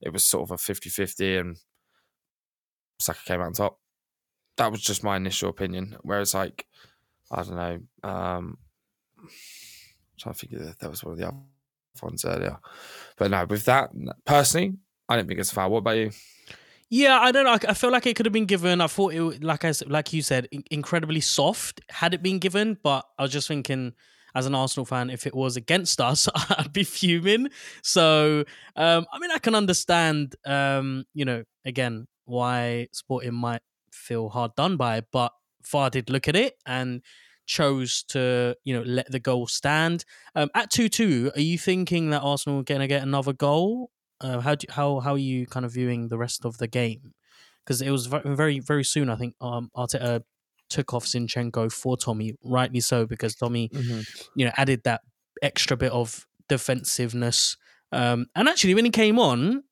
it 0.00 0.12
was 0.12 0.24
sort 0.24 0.44
of 0.44 0.50
a 0.52 0.56
50-50 0.56 1.40
and 1.40 1.56
Saka 2.98 3.20
came 3.24 3.40
out 3.40 3.48
on 3.48 3.52
top. 3.52 3.78
That 4.56 4.70
was 4.72 4.80
just 4.80 5.04
my 5.04 5.16
initial 5.16 5.50
opinion. 5.50 5.96
Whereas, 6.02 6.32
like, 6.32 6.66
I 7.30 7.42
don't 7.42 7.56
know. 7.56 7.80
Um, 8.02 8.58
I'm 9.20 9.28
trying 10.18 10.34
to 10.34 10.38
figure 10.38 10.62
if 10.62 10.78
that 10.78 10.90
was 10.90 11.04
one 11.04 11.12
of 11.12 11.18
the 11.18 11.28
other 11.28 11.36
ones 12.02 12.24
earlier. 12.24 12.58
But 13.18 13.30
no, 13.30 13.44
with 13.44 13.64
that, 13.66 13.90
personally, 14.24 14.74
I 15.08 15.16
don't 15.16 15.28
think 15.28 15.40
it's 15.40 15.52
a 15.52 15.54
foul. 15.54 15.70
What 15.70 15.78
about 15.78 15.96
you? 15.96 16.10
Yeah, 16.88 17.18
I 17.20 17.32
don't 17.32 17.44
know. 17.44 17.58
I- 17.68 17.74
feel 17.74 17.90
like 17.90 18.06
it 18.06 18.14
could 18.16 18.26
have 18.26 18.32
been 18.32 18.46
given. 18.46 18.80
I 18.80 18.86
thought 18.86 19.12
it, 19.12 19.42
like 19.42 19.64
I 19.64 19.72
like 19.86 20.12
you 20.12 20.22
said, 20.22 20.48
in- 20.52 20.64
incredibly 20.70 21.20
soft 21.20 21.80
had 21.90 22.14
it 22.14 22.22
been 22.22 22.38
given. 22.38 22.78
But 22.82 23.04
I 23.18 23.22
was 23.22 23.32
just 23.32 23.48
thinking, 23.48 23.92
as 24.34 24.46
an 24.46 24.54
Arsenal 24.54 24.84
fan, 24.86 25.10
if 25.10 25.26
it 25.26 25.34
was 25.34 25.56
against 25.56 26.00
us, 26.00 26.28
I'd 26.50 26.72
be 26.72 26.84
fuming. 26.84 27.48
So, 27.82 28.44
um, 28.76 29.06
I 29.12 29.18
mean, 29.18 29.30
I 29.32 29.38
can 29.38 29.54
understand, 29.54 30.36
um, 30.44 31.04
you 31.14 31.24
know, 31.24 31.42
again, 31.64 32.06
why 32.24 32.88
Sporting 32.92 33.34
might 33.34 33.62
feel 33.92 34.28
hard 34.28 34.54
done 34.54 34.76
by. 34.76 35.02
But 35.12 35.32
VAR 35.64 35.90
did 35.90 36.08
look 36.10 36.28
at 36.28 36.36
it 36.36 36.54
and 36.66 37.02
chose 37.46 38.04
to, 38.08 38.56
you 38.64 38.74
know, 38.76 38.82
let 38.82 39.10
the 39.10 39.18
goal 39.20 39.46
stand. 39.48 40.04
Um, 40.36 40.50
at 40.54 40.70
two 40.70 40.88
two, 40.88 41.32
are 41.34 41.40
you 41.40 41.58
thinking 41.58 42.10
that 42.10 42.22
Arsenal 42.22 42.60
are 42.60 42.64
going 42.64 42.80
to 42.80 42.86
get 42.86 43.02
another 43.02 43.32
goal? 43.32 43.90
Uh, 44.20 44.40
how 44.40 44.54
do, 44.54 44.66
how 44.70 45.00
how 45.00 45.12
are 45.12 45.18
you 45.18 45.46
kind 45.46 45.66
of 45.66 45.72
viewing 45.72 46.08
the 46.08 46.18
rest 46.18 46.44
of 46.44 46.58
the 46.58 46.66
game? 46.66 47.12
Because 47.64 47.82
it 47.82 47.90
was 47.90 48.06
very 48.06 48.60
very 48.60 48.84
soon. 48.84 49.10
I 49.10 49.16
think 49.16 49.34
um, 49.40 49.70
Arteta 49.76 50.22
took 50.68 50.94
off 50.94 51.04
Zinchenko 51.04 51.72
for 51.72 51.96
Tommy, 51.96 52.34
rightly 52.42 52.80
so, 52.80 53.06
because 53.06 53.34
Tommy 53.34 53.70
you 54.34 54.44
know 54.44 54.52
added 54.56 54.82
that 54.84 55.02
extra 55.42 55.76
bit 55.76 55.92
of 55.92 56.26
defensiveness. 56.48 57.56
Um, 57.92 58.26
and 58.34 58.48
actually, 58.48 58.74
when 58.74 58.84
he 58.84 58.90
came 58.90 59.18
on, 59.18 59.62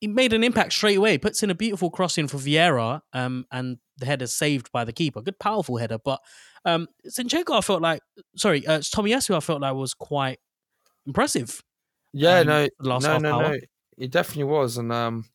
he 0.00 0.08
made 0.08 0.32
an 0.32 0.44
impact 0.44 0.72
straight 0.72 0.98
away. 0.98 1.16
Puts 1.18 1.42
in 1.42 1.50
a 1.50 1.54
beautiful 1.54 1.90
crossing 1.90 2.28
for 2.28 2.38
Vieira, 2.38 3.00
um, 3.12 3.46
and 3.52 3.78
the 3.98 4.06
header 4.06 4.26
saved 4.26 4.70
by 4.72 4.84
the 4.84 4.92
keeper. 4.92 5.22
Good, 5.22 5.38
powerful 5.38 5.76
header. 5.76 5.98
But 6.04 6.20
um, 6.64 6.88
Zinchenko, 7.08 7.56
I 7.56 7.60
felt 7.60 7.82
like, 7.82 8.00
sorry, 8.36 8.66
uh, 8.66 8.80
Tomiyasu, 8.80 9.36
I 9.36 9.40
felt 9.40 9.60
like 9.60 9.74
was 9.74 9.94
quite 9.94 10.38
impressive. 11.06 11.62
Yeah, 12.12 12.40
um, 12.40 12.46
no, 12.46 12.68
last 12.80 13.04
no, 13.04 13.08
half 13.10 13.22
no, 13.22 13.32
hour. 13.32 13.42
no. 13.42 13.58
It 13.98 14.10
definitely 14.10 14.44
was, 14.44 14.78
and 14.78 14.92
um, 14.92 15.26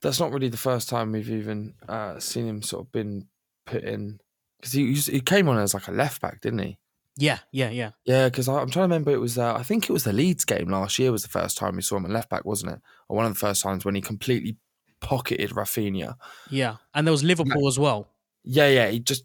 that's 0.00 0.20
not 0.20 0.32
really 0.32 0.48
the 0.48 0.56
first 0.56 0.88
time 0.88 1.12
we've 1.12 1.30
even 1.30 1.74
uh, 1.88 2.18
seen 2.18 2.46
him 2.46 2.62
sort 2.62 2.86
of 2.86 2.92
been 2.92 3.26
put 3.66 3.82
in 3.84 4.20
because 4.58 4.72
he 4.72 4.92
he 4.94 5.20
came 5.20 5.48
on 5.48 5.58
as 5.58 5.74
like 5.74 5.88
a 5.88 5.92
left 5.92 6.20
back, 6.20 6.40
didn't 6.40 6.60
he? 6.60 6.78
Yeah, 7.16 7.38
yeah, 7.50 7.70
yeah. 7.70 7.90
Yeah, 8.04 8.28
because 8.28 8.48
I'm 8.48 8.70
trying 8.70 8.88
to 8.88 8.94
remember. 8.94 9.10
It 9.10 9.20
was 9.20 9.38
uh, 9.38 9.54
I 9.54 9.64
think 9.64 9.88
it 9.88 9.92
was 9.92 10.04
the 10.04 10.12
Leeds 10.12 10.44
game 10.44 10.68
last 10.68 10.98
year 10.98 11.10
was 11.10 11.24
the 11.24 11.28
first 11.28 11.58
time 11.58 11.76
we 11.76 11.82
saw 11.82 11.96
him 11.96 12.04
at 12.04 12.12
left 12.12 12.30
back, 12.30 12.44
wasn't 12.44 12.72
it? 12.72 12.80
Or 13.08 13.16
one 13.16 13.26
of 13.26 13.32
the 13.32 13.38
first 13.38 13.62
times 13.62 13.84
when 13.84 13.96
he 13.96 14.00
completely 14.00 14.56
pocketed 15.00 15.50
Raphinha. 15.50 16.14
Yeah, 16.48 16.76
and 16.94 17.06
there 17.06 17.12
was 17.12 17.24
Liverpool 17.24 17.66
as 17.66 17.78
well. 17.78 18.08
Yeah, 18.44 18.68
yeah. 18.68 18.88
He 18.88 19.00
just 19.00 19.24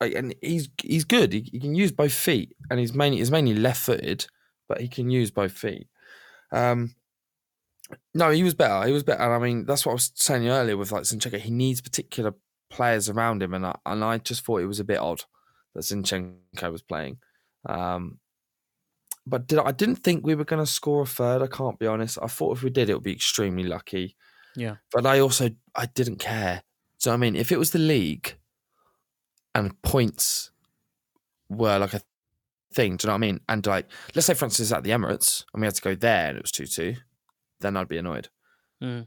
and 0.00 0.34
he's 0.42 0.68
he's 0.82 1.04
good. 1.04 1.32
He, 1.32 1.48
he 1.52 1.60
can 1.60 1.76
use 1.76 1.92
both 1.92 2.12
feet, 2.12 2.56
and 2.70 2.80
he's 2.80 2.92
mainly 2.92 3.18
he's 3.18 3.30
mainly 3.30 3.54
left 3.54 3.82
footed, 3.82 4.26
but 4.68 4.80
he 4.80 4.88
can 4.88 5.08
use 5.08 5.30
both 5.30 5.52
feet. 5.52 5.86
Um, 6.50 6.94
no, 8.14 8.30
he 8.30 8.42
was 8.42 8.54
better. 8.54 8.86
He 8.86 8.92
was 8.92 9.02
better. 9.02 9.22
And 9.22 9.32
I 9.32 9.38
mean, 9.38 9.64
that's 9.64 9.86
what 9.86 9.92
I 9.92 9.94
was 9.94 10.12
saying 10.14 10.48
earlier 10.48 10.76
with 10.76 10.92
like 10.92 11.02
Zinchenko. 11.02 11.38
He 11.38 11.50
needs 11.50 11.80
particular 11.80 12.34
players 12.70 13.08
around 13.08 13.42
him, 13.42 13.54
and 13.54 13.66
I, 13.66 13.76
and 13.86 14.04
I 14.04 14.18
just 14.18 14.44
thought 14.44 14.60
it 14.60 14.66
was 14.66 14.80
a 14.80 14.84
bit 14.84 14.98
odd 14.98 15.22
that 15.74 15.82
Zinchenko 15.82 16.72
was 16.72 16.82
playing. 16.82 17.18
Um, 17.66 18.18
but 19.26 19.46
did, 19.46 19.58
I 19.58 19.72
didn't 19.72 19.96
think 19.96 20.24
we 20.24 20.34
were 20.34 20.44
going 20.44 20.64
to 20.64 20.70
score 20.70 21.02
a 21.02 21.06
third. 21.06 21.42
I 21.42 21.46
can't 21.46 21.78
be 21.78 21.86
honest. 21.86 22.18
I 22.22 22.26
thought 22.26 22.56
if 22.56 22.62
we 22.62 22.70
did, 22.70 22.88
it 22.88 22.94
would 22.94 23.02
be 23.02 23.12
extremely 23.12 23.64
lucky. 23.64 24.16
Yeah. 24.56 24.76
But 24.92 25.06
I 25.06 25.20
also 25.20 25.50
I 25.74 25.86
didn't 25.86 26.18
care. 26.18 26.62
So 26.98 27.12
I 27.12 27.16
mean, 27.16 27.36
if 27.36 27.52
it 27.52 27.58
was 27.58 27.70
the 27.70 27.78
league 27.78 28.36
and 29.54 29.80
points 29.82 30.50
were 31.48 31.78
like 31.78 31.94
a 31.94 32.00
thing, 32.72 32.96
do 32.96 33.06
you 33.06 33.08
know 33.08 33.14
what 33.14 33.18
I 33.18 33.20
mean? 33.20 33.40
And 33.48 33.66
like, 33.66 33.86
let's 34.14 34.26
say 34.26 34.34
for 34.34 34.46
instance 34.46 34.72
at 34.72 34.82
the 34.82 34.90
Emirates 34.90 35.44
and 35.52 35.60
we 35.60 35.66
had 35.66 35.74
to 35.74 35.82
go 35.82 35.94
there 35.94 36.28
and 36.28 36.38
it 36.38 36.42
was 36.42 36.50
two 36.50 36.66
two, 36.66 36.96
then 37.60 37.76
I'd 37.76 37.88
be 37.88 37.98
annoyed. 37.98 38.28
Mm. 38.82 39.06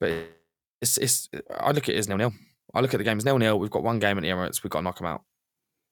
But 0.00 0.12
it's 0.80 0.98
it's 0.98 1.28
I 1.58 1.72
look 1.72 1.88
at 1.88 1.94
it 1.94 1.98
as 1.98 2.08
nil 2.08 2.18
nil. 2.18 2.32
I 2.74 2.80
look 2.80 2.94
at 2.94 2.98
the 2.98 3.04
game 3.04 3.18
as 3.18 3.24
nil 3.24 3.38
nil. 3.38 3.58
We've 3.58 3.70
got 3.70 3.82
one 3.82 3.98
game 3.98 4.18
at 4.18 4.22
the 4.22 4.28
Emirates. 4.28 4.62
We've 4.62 4.70
got 4.70 4.80
to 4.80 4.84
knock 4.84 4.98
them 4.98 5.06
out. 5.06 5.22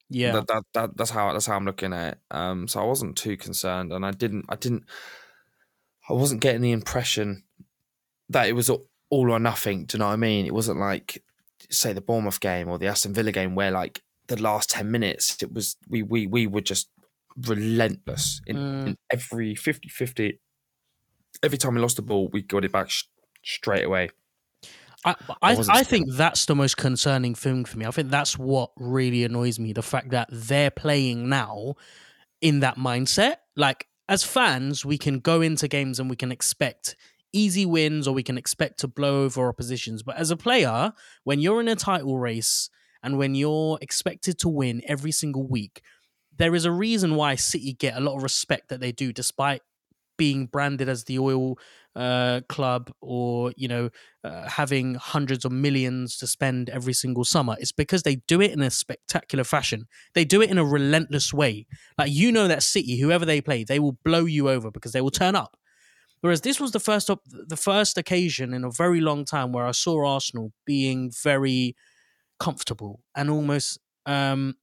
Yeah. 0.09 0.31
That, 0.33 0.47
that, 0.47 0.63
that 0.73 0.97
that's 0.97 1.09
how 1.09 1.33
that's 1.33 1.45
how 1.45 1.55
I'm 1.55 1.65
looking 1.65 1.93
at 1.93 2.13
it. 2.13 2.19
Um, 2.31 2.67
so 2.67 2.79
I 2.79 2.85
wasn't 2.85 3.17
too 3.17 3.35
concerned, 3.37 3.91
and 3.91 4.05
I 4.05 4.11
didn't 4.11 4.45
I 4.49 4.55
didn't 4.55 4.83
I 6.09 6.13
wasn't 6.13 6.41
getting 6.41 6.61
the 6.61 6.71
impression 6.71 7.43
that 8.29 8.47
it 8.47 8.53
was 8.53 8.69
all 8.69 8.85
or 9.31 9.39
nothing. 9.39 9.85
Do 9.85 9.97
you 9.97 9.99
know 9.99 10.07
what 10.07 10.13
I 10.13 10.17
mean? 10.17 10.45
It 10.45 10.53
wasn't 10.53 10.79
like 10.79 11.23
say 11.69 11.91
the 11.91 12.01
Bournemouth 12.01 12.39
game 12.39 12.69
or 12.69 12.77
the 12.77 12.87
Aston 12.87 13.13
Villa 13.13 13.31
game 13.33 13.55
where 13.55 13.71
like 13.71 14.01
the 14.27 14.41
last 14.41 14.69
ten 14.69 14.89
minutes 14.91 15.41
it 15.41 15.51
was 15.53 15.75
we 15.89 16.03
we 16.03 16.27
we 16.27 16.47
were 16.47 16.61
just 16.61 16.89
relentless 17.45 18.41
in, 18.47 18.55
Mm. 18.55 18.87
in 18.87 18.97
every 19.11 19.53
50-50. 19.53 20.39
Every 21.43 21.57
time 21.57 21.75
we 21.75 21.81
lost 21.81 21.95
the 21.95 22.01
ball, 22.01 22.29
we 22.31 22.41
got 22.41 22.65
it 22.65 22.71
back 22.71 22.89
sh- 22.89 23.03
straight 23.43 23.85
away. 23.85 24.09
I, 25.05 25.15
I, 25.41 25.55
wasn't 25.55 25.77
I 25.77 25.83
think 25.83 26.11
that's 26.11 26.45
the 26.45 26.55
most 26.55 26.77
concerning 26.77 27.35
thing 27.35 27.65
for 27.65 27.77
me. 27.77 27.85
I 27.85 27.91
think 27.91 28.09
that's 28.09 28.37
what 28.37 28.71
really 28.77 29.23
annoys 29.23 29.59
me 29.59 29.71
the 29.73 29.83
fact 29.83 30.09
that 30.09 30.27
they're 30.31 30.71
playing 30.71 31.29
now 31.29 31.75
in 32.41 32.61
that 32.61 32.77
mindset. 32.77 33.37
Like, 33.55 33.87
as 34.09 34.23
fans, 34.23 34.83
we 34.83 34.97
can 34.97 35.19
go 35.19 35.41
into 35.41 35.67
games 35.67 35.99
and 35.99 36.09
we 36.09 36.15
can 36.15 36.31
expect 36.31 36.95
easy 37.33 37.65
wins 37.65 38.07
or 38.07 38.13
we 38.13 38.23
can 38.23 38.37
expect 38.37 38.79
to 38.79 38.87
blow 38.87 39.23
over 39.23 39.47
oppositions. 39.47 40.01
But 40.03 40.17
as 40.17 40.31
a 40.31 40.37
player, 40.37 40.93
when 41.23 41.39
you're 41.39 41.61
in 41.61 41.67
a 41.67 41.75
title 41.75 42.17
race 42.17 42.69
and 43.03 43.17
when 43.17 43.35
you're 43.35 43.77
expected 43.81 44.39
to 44.39 44.49
win 44.49 44.81
every 44.87 45.11
single 45.11 45.47
week, 45.47 45.81
there 46.35 46.55
is 46.55 46.65
a 46.65 46.71
reason 46.71 47.15
why 47.15 47.35
City 47.35 47.73
get 47.73 47.97
a 47.97 47.99
lot 47.99 48.15
of 48.15 48.23
respect 48.23 48.69
that 48.69 48.79
they 48.79 48.91
do, 48.91 49.11
despite 49.11 49.61
being 50.17 50.47
branded 50.47 50.89
as 50.89 51.05
the 51.05 51.19
oil 51.19 51.57
uh, 51.95 52.41
club 52.47 52.91
or, 53.01 53.53
you 53.57 53.67
know, 53.67 53.89
uh, 54.23 54.47
having 54.47 54.95
hundreds 54.95 55.45
of 55.45 55.51
millions 55.51 56.17
to 56.17 56.27
spend 56.27 56.69
every 56.69 56.93
single 56.93 57.23
summer. 57.23 57.55
It's 57.59 57.71
because 57.71 58.03
they 58.03 58.17
do 58.27 58.41
it 58.41 58.51
in 58.51 58.61
a 58.61 58.69
spectacular 58.69 59.43
fashion. 59.43 59.87
They 60.13 60.25
do 60.25 60.41
it 60.41 60.49
in 60.49 60.57
a 60.57 60.65
relentless 60.65 61.33
way. 61.33 61.65
Like 61.97 62.11
you 62.11 62.31
know 62.31 62.47
that 62.47 62.63
City, 62.63 62.99
whoever 62.99 63.25
they 63.25 63.41
play, 63.41 63.63
they 63.63 63.79
will 63.79 63.97
blow 64.03 64.25
you 64.25 64.49
over 64.49 64.69
because 64.69 64.91
they 64.91 65.01
will 65.01 65.11
turn 65.11 65.35
up. 65.35 65.57
Whereas 66.21 66.41
this 66.41 66.59
was 66.59 66.71
the 66.71 66.79
first 66.79 67.09
op- 67.09 67.23
the 67.25 67.57
first 67.57 67.97
occasion 67.97 68.53
in 68.53 68.63
a 68.63 68.71
very 68.71 69.01
long 69.01 69.23
time 69.23 69.51
where 69.51 69.65
I 69.65 69.71
saw 69.71 70.05
Arsenal 70.05 70.51
being 70.65 71.11
very 71.11 71.75
comfortable 72.39 73.01
and 73.15 73.29
almost 73.29 73.79
um, 74.05 74.55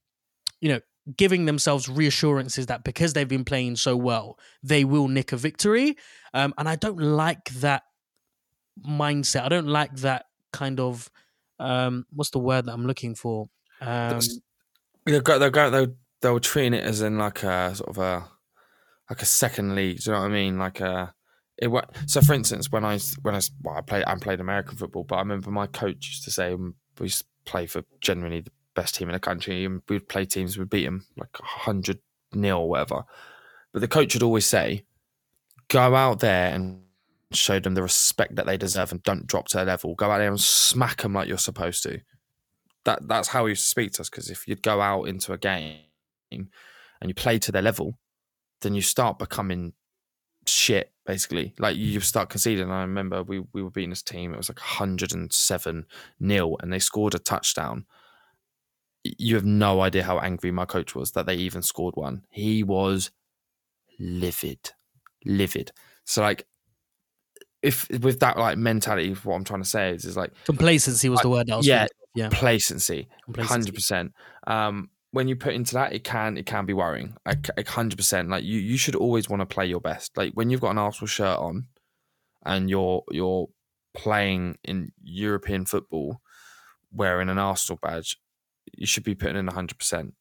you 0.60 0.68
know 0.70 0.80
giving 1.16 1.44
themselves 1.44 1.88
reassurances 1.88 2.66
that 2.66 2.84
because 2.84 3.12
they've 3.12 3.28
been 3.28 3.44
playing 3.44 3.76
so 3.76 3.96
well, 3.96 4.38
they 4.62 4.84
will 4.84 5.08
nick 5.08 5.32
a 5.32 5.36
victory. 5.36 5.96
Um, 6.32 6.54
and 6.58 6.68
I 6.68 6.76
don't 6.76 7.00
like 7.00 7.50
that 7.60 7.82
mindset. 8.86 9.42
I 9.42 9.48
don't 9.48 9.68
like 9.68 9.96
that 9.96 10.26
kind 10.52 10.80
of 10.80 11.10
um, 11.58 12.06
what's 12.10 12.30
the 12.30 12.38
word 12.38 12.66
that 12.66 12.72
I'm 12.72 12.86
looking 12.86 13.14
for? 13.14 13.48
Um, 13.80 14.20
They'll 15.06 15.20
go, 15.20 15.38
they'll 15.38 15.50
go, 15.50 15.70
they'll, 15.70 15.94
they'll 16.22 16.40
treat 16.40 16.72
it 16.72 16.82
as 16.82 17.02
in 17.02 17.18
like 17.18 17.42
a 17.42 17.74
sort 17.74 17.90
of 17.90 17.98
a 17.98 18.26
like 19.10 19.20
a 19.20 19.26
second 19.26 19.74
league. 19.74 19.98
Do 19.98 20.10
you 20.10 20.14
know 20.14 20.22
what 20.22 20.30
I 20.30 20.32
mean? 20.32 20.58
Like 20.58 20.80
a 20.80 21.12
it. 21.58 21.70
So, 22.06 22.20
for 22.22 22.32
instance, 22.32 22.70
when 22.72 22.84
I 22.84 22.98
when 23.22 23.34
I 23.34 23.40
well, 23.62 23.76
I 23.76 23.82
played 23.82 24.04
I 24.06 24.14
played 24.16 24.40
American 24.40 24.76
football, 24.76 25.04
but 25.04 25.16
I 25.16 25.20
remember 25.20 25.50
my 25.50 25.66
coach 25.66 26.08
used 26.08 26.24
to 26.24 26.30
say 26.30 26.54
we 26.54 26.72
used 27.00 27.20
to 27.20 27.26
play 27.44 27.66
for 27.66 27.82
generally 28.00 28.40
the 28.40 28.50
best 28.74 28.94
team 28.94 29.08
in 29.08 29.14
the 29.14 29.20
country, 29.20 29.64
and 29.64 29.82
we'd 29.88 30.08
play 30.08 30.24
teams, 30.24 30.58
we'd 30.58 30.70
beat 30.70 30.84
them 30.84 31.06
like 31.16 31.36
hundred 31.36 32.00
nil 32.32 32.58
or 32.58 32.68
whatever. 32.68 33.04
But 33.72 33.80
the 33.80 33.88
coach 33.88 34.14
would 34.14 34.22
always 34.22 34.46
say, 34.46 34.84
"Go 35.68 35.94
out 35.94 36.20
there 36.20 36.54
and." 36.54 36.80
Show 37.32 37.58
them 37.58 37.74
the 37.74 37.82
respect 37.82 38.36
that 38.36 38.46
they 38.46 38.56
deserve 38.56 38.92
and 38.92 39.02
don't 39.02 39.26
drop 39.26 39.48
to 39.48 39.56
their 39.56 39.66
level. 39.66 39.96
Go 39.96 40.08
out 40.08 40.18
there 40.18 40.28
and 40.28 40.40
smack 40.40 41.02
them 41.02 41.14
like 41.14 41.26
you're 41.26 41.36
supposed 41.36 41.82
to 41.82 42.00
that 42.84 43.06
that's 43.08 43.28
how 43.28 43.46
he 43.46 43.50
used 43.50 43.64
to 43.64 43.70
speak 43.70 43.92
to 43.92 44.02
us 44.02 44.10
because 44.10 44.30
if 44.30 44.46
you'd 44.46 44.62
go 44.62 44.80
out 44.80 45.04
into 45.04 45.32
a 45.32 45.38
game 45.38 45.78
and 46.30 46.48
you 47.08 47.14
play 47.14 47.38
to 47.38 47.52
their 47.52 47.62
level, 47.62 47.98
then 48.60 48.74
you 48.74 48.82
start 48.82 49.18
becoming 49.18 49.72
shit 50.46 50.92
basically. 51.06 51.54
Like 51.58 51.76
you 51.76 52.00
start 52.00 52.30
conceding. 52.30 52.70
I 52.70 52.82
remember 52.82 53.22
we 53.22 53.42
we 53.52 53.62
were 53.62 53.70
beating 53.70 53.90
this 53.90 54.02
team. 54.02 54.32
It 54.32 54.36
was 54.36 54.48
like 54.48 54.60
107 54.60 55.86
nil, 56.20 56.56
and 56.60 56.72
they 56.72 56.78
scored 56.78 57.14
a 57.14 57.18
touchdown. 57.18 57.86
You 59.04 59.36
have 59.36 59.44
no 59.44 59.82
idea 59.82 60.02
how 60.02 60.18
angry 60.18 60.50
my 60.50 60.64
coach 60.64 60.94
was 60.94 61.12
that 61.12 61.26
they 61.26 61.36
even 61.36 61.62
scored 61.62 61.94
one. 61.96 62.24
He 62.30 62.62
was 62.62 63.10
livid, 64.00 64.72
livid. 65.24 65.72
So 66.04 66.22
like. 66.22 66.46
If 67.62 67.88
with 67.88 68.20
that 68.20 68.36
like 68.36 68.58
mentality, 68.58 69.14
what 69.24 69.36
I'm 69.36 69.44
trying 69.44 69.62
to 69.62 69.68
say 69.68 69.92
is, 69.92 70.04
is 70.04 70.18
like 70.18 70.32
complacency 70.44 71.08
was 71.08 71.20
the 71.20 71.30
word 71.30 71.46
that 71.46 71.54
I 71.54 71.56
was 71.56 71.66
yeah, 71.66 71.86
yeah. 72.14 72.28
complacency 72.28 73.08
hundred 73.38 73.74
percent. 73.74 74.12
Um, 74.46 74.90
when 75.12 75.28
you 75.28 75.36
put 75.36 75.54
into 75.54 75.72
that, 75.72 75.94
it 75.94 76.04
can 76.04 76.36
it 76.36 76.44
can 76.44 76.66
be 76.66 76.74
worrying. 76.74 77.16
Like 77.24 77.66
hundred 77.66 77.96
percent. 77.96 78.28
Like 78.28 78.44
you, 78.44 78.60
you 78.60 78.76
should 78.76 78.94
always 78.94 79.30
want 79.30 79.40
to 79.40 79.46
play 79.46 79.64
your 79.64 79.80
best. 79.80 80.14
Like 80.14 80.34
when 80.34 80.50
you've 80.50 80.60
got 80.60 80.72
an 80.72 80.78
Arsenal 80.78 81.06
shirt 81.06 81.38
on, 81.38 81.68
and 82.44 82.68
you're 82.68 83.02
you're 83.10 83.48
playing 83.94 84.58
in 84.62 84.92
European 85.02 85.64
football, 85.64 86.20
wearing 86.92 87.30
an 87.30 87.38
Arsenal 87.38 87.78
badge, 87.80 88.18
you 88.76 88.86
should 88.86 89.04
be 89.04 89.14
putting 89.14 89.36
in 89.36 89.46
hundred 89.48 89.78
percent. 89.78 90.14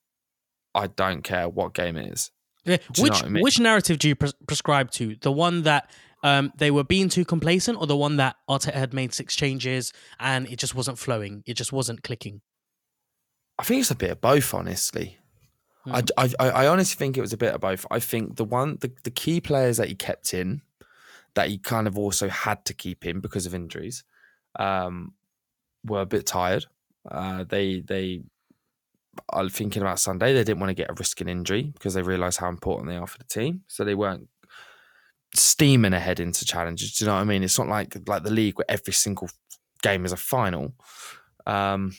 I 0.75 0.87
don't 0.87 1.23
care 1.23 1.47
what 1.47 1.73
game 1.73 1.97
it 1.97 2.11
is. 2.11 2.31
Yeah. 2.65 2.77
Do 2.91 3.01
you 3.01 3.07
know 3.07 3.13
Which 3.13 3.23
I 3.23 3.27
mean? 3.27 3.43
which 3.43 3.59
narrative 3.59 3.99
do 3.99 4.07
you 4.07 4.15
pres- 4.15 4.33
prescribe 4.47 4.91
to? 4.91 5.15
The 5.21 5.31
one 5.31 5.63
that 5.63 5.89
um, 6.23 6.53
they 6.57 6.71
were 6.71 6.83
being 6.83 7.09
too 7.09 7.25
complacent, 7.25 7.79
or 7.79 7.87
the 7.87 7.97
one 7.97 8.17
that 8.17 8.37
Arteta 8.49 8.73
had 8.73 8.93
made 8.93 9.13
six 9.13 9.35
changes 9.35 9.91
and 10.19 10.47
it 10.47 10.57
just 10.57 10.73
wasn't 10.73 10.97
flowing, 10.97 11.43
it 11.45 11.55
just 11.55 11.73
wasn't 11.73 12.03
clicking. 12.03 12.41
I 13.59 13.63
think 13.63 13.81
it's 13.81 13.91
a 13.91 13.95
bit 13.95 14.11
of 14.11 14.21
both, 14.21 14.53
honestly. 14.53 15.17
I, 15.85 16.01
I, 16.17 16.33
I 16.39 16.49
I 16.49 16.67
honestly 16.67 16.97
think 16.97 17.17
it 17.17 17.21
was 17.21 17.33
a 17.33 17.37
bit 17.37 17.53
of 17.53 17.59
both. 17.61 17.85
I 17.91 17.99
think 17.99 18.37
the 18.37 18.45
one 18.45 18.77
the, 18.79 18.91
the 19.03 19.11
key 19.11 19.41
players 19.41 19.77
that 19.77 19.89
he 19.89 19.95
kept 19.95 20.33
in, 20.33 20.61
that 21.33 21.49
he 21.49 21.57
kind 21.57 21.87
of 21.87 21.97
also 21.97 22.29
had 22.29 22.63
to 22.65 22.73
keep 22.73 23.05
in 23.05 23.19
because 23.19 23.45
of 23.45 23.53
injuries, 23.53 24.05
um, 24.57 25.13
were 25.85 26.01
a 26.01 26.05
bit 26.05 26.25
tired. 26.25 26.65
Uh, 27.09 27.43
they 27.43 27.81
they 27.81 28.23
are 29.29 29.49
thinking 29.49 29.81
about 29.81 29.99
Sunday. 29.99 30.33
They 30.33 30.43
didn't 30.43 30.59
want 30.59 30.69
to 30.69 30.75
get 30.75 30.89
a 30.89 30.93
risk 30.93 31.21
an 31.21 31.29
injury 31.29 31.63
because 31.63 31.93
they 31.93 32.01
realised 32.01 32.39
how 32.39 32.49
important 32.49 32.89
they 32.89 32.97
are 32.97 33.07
for 33.07 33.17
the 33.17 33.25
team. 33.25 33.61
So 33.67 33.83
they 33.83 33.95
weren't 33.95 34.27
steaming 35.35 35.93
ahead 35.93 36.19
into 36.19 36.45
challenges. 36.45 36.97
Do 36.97 37.05
you 37.05 37.07
know 37.07 37.15
what 37.15 37.21
I 37.21 37.25
mean? 37.25 37.43
It's 37.43 37.57
not 37.57 37.67
like 37.67 37.97
like 38.07 38.23
the 38.23 38.31
league 38.31 38.57
where 38.57 38.69
every 38.69 38.93
single 38.93 39.29
game 39.81 40.05
is 40.05 40.11
a 40.11 40.17
final. 40.17 40.73
Um, 41.45 41.93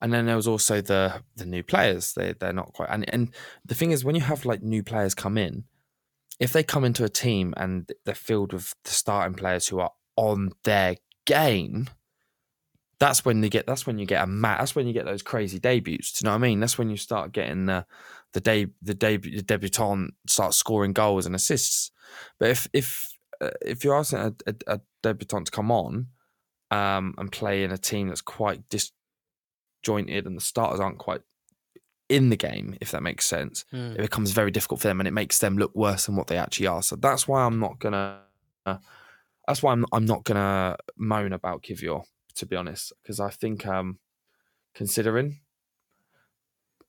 and 0.00 0.12
then 0.12 0.26
there 0.26 0.36
was 0.36 0.48
also 0.48 0.80
the 0.80 1.22
the 1.36 1.46
new 1.46 1.62
players. 1.62 2.12
They 2.12 2.32
they're 2.32 2.52
not 2.52 2.72
quite 2.72 2.90
and 2.90 3.08
and 3.12 3.34
the 3.64 3.74
thing 3.74 3.90
is 3.90 4.04
when 4.04 4.14
you 4.14 4.22
have 4.22 4.44
like 4.44 4.62
new 4.62 4.82
players 4.82 5.14
come 5.14 5.38
in, 5.38 5.64
if 6.38 6.52
they 6.52 6.62
come 6.62 6.84
into 6.84 7.04
a 7.04 7.08
team 7.08 7.54
and 7.56 7.90
they're 8.04 8.14
filled 8.14 8.52
with 8.52 8.74
the 8.84 8.90
starting 8.90 9.34
players 9.34 9.68
who 9.68 9.80
are 9.80 9.92
on 10.16 10.52
their 10.64 10.96
game, 11.26 11.88
that's 13.04 13.22
when 13.24 13.42
you 13.42 13.50
get 13.50 13.66
that's 13.66 13.86
when 13.86 13.98
you 13.98 14.06
get 14.06 14.24
a 14.24 14.26
mat 14.26 14.58
that's 14.60 14.74
when 14.74 14.86
you 14.86 14.94
get 14.94 15.04
those 15.04 15.22
crazy 15.22 15.58
debuts. 15.58 16.12
Do 16.12 16.22
you 16.22 16.24
know 16.26 16.32
what 16.32 16.44
I 16.44 16.48
mean? 16.48 16.60
That's 16.60 16.78
when 16.78 16.88
you 16.88 16.96
start 16.96 17.32
getting 17.32 17.66
the 17.66 17.84
the 18.32 18.40
day 18.40 18.66
the 18.80 18.94
debut 18.94 19.36
the 19.36 19.42
debutant 19.42 20.14
starts 20.26 20.56
scoring 20.56 20.94
goals 20.94 21.26
and 21.26 21.34
assists. 21.34 21.90
But 22.38 22.48
if 22.50 22.66
if 22.72 23.08
uh, 23.42 23.50
if 23.60 23.84
you're 23.84 23.96
asking 23.96 24.20
a, 24.20 24.34
a, 24.46 24.54
a 24.76 24.80
debutant 25.02 25.46
to 25.46 25.52
come 25.52 25.70
on 25.70 26.06
um, 26.70 27.14
and 27.18 27.30
play 27.30 27.62
in 27.64 27.72
a 27.72 27.76
team 27.78 28.08
that's 28.08 28.22
quite 28.22 28.62
disjointed 28.70 30.26
and 30.26 30.36
the 30.36 30.40
starters 30.40 30.80
aren't 30.80 30.98
quite 30.98 31.20
in 32.08 32.30
the 32.30 32.36
game, 32.36 32.76
if 32.80 32.90
that 32.92 33.02
makes 33.02 33.26
sense, 33.26 33.64
Mm. 33.72 33.94
it 33.96 34.00
becomes 34.02 34.30
very 34.30 34.50
difficult 34.50 34.80
for 34.80 34.88
them 34.88 35.00
and 35.00 35.08
it 35.08 35.12
makes 35.12 35.38
them 35.38 35.58
look 35.58 35.74
worse 35.74 36.06
than 36.06 36.16
what 36.16 36.26
they 36.28 36.38
actually 36.38 36.68
are. 36.68 36.82
So 36.82 36.96
that's 36.96 37.28
why 37.28 37.42
I'm 37.44 37.58
not 37.60 37.78
gonna. 37.78 38.20
Uh, 38.66 38.78
that's 39.46 39.62
why 39.62 39.72
I'm 39.72 39.84
I'm 39.92 40.06
not 40.06 40.24
gonna 40.24 40.76
moan 40.96 41.32
about 41.34 41.62
Kiwior, 41.62 42.02
to 42.36 42.46
be 42.46 42.56
honest, 42.56 42.92
because 43.02 43.20
I 43.20 43.30
think 43.30 43.66
um, 43.66 43.98
considering 44.74 45.40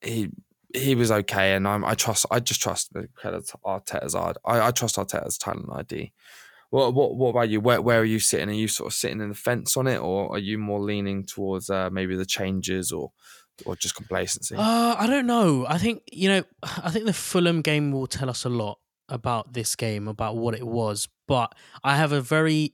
he 0.01 0.29
he 0.73 0.95
was 0.95 1.11
okay, 1.11 1.53
and 1.55 1.67
I'm 1.67 1.85
I 1.85 1.93
trust 1.93 2.25
I 2.31 2.39
just 2.39 2.61
trust 2.61 2.93
Arteta's 2.93 4.15
I, 4.15 4.33
I 4.45 4.71
trust 4.71 4.97
Arteta's 4.97 5.37
talent 5.37 5.69
ID. 5.73 6.11
What 6.69 6.93
what 6.93 7.15
what 7.15 7.29
about 7.29 7.49
you? 7.49 7.61
Where 7.61 7.81
where 7.81 8.01
are 8.01 8.05
you 8.05 8.19
sitting? 8.19 8.49
Are 8.49 8.53
you 8.53 8.67
sort 8.67 8.87
of 8.87 8.93
sitting 8.93 9.21
in 9.21 9.29
the 9.29 9.35
fence 9.35 9.77
on 9.77 9.87
it, 9.87 9.97
or 9.97 10.33
are 10.33 10.39
you 10.39 10.57
more 10.57 10.81
leaning 10.81 11.25
towards 11.25 11.69
uh, 11.69 11.89
maybe 11.91 12.15
the 12.15 12.25
changes 12.25 12.91
or 12.91 13.11
or 13.65 13.75
just 13.75 13.95
complacency? 13.95 14.55
Uh, 14.55 14.95
I 14.97 15.07
don't 15.07 15.27
know. 15.27 15.65
I 15.67 15.77
think 15.77 16.03
you 16.11 16.29
know. 16.29 16.43
I 16.63 16.89
think 16.91 17.05
the 17.05 17.13
Fulham 17.13 17.61
game 17.61 17.91
will 17.91 18.07
tell 18.07 18.29
us 18.29 18.43
a 18.45 18.49
lot 18.49 18.79
about 19.09 19.53
this 19.53 19.75
game, 19.75 20.07
about 20.07 20.35
what 20.37 20.55
it 20.55 20.65
was. 20.65 21.07
But 21.27 21.53
I 21.83 21.95
have 21.95 22.11
a 22.11 22.21
very, 22.21 22.73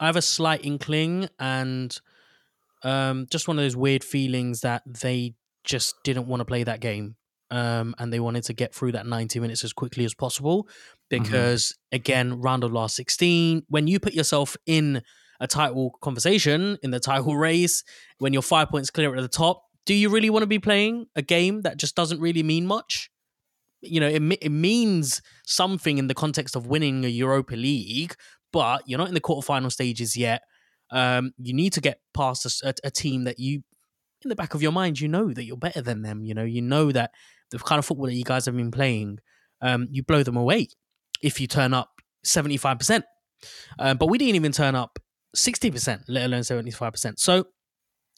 I 0.00 0.06
have 0.06 0.16
a 0.16 0.22
slight 0.22 0.64
inkling, 0.64 1.28
and 1.38 1.96
um, 2.82 3.26
just 3.30 3.46
one 3.46 3.58
of 3.58 3.64
those 3.64 3.76
weird 3.76 4.02
feelings 4.02 4.62
that 4.62 4.82
they 4.86 5.34
just 5.62 5.94
didn't 6.04 6.26
want 6.26 6.40
to 6.40 6.46
play 6.46 6.64
that 6.64 6.80
game, 6.80 7.16
um, 7.50 7.94
and 7.98 8.10
they 8.10 8.18
wanted 8.18 8.44
to 8.44 8.54
get 8.54 8.74
through 8.74 8.92
that 8.92 9.06
ninety 9.06 9.38
minutes 9.38 9.62
as 9.62 9.74
quickly 9.74 10.06
as 10.06 10.14
possible. 10.14 10.66
Because 11.10 11.76
again, 11.92 12.40
round 12.40 12.64
of 12.64 12.72
last 12.72 12.96
sixteen, 12.96 13.62
when 13.68 13.86
you 13.86 14.00
put 14.00 14.14
yourself 14.14 14.56
in 14.64 15.02
a 15.38 15.46
title 15.46 15.92
conversation 16.00 16.78
in 16.82 16.90
the 16.90 17.00
title 17.00 17.36
race, 17.48 17.84
when 18.18 18.32
you're 18.32 18.42
five 18.42 18.70
points 18.70 18.90
clear 18.90 19.14
at 19.14 19.20
the 19.20 19.28
top, 19.28 19.64
do 19.84 19.94
you 19.94 20.08
really 20.08 20.30
want 20.30 20.42
to 20.42 20.46
be 20.46 20.58
playing 20.58 21.06
a 21.14 21.22
game 21.22 21.62
that 21.62 21.76
just 21.76 21.94
doesn't 21.94 22.20
really 22.20 22.42
mean 22.42 22.66
much? 22.66 23.10
You 23.82 24.00
know, 24.00 24.08
it 24.08 24.22
it 24.40 24.50
means 24.50 25.20
something 25.46 25.98
in 25.98 26.06
the 26.06 26.14
context 26.14 26.56
of 26.56 26.66
winning 26.66 27.04
a 27.04 27.08
Europa 27.08 27.54
League, 27.54 28.14
but 28.52 28.82
you're 28.86 28.98
not 28.98 29.08
in 29.08 29.14
the 29.14 29.20
quarterfinal 29.20 29.72
stages 29.72 30.16
yet. 30.16 30.42
Um, 30.90 31.32
you 31.38 31.54
need 31.54 31.72
to 31.74 31.80
get 31.80 32.00
past 32.14 32.62
a 32.84 32.90
team 32.90 33.24
that 33.24 33.38
you, 33.38 33.62
in 34.22 34.28
the 34.28 34.36
back 34.36 34.54
of 34.54 34.62
your 34.62 34.72
mind, 34.72 35.00
you 35.00 35.08
know 35.08 35.32
that 35.32 35.44
you're 35.44 35.56
better 35.56 35.80
than 35.80 36.02
them. 36.02 36.24
You 36.24 36.34
know, 36.34 36.44
you 36.44 36.62
know 36.62 36.92
that 36.92 37.12
the 37.50 37.58
kind 37.58 37.78
of 37.78 37.84
football 37.84 38.06
that 38.06 38.14
you 38.14 38.24
guys 38.24 38.46
have 38.46 38.56
been 38.56 38.70
playing, 38.70 39.18
um, 39.60 39.88
you 39.90 40.02
blow 40.02 40.22
them 40.22 40.36
away 40.36 40.68
if 41.22 41.40
you 41.40 41.46
turn 41.46 41.74
up 41.74 41.90
seventy 42.24 42.56
five 42.56 42.78
percent. 42.78 43.04
Um, 43.78 43.96
but 43.96 44.06
we 44.06 44.18
didn't 44.18 44.36
even 44.36 44.52
turn 44.52 44.74
up 44.74 44.98
sixty 45.34 45.70
percent, 45.70 46.02
let 46.08 46.26
alone 46.26 46.44
seventy 46.44 46.70
five 46.70 46.92
percent. 46.92 47.20
So 47.20 47.46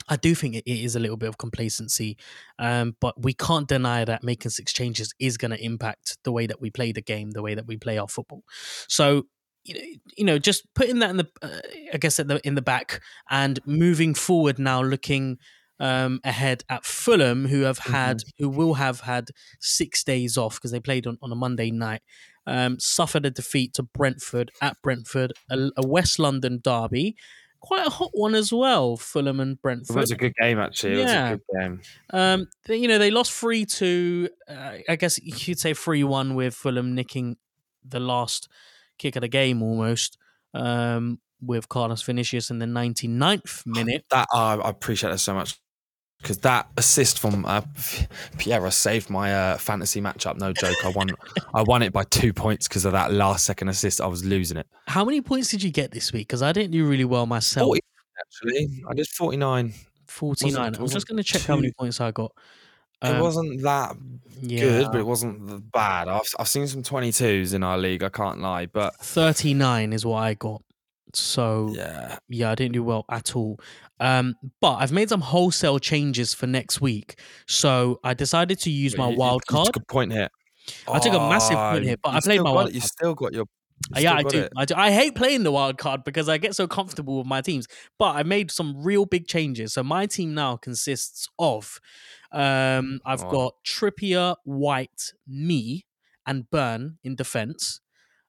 I 0.09 0.16
do 0.16 0.35
think 0.35 0.57
it, 0.57 0.64
it 0.66 0.85
is 0.85 0.97
a 0.97 1.01
little 1.01 1.16
bit 1.16 1.28
of 1.28 1.39
complacency, 1.39 2.16
um, 2.59 2.97
but 3.01 3.22
we 3.22 3.35
can't 3.35 3.68
deny 3.68 4.05
that 4.05 4.24
making 4.24 4.51
six 4.51 4.72
changes 4.72 5.14
is 5.20 5.37
going 5.37 5.53
to 5.53 5.64
impact 5.64 6.18
the 6.24 6.33
way 6.33 6.47
that 6.47 6.61
we 6.61 6.70
play 6.70 6.93
the 6.93 7.03
game, 7.03 7.30
the 7.30 7.43
way 7.43 7.55
that 7.55 7.66
we 7.66 7.76
play 7.76 7.99
our 7.99 8.09
football. 8.09 8.43
So, 8.89 9.26
you 9.64 9.74
know, 9.74 9.80
you 10.16 10.24
know 10.24 10.38
just 10.38 10.72
putting 10.74 10.98
that 11.00 11.10
in 11.10 11.16
the, 11.18 11.28
uh, 11.42 11.60
I 11.92 11.96
guess, 11.98 12.18
at 12.18 12.28
the, 12.28 12.40
in 12.46 12.54
the 12.54 12.62
back 12.62 13.00
and 13.30 13.58
moving 13.66 14.14
forward 14.14 14.58
now, 14.58 14.82
looking 14.82 15.38
um, 15.80 16.20
ahead 16.24 16.64
at 16.68 16.84
Fulham, 16.84 17.46
who 17.46 17.62
have 17.62 17.78
had, 17.78 18.22
who 18.38 18.48
will 18.48 18.74
have 18.74 19.00
had 19.00 19.30
six 19.60 20.04
days 20.04 20.36
off 20.36 20.56
because 20.56 20.70
they 20.70 20.80
played 20.80 21.06
on, 21.06 21.18
on 21.22 21.32
a 21.32 21.36
Monday 21.36 21.70
night. 21.70 22.02
Um, 22.44 22.80
suffered 22.80 23.24
a 23.24 23.30
defeat 23.30 23.74
to 23.74 23.84
Brentford 23.84 24.50
at 24.60 24.76
Brentford, 24.82 25.32
a, 25.48 25.70
a 25.76 25.86
West 25.86 26.18
London 26.18 26.60
derby 26.62 27.16
quite 27.62 27.86
a 27.86 27.90
hot 27.90 28.10
one 28.12 28.34
as 28.34 28.52
well. 28.52 28.96
Fulham 28.96 29.40
and 29.40 29.60
Brentford. 29.62 29.96
It 29.96 30.00
was 30.00 30.10
a 30.10 30.16
good 30.16 30.34
game, 30.34 30.58
actually. 30.58 30.94
It 30.94 30.98
Yeah. 30.98 31.04
was 31.04 31.32
a 31.32 31.36
good 31.36 31.60
game. 31.60 31.80
Um, 32.10 32.48
they, 32.66 32.76
you 32.76 32.88
know, 32.88 32.98
they 32.98 33.10
lost 33.10 33.32
three 33.32 33.64
to, 33.64 34.28
uh, 34.48 34.78
I 34.88 34.96
guess 34.96 35.18
you 35.22 35.32
could 35.32 35.58
say 35.58 35.72
three 35.72 36.04
one 36.04 36.34
with 36.34 36.54
Fulham 36.54 36.94
nicking 36.94 37.36
the 37.84 38.00
last 38.00 38.48
kick 38.99 39.16
of 39.16 39.22
the 39.22 39.28
game 39.28 39.62
almost. 39.62 40.18
Um, 40.55 41.18
with 41.45 41.68
Carlos 41.68 42.03
Vinicius 42.03 42.51
in 42.51 42.59
the 42.61 42.66
99th 42.66 43.66
minute. 43.66 44.05
That 44.11 44.28
uh, 44.32 44.59
I 44.62 44.70
appreciate 44.70 45.11
that 45.11 45.18
so 45.18 45.34
much 45.34 45.59
because 46.22 46.38
that 46.38 46.68
assist 46.76 47.18
from 47.18 47.45
uh, 47.45 47.62
Pereira 48.38 48.70
saved 48.70 49.11
my 49.11 49.34
uh, 49.34 49.59
fantasy 49.59 50.01
matchup. 50.01 50.38
No 50.38 50.53
joke. 50.53 50.76
I 50.84 50.88
won. 50.90 51.11
I 51.53 51.62
won 51.62 51.82
it 51.82 51.93
by 51.93 52.05
two 52.05 52.32
points 52.32 52.68
because 52.68 52.84
of 52.84 52.93
that 52.93 53.12
last 53.12 53.45
second 53.45 53.68
assist. 53.68 54.01
I 54.01 54.07
was 54.07 54.24
losing 54.24 54.57
it. 54.57 54.66
How 54.86 55.05
many 55.05 55.20
points 55.20 55.51
did 55.51 55.62
you 55.62 55.70
get 55.70 55.90
this 55.90 56.12
week? 56.12 56.28
Because 56.28 56.43
I 56.43 56.53
didn't 56.53 56.70
do 56.70 56.86
really 56.86 57.05
well 57.05 57.26
myself. 57.26 57.66
40, 57.66 57.80
actually, 58.20 58.84
I 58.88 58.95
did 58.95 59.09
forty 59.09 59.36
nine. 59.36 59.74
49. 60.07 60.61
I'm 60.61 60.72
wasn't 60.72 60.93
just 60.93 61.09
going 61.09 61.16
to 61.16 61.22
check 61.22 61.43
how 61.43 61.57
many 61.57 61.72
points 61.72 61.99
I 61.99 62.11
got. 62.11 62.32
It 63.03 63.09
Um, 63.14 63.20
wasn't 63.20 63.62
that 63.62 63.96
yeah, 64.40 64.61
good, 64.61 64.86
but 64.92 65.00
it 65.00 65.07
wasn't 65.07 65.70
bad. 65.72 66.09
I've, 66.09 66.22
I've 66.38 66.48
seen 66.48 66.66
some 66.66 66.82
twenty 66.82 67.12
twos 67.12 67.53
in 67.53 67.62
our 67.62 67.78
league. 67.78 68.03
I 68.03 68.09
can't 68.09 68.40
lie, 68.40 68.66
but 68.66 68.96
39 68.96 69.92
is 69.92 70.05
what 70.07 70.18
I 70.22 70.34
got. 70.34 70.62
So 71.14 71.72
yeah, 71.74 72.18
yeah, 72.28 72.50
I 72.50 72.55
didn't 72.55 72.72
do 72.72 72.82
well 72.82 73.05
at 73.11 73.36
all. 73.36 73.61
Um, 74.00 74.34
but 74.61 74.76
I've 74.76 74.92
made 74.92 75.09
some 75.11 75.20
wholesale 75.20 75.78
changes 75.78 76.32
for 76.34 76.46
next 76.46 76.80
week. 76.80 77.18
So 77.46 78.00
I 78.03 78.14
decided 78.14 78.59
to 78.61 78.70
use 78.70 78.96
my 78.96 79.07
You- 79.07 79.12
you- 79.12 79.18
wild 79.18 79.42
you 79.48 79.55
card. 79.55 79.66
took 79.66 79.76
a 79.76 79.84
point 79.86 80.12
here. 80.12 80.28
I 80.90 80.98
took 81.00 81.12
a 81.12 81.18
massive 81.18 81.57
point 81.57 81.84
here, 81.84 81.96
but 82.03 82.14
I 82.14 82.20
played 82.20 82.40
my 82.40 82.50
wild 82.53 82.68
it. 82.70 82.74
You 82.74 82.80
still 82.80 83.14
got 83.14 83.32
your. 83.32 83.44
you 83.96 84.03
yeah, 84.03 84.14
I 84.14 84.22
do. 84.22 84.48
I 84.57 84.64
do. 84.64 84.74
I 84.76 84.90
hate 84.92 85.14
playing 85.16 85.42
the 85.42 85.53
wild 85.53 85.76
card 85.76 86.03
because 86.05 86.28
I 86.28 86.38
get 86.38 86.55
so 86.57 86.66
comfortable 86.66 87.18
with 87.18 87.26
my 87.26 87.40
teams. 87.42 87.66
But 87.98 88.16
I 88.16 88.22
made 88.22 88.50
some 88.50 88.82
real 88.82 89.05
big 89.05 89.26
changes. 89.26 89.74
So 89.74 89.82
my 89.82 90.07
team 90.07 90.34
now 90.34 90.57
consists 90.57 91.28
of 91.38 91.78
um, 92.33 93.01
I've 93.05 93.22
Right. 93.22 93.30
got 93.33 93.55
Trippier, 93.64 94.37
White, 94.45 95.12
Mee, 95.26 95.85
and 96.26 96.49
Burn 96.51 96.99
in 97.05 97.14
defense. 97.16 97.80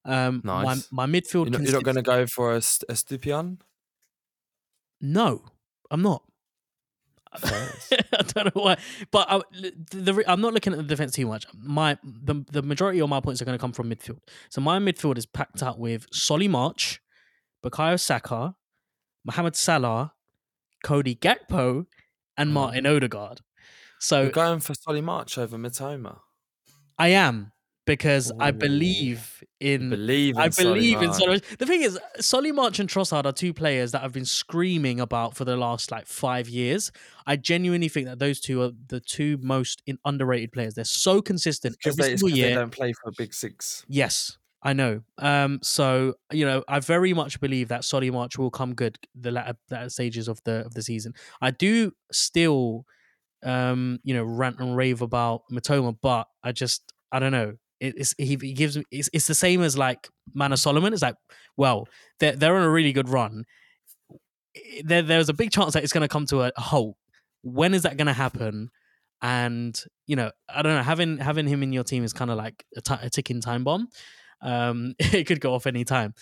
Um, 0.05 0.41
Nice. 0.43 0.89
My 0.91 1.05
my 1.05 1.11
midfield 1.19 1.45
You're 1.45 1.51
not, 1.51 1.57
consists 1.57 1.73
not 1.73 1.83
going 1.83 1.95
to 1.95 2.01
go 2.01 2.27
for 2.27 2.51
a, 2.53 2.57
a 2.57 2.93
Estupiñán? 2.93 3.59
No, 5.01 5.45
I'm 5.91 6.01
not. 6.01 6.23
I 7.43 8.21
don't 8.27 8.55
know 8.55 8.61
why, 8.61 8.77
but 9.09 9.25
I, 9.27 9.41
the, 9.91 10.23
I'm 10.27 10.39
not 10.39 10.53
looking 10.53 10.71
at 10.73 10.77
the 10.77 10.83
defense 10.83 11.13
too 11.13 11.25
much. 11.25 11.47
My 11.57 11.97
the 12.03 12.45
the 12.51 12.61
majority 12.61 12.99
of 13.01 13.09
my 13.09 13.19
points 13.21 13.41
are 13.41 13.45
going 13.45 13.57
to 13.57 13.61
come 13.61 13.73
from 13.73 13.89
midfield. 13.89 14.19
So 14.49 14.61
my 14.61 14.77
midfield 14.77 15.17
is 15.17 15.25
packed 15.25 15.63
out 15.63 15.79
with 15.79 16.05
Solly 16.11 16.47
March, 16.47 17.01
Bukayo 17.63 17.99
Saka, 17.99 18.55
Mohamed 19.25 19.55
Salah, 19.55 20.13
Cody 20.83 21.15
Gakpo, 21.15 21.87
and 22.37 22.49
Mhm. 22.51 22.53
Martin 22.53 22.83
Ødegaard. 22.85 23.39
So 24.03 24.23
You're 24.23 24.31
going 24.31 24.59
for 24.59 24.73
Solly 24.73 24.99
March 24.99 25.37
over 25.37 25.57
Mitoma. 25.57 26.19
I 26.99 27.07
am 27.09 27.53
because 27.85 28.33
I 28.37 28.51
believe 28.51 29.41
in 29.61 29.89
Believe 29.89 30.35
in 30.35 30.41
I 30.41 30.49
Solly 30.49 30.73
believe 30.73 31.01
in 31.01 31.07
March. 31.07 31.19
Solly. 31.21 31.41
The 31.57 31.65
thing 31.65 31.83
is, 31.83 31.97
Solly 32.19 32.51
March 32.51 32.79
and 32.79 32.89
Trossard 32.89 33.25
are 33.25 33.31
two 33.31 33.53
players 33.53 33.93
that 33.93 34.03
I've 34.03 34.11
been 34.11 34.25
screaming 34.25 34.99
about 34.99 35.37
for 35.37 35.45
the 35.45 35.55
last 35.55 35.89
like 35.89 36.05
five 36.05 36.49
years. 36.49 36.91
I 37.25 37.37
genuinely 37.37 37.87
think 37.87 38.07
that 38.07 38.19
those 38.19 38.41
two 38.41 38.61
are 38.61 38.71
the 38.87 38.99
two 38.99 39.37
most 39.41 39.81
in 39.87 39.97
underrated 40.03 40.51
players. 40.51 40.73
They're 40.73 40.83
so 40.83 41.21
consistent 41.21 41.77
Because 41.77 41.97
every 41.97 42.11
they, 42.11 42.17
single 42.17 42.29
'cause 42.37 42.39
they 42.39 42.53
don't 42.55 42.71
play 42.71 42.91
for 42.91 43.09
a 43.09 43.13
big 43.17 43.33
six. 43.33 43.85
Yes, 43.87 44.37
I 44.61 44.73
know. 44.73 45.01
Um, 45.17 45.59
so 45.63 46.15
you 46.29 46.45
know, 46.45 46.61
I 46.67 46.81
very 46.81 47.13
much 47.13 47.39
believe 47.39 47.69
that 47.69 47.85
Solly 47.85 48.11
March 48.11 48.37
will 48.37 48.51
come 48.51 48.75
good 48.75 48.97
the 49.15 49.31
latter, 49.31 49.57
latter 49.71 49.89
stages 49.89 50.27
of 50.27 50.41
the 50.43 50.65
of 50.65 50.73
the 50.73 50.81
season. 50.83 51.13
I 51.41 51.51
do 51.51 51.93
still, 52.11 52.85
um, 53.43 53.99
you 54.03 54.13
know, 54.13 54.23
rant 54.23 54.59
and 54.59 54.75
rave 54.75 55.01
about 55.01 55.41
Mitoma, 55.51 55.95
but 56.01 56.27
I 56.43 56.51
just 56.51 56.93
I 57.11 57.19
don't 57.19 57.31
know. 57.31 57.53
It, 57.79 57.95
it's 57.97 58.15
he, 58.17 58.37
he 58.41 58.53
gives 58.53 58.77
me 58.77 58.83
it's, 58.91 59.09
it's 59.13 59.27
the 59.27 59.35
same 59.35 59.61
as 59.61 59.77
like 59.77 60.07
Manor 60.33 60.57
Solomon. 60.57 60.93
It's 60.93 61.01
like, 61.01 61.15
well, 61.57 61.87
they're 62.19 62.35
they're 62.35 62.55
on 62.55 62.63
a 62.63 62.69
really 62.69 62.93
good 62.93 63.09
run. 63.09 63.45
There 64.83 65.01
there's 65.01 65.29
a 65.29 65.33
big 65.33 65.51
chance 65.51 65.73
that 65.73 65.83
it's 65.83 65.93
going 65.93 66.01
to 66.01 66.07
come 66.07 66.25
to 66.27 66.41
a 66.41 66.51
halt. 66.57 66.95
When 67.41 67.73
is 67.73 67.83
that 67.83 67.97
going 67.97 68.07
to 68.07 68.13
happen? 68.13 68.69
And 69.21 69.79
you 70.07 70.15
know, 70.15 70.31
I 70.49 70.61
don't 70.61 70.75
know. 70.75 70.83
Having 70.83 71.17
having 71.17 71.47
him 71.47 71.63
in 71.63 71.73
your 71.73 71.83
team 71.83 72.03
is 72.03 72.13
kind 72.13 72.31
of 72.31 72.37
like 72.37 72.65
a 72.75 72.81
ti- 72.81 73.01
a 73.01 73.09
ticking 73.09 73.41
time 73.41 73.63
bomb. 73.63 73.87
Um, 74.43 74.93
it 74.99 75.25
could 75.25 75.39
go 75.41 75.53
off 75.55 75.65
any 75.65 75.83
time. 75.85 76.13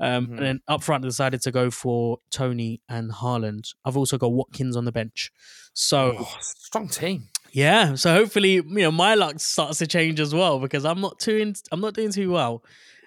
Um, 0.00 0.26
Mhm. 0.26 0.30
And 0.30 0.38
then 0.46 0.60
up 0.66 0.82
front, 0.82 1.04
I 1.04 1.08
decided 1.08 1.42
to 1.42 1.50
go 1.52 1.70
for 1.70 2.18
Toney 2.30 2.80
and 2.88 3.12
Haaland. 3.12 3.74
I've 3.84 3.96
also 3.96 4.16
got 4.18 4.32
Watkins 4.32 4.76
on 4.76 4.84
the 4.86 4.92
bench. 4.92 5.30
So 5.74 6.16
Oh, 6.18 6.36
strong 6.40 6.88
team. 6.88 7.28
yeah, 7.52 7.94
so 7.94 8.12
hopefully, 8.14 8.54
you 8.54 8.62
know, 8.64 8.90
my 8.90 9.14
luck 9.14 9.38
starts 9.40 9.78
to 9.78 9.86
change 9.86 10.18
as 10.20 10.34
well 10.34 10.58
because 10.58 10.84
I'm 10.84 11.00
not 11.00 11.18
too 11.20 11.36
in, 11.36 11.54
I'm 11.70 11.80
not 11.80 11.94
doing 11.94 12.10
too 12.12 12.30
well. 12.32 12.62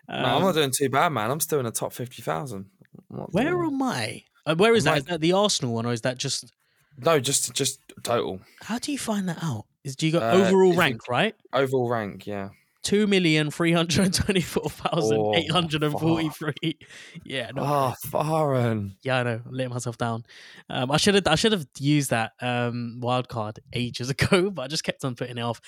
no, 0.09 0.15
I'm 0.15 0.35
Um, 0.35 0.41
not 0.43 0.55
doing 0.55 0.71
too 0.77 0.89
bad, 0.89 1.09
man. 1.09 1.29
I'm 1.31 1.39
still 1.41 1.59
in 1.59 1.65
the 1.65 1.71
top 1.71 1.91
50,000. 1.93 2.65
Where 3.09 3.51
doing- 3.51 3.65
am 3.73 3.81
I? 3.81 4.23
Uh, 4.45 4.55
where 4.55 4.73
is 4.73 4.85
Am 4.87 4.91
that? 4.91 4.95
I- 4.95 4.97
Is 4.99 5.05
that 5.05 5.21
the 5.21 5.33
Arsenal 5.33 5.73
one 5.73 5.85
or 5.85 5.91
is 5.93 6.01
that 6.01 6.17
just? 6.17 6.53
No, 6.97 7.19
just 7.19 7.53
just 7.53 7.79
total. 8.03 8.39
How 8.61 8.79
do 8.79 8.91
you 8.93 8.97
find 8.97 9.27
that 9.29 9.43
out? 9.43 9.65
Is 9.83 9.95
do 9.97 10.05
you 10.07 10.13
got 10.13 10.23
Uh, 10.23 10.37
overall 10.47 10.73
rank 10.73 11.07
right? 11.09 11.35
Overall 11.53 11.89
rank, 11.89 12.25
yeah. 12.25 12.49
Two 12.87 13.05
million 13.05 13.51
three 13.51 13.73
hundred 13.73 14.13
twenty-four 14.13 14.69
thousand 14.69 15.35
eight 15.35 15.51
hundred 15.51 15.83
and 15.83 15.91
forty-three. 15.99 16.77
Yeah, 17.25 17.51
no, 17.53 17.63
Oh, 17.65 17.93
foreign. 18.09 18.95
yeah, 19.03 19.17
I 19.19 19.23
know. 19.23 19.41
I'm 19.45 19.51
letting 19.51 19.73
myself 19.73 19.97
down. 19.97 20.23
Um, 20.69 20.89
I 20.91 20.95
should 20.95 21.15
have, 21.15 21.27
I 21.27 21.35
should 21.35 21.51
have 21.51 21.65
used 21.79 22.11
that 22.11 22.31
um 22.41 22.99
wild 23.01 23.27
card 23.27 23.59
ages 23.73 24.09
ago, 24.15 24.49
but 24.51 24.61
I 24.61 24.67
just 24.67 24.85
kept 24.85 25.03
on 25.03 25.15
putting 25.15 25.37
it 25.37 25.41
off. 25.41 25.59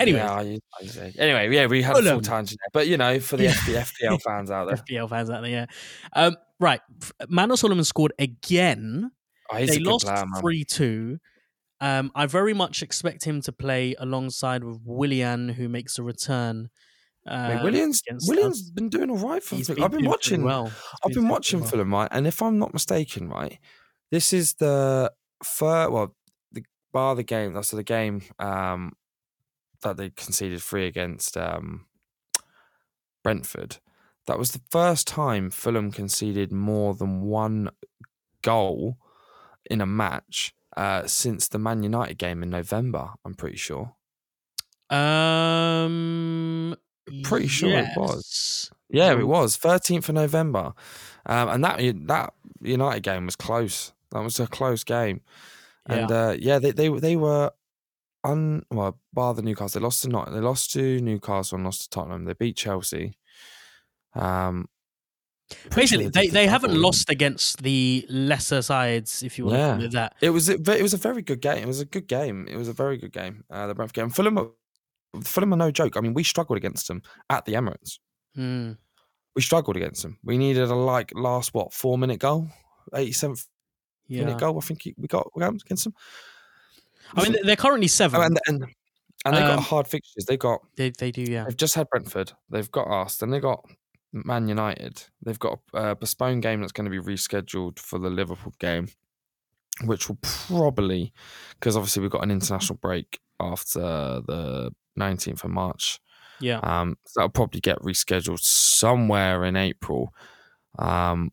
Anyway, 0.00 0.18
Yeah, 0.18 0.32
I- 0.32 0.58
I 0.82 1.12
anyway, 1.16 1.54
yeah, 1.54 1.66
we 1.66 1.80
had 1.80 1.92
a 1.96 2.00
Fulham. 2.00 2.14
full 2.16 2.22
tangent 2.22 2.58
there. 2.60 2.70
But, 2.72 2.88
you 2.88 2.96
know, 2.96 3.20
for 3.20 3.36
the. 3.36 3.46
FPL 3.46 4.20
fans 4.26 4.50
out 4.50 4.66
there, 4.66 4.76
FPL 4.76 5.08
fans 5.08 5.30
out 5.30 5.42
there, 5.42 5.50
yeah. 5.50 5.66
Um, 6.14 6.34
right, 6.58 6.80
Manor 7.28 7.56
Solomon 7.56 7.84
scored 7.84 8.14
again. 8.18 9.12
oh, 9.52 9.64
they 9.64 9.78
lost 9.78 10.08
three 10.40 10.64
two. 10.64 11.18
Um, 11.84 12.10
I 12.14 12.24
very 12.24 12.54
much 12.54 12.82
expect 12.82 13.24
him 13.24 13.42
to 13.42 13.52
play 13.52 13.94
alongside 13.98 14.64
with 14.64 14.78
Willian, 14.86 15.50
who 15.50 15.68
makes 15.68 15.98
a 15.98 16.02
return. 16.02 16.70
Um, 17.26 17.62
Willian's, 17.62 18.02
Willian's 18.26 18.62
us. 18.62 18.70
been 18.70 18.88
doing 18.88 19.10
all 19.10 19.18
right 19.18 19.42
for 19.42 19.56
Fulham. 19.56 19.84
I've 19.84 19.90
been 19.90 20.06
watching. 20.06 20.44
well. 20.44 20.72
I've 21.04 21.12
been 21.12 21.28
watching 21.28 21.58
pretty 21.58 21.72
Fulham, 21.72 21.92
right? 21.92 22.08
And 22.10 22.26
if 22.26 22.40
I'm 22.40 22.58
not 22.58 22.72
mistaken, 22.72 23.28
right, 23.28 23.58
this 24.10 24.32
is 24.32 24.54
the 24.54 25.12
first, 25.42 25.90
well, 25.92 26.16
the 26.52 26.64
bar 26.94 27.14
the 27.14 27.22
game. 27.22 27.52
That's 27.52 27.70
the 27.70 27.82
game 27.82 28.22
um, 28.38 28.94
that 29.82 29.98
they 29.98 30.08
conceded 30.08 30.62
three 30.62 30.86
against 30.86 31.36
um, 31.36 31.84
Brentford. 33.22 33.76
That 34.26 34.38
was 34.38 34.52
the 34.52 34.62
first 34.70 35.06
time 35.06 35.50
Fulham 35.50 35.92
conceded 35.92 36.50
more 36.50 36.94
than 36.94 37.20
one 37.20 37.68
goal 38.40 38.96
in 39.70 39.82
a 39.82 39.86
match 39.86 40.54
uh, 40.76 41.06
since 41.06 41.48
the 41.48 41.58
Man 41.58 41.82
United 41.82 42.18
game 42.18 42.42
in 42.42 42.50
November. 42.50 43.10
I'm 43.24 43.34
pretty 43.34 43.56
sure. 43.56 43.94
Um, 44.90 46.76
Pretty 47.22 47.48
sure 47.48 47.70
it 47.70 47.88
was. 47.96 48.70
Yeah, 48.88 49.12
it 49.12 49.26
was 49.26 49.58
13th 49.58 50.08
of 50.08 50.14
November, 50.14 50.72
um, 51.26 51.48
and 51.48 51.64
that 51.64 51.78
that 52.06 52.32
United 52.60 53.02
game 53.02 53.26
was 53.26 53.36
close. 53.36 53.92
That 54.12 54.22
was 54.22 54.38
a 54.40 54.46
close 54.46 54.84
game. 54.84 55.20
And 55.86 56.10
uh, 56.10 56.36
yeah, 56.38 56.58
they 56.58 56.70
they 56.70 56.88
they 56.88 57.16
were 57.16 57.50
un 58.22 58.64
well 58.70 58.98
bar 59.12 59.34
the 59.34 59.42
Newcastle. 59.42 59.80
They 59.80 59.84
lost 59.84 60.02
to 60.02 60.08
not 60.08 60.32
they 60.32 60.40
lost 60.40 60.72
to 60.72 61.00
Newcastle 61.00 61.56
and 61.56 61.64
lost 61.64 61.82
to 61.82 61.90
Tottenham. 61.90 62.24
They 62.24 62.34
beat 62.34 62.56
Chelsea. 62.56 63.18
Um, 64.14 64.68
Basically, 65.74 66.08
they, 66.08 66.28
they 66.28 66.46
haven't 66.46 66.74
lost 66.74 67.10
against 67.10 67.62
the 67.62 68.06
lesser 68.08 68.62
sides, 68.62 69.22
if 69.22 69.38
you 69.38 69.46
want 69.46 69.58
Yeah. 69.58 69.66
to 69.68 69.74
call 69.76 69.84
it 69.84 69.92
that. 69.92 70.14
It 70.20 70.30
was 70.30 70.48
a, 70.48 70.54
it 70.54 70.82
was 70.82 70.94
a 70.94 70.98
very 70.98 71.22
good 71.22 71.40
game. 71.40 71.62
It 71.62 71.66
was 71.66 71.80
a 71.80 71.84
good 71.84 72.06
game. 72.06 72.46
It 72.48 72.56
was 72.56 72.68
a 72.68 72.72
very 72.72 72.96
good 72.96 73.12
game. 73.12 73.44
Uh, 73.50 73.66
the 73.66 73.74
Brentford 73.74 73.94
game. 73.94 74.10
Fulham, 74.10 74.38
are- 74.38 74.50
Fulham 75.22 75.52
are 75.52 75.56
no 75.56 75.70
joke. 75.70 75.96
I 75.96 76.00
mean, 76.00 76.14
we 76.14 76.24
struggled 76.24 76.56
against 76.56 76.88
them 76.88 77.02
at 77.30 77.44
the 77.44 77.54
Emirates. 77.54 77.98
Hmm. 78.34 78.72
We 79.36 79.42
struggled 79.42 79.76
against 79.76 80.02
them. 80.02 80.18
We 80.24 80.38
needed 80.38 80.68
a 80.70 80.74
like 80.74 81.12
last 81.14 81.54
what 81.54 81.72
four 81.72 81.98
minute 81.98 82.20
goal, 82.20 82.48
eighty 82.94 83.12
seventh 83.12 83.46
Yeah. 84.06 84.24
minute 84.24 84.38
goal. 84.38 84.56
I 84.56 84.60
think 84.60 84.88
we 84.96 85.08
got 85.08 85.28
we 85.34 85.40
got 85.40 85.54
against 85.54 85.84
them. 85.84 85.94
I 87.14 87.22
mean, 87.28 87.36
they're 87.44 87.56
currently 87.56 87.88
seven. 87.88 88.20
Oh, 88.20 88.24
and 88.24 88.38
and 88.46 88.64
and 89.24 89.36
they 89.36 89.42
Um, 89.42 89.56
got 89.56 89.62
hard 89.64 89.88
fixtures. 89.88 90.24
They've 90.26 90.38
got 90.38 90.60
they, 90.76 90.90
they 90.90 91.10
do, 91.10 91.22
yeah. 91.22 91.44
they've 91.44 91.56
just 91.56 91.74
had 91.74 91.88
Brentford. 91.88 92.32
They've 92.50 92.70
got 92.70 92.86
us. 92.88 93.16
Then 93.16 93.30
they 93.30 93.40
got 93.40 93.64
Man 94.14 94.48
United. 94.48 95.02
They've 95.24 95.38
got 95.38 95.58
a 95.72 95.96
postponed 95.96 96.42
game 96.42 96.60
that's 96.60 96.72
going 96.72 96.90
to 96.90 96.90
be 96.90 96.98
rescheduled 97.12 97.78
for 97.78 97.98
the 97.98 98.08
Liverpool 98.10 98.54
game, 98.58 98.88
which 99.84 100.08
will 100.08 100.18
probably 100.22 101.12
because 101.58 101.76
obviously 101.76 102.02
we've 102.02 102.10
got 102.10 102.22
an 102.22 102.30
international 102.30 102.78
break 102.80 103.18
after 103.40 103.80
the 103.80 104.70
nineteenth 104.96 105.42
of 105.44 105.50
March. 105.50 106.00
Yeah. 106.40 106.58
Um, 106.62 106.96
so 107.06 107.20
that'll 107.20 107.30
probably 107.30 107.60
get 107.60 107.78
rescheduled 107.80 108.40
somewhere 108.40 109.44
in 109.44 109.56
April. 109.56 110.14
Um, 110.78 111.32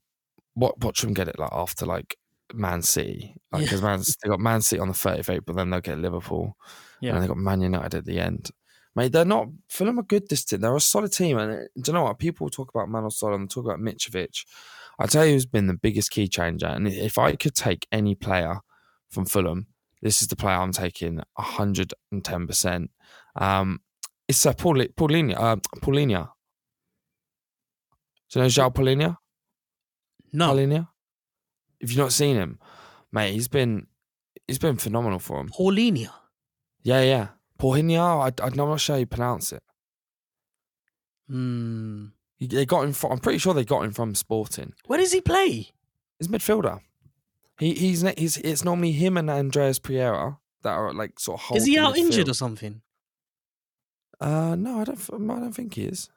what 0.53 0.79
watch 0.83 1.01
them 1.01 1.13
get 1.13 1.27
it 1.27 1.39
like 1.39 1.51
after 1.53 1.85
like 1.85 2.17
Man 2.53 2.81
City, 2.81 3.35
Yeah. 3.53 3.59
because 3.59 3.81
Man 3.81 3.99
they 3.99 4.29
got 4.29 4.39
Man 4.39 4.61
City 4.61 4.79
on 4.79 4.87
the 4.89 4.93
thirtieth 4.93 5.29
of 5.29 5.35
April, 5.35 5.55
then 5.55 5.69
they'll 5.69 5.81
get 5.81 5.97
Liverpool, 5.99 6.57
Yeah. 6.99 7.13
and 7.13 7.23
they 7.23 7.27
got 7.27 7.37
Man 7.37 7.61
United 7.61 7.93
at 7.95 8.05
the 8.05 8.19
end. 8.19 8.51
Mate, 8.95 9.11
they're 9.13 9.25
not 9.25 9.47
Fulham 9.69 9.99
are 9.99 10.03
good 10.03 10.27
this 10.27 10.43
team. 10.43 10.61
They're 10.61 10.75
a 10.75 10.81
solid 10.81 11.13
team, 11.13 11.37
and 11.37 11.51
uh, 11.51 11.63
do 11.81 11.91
you 11.91 11.93
know 11.93 12.03
what? 12.03 12.19
People 12.19 12.49
talk 12.49 12.69
about 12.73 12.89
Manosol 12.89 13.35
and 13.35 13.49
talk 13.49 13.65
about 13.65 13.79
Mitrovic. 13.79 14.45
I 14.99 15.07
tell 15.07 15.25
you, 15.25 15.33
who's 15.33 15.45
been 15.45 15.67
the 15.67 15.73
biggest 15.73 16.11
key 16.11 16.27
changer. 16.27 16.67
And 16.67 16.87
if 16.87 17.17
I 17.17 17.35
could 17.35 17.55
take 17.55 17.87
any 17.91 18.15
player 18.15 18.59
from 19.09 19.25
Fulham, 19.25 19.67
this 20.01 20.21
is 20.21 20.27
the 20.27 20.35
player 20.35 20.57
I'm 20.57 20.71
taking 20.71 21.21
110%. 21.39 22.87
Um, 23.35 23.79
it's 24.27 24.45
uh, 24.45 24.53
Paul, 24.53 24.75
Palhinha. 24.75 25.35
Uh, 25.37 25.55
Palhinha. 25.81 26.29
Do 28.31 28.39
you 28.39 28.41
know 28.43 28.47
João 28.47 28.73
Palhinha? 28.73 29.17
No. 30.33 30.53
Palhinha? 30.53 30.87
If 31.79 31.91
you've 31.91 31.99
not 31.99 32.13
seen 32.13 32.35
him, 32.35 32.59
mate, 33.11 33.33
he's 33.33 33.47
been 33.47 33.87
he's 34.47 34.59
been 34.59 34.77
phenomenal 34.77 35.19
for 35.19 35.39
him. 35.41 35.49
Palhinha. 35.49 36.09
Yeah, 36.83 37.01
yeah. 37.01 37.27
Palhinha, 37.61 38.31
I, 38.41 38.45
I'm 38.45 38.53
not 38.55 38.79
sure 38.79 38.95
how 38.95 38.99
you 38.99 39.05
pronounce 39.05 39.51
it. 39.51 39.61
Hmm. 41.29 42.07
They 42.39 42.65
got 42.65 42.85
him 42.85 42.93
from, 42.93 43.11
I'm 43.11 43.19
pretty 43.19 43.37
sure 43.37 43.53
they 43.53 43.63
got 43.63 43.83
him 43.83 43.91
from 43.91 44.15
Sporting. 44.15 44.73
Where 44.87 44.97
does 44.97 45.11
he 45.11 45.21
play? 45.21 45.69
He's 46.17 46.27
midfielder. 46.27 46.79
He 47.59 47.75
he's 47.75 48.01
he's 48.17 48.37
it's 48.37 48.65
normally 48.65 48.91
him 48.93 49.17
and 49.17 49.29
Andreas 49.29 49.77
Pereira 49.77 50.39
that 50.63 50.71
are 50.71 50.91
like 50.91 51.19
sort 51.19 51.41
of. 51.51 51.57
Is 51.57 51.65
he 51.67 51.77
out 51.77 51.93
the 51.93 51.99
injured 51.99 52.27
or 52.27 52.33
something? 52.33 52.81
Uh, 54.19 54.55
no, 54.55 54.79
I 54.79 54.83
don't. 54.85 54.99
I 55.13 55.39
don't 55.39 55.53
think 55.53 55.75
he 55.75 55.83
is. 55.83 56.09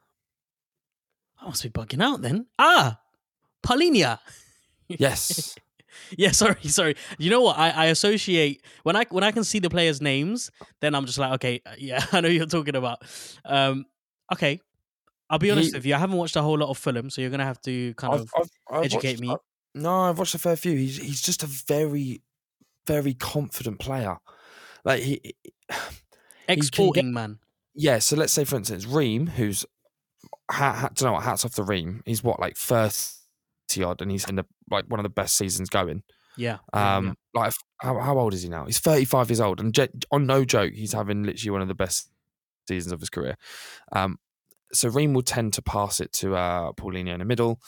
I 1.40 1.46
must 1.46 1.62
be 1.62 1.68
bugging 1.68 2.02
out 2.02 2.22
then. 2.22 2.46
Ah, 2.58 3.00
Palhinha. 3.62 4.18
Yes. 4.86 5.56
Yeah, 6.18 6.30
sorry, 6.32 6.56
sorry. 6.68 6.96
You 7.18 7.30
know 7.30 7.40
what? 7.42 7.58
I, 7.58 7.70
I 7.70 7.84
associate 7.86 8.62
when 8.82 8.96
I 8.96 9.04
when 9.10 9.24
I 9.24 9.30
can 9.32 9.44
see 9.44 9.58
the 9.58 9.70
players' 9.70 10.00
names, 10.00 10.50
then 10.80 10.94
I'm 10.94 11.06
just 11.06 11.18
like, 11.18 11.32
okay, 11.34 11.60
uh, 11.66 11.74
yeah, 11.78 12.04
I 12.12 12.20
know 12.20 12.28
who 12.28 12.34
you're 12.34 12.46
talking 12.46 12.76
about. 12.76 13.02
Um, 13.44 13.86
okay, 14.32 14.60
I'll 15.30 15.38
be 15.38 15.50
honest 15.50 15.70
He- 15.72 15.76
with 15.78 15.86
you. 15.86 15.94
I 15.94 15.98
haven't 15.98 16.16
watched 16.18 16.36
a 16.36 16.42
whole 16.42 16.58
lot 16.58 16.68
of 16.70 16.78
Fulham, 16.78 17.10
so 17.10 17.20
you're 17.20 17.30
gonna 17.30 17.44
have 17.44 17.60
to 17.62 17.94
kind 17.94 18.14
I've, 18.14 18.20
of 18.20 18.30
I've, 18.36 18.50
I've 18.70 18.84
educate 18.84 19.12
watched- 19.12 19.20
me. 19.20 19.30
I- 19.30 19.36
no, 19.76 20.00
I've 20.02 20.18
watched 20.18 20.34
a 20.34 20.38
fair 20.38 20.56
few. 20.56 20.72
He's 20.76 20.98
he's 20.98 21.20
just 21.22 21.42
a 21.42 21.46
very, 21.46 22.22
very 22.86 23.14
confident 23.14 23.78
player. 23.80 24.18
Like 24.84 25.02
he, 25.02 25.34
exporting 26.48 27.12
man. 27.12 27.38
yeah. 27.74 27.98
So 27.98 28.16
let's 28.16 28.32
say, 28.32 28.44
for 28.44 28.56
instance, 28.56 28.86
Ream, 28.86 29.26
who's 29.26 29.64
hat, 30.50 30.76
hat, 30.76 30.94
don't 30.94 31.06
know 31.08 31.12
what 31.14 31.24
hats 31.24 31.44
off 31.44 31.54
the 31.54 31.64
Ream. 31.64 32.02
He's 32.06 32.22
what 32.22 32.38
like 32.40 32.56
thirty 32.56 32.94
odd, 33.82 34.00
and 34.00 34.10
he's 34.10 34.28
in 34.28 34.36
the 34.36 34.46
like 34.70 34.86
one 34.86 35.00
of 35.00 35.04
the 35.04 35.10
best 35.10 35.36
seasons 35.36 35.68
going. 35.68 36.02
Yeah. 36.36 36.58
Um, 36.72 37.06
yeah. 37.34 37.40
like 37.40 37.52
how, 37.78 37.98
how 38.00 38.18
old 38.18 38.34
is 38.34 38.42
he 38.42 38.48
now? 38.48 38.64
He's 38.66 38.78
35 38.78 39.30
years 39.30 39.40
old, 39.40 39.60
and 39.60 39.76
on 40.10 40.26
no 40.26 40.44
joke, 40.44 40.72
he's 40.72 40.92
having 40.92 41.22
literally 41.22 41.50
one 41.50 41.62
of 41.62 41.68
the 41.68 41.74
best 41.74 42.10
seasons 42.68 42.92
of 42.92 43.00
his 43.00 43.10
career. 43.10 43.36
Um, 43.92 44.18
so 44.72 44.88
Ream 44.88 45.14
will 45.14 45.22
tend 45.22 45.52
to 45.54 45.62
pass 45.62 46.00
it 46.00 46.12
to 46.14 46.34
uh, 46.34 46.72
Paulinho 46.72 47.12
in 47.12 47.20
the 47.20 47.24
middle, 47.24 47.60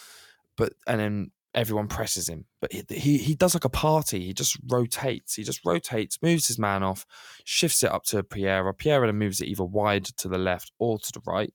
but 0.56 0.72
and 0.86 1.00
then 1.00 1.30
everyone 1.54 1.88
presses 1.88 2.28
him. 2.28 2.46
But 2.60 2.72
he, 2.72 2.84
he 2.90 3.18
he 3.18 3.34
does 3.34 3.54
like 3.54 3.64
a 3.64 3.70
party. 3.70 4.24
He 4.24 4.34
just 4.34 4.58
rotates. 4.68 5.34
He 5.34 5.44
just 5.44 5.64
rotates, 5.64 6.18
moves 6.22 6.48
his 6.48 6.58
man 6.58 6.82
off, 6.82 7.06
shifts 7.44 7.82
it 7.82 7.92
up 7.92 8.04
to 8.06 8.22
Pereira. 8.22 8.74
Pereira 8.74 9.06
then 9.06 9.18
moves 9.18 9.40
it 9.40 9.48
either 9.48 9.64
wide 9.64 10.04
to 10.04 10.28
the 10.28 10.38
left 10.38 10.72
or 10.78 10.98
to 10.98 11.12
the 11.12 11.22
right, 11.26 11.52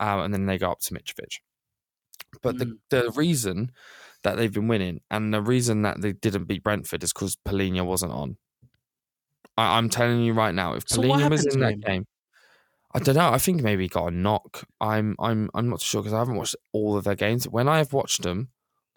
um, 0.00 0.20
and 0.20 0.34
then 0.34 0.46
they 0.46 0.58
go 0.58 0.70
up 0.70 0.80
to 0.80 0.94
Mitrovic. 0.94 1.40
But 2.42 2.58
the, 2.58 2.78
the 2.90 3.10
reason 3.12 3.70
that 4.22 4.36
they've 4.36 4.52
been 4.52 4.68
winning 4.68 5.00
and 5.10 5.32
the 5.34 5.42
reason 5.42 5.82
that 5.82 6.00
they 6.00 6.12
didn't 6.12 6.44
beat 6.44 6.62
Brentford 6.62 7.02
is 7.02 7.12
because 7.12 7.36
Palhinha 7.36 7.84
wasn't 7.84 8.12
on. 8.12 8.36
I, 9.56 9.78
I'm 9.78 9.88
telling 9.88 10.22
you 10.22 10.32
right 10.32 10.54
now, 10.54 10.74
if 10.74 10.88
So 10.88 11.00
Palhinha 11.02 11.30
was 11.30 11.46
in 11.46 11.60
that 11.60 11.80
game, 11.80 12.06
I 12.94 12.98
don't 13.00 13.16
know. 13.16 13.30
I 13.30 13.38
think 13.38 13.62
maybe 13.62 13.84
he 13.84 13.88
got 13.88 14.08
a 14.08 14.10
knock. 14.10 14.64
I'm 14.80 15.16
I'm 15.18 15.50
I'm 15.54 15.68
not 15.68 15.80
sure 15.80 16.00
because 16.02 16.14
I 16.14 16.18
haven't 16.18 16.36
watched 16.36 16.56
all 16.72 16.96
of 16.96 17.04
their 17.04 17.14
games. 17.16 17.48
When 17.48 17.68
I 17.68 17.78
have 17.78 17.92
watched 17.92 18.22
them, 18.22 18.50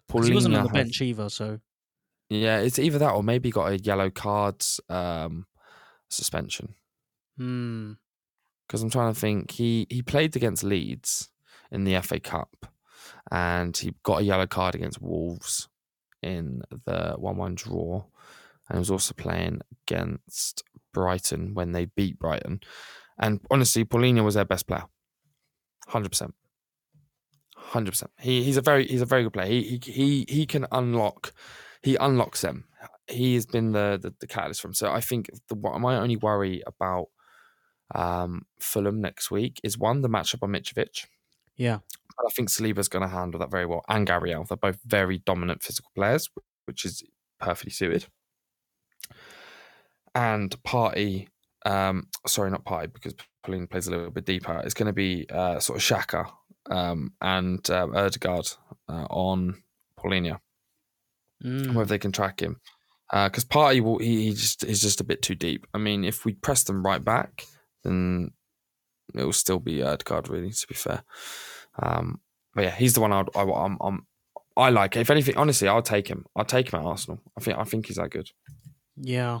'Cause 0.08 0.26
he 0.28 0.34
wasn't 0.34 0.54
on 0.54 0.62
the 0.64 0.68
Palhinha 0.70 0.72
bench 0.72 1.00
either, 1.02 1.28
so 1.28 1.60
yeah, 2.30 2.58
it's 2.60 2.78
either 2.78 2.98
that 2.98 3.12
or 3.12 3.22
maybe 3.22 3.48
he 3.48 3.52
got 3.52 3.72
a 3.72 3.78
yellow 3.78 4.10
card 4.10 4.64
um, 4.88 5.46
suspension. 6.08 6.74
hmm. 7.36 7.92
because 8.66 8.82
I'm 8.82 8.90
trying 8.90 9.12
to 9.12 9.18
think. 9.20 9.50
He 9.52 9.86
he 9.90 10.02
played 10.02 10.36
against 10.36 10.62
Leeds 10.64 11.30
in 11.70 11.84
the 11.84 12.00
FA 12.02 12.20
Cup, 12.20 12.66
and 13.30 13.76
he 13.76 13.94
got 14.02 14.20
a 14.20 14.24
yellow 14.24 14.46
card 14.46 14.74
against 14.74 15.02
Wolves 15.02 15.68
in 16.22 16.62
the 16.84 17.14
one-one 17.16 17.54
draw, 17.54 18.04
and 18.68 18.76
he 18.76 18.78
was 18.78 18.90
also 18.90 19.14
playing 19.14 19.60
against 19.86 20.62
Brighton 20.92 21.54
when 21.54 21.72
they 21.72 21.86
beat 21.86 22.18
Brighton. 22.18 22.60
And 23.18 23.40
honestly, 23.50 23.84
Paulinho 23.84 24.24
was 24.24 24.34
their 24.34 24.44
best 24.44 24.66
player, 24.66 24.84
hundred 25.88 26.10
percent, 26.10 26.34
hundred 27.56 27.90
percent. 27.90 28.12
He 28.20 28.42
he's 28.42 28.56
a 28.56 28.62
very 28.62 28.86
he's 28.86 29.02
a 29.02 29.06
very 29.06 29.24
good 29.24 29.32
player. 29.32 29.48
He 29.48 29.80
he 29.84 29.92
he, 29.92 30.26
he 30.28 30.46
can 30.46 30.66
unlock. 30.72 31.32
He 31.82 31.96
unlocks 31.96 32.40
them. 32.40 32.64
He 33.06 33.34
has 33.34 33.46
been 33.46 33.72
the, 33.72 33.98
the 34.00 34.14
the 34.20 34.26
catalyst 34.26 34.60
for 34.60 34.68
him. 34.68 34.74
So 34.74 34.92
I 34.92 35.00
think 35.00 35.30
the 35.48 35.56
my 35.56 35.96
only 35.96 36.16
worry 36.16 36.62
about 36.66 37.08
um, 37.94 38.46
Fulham 38.58 39.00
next 39.00 39.30
week 39.30 39.60
is 39.62 39.78
one 39.78 40.02
the 40.02 40.08
matchup 40.08 40.42
on 40.42 40.50
Mitrovic. 40.50 41.06
Yeah. 41.58 41.78
But 42.16 42.26
I 42.26 42.30
think 42.30 42.48
Saliba's 42.48 42.88
going 42.88 43.02
to 43.02 43.14
handle 43.14 43.38
that 43.40 43.50
very 43.50 43.66
well, 43.66 43.84
and 43.88 44.06
Gabriel. 44.06 44.44
They're 44.44 44.56
both 44.56 44.78
very 44.86 45.18
dominant 45.18 45.62
physical 45.62 45.90
players, 45.94 46.30
which 46.64 46.84
is 46.84 47.02
perfectly 47.38 47.70
suited. 47.72 48.06
And 50.14 50.50
Partey, 50.62 51.28
um, 51.66 52.08
sorry, 52.26 52.50
not 52.50 52.64
Partey, 52.64 52.92
because 52.92 53.14
Palhinha 53.44 53.70
plays 53.70 53.86
a 53.86 53.90
little 53.90 54.10
bit 54.10 54.24
deeper. 54.24 54.60
It's 54.64 54.74
going 54.74 54.86
to 54.86 54.92
be 54.92 55.26
uh, 55.30 55.60
sort 55.60 55.78
of 55.78 55.82
Xhaka 55.84 56.30
um, 56.70 57.12
and 57.20 57.68
um, 57.70 57.92
Ødegaard 57.92 58.56
uh, 58.88 59.06
on 59.10 59.62
Palhinha 59.98 60.40
Mm. 61.44 61.74
whether 61.74 61.88
they 61.88 61.98
can 61.98 62.10
track 62.10 62.40
him. 62.40 62.56
Because 63.12 63.44
Partey 63.44 63.80
will 63.80 63.98
he, 63.98 64.24
he 64.24 64.30
just 64.32 64.64
is 64.64 64.82
just 64.82 65.00
a 65.00 65.04
bit 65.04 65.22
too 65.22 65.36
deep. 65.36 65.68
I 65.72 65.78
mean, 65.78 66.02
if 66.02 66.24
we 66.24 66.32
press 66.34 66.64
them 66.64 66.84
right 66.84 67.02
back, 67.02 67.46
then 67.84 68.32
it 69.14 69.24
will 69.24 69.32
still 69.32 69.58
be 69.58 69.78
Ødegaard, 69.78 70.28
really. 70.28 70.50
To 70.50 70.66
be 70.66 70.74
fair, 70.74 71.02
um, 71.80 72.20
but 72.54 72.64
yeah, 72.64 72.74
he's 72.74 72.94
the 72.94 73.00
one 73.00 73.12
I'd, 73.12 73.28
I, 73.34 73.42
I'm, 73.42 73.78
I'm 73.80 74.06
I 74.56 74.70
like. 74.70 74.96
If 74.96 75.10
anything, 75.10 75.36
honestly, 75.36 75.68
I'll 75.68 75.82
take 75.82 76.08
him. 76.08 76.26
I'll 76.34 76.44
take 76.44 76.72
him 76.72 76.80
at 76.80 76.86
Arsenal. 76.86 77.20
I 77.36 77.40
think 77.40 77.58
I 77.58 77.64
think 77.64 77.86
he's 77.86 77.96
that 77.96 78.10
good. 78.10 78.28
Yeah. 78.96 79.40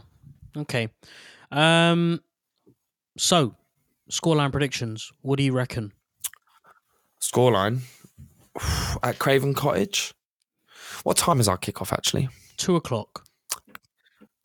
Okay. 0.56 0.88
Um. 1.50 2.20
So, 3.16 3.56
scoreline 4.10 4.52
predictions. 4.52 5.10
What 5.22 5.38
do 5.38 5.42
you 5.42 5.52
reckon? 5.52 5.92
Scoreline 7.20 7.80
at 9.02 9.18
Craven 9.18 9.54
Cottage. 9.54 10.14
What 11.02 11.16
time 11.16 11.40
is 11.40 11.48
our 11.48 11.58
kickoff 11.58 11.92
actually? 11.92 12.28
Two 12.56 12.76
o'clock. 12.76 13.24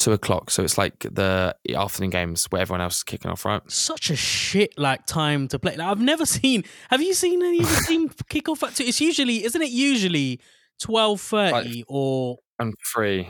Two 0.03 0.11
o'clock. 0.11 0.51
So 0.51 0.63
it's 0.63 0.77
like 0.77 0.99
the 0.99 1.55
afternoon 1.73 2.09
games 2.09 2.45
where 2.49 2.61
everyone 2.61 2.81
else 2.81 2.97
is 2.97 3.03
kicking 3.03 3.31
off, 3.31 3.45
right? 3.45 3.61
Such 3.71 4.09
a 4.09 4.15
shit 4.17 4.77
like 4.77 5.05
time 5.05 5.47
to 5.49 5.59
play. 5.59 5.77
Like, 5.77 5.87
I've 5.87 6.01
never 6.01 6.25
seen. 6.25 6.65
Have 6.89 7.01
you 7.01 7.13
seen 7.13 7.41
any 7.41 7.61
of 7.61 7.69
the 7.69 7.83
team 7.87 8.11
kick 8.29 8.49
off 8.49 8.63
at 8.63 8.75
two? 8.75 8.83
It's 8.83 8.99
usually, 8.99 9.45
isn't 9.45 9.61
it? 9.61 9.71
Usually 9.71 10.41
twelve 10.81 11.21
thirty 11.21 11.85
or 11.87 12.39
And 12.59 12.73
three 12.93 13.29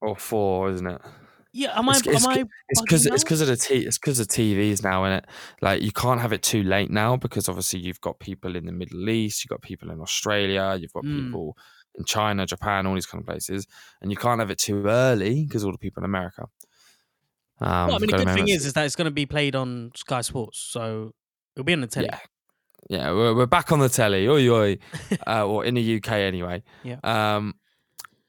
or 0.00 0.16
four, 0.16 0.70
isn't 0.70 0.86
it? 0.86 1.00
Yeah, 1.52 1.78
am 1.78 1.88
I? 1.88 1.92
It's- 1.98 2.14
it's 2.16 2.26
am 2.26 2.32
I? 2.32 2.44
It's 2.68 2.80
because 2.82 3.06
it's 3.06 3.22
because 3.24 3.40
of 3.40 3.46
the 3.48 3.56
t- 3.56 3.84
it's 3.86 3.98
because 3.98 4.18
of 4.20 4.26
TVs 4.28 4.82
now, 4.82 5.04
and 5.04 5.14
it 5.14 5.26
like 5.62 5.82
you 5.82 5.92
can't 5.92 6.20
have 6.20 6.32
it 6.32 6.42
too 6.42 6.62
late 6.62 6.90
now 6.90 7.16
because 7.16 7.48
obviously 7.48 7.80
you've 7.80 8.00
got 8.00 8.18
people 8.18 8.54
in 8.56 8.66
the 8.66 8.72
Middle 8.72 9.08
East, 9.08 9.44
you've 9.44 9.50
got 9.50 9.62
people 9.62 9.90
in 9.90 10.00
Australia, 10.00 10.76
you've 10.80 10.92
got 10.92 11.04
Mm. 11.04 11.24
people 11.26 11.56
in 11.98 12.04
China, 12.04 12.46
Japan, 12.46 12.86
all 12.86 12.94
these 12.94 13.06
kind 13.06 13.20
of 13.20 13.26
places, 13.26 13.66
and 14.00 14.10
you 14.10 14.16
can't 14.16 14.40
have 14.40 14.50
it 14.50 14.58
too 14.58 14.86
early 14.86 15.44
because 15.44 15.64
all 15.64 15.72
the 15.72 15.78
people 15.78 16.00
in 16.00 16.04
America. 16.04 16.46
Um, 17.60 17.88
Well, 17.88 17.96
I 17.96 17.98
mean, 17.98 18.10
the 18.10 18.16
good 18.18 18.34
thing 18.34 18.48
is, 18.48 18.64
is 18.64 18.72
that 18.74 18.86
it's 18.86 18.96
going 18.96 19.06
to 19.06 19.10
be 19.10 19.26
played 19.26 19.56
on 19.56 19.90
Sky 19.96 20.20
Sports, 20.20 20.58
so 20.58 21.12
it'll 21.54 21.64
be 21.64 21.72
on 21.72 21.80
the 21.80 21.88
telly. 21.88 22.08
yeah, 22.10 22.18
yeah, 22.88 23.10
we're, 23.10 23.34
we're 23.34 23.46
back 23.46 23.72
on 23.72 23.80
the 23.80 23.88
telly, 23.88 24.28
oi 24.28 24.48
oi, 24.48 24.78
uh, 25.26 25.44
or 25.46 25.64
in 25.64 25.74
the 25.74 25.96
UK 25.96 26.12
anyway. 26.12 26.62
Yeah. 26.84 27.00
Um, 27.02 27.54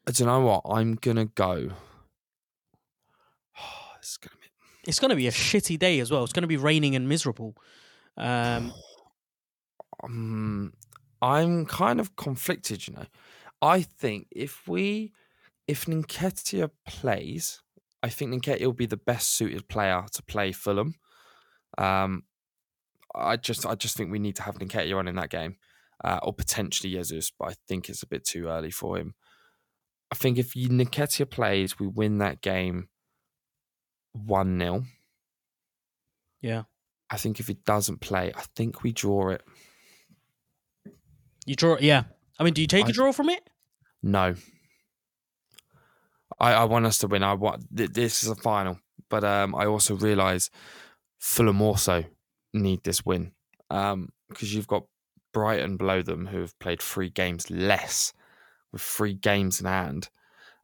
do 0.08 0.24
you 0.24 0.26
know 0.26 0.42
what? 0.42 0.64
I'm 0.68 0.96
gonna 0.96 1.26
go. 1.26 1.70
it's 4.00 4.18
gonna 4.18 4.36
be 4.42 4.48
It's 4.88 5.00
going 5.00 5.10
to 5.10 5.16
be 5.16 5.28
a 5.28 5.32
shitty 5.32 5.78
day 5.78 6.00
as 6.00 6.10
well. 6.10 6.24
It's 6.24 6.34
going 6.34 6.42
to 6.42 6.48
be 6.48 6.58
raining 6.58 6.96
and 6.96 7.08
miserable. 7.08 7.56
Um, 8.18 8.74
um, 10.04 10.74
I'm 11.22 11.66
kind 11.66 12.00
of 12.00 12.16
conflicted, 12.16 12.88
you 12.88 12.96
know. 12.96 13.06
I 13.62 13.82
think 13.82 14.28
if 14.32 14.68
we, 14.68 15.14
if 15.68 15.86
Nketiah 15.86 16.72
plays, 16.86 17.62
I 18.02 18.10
think 18.10 18.32
Nketiah 18.34 18.66
will 18.66 18.74
be 18.74 18.86
the 18.86 18.98
best 18.98 19.32
suited 19.32 19.68
player 19.68 20.06
to 20.14 20.24
play 20.24 20.52
Fulham. 20.52 20.96
Um, 21.78 22.24
I 23.14 23.38
just, 23.38 23.66
I 23.66 23.76
just 23.76 23.98
think 23.98 24.12
we 24.12 24.20
need 24.20 24.36
to 24.38 24.44
have 24.44 24.60
Nketiah 24.60 24.98
on 24.98 25.08
in 25.08 25.16
that 25.16 25.30
game, 25.30 25.58
uh, 26.04 26.20
or 26.24 26.34
potentially 26.34 26.94
Jesus, 26.94 27.32
but 27.38 27.50
I 27.50 27.56
think 27.68 27.90
it's 27.90 28.04
a 28.04 28.08
bit 28.08 28.26
too 28.26 28.48
early 28.48 28.72
for 28.72 28.98
him. 28.98 29.16
I 30.12 30.16
think 30.16 30.38
if 30.38 30.54
Nketiah 30.54 31.30
plays, 31.30 31.78
we 31.78 31.88
win 31.88 32.20
that 32.20 32.42
game 32.42 32.90
one 34.14 34.60
0 34.60 34.86
yeah, 36.42 36.64
I 37.10 37.18
think 37.18 37.40
if 37.40 37.48
he 37.48 37.56
doesn't 37.66 38.00
play, 38.02 38.32
I 38.36 38.44
think 38.56 38.84
we 38.84 38.92
draw 38.92 39.30
it. 39.30 39.42
you 41.46 41.56
draw. 41.56 41.76
It, 41.76 41.82
yeah, 41.82 42.04
I 42.40 42.44
mean, 42.44 42.54
do 42.54 42.62
you 42.62 42.68
take 42.68 42.86
I- 42.86 42.90
a 42.90 42.94
draw 42.94 43.12
from 43.12 43.30
it? 43.30 43.50
No. 44.02 44.36
I, 46.40 46.54
I 46.54 46.64
want 46.66 46.86
us 46.86 46.98
to 47.00 47.08
win. 47.08 47.22
I 47.24 47.34
want 47.34 47.66
th- 47.76 47.92
this 47.92 48.24
is 48.24 48.30
a 48.30 48.36
final, 48.36 48.80
but 49.10 49.24
um, 49.26 49.54
I 49.56 49.66
also 49.66 49.96
realise 49.96 50.50
Fulham 51.20 51.62
also 51.62 52.06
need 52.54 52.84
this 52.84 53.06
win 53.06 53.34
um, 53.70 54.10
because 54.30 54.54
you've 54.54 54.68
got 54.68 54.86
Brighton 55.34 55.76
below 55.76 56.02
them 56.02 56.28
who 56.28 56.40
have 56.40 56.58
played 56.60 56.82
three 56.82 57.10
games 57.10 57.50
less 57.52 58.14
with 58.72 58.82
three 58.82 59.14
games 59.16 59.60
in 59.60 59.66
hand, 59.66 60.10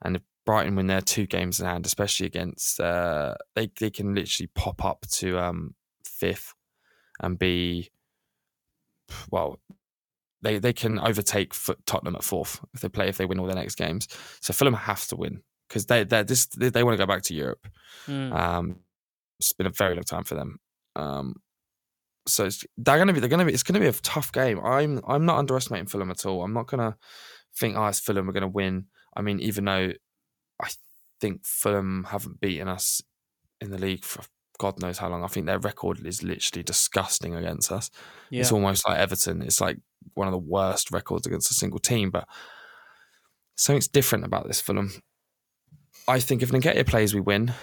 and 0.01 0.15
if 0.15 0.21
Brighton 0.45 0.75
win 0.75 0.87
their 0.87 1.01
two 1.01 1.25
games 1.25 1.59
in 1.59 1.65
hand, 1.65 1.85
especially 1.85 2.27
against 2.27 2.79
uh, 2.79 3.35
they 3.55 3.69
they 3.79 3.89
can 3.89 4.15
literally 4.15 4.49
pop 4.55 4.85
up 4.85 5.05
to 5.11 5.37
um, 5.37 5.75
fifth 6.05 6.53
and 7.19 7.37
be 7.37 7.89
well 9.29 9.59
they 10.45 10.59
they 10.59 10.73
can 10.73 10.99
overtake 10.99 11.53
Tottenham 11.85 12.15
at 12.15 12.23
fourth 12.23 12.63
if 12.73 12.81
they 12.81 12.89
play 12.89 13.09
if 13.09 13.17
they 13.17 13.25
win 13.25 13.39
all 13.39 13.47
their 13.47 13.55
next 13.55 13.75
games. 13.75 14.07
So 14.41 14.53
Fulham 14.53 14.73
have 14.73 15.05
to 15.07 15.15
win 15.15 15.41
because 15.67 15.87
they 15.87 16.03
they 16.03 16.23
this 16.23 16.45
they, 16.47 16.69
they 16.69 16.83
want 16.83 16.93
to 16.93 17.03
go 17.03 17.07
back 17.07 17.23
to 17.23 17.33
Europe. 17.33 17.67
Mm. 18.07 18.31
Um, 18.33 18.79
it's 19.39 19.53
been 19.53 19.67
a 19.67 19.71
very 19.71 19.95
long 19.95 20.03
time 20.03 20.23
for 20.23 20.35
them. 20.35 20.59
Um, 20.95 21.35
so 22.27 22.45
it's, 22.45 22.63
they're 22.77 22.97
gonna 22.97 23.13
be 23.13 23.19
they're 23.19 23.29
gonna 23.29 23.45
be 23.45 23.53
it's 23.53 23.63
gonna 23.63 23.79
be 23.79 23.87
a 23.87 23.93
tough 23.93 24.31
game. 24.31 24.59
I'm 24.63 25.01
I'm 25.07 25.25
not 25.25 25.39
underestimating 25.39 25.87
Fulham 25.87 26.11
at 26.11 26.25
all. 26.25 26.43
I'm 26.43 26.53
not 26.53 26.67
gonna 26.67 26.95
think 27.57 27.75
oh 27.75 27.87
it's 27.87 27.99
Fulham 27.99 28.27
we're 28.27 28.33
gonna 28.33 28.47
win. 28.47 28.85
I 29.15 29.21
mean 29.21 29.39
even 29.39 29.65
though 29.65 29.91
I 30.61 30.69
think 31.19 31.45
Fulham 31.45 32.05
haven't 32.09 32.39
beaten 32.39 32.67
us 32.67 33.01
in 33.61 33.71
the 33.71 33.77
league 33.77 34.03
for 34.03 34.23
God 34.57 34.79
knows 34.79 34.97
how 34.97 35.09
long. 35.09 35.23
I 35.23 35.27
think 35.27 35.45
their 35.45 35.59
record 35.59 36.05
is 36.05 36.23
literally 36.23 36.63
disgusting 36.63 37.35
against 37.35 37.71
us. 37.71 37.91
yeah, 38.29 38.41
It's 38.41 38.51
almost 38.51 38.87
like 38.87 38.97
Everton. 38.97 39.41
It's 39.41 39.59
like 39.59 39.77
one 40.13 40.27
of 40.27 40.31
the 40.31 40.37
worst 40.37 40.91
records 40.91 41.25
against 41.25 41.51
a 41.51 41.53
single 41.53 41.79
team, 41.79 42.11
but 42.11 42.27
something's 43.55 43.87
different 43.87 44.25
about 44.25 44.47
this 44.47 44.61
Fulham. 44.61 44.91
I 46.07 46.19
think 46.19 46.43
if 46.43 46.51
Nketiah 46.51 46.85
plays, 46.87 47.15
we 47.15 47.21
win. 47.21 47.53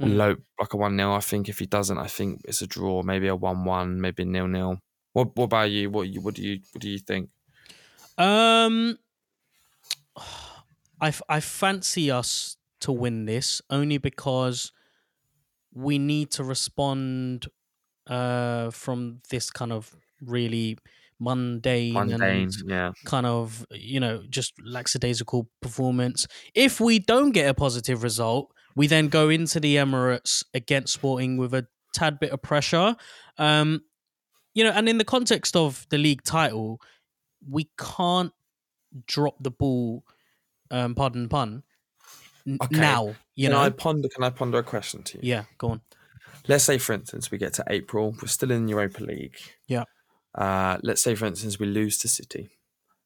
Mm. 0.00 0.16
Low, 0.16 0.36
like 0.60 0.74
a 0.74 0.76
1 0.76 0.96
0. 0.96 1.12
I 1.14 1.20
think 1.20 1.48
if 1.48 1.58
he 1.58 1.66
doesn't, 1.66 1.96
I 1.96 2.06
think 2.06 2.42
it's 2.44 2.60
a 2.60 2.66
draw, 2.66 3.02
maybe 3.02 3.28
a 3.28 3.36
1 3.36 3.64
1, 3.64 4.00
maybe 4.00 4.24
a 4.24 4.26
nil 4.26 4.46
nil. 4.46 4.78
What, 5.14 5.34
what 5.36 5.44
about 5.44 5.70
you? 5.70 5.88
What 5.88 6.08
you 6.08 6.20
what 6.20 6.34
do 6.34 6.42
you 6.42 6.60
what 6.72 6.82
do 6.82 6.90
you 6.90 6.98
think? 6.98 7.30
Um, 8.18 8.98
I, 11.00 11.12
I 11.28 11.40
fancy 11.40 12.10
us 12.10 12.56
to 12.80 12.92
win 12.92 13.24
this 13.24 13.62
only 13.70 13.98
because 13.98 14.72
we 15.72 15.98
need 15.98 16.30
to 16.32 16.44
respond 16.44 17.46
uh, 18.06 18.70
from 18.70 19.20
this 19.30 19.50
kind 19.50 19.72
of 19.72 19.94
really 20.20 20.78
mundane, 21.18 21.94
Mundane, 21.94 22.44
and 22.44 22.54
yeah. 22.66 22.92
kind 23.04 23.26
of 23.26 23.64
you 23.70 24.00
know 24.00 24.22
just 24.28 24.52
lackadaisical 24.64 25.48
performance. 25.60 26.26
If 26.54 26.80
we 26.80 26.98
don't 26.98 27.32
get 27.32 27.48
a 27.48 27.54
positive 27.54 28.02
result, 28.02 28.52
we 28.74 28.86
then 28.86 29.08
go 29.08 29.28
into 29.28 29.60
the 29.60 29.76
Emirates 29.76 30.44
against 30.54 30.92
Sporting 30.92 31.36
with 31.36 31.54
a 31.54 31.66
tad 31.94 32.18
bit 32.20 32.30
of 32.30 32.42
pressure. 32.42 32.96
Um, 33.38 33.82
you 34.54 34.64
know, 34.64 34.70
and 34.70 34.88
in 34.88 34.98
the 34.98 35.04
context 35.04 35.56
of 35.56 35.86
the 35.90 35.98
league 35.98 36.22
title, 36.22 36.80
we 37.48 37.68
can't 37.78 38.32
drop 39.06 39.36
the 39.42 39.50
ball. 39.50 40.04
Um, 40.70 40.94
pardon 40.94 41.24
the 41.24 41.28
pun. 41.28 41.62
n- 42.46 42.58
Okay. 42.62 42.78
Now, 42.80 43.14
you 43.34 43.48
can 43.48 43.52
know, 43.52 43.60
I 43.60 43.70
ponder? 43.70 44.08
Can 44.08 44.24
I 44.24 44.30
ponder 44.30 44.58
a 44.58 44.62
question 44.62 45.02
to 45.04 45.18
you? 45.18 45.20
yeah, 45.30 45.44
go 45.58 45.68
on. 45.70 45.80
Let's 46.48 46.64
say, 46.64 46.78
for 46.78 46.92
instance, 46.92 47.30
we 47.30 47.38
get 47.38 47.54
to 47.54 47.64
April, 47.68 48.14
we're 48.22 48.28
still 48.28 48.50
in 48.52 48.68
Europa 48.68 49.02
League. 49.02 49.36
Yeah. 49.66 49.84
Uh, 50.36 50.78
let's 50.82 51.02
say, 51.02 51.14
for 51.14 51.26
instance, 51.26 51.58
we 51.58 51.66
lose 51.66 51.98
to 51.98 52.08
City, 52.08 52.50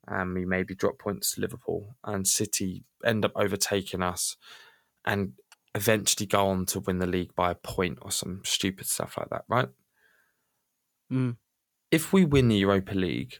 and 0.07 0.35
we 0.35 0.45
maybe 0.45 0.75
drop 0.75 0.99
points 0.99 1.35
to 1.35 1.41
Liverpool, 1.41 1.95
and 2.05 2.27
City 2.27 2.85
end 3.05 3.25
up 3.25 3.33
overtaking 3.37 4.03
us, 4.03 4.37
and 5.05 5.33
eventually 5.75 6.27
go 6.27 6.49
on 6.49 6.67
to 6.67 6.81
win 6.81 6.99
the 6.99 7.07
league 7.07 7.35
by 7.37 7.53
a 7.53 7.55
point 7.55 7.99
or 8.03 8.11
some 8.11 8.43
stupid 8.45 8.87
stuff 8.87 9.17
like 9.17 9.31
that, 9.31 9.45
right? 9.49 9.69
Mm. 11.13 11.37
If 11.91 12.13
we 12.13 12.25
win 12.25 12.49
the 12.49 12.57
Europa 12.57 12.95
League, 12.95 13.39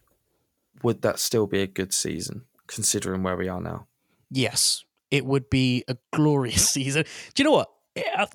would 0.83 1.03
that 1.03 1.19
still 1.19 1.47
be 1.47 1.63
a 1.63 1.67
good 1.67 1.93
season, 1.93 2.45
considering 2.67 3.23
where 3.23 3.37
we 3.37 3.49
are 3.49 3.61
now? 3.61 3.89
Yes, 4.31 4.85
it 5.11 5.27
would 5.27 5.51
be 5.51 5.85
a 5.89 5.97
glorious 6.13 6.71
season. 6.71 7.05
Do 7.35 7.43
you 7.43 7.45
know 7.45 7.57
what? 7.57 7.71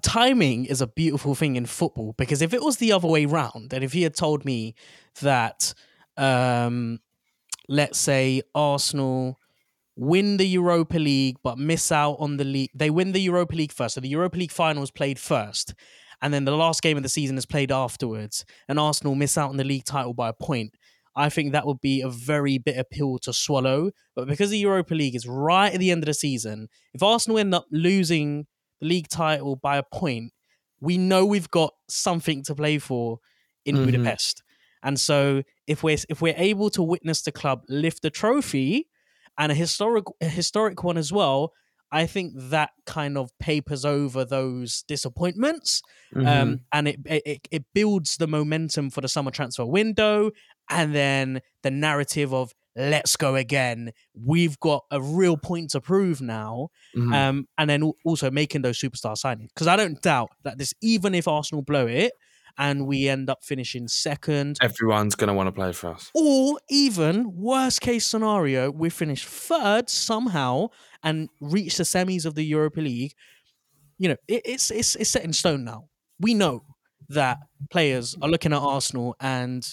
Timing 0.01 0.65
is 0.65 0.81
a 0.81 0.87
beautiful 0.87 1.35
thing 1.35 1.55
in 1.55 1.65
football 1.65 2.13
because 2.17 2.41
if 2.41 2.53
it 2.53 2.61
was 2.61 2.77
the 2.77 2.91
other 2.91 3.07
way 3.07 3.25
round, 3.25 3.73
and 3.73 3.83
if 3.83 3.93
he 3.93 4.03
had 4.03 4.15
told 4.15 4.45
me 4.45 4.75
that, 5.21 5.73
um, 6.17 6.99
let's 7.67 7.99
say 7.99 8.41
Arsenal 8.53 9.39
win 9.95 10.37
the 10.37 10.47
Europa 10.47 10.97
League 10.97 11.37
but 11.43 11.57
miss 11.57 11.91
out 11.91 12.17
on 12.19 12.37
the 12.37 12.43
league, 12.43 12.71
they 12.75 12.89
win 12.89 13.11
the 13.11 13.21
Europa 13.21 13.55
League 13.55 13.71
first, 13.71 13.95
so 13.95 14.01
the 14.01 14.09
Europa 14.09 14.37
League 14.37 14.51
final 14.51 14.83
is 14.83 14.91
played 14.91 15.19
first, 15.19 15.73
and 16.21 16.33
then 16.33 16.45
the 16.45 16.55
last 16.55 16.81
game 16.81 16.97
of 16.97 17.03
the 17.03 17.09
season 17.09 17.37
is 17.37 17.45
played 17.45 17.71
afterwards, 17.71 18.45
and 18.67 18.79
Arsenal 18.79 19.15
miss 19.15 19.37
out 19.37 19.49
on 19.49 19.57
the 19.57 19.63
league 19.63 19.85
title 19.85 20.13
by 20.13 20.29
a 20.29 20.33
point. 20.33 20.73
I 21.15 21.29
think 21.29 21.53
that 21.53 21.65
would 21.65 21.79
be 21.79 22.01
a 22.01 22.09
very 22.09 22.57
bitter 22.57 22.83
pill 22.83 23.19
to 23.19 23.31
swallow. 23.31 23.91
But 24.15 24.27
because 24.27 24.49
the 24.49 24.57
Europa 24.57 24.93
League 24.93 25.15
is 25.15 25.25
right 25.25 25.73
at 25.73 25.79
the 25.79 25.91
end 25.91 26.03
of 26.03 26.07
the 26.07 26.13
season, 26.13 26.67
if 26.93 27.01
Arsenal 27.01 27.39
end 27.39 27.55
up 27.55 27.65
losing 27.71 28.47
the 28.79 28.87
league 28.87 29.07
title 29.09 29.55
by 29.55 29.77
a 29.77 29.83
point, 29.83 30.31
we 30.81 30.97
know 30.97 31.25
we've 31.25 31.49
got 31.51 31.73
something 31.89 32.43
to 32.43 32.55
play 32.55 32.77
for 32.79 33.19
in 33.65 33.77
Mhm. 33.77 33.85
Budapest. 33.85 34.43
And 34.83 34.99
so 34.99 35.43
if 35.67 35.81
we're 35.83 35.97
if 36.09 36.21
we're 36.21 36.35
able 36.37 36.69
to 36.71 36.83
witness 36.83 37.21
the 37.23 37.31
club 37.31 37.63
lift 37.67 38.01
the 38.03 38.09
trophy 38.11 38.87
and 39.37 39.51
a 39.51 39.55
historic 39.55 40.05
a 40.21 40.27
historic 40.27 40.83
one 40.83 40.97
as 40.97 41.11
well, 41.11 41.53
I 41.91 42.05
think 42.05 42.33
that 42.35 42.71
kind 42.85 43.17
of 43.17 43.31
papers 43.39 43.85
over 43.85 44.25
those 44.25 44.83
disappointments 44.87 45.81
Mm-hmm. 46.13 46.27
um, 46.27 46.59
and 46.71 46.87
it, 46.87 46.99
it 47.05 47.47
it 47.51 47.63
builds 47.73 48.17
the 48.17 48.27
momentum 48.27 48.89
for 48.89 49.01
the 49.01 49.07
summer 49.09 49.31
transfer 49.31 49.65
window, 49.65 50.31
and 50.69 50.93
then 50.95 51.41
the 51.63 51.71
narrative 51.71 52.33
of 52.33 52.53
let's 52.75 53.15
go 53.17 53.35
again. 53.35 53.91
We've 54.13 54.59
got 54.59 54.83
a 54.91 55.01
real 55.01 55.37
point 55.37 55.71
to 55.71 55.81
prove 55.81 56.21
now, 56.21 56.69
Mhm. 56.95 57.13
um, 57.13 57.47
and 57.57 57.69
then 57.69 57.91
also 58.05 58.29
making 58.31 58.61
those 58.63 58.79
superstar 58.79 59.15
signings 59.15 59.49
because 59.49 59.67
I 59.67 59.75
don't 59.75 60.01
doubt 60.01 60.29
that 60.43 60.57
this, 60.57 60.73
even 60.81 61.15
if 61.15 61.27
Arsenal 61.27 61.61
blow 61.61 61.87
it 61.87 62.11
and 62.57 62.85
we 62.87 63.07
end 63.09 63.29
up 63.29 63.43
finishing 63.43 63.87
second, 63.87 64.57
Everyone's 64.61 65.15
going 65.15 65.27
to 65.27 65.33
want 65.33 65.47
to 65.47 65.51
play 65.51 65.71
for 65.73 65.93
us. 65.93 66.09
or 66.13 66.59
even 66.69 67.35
worst 67.35 67.81
case 67.81 68.05
scenario, 68.07 68.71
we 68.71 68.89
finish 68.89 69.25
third 69.25 69.89
somehow 69.89 70.67
and 71.03 71.29
reach 71.41 71.77
the 71.77 71.83
semis 71.83 72.25
of 72.25 72.35
the 72.35 72.43
Europa 72.43 72.79
League. 72.81 73.13
You 73.97 74.09
know, 74.09 74.17
it, 74.27 74.41
it's 74.45 74.71
it's 74.71 74.95
it's 74.95 75.09
set 75.09 75.23
in 75.23 75.31
stone 75.33 75.63
now. 75.63 75.89
We 76.19 76.33
know 76.33 76.63
that 77.09 77.37
players 77.69 78.15
are 78.21 78.27
looking 78.29 78.51
at 78.53 78.59
Arsenal 78.59 79.15
and 79.19 79.65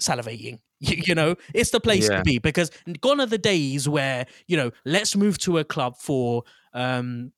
salivating. 0.00 0.60
You, 0.80 1.02
you 1.06 1.14
know, 1.14 1.36
it's 1.54 1.70
the 1.70 1.80
place 1.80 2.08
Yeah. 2.08 2.16
to 2.16 2.22
be 2.22 2.38
because 2.38 2.70
gone 3.00 3.20
are 3.20 3.26
the 3.26 3.38
days 3.38 3.88
where 3.88 4.26
you 4.46 4.56
know, 4.56 4.70
let's 4.84 5.16
move 5.16 5.38
to 5.38 5.58
a 5.58 5.64
club 5.64 5.96
for 5.98 6.44
um 6.74 7.32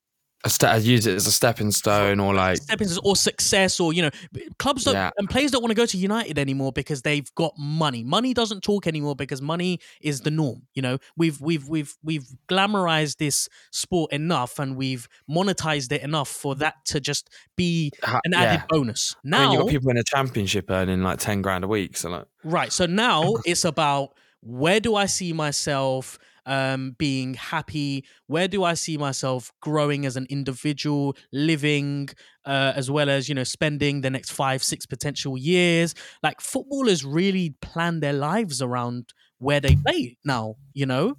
ste- 0.48 0.82
use 0.84 1.06
it 1.06 1.14
as 1.14 1.26
a 1.26 1.32
stepping 1.32 1.70
stone 1.70 2.20
or 2.20 2.34
like 2.34 2.56
stepping 2.58 2.86
stones 2.88 3.00
or 3.04 3.16
success 3.16 3.80
or 3.80 3.92
you 3.92 4.02
know 4.02 4.10
clubs 4.58 4.84
don't 4.84 4.94
Yeah. 4.94 5.10
and 5.18 5.28
players 5.28 5.50
don't 5.50 5.62
want 5.62 5.70
to 5.70 5.74
go 5.76 5.86
to 5.86 5.96
United 5.96 6.38
anymore 6.38 6.72
because 6.72 7.02
they've 7.02 7.32
got 7.34 7.52
money. 7.58 8.04
Money 8.04 8.34
doesn't 8.34 8.62
talk 8.62 8.86
anymore 8.86 9.16
because 9.16 9.40
money 9.42 9.80
is 10.00 10.20
the 10.22 10.30
norm. 10.30 10.62
You 10.74 10.82
know, 10.82 10.98
we've 11.16 11.40
we've 11.40 11.68
we've 11.68 11.94
we've 12.02 12.26
glamorized 12.48 13.16
this 13.18 13.48
sport 13.72 14.12
enough 14.12 14.58
and 14.58 14.76
we've 14.76 15.08
monetized 15.30 15.92
it 15.92 16.02
enough 16.02 16.28
for 16.28 16.54
that 16.56 16.74
to 16.86 17.00
just 17.00 17.30
be 17.56 17.92
an 18.02 18.20
yeah. 18.32 18.40
added 18.42 18.64
bonus. 18.68 19.14
I 19.16 19.28
Now 19.28 19.42
mean, 19.42 19.52
you 19.52 19.58
got 19.64 19.68
people 19.70 19.90
in 19.90 19.96
a 19.98 20.04
championship 20.04 20.70
earning 20.70 21.02
like 21.02 21.18
ten 21.18 21.42
grand 21.42 21.64
a 21.64 21.68
week. 21.68 21.96
So 21.96 22.10
like, 22.10 22.26
Right. 22.44 22.72
So 22.72 22.86
now 22.86 23.34
it's 23.44 23.64
about 23.64 24.14
where 24.42 24.78
do 24.80 24.94
I 24.94 25.06
see 25.06 25.32
myself 25.32 26.18
um, 26.46 26.94
being 26.98 27.34
happy? 27.34 28.04
Where 28.26 28.48
do 28.48 28.64
I 28.64 28.74
see 28.74 28.96
myself 28.96 29.52
growing 29.60 30.06
as 30.06 30.16
an 30.16 30.26
individual, 30.30 31.16
living, 31.32 32.08
uh, 32.44 32.72
as 32.74 32.90
well 32.90 33.10
as 33.10 33.28
you 33.28 33.34
know 33.34 33.44
spending 33.44 34.00
the 34.00 34.10
next 34.10 34.30
five, 34.30 34.62
six 34.62 34.86
potential 34.86 35.36
years? 35.36 35.94
Like 36.22 36.40
footballers 36.40 37.04
really 37.04 37.54
plan 37.60 38.00
their 38.00 38.12
lives 38.12 38.62
around 38.62 39.12
where 39.38 39.60
they 39.60 39.76
play 39.76 40.16
now. 40.24 40.54
You 40.72 40.86
know, 40.86 41.14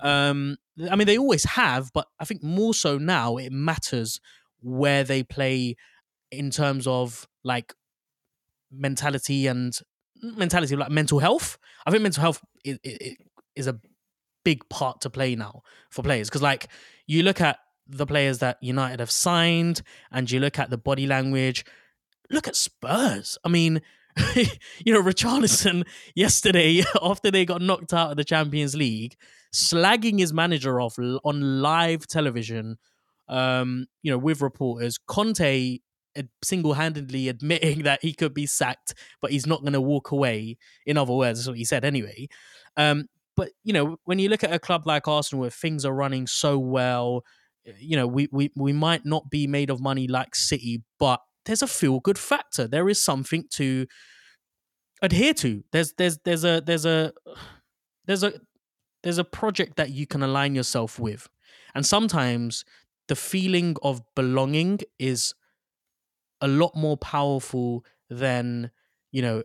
um, 0.00 0.56
I 0.90 0.96
mean 0.96 1.06
they 1.06 1.18
always 1.18 1.44
have, 1.44 1.90
but 1.94 2.06
I 2.20 2.24
think 2.24 2.42
more 2.42 2.74
so 2.74 2.98
now 2.98 3.36
it 3.36 3.52
matters 3.52 4.20
where 4.60 5.04
they 5.04 5.22
play 5.22 5.76
in 6.30 6.50
terms 6.50 6.86
of 6.86 7.26
like 7.44 7.74
mentality 8.70 9.46
and 9.46 9.78
mentality 10.22 10.76
like 10.76 10.90
mental 10.90 11.18
health 11.18 11.58
i 11.84 11.90
think 11.90 12.02
mental 12.02 12.20
health 12.20 12.40
is, 12.64 12.78
is 13.56 13.66
a 13.66 13.78
big 14.44 14.68
part 14.68 15.00
to 15.02 15.10
play 15.10 15.34
now 15.34 15.62
for 15.90 16.02
players. 16.02 16.28
Because 16.28 16.42
like 16.42 16.68
you 17.06 17.22
look 17.22 17.40
at 17.40 17.58
the 17.88 18.06
players 18.06 18.38
that 18.38 18.58
united 18.62 19.00
have 19.00 19.10
signed 19.10 19.82
and 20.10 20.30
you 20.30 20.40
look 20.40 20.58
at 20.58 20.70
the 20.70 20.78
body 20.78 21.06
language 21.06 21.64
look 22.30 22.48
at 22.48 22.56
spurs. 22.56 23.38
I 23.44 23.48
mean 23.48 23.82
you 24.84 24.92
know 24.92 25.02
richarlison 25.02 25.86
yesterday 26.14 26.82
after 27.02 27.30
they 27.30 27.44
got 27.44 27.62
knocked 27.62 27.92
out 27.92 28.10
of 28.10 28.16
the 28.16 28.24
champions 28.24 28.74
league 28.74 29.16
slagging 29.54 30.18
his 30.18 30.32
manager 30.32 30.80
off 30.80 30.98
on 30.98 31.62
live 31.62 32.06
television 32.06 32.78
um 33.28 33.86
you 34.02 34.10
know 34.10 34.18
with 34.18 34.40
reporters. 34.40 34.98
Conte 35.06 35.78
single-handedly 36.44 37.28
admitting 37.28 37.84
that 37.84 37.98
he 38.02 38.12
could 38.12 38.34
be 38.34 38.44
sacked 38.44 38.94
but 39.22 39.30
he's 39.30 39.46
not 39.46 39.62
going 39.62 39.72
to 39.72 39.80
walk 39.80 40.10
away. 40.10 40.56
In 40.86 40.96
other 40.98 41.14
words 41.14 41.38
that's 41.38 41.48
what 41.48 41.56
he 41.56 41.64
said 41.64 41.84
anyway. 41.84 42.28
Um 42.76 43.08
but 43.36 43.50
you 43.64 43.72
know 43.72 43.96
when 44.04 44.18
you 44.18 44.28
look 44.28 44.44
at 44.44 44.52
a 44.52 44.58
club 44.58 44.86
like 44.86 45.08
arsenal 45.08 45.40
where 45.40 45.50
things 45.50 45.84
are 45.84 45.94
running 45.94 46.26
so 46.26 46.58
well 46.58 47.22
eh, 47.66 47.72
you 47.78 47.96
know 47.96 48.06
we 48.06 48.28
we, 48.32 48.50
we 48.56 48.72
might 48.72 49.04
not 49.04 49.30
be 49.30 49.46
made 49.46 49.70
of 49.70 49.80
money 49.80 50.06
like 50.06 50.34
city 50.34 50.82
but 50.98 51.20
there's 51.44 51.62
a 51.62 51.66
feel 51.66 52.00
good 52.00 52.18
factor. 52.18 52.66
There 52.66 52.88
is 52.88 53.02
something 53.02 53.44
to 53.52 53.86
adhere 55.00 55.34
to. 55.34 55.64
There's 55.72 55.92
there's 55.94 56.18
there's 56.24 56.44
a 56.44 56.62
there's 56.64 56.86
a 56.86 57.12
there's 58.06 58.22
a 58.22 58.32
there's 59.02 59.18
a 59.18 59.24
project 59.24 59.76
that 59.76 59.90
you 59.90 60.06
can 60.06 60.22
align 60.22 60.54
yourself 60.54 60.98
with. 60.98 61.28
And 61.74 61.84
sometimes 61.84 62.64
the 63.08 63.16
feeling 63.16 63.76
of 63.82 64.02
belonging 64.14 64.80
is 64.98 65.34
a 66.40 66.48
lot 66.48 66.74
more 66.76 66.96
powerful 66.96 67.84
than 68.08 68.70
you 69.10 69.22
know 69.22 69.42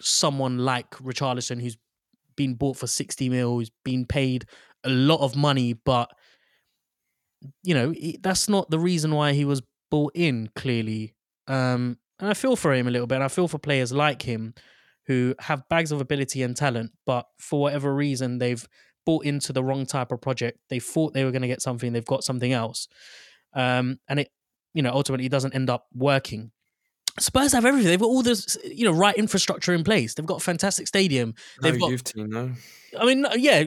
someone 0.00 0.58
like 0.58 0.90
Richarlison 0.96 1.60
who's 1.60 1.76
been 2.36 2.54
bought 2.54 2.76
for 2.76 2.86
60 2.86 3.28
mil 3.28 3.54
who's 3.54 3.70
been 3.84 4.04
paid 4.06 4.46
a 4.84 4.90
lot 4.90 5.20
of 5.20 5.36
money 5.36 5.72
but 5.72 6.10
you 7.62 7.74
know 7.74 7.94
that's 8.20 8.48
not 8.48 8.70
the 8.70 8.78
reason 8.78 9.14
why 9.14 9.32
he 9.32 9.44
was 9.44 9.62
bought 9.90 10.12
in 10.14 10.48
clearly. 10.56 11.14
Um 11.46 11.98
and 12.18 12.30
I 12.30 12.34
feel 12.34 12.56
for 12.56 12.72
him 12.72 12.88
a 12.88 12.90
little 12.90 13.06
bit 13.06 13.16
and 13.16 13.24
I 13.24 13.28
feel 13.28 13.48
for 13.48 13.58
players 13.58 13.92
like 13.92 14.22
him 14.22 14.54
who 15.06 15.34
have 15.40 15.68
bags 15.68 15.92
of 15.92 16.00
ability 16.00 16.42
and 16.42 16.56
talent 16.56 16.92
but 17.06 17.26
for 17.38 17.60
whatever 17.60 17.94
reason 17.94 18.38
they've 18.38 18.66
bought 19.04 19.26
into 19.26 19.52
the 19.52 19.62
wrong 19.62 19.84
type 19.84 20.10
of 20.12 20.20
project. 20.22 20.58
They 20.70 20.78
thought 20.78 21.12
they 21.12 21.24
were 21.24 21.30
going 21.30 21.42
to 21.42 21.48
get 21.48 21.60
something 21.60 21.92
they've 21.92 22.04
got 22.04 22.24
something 22.24 22.52
else. 22.52 22.88
Um 23.54 23.98
and 24.08 24.20
it 24.20 24.30
you 24.72 24.82
know 24.82 24.92
ultimately 24.92 25.28
doesn't 25.28 25.54
end 25.54 25.70
up 25.70 25.86
working 25.94 26.50
Spurs 27.20 27.52
have 27.52 27.64
everything. 27.64 27.88
They've 27.88 28.00
got 28.00 28.06
all 28.06 28.22
this, 28.22 28.56
you 28.64 28.84
know, 28.84 28.92
right 28.92 29.14
infrastructure 29.16 29.72
in 29.72 29.84
place. 29.84 30.14
They've 30.14 30.26
got 30.26 30.38
a 30.38 30.44
fantastic 30.44 30.86
stadium. 30.88 31.34
no 31.62 31.70
They've 31.70 31.80
got 31.80 31.90
youth 31.90 32.04
team, 32.04 32.30
no. 32.30 32.52
I 32.98 33.04
mean, 33.06 33.26
yeah, 33.36 33.64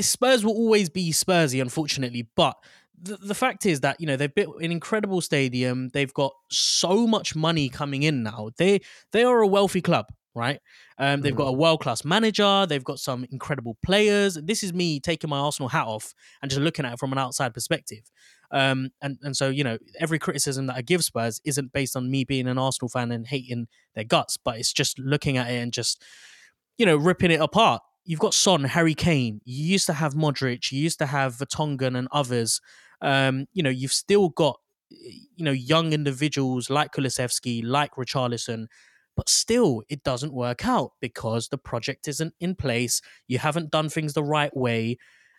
Spurs 0.00 0.44
will 0.44 0.54
always 0.54 0.88
be 0.90 1.12
Spursy, 1.12 1.60
unfortunately. 1.60 2.28
But 2.36 2.56
the, 3.00 3.16
the 3.16 3.34
fact 3.34 3.64
is 3.66 3.80
that 3.80 3.96
you 4.00 4.06
know 4.06 4.16
they've 4.16 4.34
built 4.34 4.60
an 4.62 4.70
incredible 4.72 5.20
stadium. 5.20 5.88
They've 5.88 6.12
got 6.12 6.32
so 6.50 7.06
much 7.06 7.34
money 7.36 7.68
coming 7.68 8.02
in 8.02 8.22
now. 8.22 8.50
They 8.58 8.80
they 9.12 9.22
are 9.24 9.40
a 9.40 9.46
wealthy 9.46 9.80
club, 9.80 10.06
right? 10.34 10.60
Um, 10.98 11.22
they've 11.22 11.32
Mhm. 11.32 11.38
got 11.38 11.46
a 11.48 11.52
world 11.52 11.80
class 11.80 12.04
manager. 12.04 12.66
They've 12.66 12.84
got 12.84 12.98
some 13.00 13.24
incredible 13.32 13.76
players. 13.84 14.34
This 14.34 14.62
is 14.62 14.72
me 14.72 15.00
taking 15.00 15.30
my 15.30 15.38
Arsenal 15.38 15.68
hat 15.70 15.86
off 15.86 16.12
and 16.42 16.50
just 16.50 16.60
looking 16.60 16.84
at 16.84 16.92
it 16.92 16.98
from 16.98 17.12
an 17.12 17.18
outside 17.18 17.54
perspective. 17.54 18.02
Um, 18.52 18.90
and 19.00 19.18
and 19.22 19.36
so 19.36 19.48
you 19.48 19.62
know 19.62 19.78
every 20.00 20.18
criticism 20.18 20.66
that 20.66 20.76
I 20.76 20.82
give 20.82 21.04
Spurs 21.04 21.40
isn't 21.44 21.72
based 21.72 21.96
on 21.96 22.10
me 22.10 22.24
being 22.24 22.48
an 22.48 22.58
Arsenal 22.58 22.88
fan 22.88 23.12
and 23.12 23.26
hating 23.26 23.68
their 23.94 24.04
guts, 24.04 24.36
but 24.36 24.58
it's 24.58 24.72
just 24.72 24.98
looking 24.98 25.36
at 25.36 25.50
it 25.50 25.56
and 25.56 25.72
just 25.72 26.02
you 26.78 26.86
know 26.86 26.96
ripping 26.96 27.30
it 27.30 27.40
apart. 27.40 27.82
You've 28.04 28.20
got 28.20 28.34
Son, 28.34 28.64
Harry 28.64 28.94
Kane. 28.94 29.40
You 29.44 29.64
used 29.64 29.86
to 29.86 29.92
have 29.92 30.14
Modric. 30.14 30.72
You 30.72 30.80
used 30.80 30.98
to 30.98 31.06
have 31.06 31.36
Vertonghen 31.36 31.96
and 31.96 32.08
others. 32.10 32.60
Um, 33.00 33.46
you 33.52 33.62
know 33.62 33.70
you've 33.70 33.92
still 33.92 34.30
got 34.30 34.58
you 34.90 35.44
know 35.44 35.52
young 35.52 35.92
individuals 35.92 36.70
like 36.70 36.92
Kulusevski, 36.92 37.62
like 37.64 37.94
Richarlison. 37.94 38.66
But 39.16 39.28
still, 39.28 39.82
it 39.88 40.02
doesn't 40.02 40.32
work 40.32 40.66
out 40.66 40.92
because 41.00 41.48
the 41.48 41.58
project 41.58 42.08
isn't 42.08 42.32
in 42.40 42.54
place. 42.54 43.02
You 43.28 43.38
haven't 43.38 43.70
done 43.70 43.88
things 43.88 44.14
the 44.14 44.24
right 44.24 44.56
way. 44.56 44.96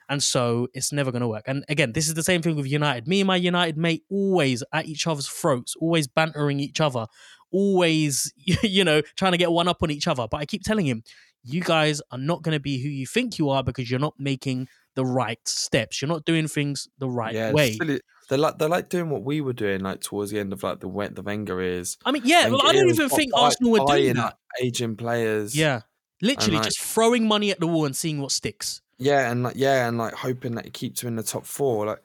And 0.10 0.22
so 0.22 0.68
it's 0.73 0.91
never 0.91 1.11
going 1.11 1.22
to 1.22 1.28
work. 1.28 1.45
And 1.48 1.64
again, 1.69 1.94
this 1.94 2.07
is 2.07 2.14
the 2.14 2.23
same 2.23 2.41
thing 2.41 2.56
with 2.56 2.68
United. 2.68 3.07
Me 3.07 3.22
and 3.22 3.28
my 3.28 3.38
United 3.38 3.78
mate 3.78 4.03
always 4.10 4.64
at 4.73 4.86
each 4.86 5.07
other's 5.07 5.28
throats, 5.28 5.76
always 5.80 6.07
bantering 6.07 6.60
each 6.60 6.82
other, 6.82 7.06
always, 7.52 8.34
you 8.64 8.84
know, 8.84 9.02
trying 9.15 9.32
to 9.32 9.38
get 9.38 9.52
one 9.52 9.68
up 9.68 9.84
on 9.84 9.91
each 9.91 10.07
other. 10.07 10.28
But 10.30 10.38
I 10.38 10.45
keep 10.45 10.64
telling 10.64 10.86
him, 10.86 11.03
you 11.44 11.61
guys 11.61 12.02
are 12.11 12.18
not 12.18 12.44
going 12.44 12.53
to 12.53 12.60
be 12.60 12.82
who 12.82 12.90
you 12.90 13.07
think 13.07 13.40
you 13.40 13.49
are 13.49 13.64
because 13.64 13.90
you're 13.90 13.99
not 13.99 14.14
making 14.19 14.68
the 14.95 15.06
right 15.06 15.40
steps. 15.45 16.02
You're 16.02 16.10
not 16.10 16.26
doing 16.26 16.48
things 16.48 16.88
the 16.99 17.10
right 17.10 17.34
yeah, 17.34 17.52
way. 17.52 17.73
silly. 17.73 18.02
They're 18.30 18.38
like 18.38 18.57
they're 18.57 18.69
like 18.69 18.90
doing 18.90 19.10
what 19.10 19.23
we 19.23 19.41
were 19.41 19.53
doing, 19.53 19.82
like 19.82 20.02
towards 20.02 20.32
the 20.32 20.40
end 20.40 20.53
of 20.53 20.64
like 20.64 20.80
the 20.80 20.88
Wen- 20.88 21.14
the 21.14 21.22
Wenger 21.22 21.61
years. 21.61 21.98
I 22.06 22.11
mean, 22.11 22.23
yeah, 22.26 22.48
well, 22.48 22.61
I 22.65 22.73
don't 22.73 22.90
even 22.90 23.10
think 23.10 23.32
Arsenal 23.36 23.72
were 23.72 23.86
doing 23.86 24.15
that. 24.15 24.38
aging 24.61 24.95
players. 24.95 25.56
Yeah. 25.56 25.82
Literally 26.22 26.57
like- 26.57 26.65
just 26.65 26.80
throwing 26.80 27.28
money 27.28 27.52
at 27.52 27.60
the 27.60 27.68
wall 27.68 27.86
and 27.86 27.95
seeing 27.95 28.22
what 28.22 28.32
sticks. 28.32 28.82
Yeah, 29.02 29.32
and 29.32 29.44
like 29.44 29.56
yeah, 29.57 29.88
and 29.88 29.98
like 29.98 30.14
hoping 30.14 30.56
that 30.56 30.65
it 30.65 30.73
keeps 30.73 31.03
you 31.03 31.07
in 31.07 31.15
the 31.15 31.23
top 31.23 31.45
four. 31.45 31.86
Like 31.86 32.02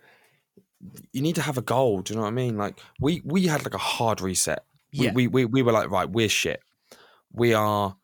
you 1.13 1.23
need 1.23 1.37
to 1.37 1.43
have 1.43 1.59
a 1.59 1.63
goal. 1.63 2.01
Do 2.03 2.13
you 2.13 2.17
know 2.17 2.23
what 2.23 2.29
I 2.29 2.33
mean? 2.33 2.57
Like 2.57 2.79
we 3.01 3.23
we 3.25 3.47
had 3.47 3.65
like 3.65 3.75
a 3.75 3.79
hard 3.79 4.21
reset. 4.21 4.65
We 4.99 5.07
Yeah. 5.07 5.13
we 5.13 5.27
we, 5.29 5.45
we 5.45 5.63
were 5.63 5.73
like 5.73 5.91
right, 5.91 6.09
we're 6.09 6.29
shit. 6.29 6.61
We 7.33 7.55
are 7.55 7.97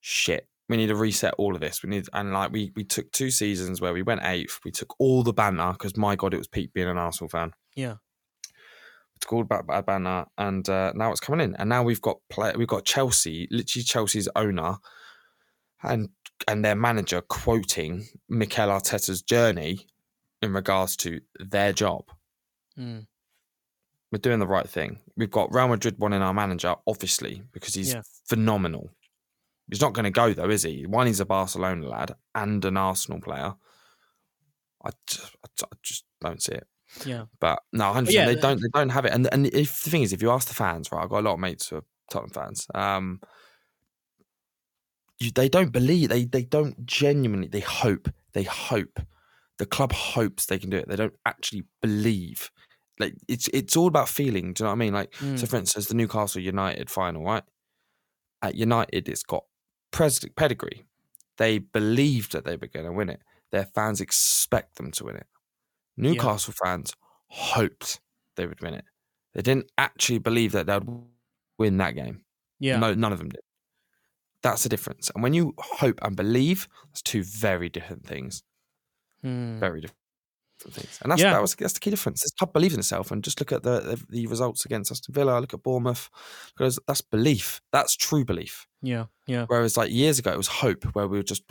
shit. 0.00 0.48
We 0.68 0.76
need 0.76 0.88
to 0.88 0.96
reset 0.96 1.34
all 1.38 1.54
of 1.54 1.60
this. 1.60 1.82
We 1.82 1.90
need 1.90 2.08
and 2.12 2.32
like 2.32 2.52
we 2.52 2.72
we 2.74 2.84
took 2.84 3.10
two 3.12 3.30
seasons 3.30 3.80
where 3.80 3.92
we 3.92 4.02
went 4.02 4.22
eighth. 4.24 4.60
We 4.64 4.70
took 4.70 4.94
all 4.98 5.22
the 5.22 5.32
banter 5.32 5.72
because 5.72 5.96
my 5.96 6.16
god, 6.16 6.34
it 6.34 6.38
was 6.38 6.48
peak 6.48 6.72
being 6.72 6.88
an 6.88 6.98
Arsenal 6.98 7.28
fan. 7.28 7.52
Yeah. 7.74 7.96
It's 9.16 9.24
called 9.24 9.48
bad, 9.48 9.66
bad 9.66 9.86
banner, 9.86 10.26
and 10.36 10.68
uh, 10.68 10.92
now 10.94 11.10
it's 11.10 11.20
coming 11.20 11.40
in. 11.40 11.56
And 11.56 11.70
now 11.70 11.82
we've 11.82 12.02
got 12.02 12.18
play. 12.28 12.52
We've 12.54 12.68
got 12.68 12.84
Chelsea, 12.84 13.48
literally 13.50 13.82
Chelsea's 13.82 14.28
owner, 14.36 14.76
and 15.82 16.10
and 16.48 16.64
their 16.64 16.76
manager 16.76 17.20
quoting 17.20 18.06
Mikel 18.28 18.68
Arteta's 18.68 19.22
journey 19.22 19.86
in 20.42 20.52
regards 20.52 20.96
to 20.98 21.20
their 21.38 21.72
job. 21.72 22.04
Mm. 22.78 23.06
We're 24.12 24.18
doing 24.18 24.38
the 24.38 24.46
right 24.46 24.68
thing. 24.68 25.00
We've 25.16 25.30
got 25.30 25.52
Real 25.52 25.68
Madrid 25.68 25.98
wanting 25.98 26.22
our 26.22 26.34
manager, 26.34 26.74
obviously, 26.86 27.42
because 27.52 27.74
he's 27.74 27.94
Yeah. 27.94 28.02
phenomenal. 28.28 28.90
He's 29.68 29.80
not 29.80 29.94
going 29.94 30.04
to 30.04 30.10
go 30.10 30.32
though, 30.32 30.50
is 30.50 30.62
he? 30.62 30.86
One, 30.86 31.06
he's 31.08 31.20
a 31.20 31.26
Barcelona 31.26 31.88
lad 31.88 32.14
and 32.34 32.64
an 32.64 32.76
Arsenal 32.76 33.20
player. 33.20 33.54
I 34.84 34.90
just, 35.08 35.36
I 35.44 35.68
just 35.82 36.04
don't 36.20 36.40
see 36.40 36.52
it. 36.52 36.68
Yeah. 37.04 37.24
But 37.40 37.60
no, 37.72 37.92
hundred 37.92 38.14
yeah. 38.14 38.26
They 38.26 38.36
don't. 38.36 38.60
They 38.60 38.68
don't 38.72 38.90
have 38.90 39.04
it. 39.04 39.12
And 39.12 39.28
and 39.32 39.46
if 39.48 39.82
the 39.82 39.90
thing 39.90 40.02
is, 40.02 40.12
if 40.12 40.22
you 40.22 40.30
ask 40.30 40.46
the 40.46 40.54
fans, 40.54 40.92
right, 40.92 41.02
I've 41.02 41.10
got 41.10 41.20
a 41.20 41.26
lot 41.26 41.34
of 41.34 41.40
mates 41.40 41.68
who 41.68 41.76
are 41.76 41.84
Tottenham 42.10 42.30
fans. 42.30 42.66
Um, 42.74 43.20
you, 45.18 45.30
they 45.30 45.48
don't 45.48 45.72
believe. 45.72 46.08
They 46.08 46.24
they 46.24 46.44
don't 46.44 46.86
genuinely. 46.86 47.48
They 47.48 47.60
hope. 47.60 48.08
They 48.32 48.42
hope. 48.44 49.00
The 49.58 49.66
club 49.66 49.92
hopes 49.92 50.46
they 50.46 50.58
can 50.58 50.70
do 50.70 50.76
it. 50.76 50.88
They 50.88 50.96
don't 50.96 51.16
actually 51.24 51.64
believe. 51.80 52.50
Like 52.98 53.14
it's 53.28 53.48
it's 53.48 53.76
all 53.76 53.86
about 53.88 54.08
feeling. 54.08 54.52
Do 54.52 54.62
you 54.62 54.64
know 54.64 54.70
what 54.70 54.76
I 54.76 54.78
mean? 54.78 54.92
Like 54.94 55.14
so, 55.16 55.24
Mm. 55.24 55.48
for 55.48 55.56
instance, 55.56 55.86
the 55.86 55.94
Newcastle 55.94 56.40
United 56.42 56.90
final, 56.90 57.22
right? 57.24 57.44
At 58.42 58.54
United, 58.54 59.08
it's 59.08 59.22
got 59.22 59.44
pres- 59.90 60.28
pedigree. 60.36 60.84
They 61.38 61.58
believed 61.58 62.32
that 62.32 62.44
they 62.44 62.56
were 62.56 62.66
going 62.66 62.86
to 62.86 62.92
win 62.92 63.08
it. 63.10 63.20
Their 63.52 63.66
fans 63.66 64.00
expect 64.00 64.76
them 64.76 64.90
to 64.92 65.04
win 65.04 65.16
it. 65.16 65.26
Newcastle 65.96 66.54
fans 66.64 66.94
hoped 67.28 68.00
they 68.36 68.46
would 68.46 68.60
win 68.62 68.74
it. 68.74 68.84
They 69.34 69.42
didn't 69.42 69.70
actually 69.78 70.18
believe 70.18 70.52
that 70.52 70.66
they'd 70.66 70.82
win 71.58 71.76
that 71.78 71.94
game. 71.94 72.22
Yeah. 72.58 72.78
No, 72.78 72.94
none 72.94 73.12
of 73.12 73.18
them 73.18 73.28
did. 73.30 73.40
That's 74.46 74.62
the 74.62 74.68
difference. 74.68 75.10
And 75.14 75.22
when 75.22 75.34
you 75.34 75.54
hope 75.58 75.98
and 76.02 76.14
believe, 76.16 76.68
that's 76.86 77.02
two 77.02 77.22
very 77.24 77.68
different 77.68 78.06
things. 78.06 78.42
Hmm. 79.22 79.58
Very 79.58 79.80
different 79.80 79.98
things. 80.70 80.98
And 81.02 81.10
that's 81.10 81.20
Yeah. 81.22 81.32
that 81.32 81.42
was 81.42 81.54
that's 81.54 81.72
the 81.74 81.80
key 81.80 81.90
difference. 81.90 82.22
It's 82.22 82.32
club 82.32 82.52
believes 82.52 82.74
in 82.74 82.80
itself, 82.80 83.10
and 83.10 83.24
just 83.24 83.40
look 83.40 83.52
at 83.52 83.62
the 83.62 83.80
the, 83.80 84.06
the 84.08 84.26
results 84.26 84.64
against 84.64 84.90
Aston 84.92 85.14
Villa. 85.14 85.38
Look 85.40 85.54
at 85.54 85.62
Bournemouth. 85.62 86.08
Because 86.56 86.78
that's 86.86 87.00
belief. 87.00 87.60
That's 87.72 87.96
true 87.96 88.24
belief. 88.24 88.66
Yeah. 88.82 89.06
Yeah. 89.26 89.46
Whereas 89.48 89.76
like 89.76 89.90
years 89.90 90.18
ago, 90.18 90.32
it 90.32 90.36
was 90.36 90.48
hope, 90.48 90.84
where 90.94 91.08
we 91.08 91.18
would 91.18 91.26
just 91.26 91.42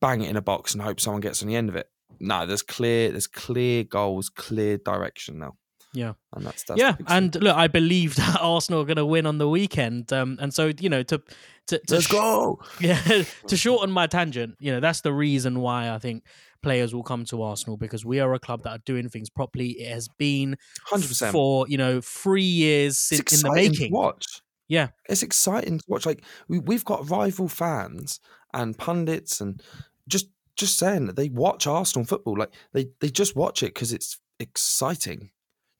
bang 0.00 0.22
it 0.22 0.30
in 0.30 0.36
a 0.36 0.42
box 0.42 0.72
and 0.72 0.82
hope 0.82 1.00
someone 1.00 1.20
gets 1.20 1.42
on 1.42 1.48
the 1.48 1.56
end 1.56 1.68
of 1.68 1.76
it. 1.76 1.90
No, 2.20 2.46
there's 2.46 2.62
clear, 2.62 3.10
there's 3.10 3.26
clear 3.26 3.84
goals, 3.84 4.28
clear 4.30 4.78
direction 4.78 5.38
now. 5.38 5.56
Yeah. 5.92 6.12
and 6.34 6.44
that's, 6.46 6.62
that's 6.64 6.78
yeah, 6.80 6.92
the 6.92 6.98
big 6.98 7.08
thing. 7.08 7.16
and 7.16 7.42
look, 7.42 7.56
I 7.56 7.66
believe 7.68 8.16
that 8.22 8.38
Arsenal 8.40 8.82
are 8.82 8.84
going 8.84 8.96
to 8.96 9.06
win 9.06 9.26
on 9.26 9.38
the 9.38 9.48
weekend, 9.48 10.12
um, 10.12 10.38
and 10.40 10.52
so 10.54 10.72
you 10.78 10.88
know 10.88 11.02
to 11.04 11.18
to, 11.66 11.78
to 11.78 11.94
let's 11.94 12.06
sh- 12.06 12.10
go. 12.12 12.60
Yeah, 12.80 13.22
to 13.46 13.56
shorten 13.56 13.90
my 13.90 14.06
tangent, 14.06 14.56
you 14.60 14.72
know 14.72 14.80
that's 14.80 15.00
the 15.02 15.12
reason 15.12 15.60
why 15.60 15.90
I 15.90 15.98
think 15.98 16.24
players 16.62 16.94
will 16.94 17.02
come 17.02 17.24
to 17.24 17.42
Arsenal 17.42 17.76
because 17.76 18.04
we 18.04 18.20
are 18.20 18.34
a 18.34 18.38
club 18.38 18.62
that 18.64 18.70
are 18.70 18.82
doing 18.84 19.08
things 19.08 19.30
properly. 19.30 19.70
It 19.80 19.92
has 19.92 20.08
been 20.08 20.56
Hundred 20.84 21.08
percent. 21.08 21.32
for 21.32 21.66
you 21.68 21.78
know 21.78 22.00
three 22.00 22.42
years 22.42 22.98
since 22.98 23.42
in 23.42 23.48
the 23.48 23.54
making. 23.54 23.92
watch. 23.92 24.42
Yeah. 24.68 24.88
it's 25.08 25.24
exciting 25.24 25.78
to 25.78 25.84
watch. 25.88 26.06
Like 26.06 26.22
we, 26.48 26.60
we've 26.60 26.84
got 26.84 27.10
rival 27.10 27.48
fans 27.48 28.20
and 28.54 28.78
pundits 28.78 29.40
and 29.40 29.60
just 30.06 30.28
just 30.54 30.78
saying 30.78 31.06
that 31.06 31.16
they 31.16 31.28
watch 31.28 31.66
Arsenal 31.66 32.06
football. 32.06 32.38
Like 32.38 32.52
they 32.72 32.86
they 33.00 33.08
just 33.10 33.34
watch 33.34 33.62
it 33.64 33.74
because 33.74 33.92
it's 33.92 34.18
exciting. 34.38 35.30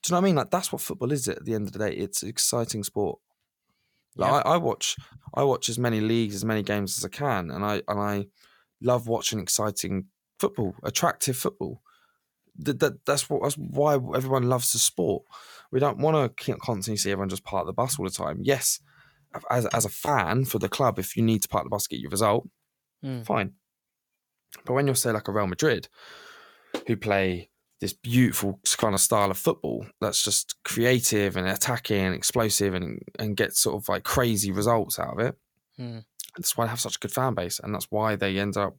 Do 0.02 0.10
you 0.10 0.14
know 0.14 0.20
what 0.20 0.24
I 0.24 0.28
mean? 0.28 0.36
Like 0.36 0.50
that's 0.50 0.72
what 0.72 0.80
football 0.80 1.12
is. 1.12 1.28
At 1.28 1.44
the 1.44 1.54
end 1.54 1.66
of 1.66 1.72
the 1.72 1.78
day, 1.78 1.92
it's 1.94 2.22
exciting 2.22 2.82
sport. 2.84 3.18
Like, 4.16 4.30
Yeah. 4.30 4.36
I, 4.50 4.54
I 4.54 4.56
watch 4.56 4.96
I 5.34 5.42
watch 5.44 5.68
as 5.68 5.78
many 5.78 6.00
leagues, 6.00 6.34
as 6.34 6.44
many 6.44 6.62
games 6.62 6.98
as 6.98 7.04
I 7.04 7.08
can, 7.08 7.50
and 7.50 7.64
I 7.64 7.82
and 7.86 8.00
I 8.00 8.26
love 8.80 9.06
watching 9.08 9.38
exciting 9.40 10.06
football, 10.38 10.74
attractive 10.82 11.36
football. 11.36 11.82
That, 12.56 12.80
that 12.80 13.04
that's 13.04 13.28
what 13.30 13.42
that's 13.42 13.56
why 13.56 13.94
everyone 13.94 14.48
loves 14.48 14.72
the 14.72 14.78
sport. 14.78 15.22
We 15.70 15.80
don't 15.80 15.98
want 15.98 16.36
to 16.36 16.54
constantly 16.56 16.96
see 16.96 17.12
everyone 17.12 17.28
just 17.28 17.44
park 17.44 17.66
the 17.66 17.72
bus 17.72 17.98
all 17.98 18.04
the 18.06 18.10
time. 18.10 18.38
Yes, 18.42 18.80
as 19.50 19.66
as 19.66 19.84
a 19.84 19.88
fan 19.90 20.44
for 20.46 20.58
the 20.58 20.68
club, 20.68 20.98
if 20.98 21.16
you 21.16 21.22
need 21.22 21.42
to 21.42 21.48
park 21.48 21.64
the 21.64 21.70
bus 21.70 21.84
to 21.84 21.90
get 21.90 22.00
your 22.00 22.10
result, 22.10 22.48
Mm. 23.04 23.24
fine. 23.24 23.52
But 24.64 24.72
when 24.74 24.86
you're 24.86 24.96
say 24.96 25.12
like 25.12 25.28
a 25.28 25.32
Real 25.32 25.46
Madrid, 25.46 25.88
who 26.86 26.96
play 26.96 27.49
this 27.80 27.92
beautiful 27.92 28.60
kind 28.76 28.94
of 28.94 29.00
style 29.00 29.30
of 29.30 29.38
football 29.38 29.86
that's 30.00 30.22
just 30.22 30.54
creative 30.64 31.36
and 31.36 31.48
attacking 31.48 32.00
and 32.00 32.14
explosive 32.14 32.74
and 32.74 33.00
and 33.18 33.36
get 33.36 33.54
sort 33.54 33.76
of 33.76 33.88
like 33.88 34.04
crazy 34.04 34.52
results 34.52 34.98
out 34.98 35.14
of 35.14 35.18
it. 35.18 35.36
Mm. 35.78 36.04
That's 36.36 36.56
why 36.56 36.64
they 36.64 36.70
have 36.70 36.80
such 36.80 36.96
a 36.96 36.98
good 36.98 37.12
fan 37.12 37.34
base, 37.34 37.58
and 37.58 37.74
that's 37.74 37.90
why 37.90 38.16
they 38.16 38.38
end 38.38 38.56
up 38.56 38.76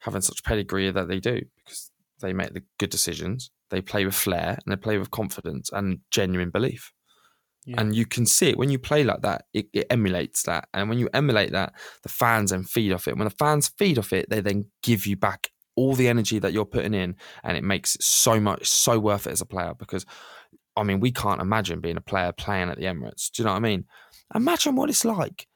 having 0.00 0.20
such 0.20 0.44
pedigree 0.44 0.90
that 0.90 1.08
they 1.08 1.18
do 1.18 1.40
because 1.56 1.90
they 2.20 2.32
make 2.32 2.52
the 2.52 2.62
good 2.78 2.90
decisions. 2.90 3.50
They 3.70 3.80
play 3.80 4.04
with 4.04 4.14
flair 4.14 4.58
and 4.64 4.72
they 4.72 4.76
play 4.76 4.98
with 4.98 5.10
confidence 5.10 5.70
and 5.72 6.00
genuine 6.10 6.50
belief. 6.50 6.92
Yeah. 7.64 7.80
And 7.80 7.94
you 7.94 8.06
can 8.06 8.26
see 8.26 8.50
it 8.50 8.58
when 8.58 8.70
you 8.70 8.78
play 8.78 9.04
like 9.04 9.22
that, 9.22 9.44
it, 9.54 9.66
it 9.72 9.86
emulates 9.88 10.42
that. 10.44 10.68
And 10.74 10.88
when 10.88 10.98
you 10.98 11.08
emulate 11.14 11.52
that, 11.52 11.72
the 12.02 12.08
fans 12.08 12.50
then 12.50 12.64
feed 12.64 12.92
off 12.92 13.06
it. 13.06 13.16
When 13.16 13.24
the 13.24 13.30
fans 13.30 13.68
feed 13.78 13.98
off 13.98 14.12
it, 14.12 14.28
they 14.28 14.40
then 14.40 14.66
give 14.82 15.06
you 15.06 15.16
back 15.16 15.51
all 15.76 15.94
the 15.94 16.08
energy 16.08 16.38
that 16.38 16.52
you're 16.52 16.64
putting 16.64 16.94
in, 16.94 17.16
and 17.44 17.56
it 17.56 17.64
makes 17.64 17.94
it 17.94 18.02
so 18.02 18.40
much 18.40 18.66
so 18.66 18.98
worth 18.98 19.26
it 19.26 19.32
as 19.32 19.40
a 19.40 19.46
player. 19.46 19.74
Because, 19.78 20.06
I 20.76 20.82
mean, 20.82 21.00
we 21.00 21.12
can't 21.12 21.40
imagine 21.40 21.80
being 21.80 21.96
a 21.96 22.02
player 22.02 22.32
playing 22.32 22.70
at 22.70 22.78
the 22.78 22.84
Emirates. 22.84 23.30
Do 23.30 23.42
you 23.42 23.46
know 23.46 23.52
what 23.52 23.58
I 23.58 23.60
mean? 23.60 23.84
Imagine 24.34 24.76
what 24.76 24.90
it's 24.90 25.04
like 25.04 25.46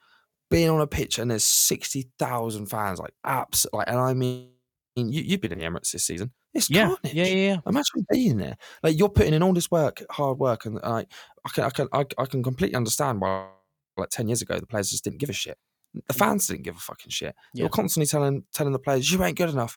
being 0.50 0.70
on 0.70 0.80
a 0.80 0.86
pitch 0.86 1.18
and 1.18 1.30
there's 1.30 1.44
sixty 1.44 2.10
thousand 2.18 2.66
fans, 2.66 2.98
like 2.98 3.14
abs, 3.24 3.66
like, 3.72 3.88
and 3.88 3.98
I 3.98 4.14
mean, 4.14 4.50
you, 4.94 5.22
you've 5.22 5.40
been 5.40 5.52
in 5.52 5.58
the 5.58 5.64
Emirates 5.64 5.92
this 5.92 6.04
season. 6.04 6.32
It's 6.54 6.70
yeah, 6.70 6.86
carnage. 6.86 7.14
yeah, 7.14 7.24
yeah, 7.24 7.50
yeah. 7.52 7.56
Imagine 7.66 8.06
being 8.10 8.36
there. 8.38 8.56
Like 8.82 8.98
you're 8.98 9.08
putting 9.08 9.34
in 9.34 9.42
all 9.42 9.52
this 9.52 9.70
work, 9.70 10.02
hard 10.10 10.38
work, 10.38 10.64
and 10.64 10.76
like 10.76 11.12
I 11.44 11.50
can, 11.50 11.64
I 11.64 11.70
can, 11.70 11.88
I, 11.92 12.04
I 12.18 12.26
can 12.26 12.42
completely 12.42 12.76
understand 12.76 13.20
why. 13.20 13.48
Like 13.98 14.10
ten 14.10 14.28
years 14.28 14.42
ago, 14.42 14.58
the 14.58 14.66
players 14.66 14.90
just 14.90 15.04
didn't 15.04 15.20
give 15.20 15.30
a 15.30 15.32
shit. 15.32 15.56
The 16.06 16.14
fans 16.14 16.46
didn't 16.46 16.64
give 16.64 16.76
a 16.76 16.80
fucking 16.80 17.10
shit. 17.10 17.34
Yeah. 17.54 17.62
You're 17.62 17.68
constantly 17.68 18.06
telling 18.06 18.44
telling 18.52 18.72
the 18.72 18.78
players 18.78 19.10
you 19.10 19.22
ain't 19.22 19.38
good 19.38 19.50
enough. 19.50 19.76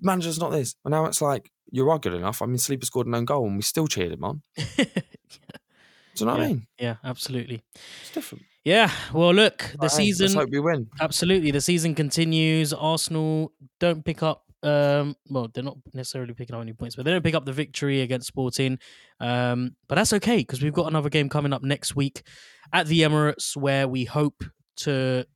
Manager's 0.00 0.40
not 0.40 0.50
this. 0.50 0.74
And 0.84 0.92
now 0.92 1.04
it's 1.06 1.22
like 1.22 1.50
you 1.70 1.88
are 1.90 1.98
good 1.98 2.14
enough. 2.14 2.42
I 2.42 2.46
mean, 2.46 2.58
Sleeper 2.58 2.86
scored 2.86 3.06
an 3.06 3.14
own 3.14 3.24
goal, 3.24 3.46
and 3.46 3.56
we 3.56 3.62
still 3.62 3.86
cheered 3.86 4.12
him 4.12 4.24
on. 4.24 4.42
Do 4.76 4.84
you 6.20 6.26
know 6.26 6.32
what 6.32 6.42
I 6.42 6.46
mean? 6.48 6.66
yeah, 6.78 6.96
absolutely. 7.02 7.62
It's 8.02 8.12
different. 8.12 8.44
Yeah. 8.64 8.90
Well, 9.12 9.34
look, 9.34 9.58
the 9.58 9.78
But 9.78 9.78
hey, 9.78 9.82
Let's 9.82 9.96
season 9.96 10.34
hope 10.34 10.50
we 10.50 10.60
win. 10.60 10.88
Absolutely. 11.00 11.50
The 11.50 11.60
season 11.60 11.94
continues. 11.94 12.72
Arsenal 12.72 13.52
don't 13.80 14.04
pick 14.04 14.22
up 14.22 14.42
um 14.62 15.14
well, 15.28 15.50
they're 15.52 15.62
not 15.62 15.76
necessarily 15.92 16.32
picking 16.32 16.56
up 16.56 16.62
any 16.62 16.72
points, 16.72 16.96
but 16.96 17.04
they 17.04 17.10
don't 17.10 17.22
pick 17.22 17.34
up 17.34 17.44
the 17.44 17.52
victory 17.52 18.00
against 18.00 18.28
Sporting. 18.28 18.78
Um, 19.20 19.76
but 19.88 19.96
that's 19.96 20.12
okay 20.14 20.38
because 20.38 20.62
we've 20.62 20.72
got 20.72 20.86
another 20.86 21.10
game 21.10 21.28
coming 21.28 21.52
up 21.52 21.62
next 21.62 21.94
week 21.94 22.22
at 22.72 22.86
the 22.86 23.00
Emirates 23.00 23.56
where 23.56 23.86
we 23.86 24.04
hope 24.04 24.44
to 24.76 25.26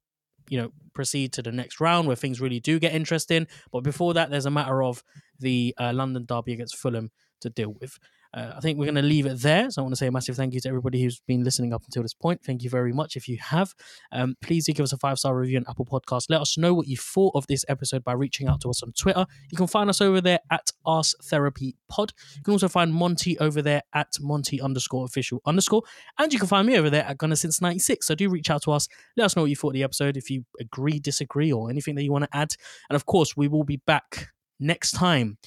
you 0.49 0.59
know 0.59 0.73
proceed 0.95 1.33
to 1.33 1.43
the 1.43 1.53
next 1.53 1.81
round 1.81 2.07
where 2.07 2.17
things 2.17 2.41
really 2.41 2.61
do 2.61 2.79
get 2.79 2.95
interesting. 2.95 3.47
But 3.73 3.83
before 3.83 4.15
that, 4.15 4.31
there's 4.31 4.47
a 4.47 4.51
matter 4.51 4.83
of 4.83 5.03
the 5.39 5.75
uh, 5.79 5.93
London 5.95 6.25
derby 6.27 6.53
against 6.53 6.77
Fulham 6.77 7.11
to 7.41 7.51
deal 7.51 7.75
with. 7.81 7.99
Uh, 8.35 8.53
I 8.57 8.61
think 8.61 8.79
we're 8.79 8.85
going 8.85 8.95
to 8.97 9.03
leave 9.03 9.27
it 9.27 9.41
there. 9.41 9.71
So 9.71 9.81
I 9.81 9.83
want 9.83 9.93
to 9.93 9.97
say 9.97 10.07
a 10.07 10.13
massive 10.13 10.37
thank 10.37 10.53
you 10.53 10.61
to 10.61 10.69
everybody 10.69 11.03
who's 11.03 11.21
been 11.21 11.45
listening 11.45 11.73
up 11.73 11.85
until 11.85 12.03
this 12.03 12.15
point. 12.15 12.43
Thank 12.43 12.63
you 12.63 12.71
very 12.71 12.93
much. 12.93 13.17
If 13.17 13.27
you 13.27 13.39
have, 13.39 13.75
um, 14.13 14.37
please 14.43 14.67
do 14.67 14.73
give 14.73 14.85
us 14.85 14.93
a 14.93 14.99
five 14.99 15.19
star 15.19 15.37
review 15.37 15.59
on 15.59 15.65
Apple 15.69 15.87
Podcast. 15.87 16.27
Let 16.29 16.41
us 16.41 16.59
know 16.59 16.75
what 16.75 16.87
you 16.87 16.97
thought 16.97 17.35
of 17.35 17.47
this 17.47 17.65
episode 17.69 18.05
by 18.05 18.13
reaching 18.13 18.47
out 18.47 18.61
to 18.63 18.71
us 18.71 18.83
on 18.83 18.93
Twitter. 18.93 19.25
You 19.51 19.57
can 19.57 19.67
find 19.67 19.89
us 19.89 20.01
over 20.01 20.21
there 20.21 20.41
at 20.51 20.71
Ask 20.87 21.17
Therapy 21.25 21.77
Pod. 21.89 22.13
You 22.37 22.43
can 22.43 22.53
also 22.53 22.69
find 22.69 22.93
Monty 22.93 23.39
over 23.39 23.63
there 23.63 23.83
at 23.95 24.13
Monty 24.21 24.61
underscore 24.61 25.07
official 25.07 25.41
underscore. 25.47 25.83
And 26.19 26.33
you 26.33 26.39
can 26.39 26.49
find 26.49 26.67
me 26.67 26.77
over 26.77 26.91
there 26.91 27.05
at 27.05 27.17
Gunner 27.19 27.37
since 27.37 27.63
96. 27.63 28.07
So 28.07 28.15
do 28.15 28.29
reach 28.29 28.51
out 28.51 28.63
to 28.63 28.73
us. 28.73 28.89
Let 29.17 29.25
us 29.25 29.37
know 29.37 29.43
what 29.43 29.51
you 29.51 29.57
thought 29.57 29.69
of 29.69 29.75
the 29.75 29.85
episode, 29.85 30.17
if 30.19 30.31
you 30.31 30.45
agree, 30.61 30.99
disagree, 30.99 31.51
or 31.51 31.71
anything 31.71 31.95
that 31.95 32.03
you 32.03 32.13
want 32.13 32.25
to 32.25 32.37
add. 32.37 32.51
And 32.91 32.97
of 32.97 33.07
course, 33.07 33.37
we 33.37 33.49
will 33.49 33.65
be 33.65 33.79
back 33.79 34.29
next 34.61 34.93
time. 34.93 35.39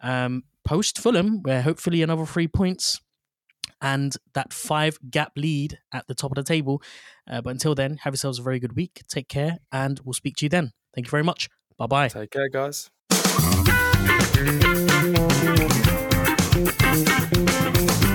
Um, 0.00 0.44
post 0.68 0.98
Fulham, 0.98 1.42
where 1.44 1.62
hopefully 1.62 2.02
another 2.02 2.26
three 2.26 2.46
points 2.46 3.00
and 3.80 4.14
that 4.34 4.52
five 4.52 4.98
gap 5.10 5.32
lead 5.34 5.78
at 5.92 6.06
the 6.08 6.14
top 6.14 6.30
of 6.30 6.34
the 6.34 6.42
table. 6.42 6.82
Uh, 7.28 7.40
but 7.40 7.50
until 7.50 7.74
then, 7.74 7.96
have 8.02 8.12
yourselves 8.12 8.38
a 8.38 8.42
very 8.42 8.58
good 8.58 8.76
week. 8.76 9.00
Take 9.08 9.28
care, 9.28 9.56
and 9.72 9.98
we'll 10.04 10.12
speak 10.12 10.36
to 10.36 10.44
you 10.44 10.50
then. 10.50 10.72
Thank 10.94 11.06
you 11.06 11.10
very 11.10 11.24
much. 11.24 11.48
Bye 11.78 11.86
bye. 11.86 12.08
Take 12.08 12.30
care, 12.30 12.50
guys. 12.50 12.90
Thank 16.90 18.02
you. 18.02 18.07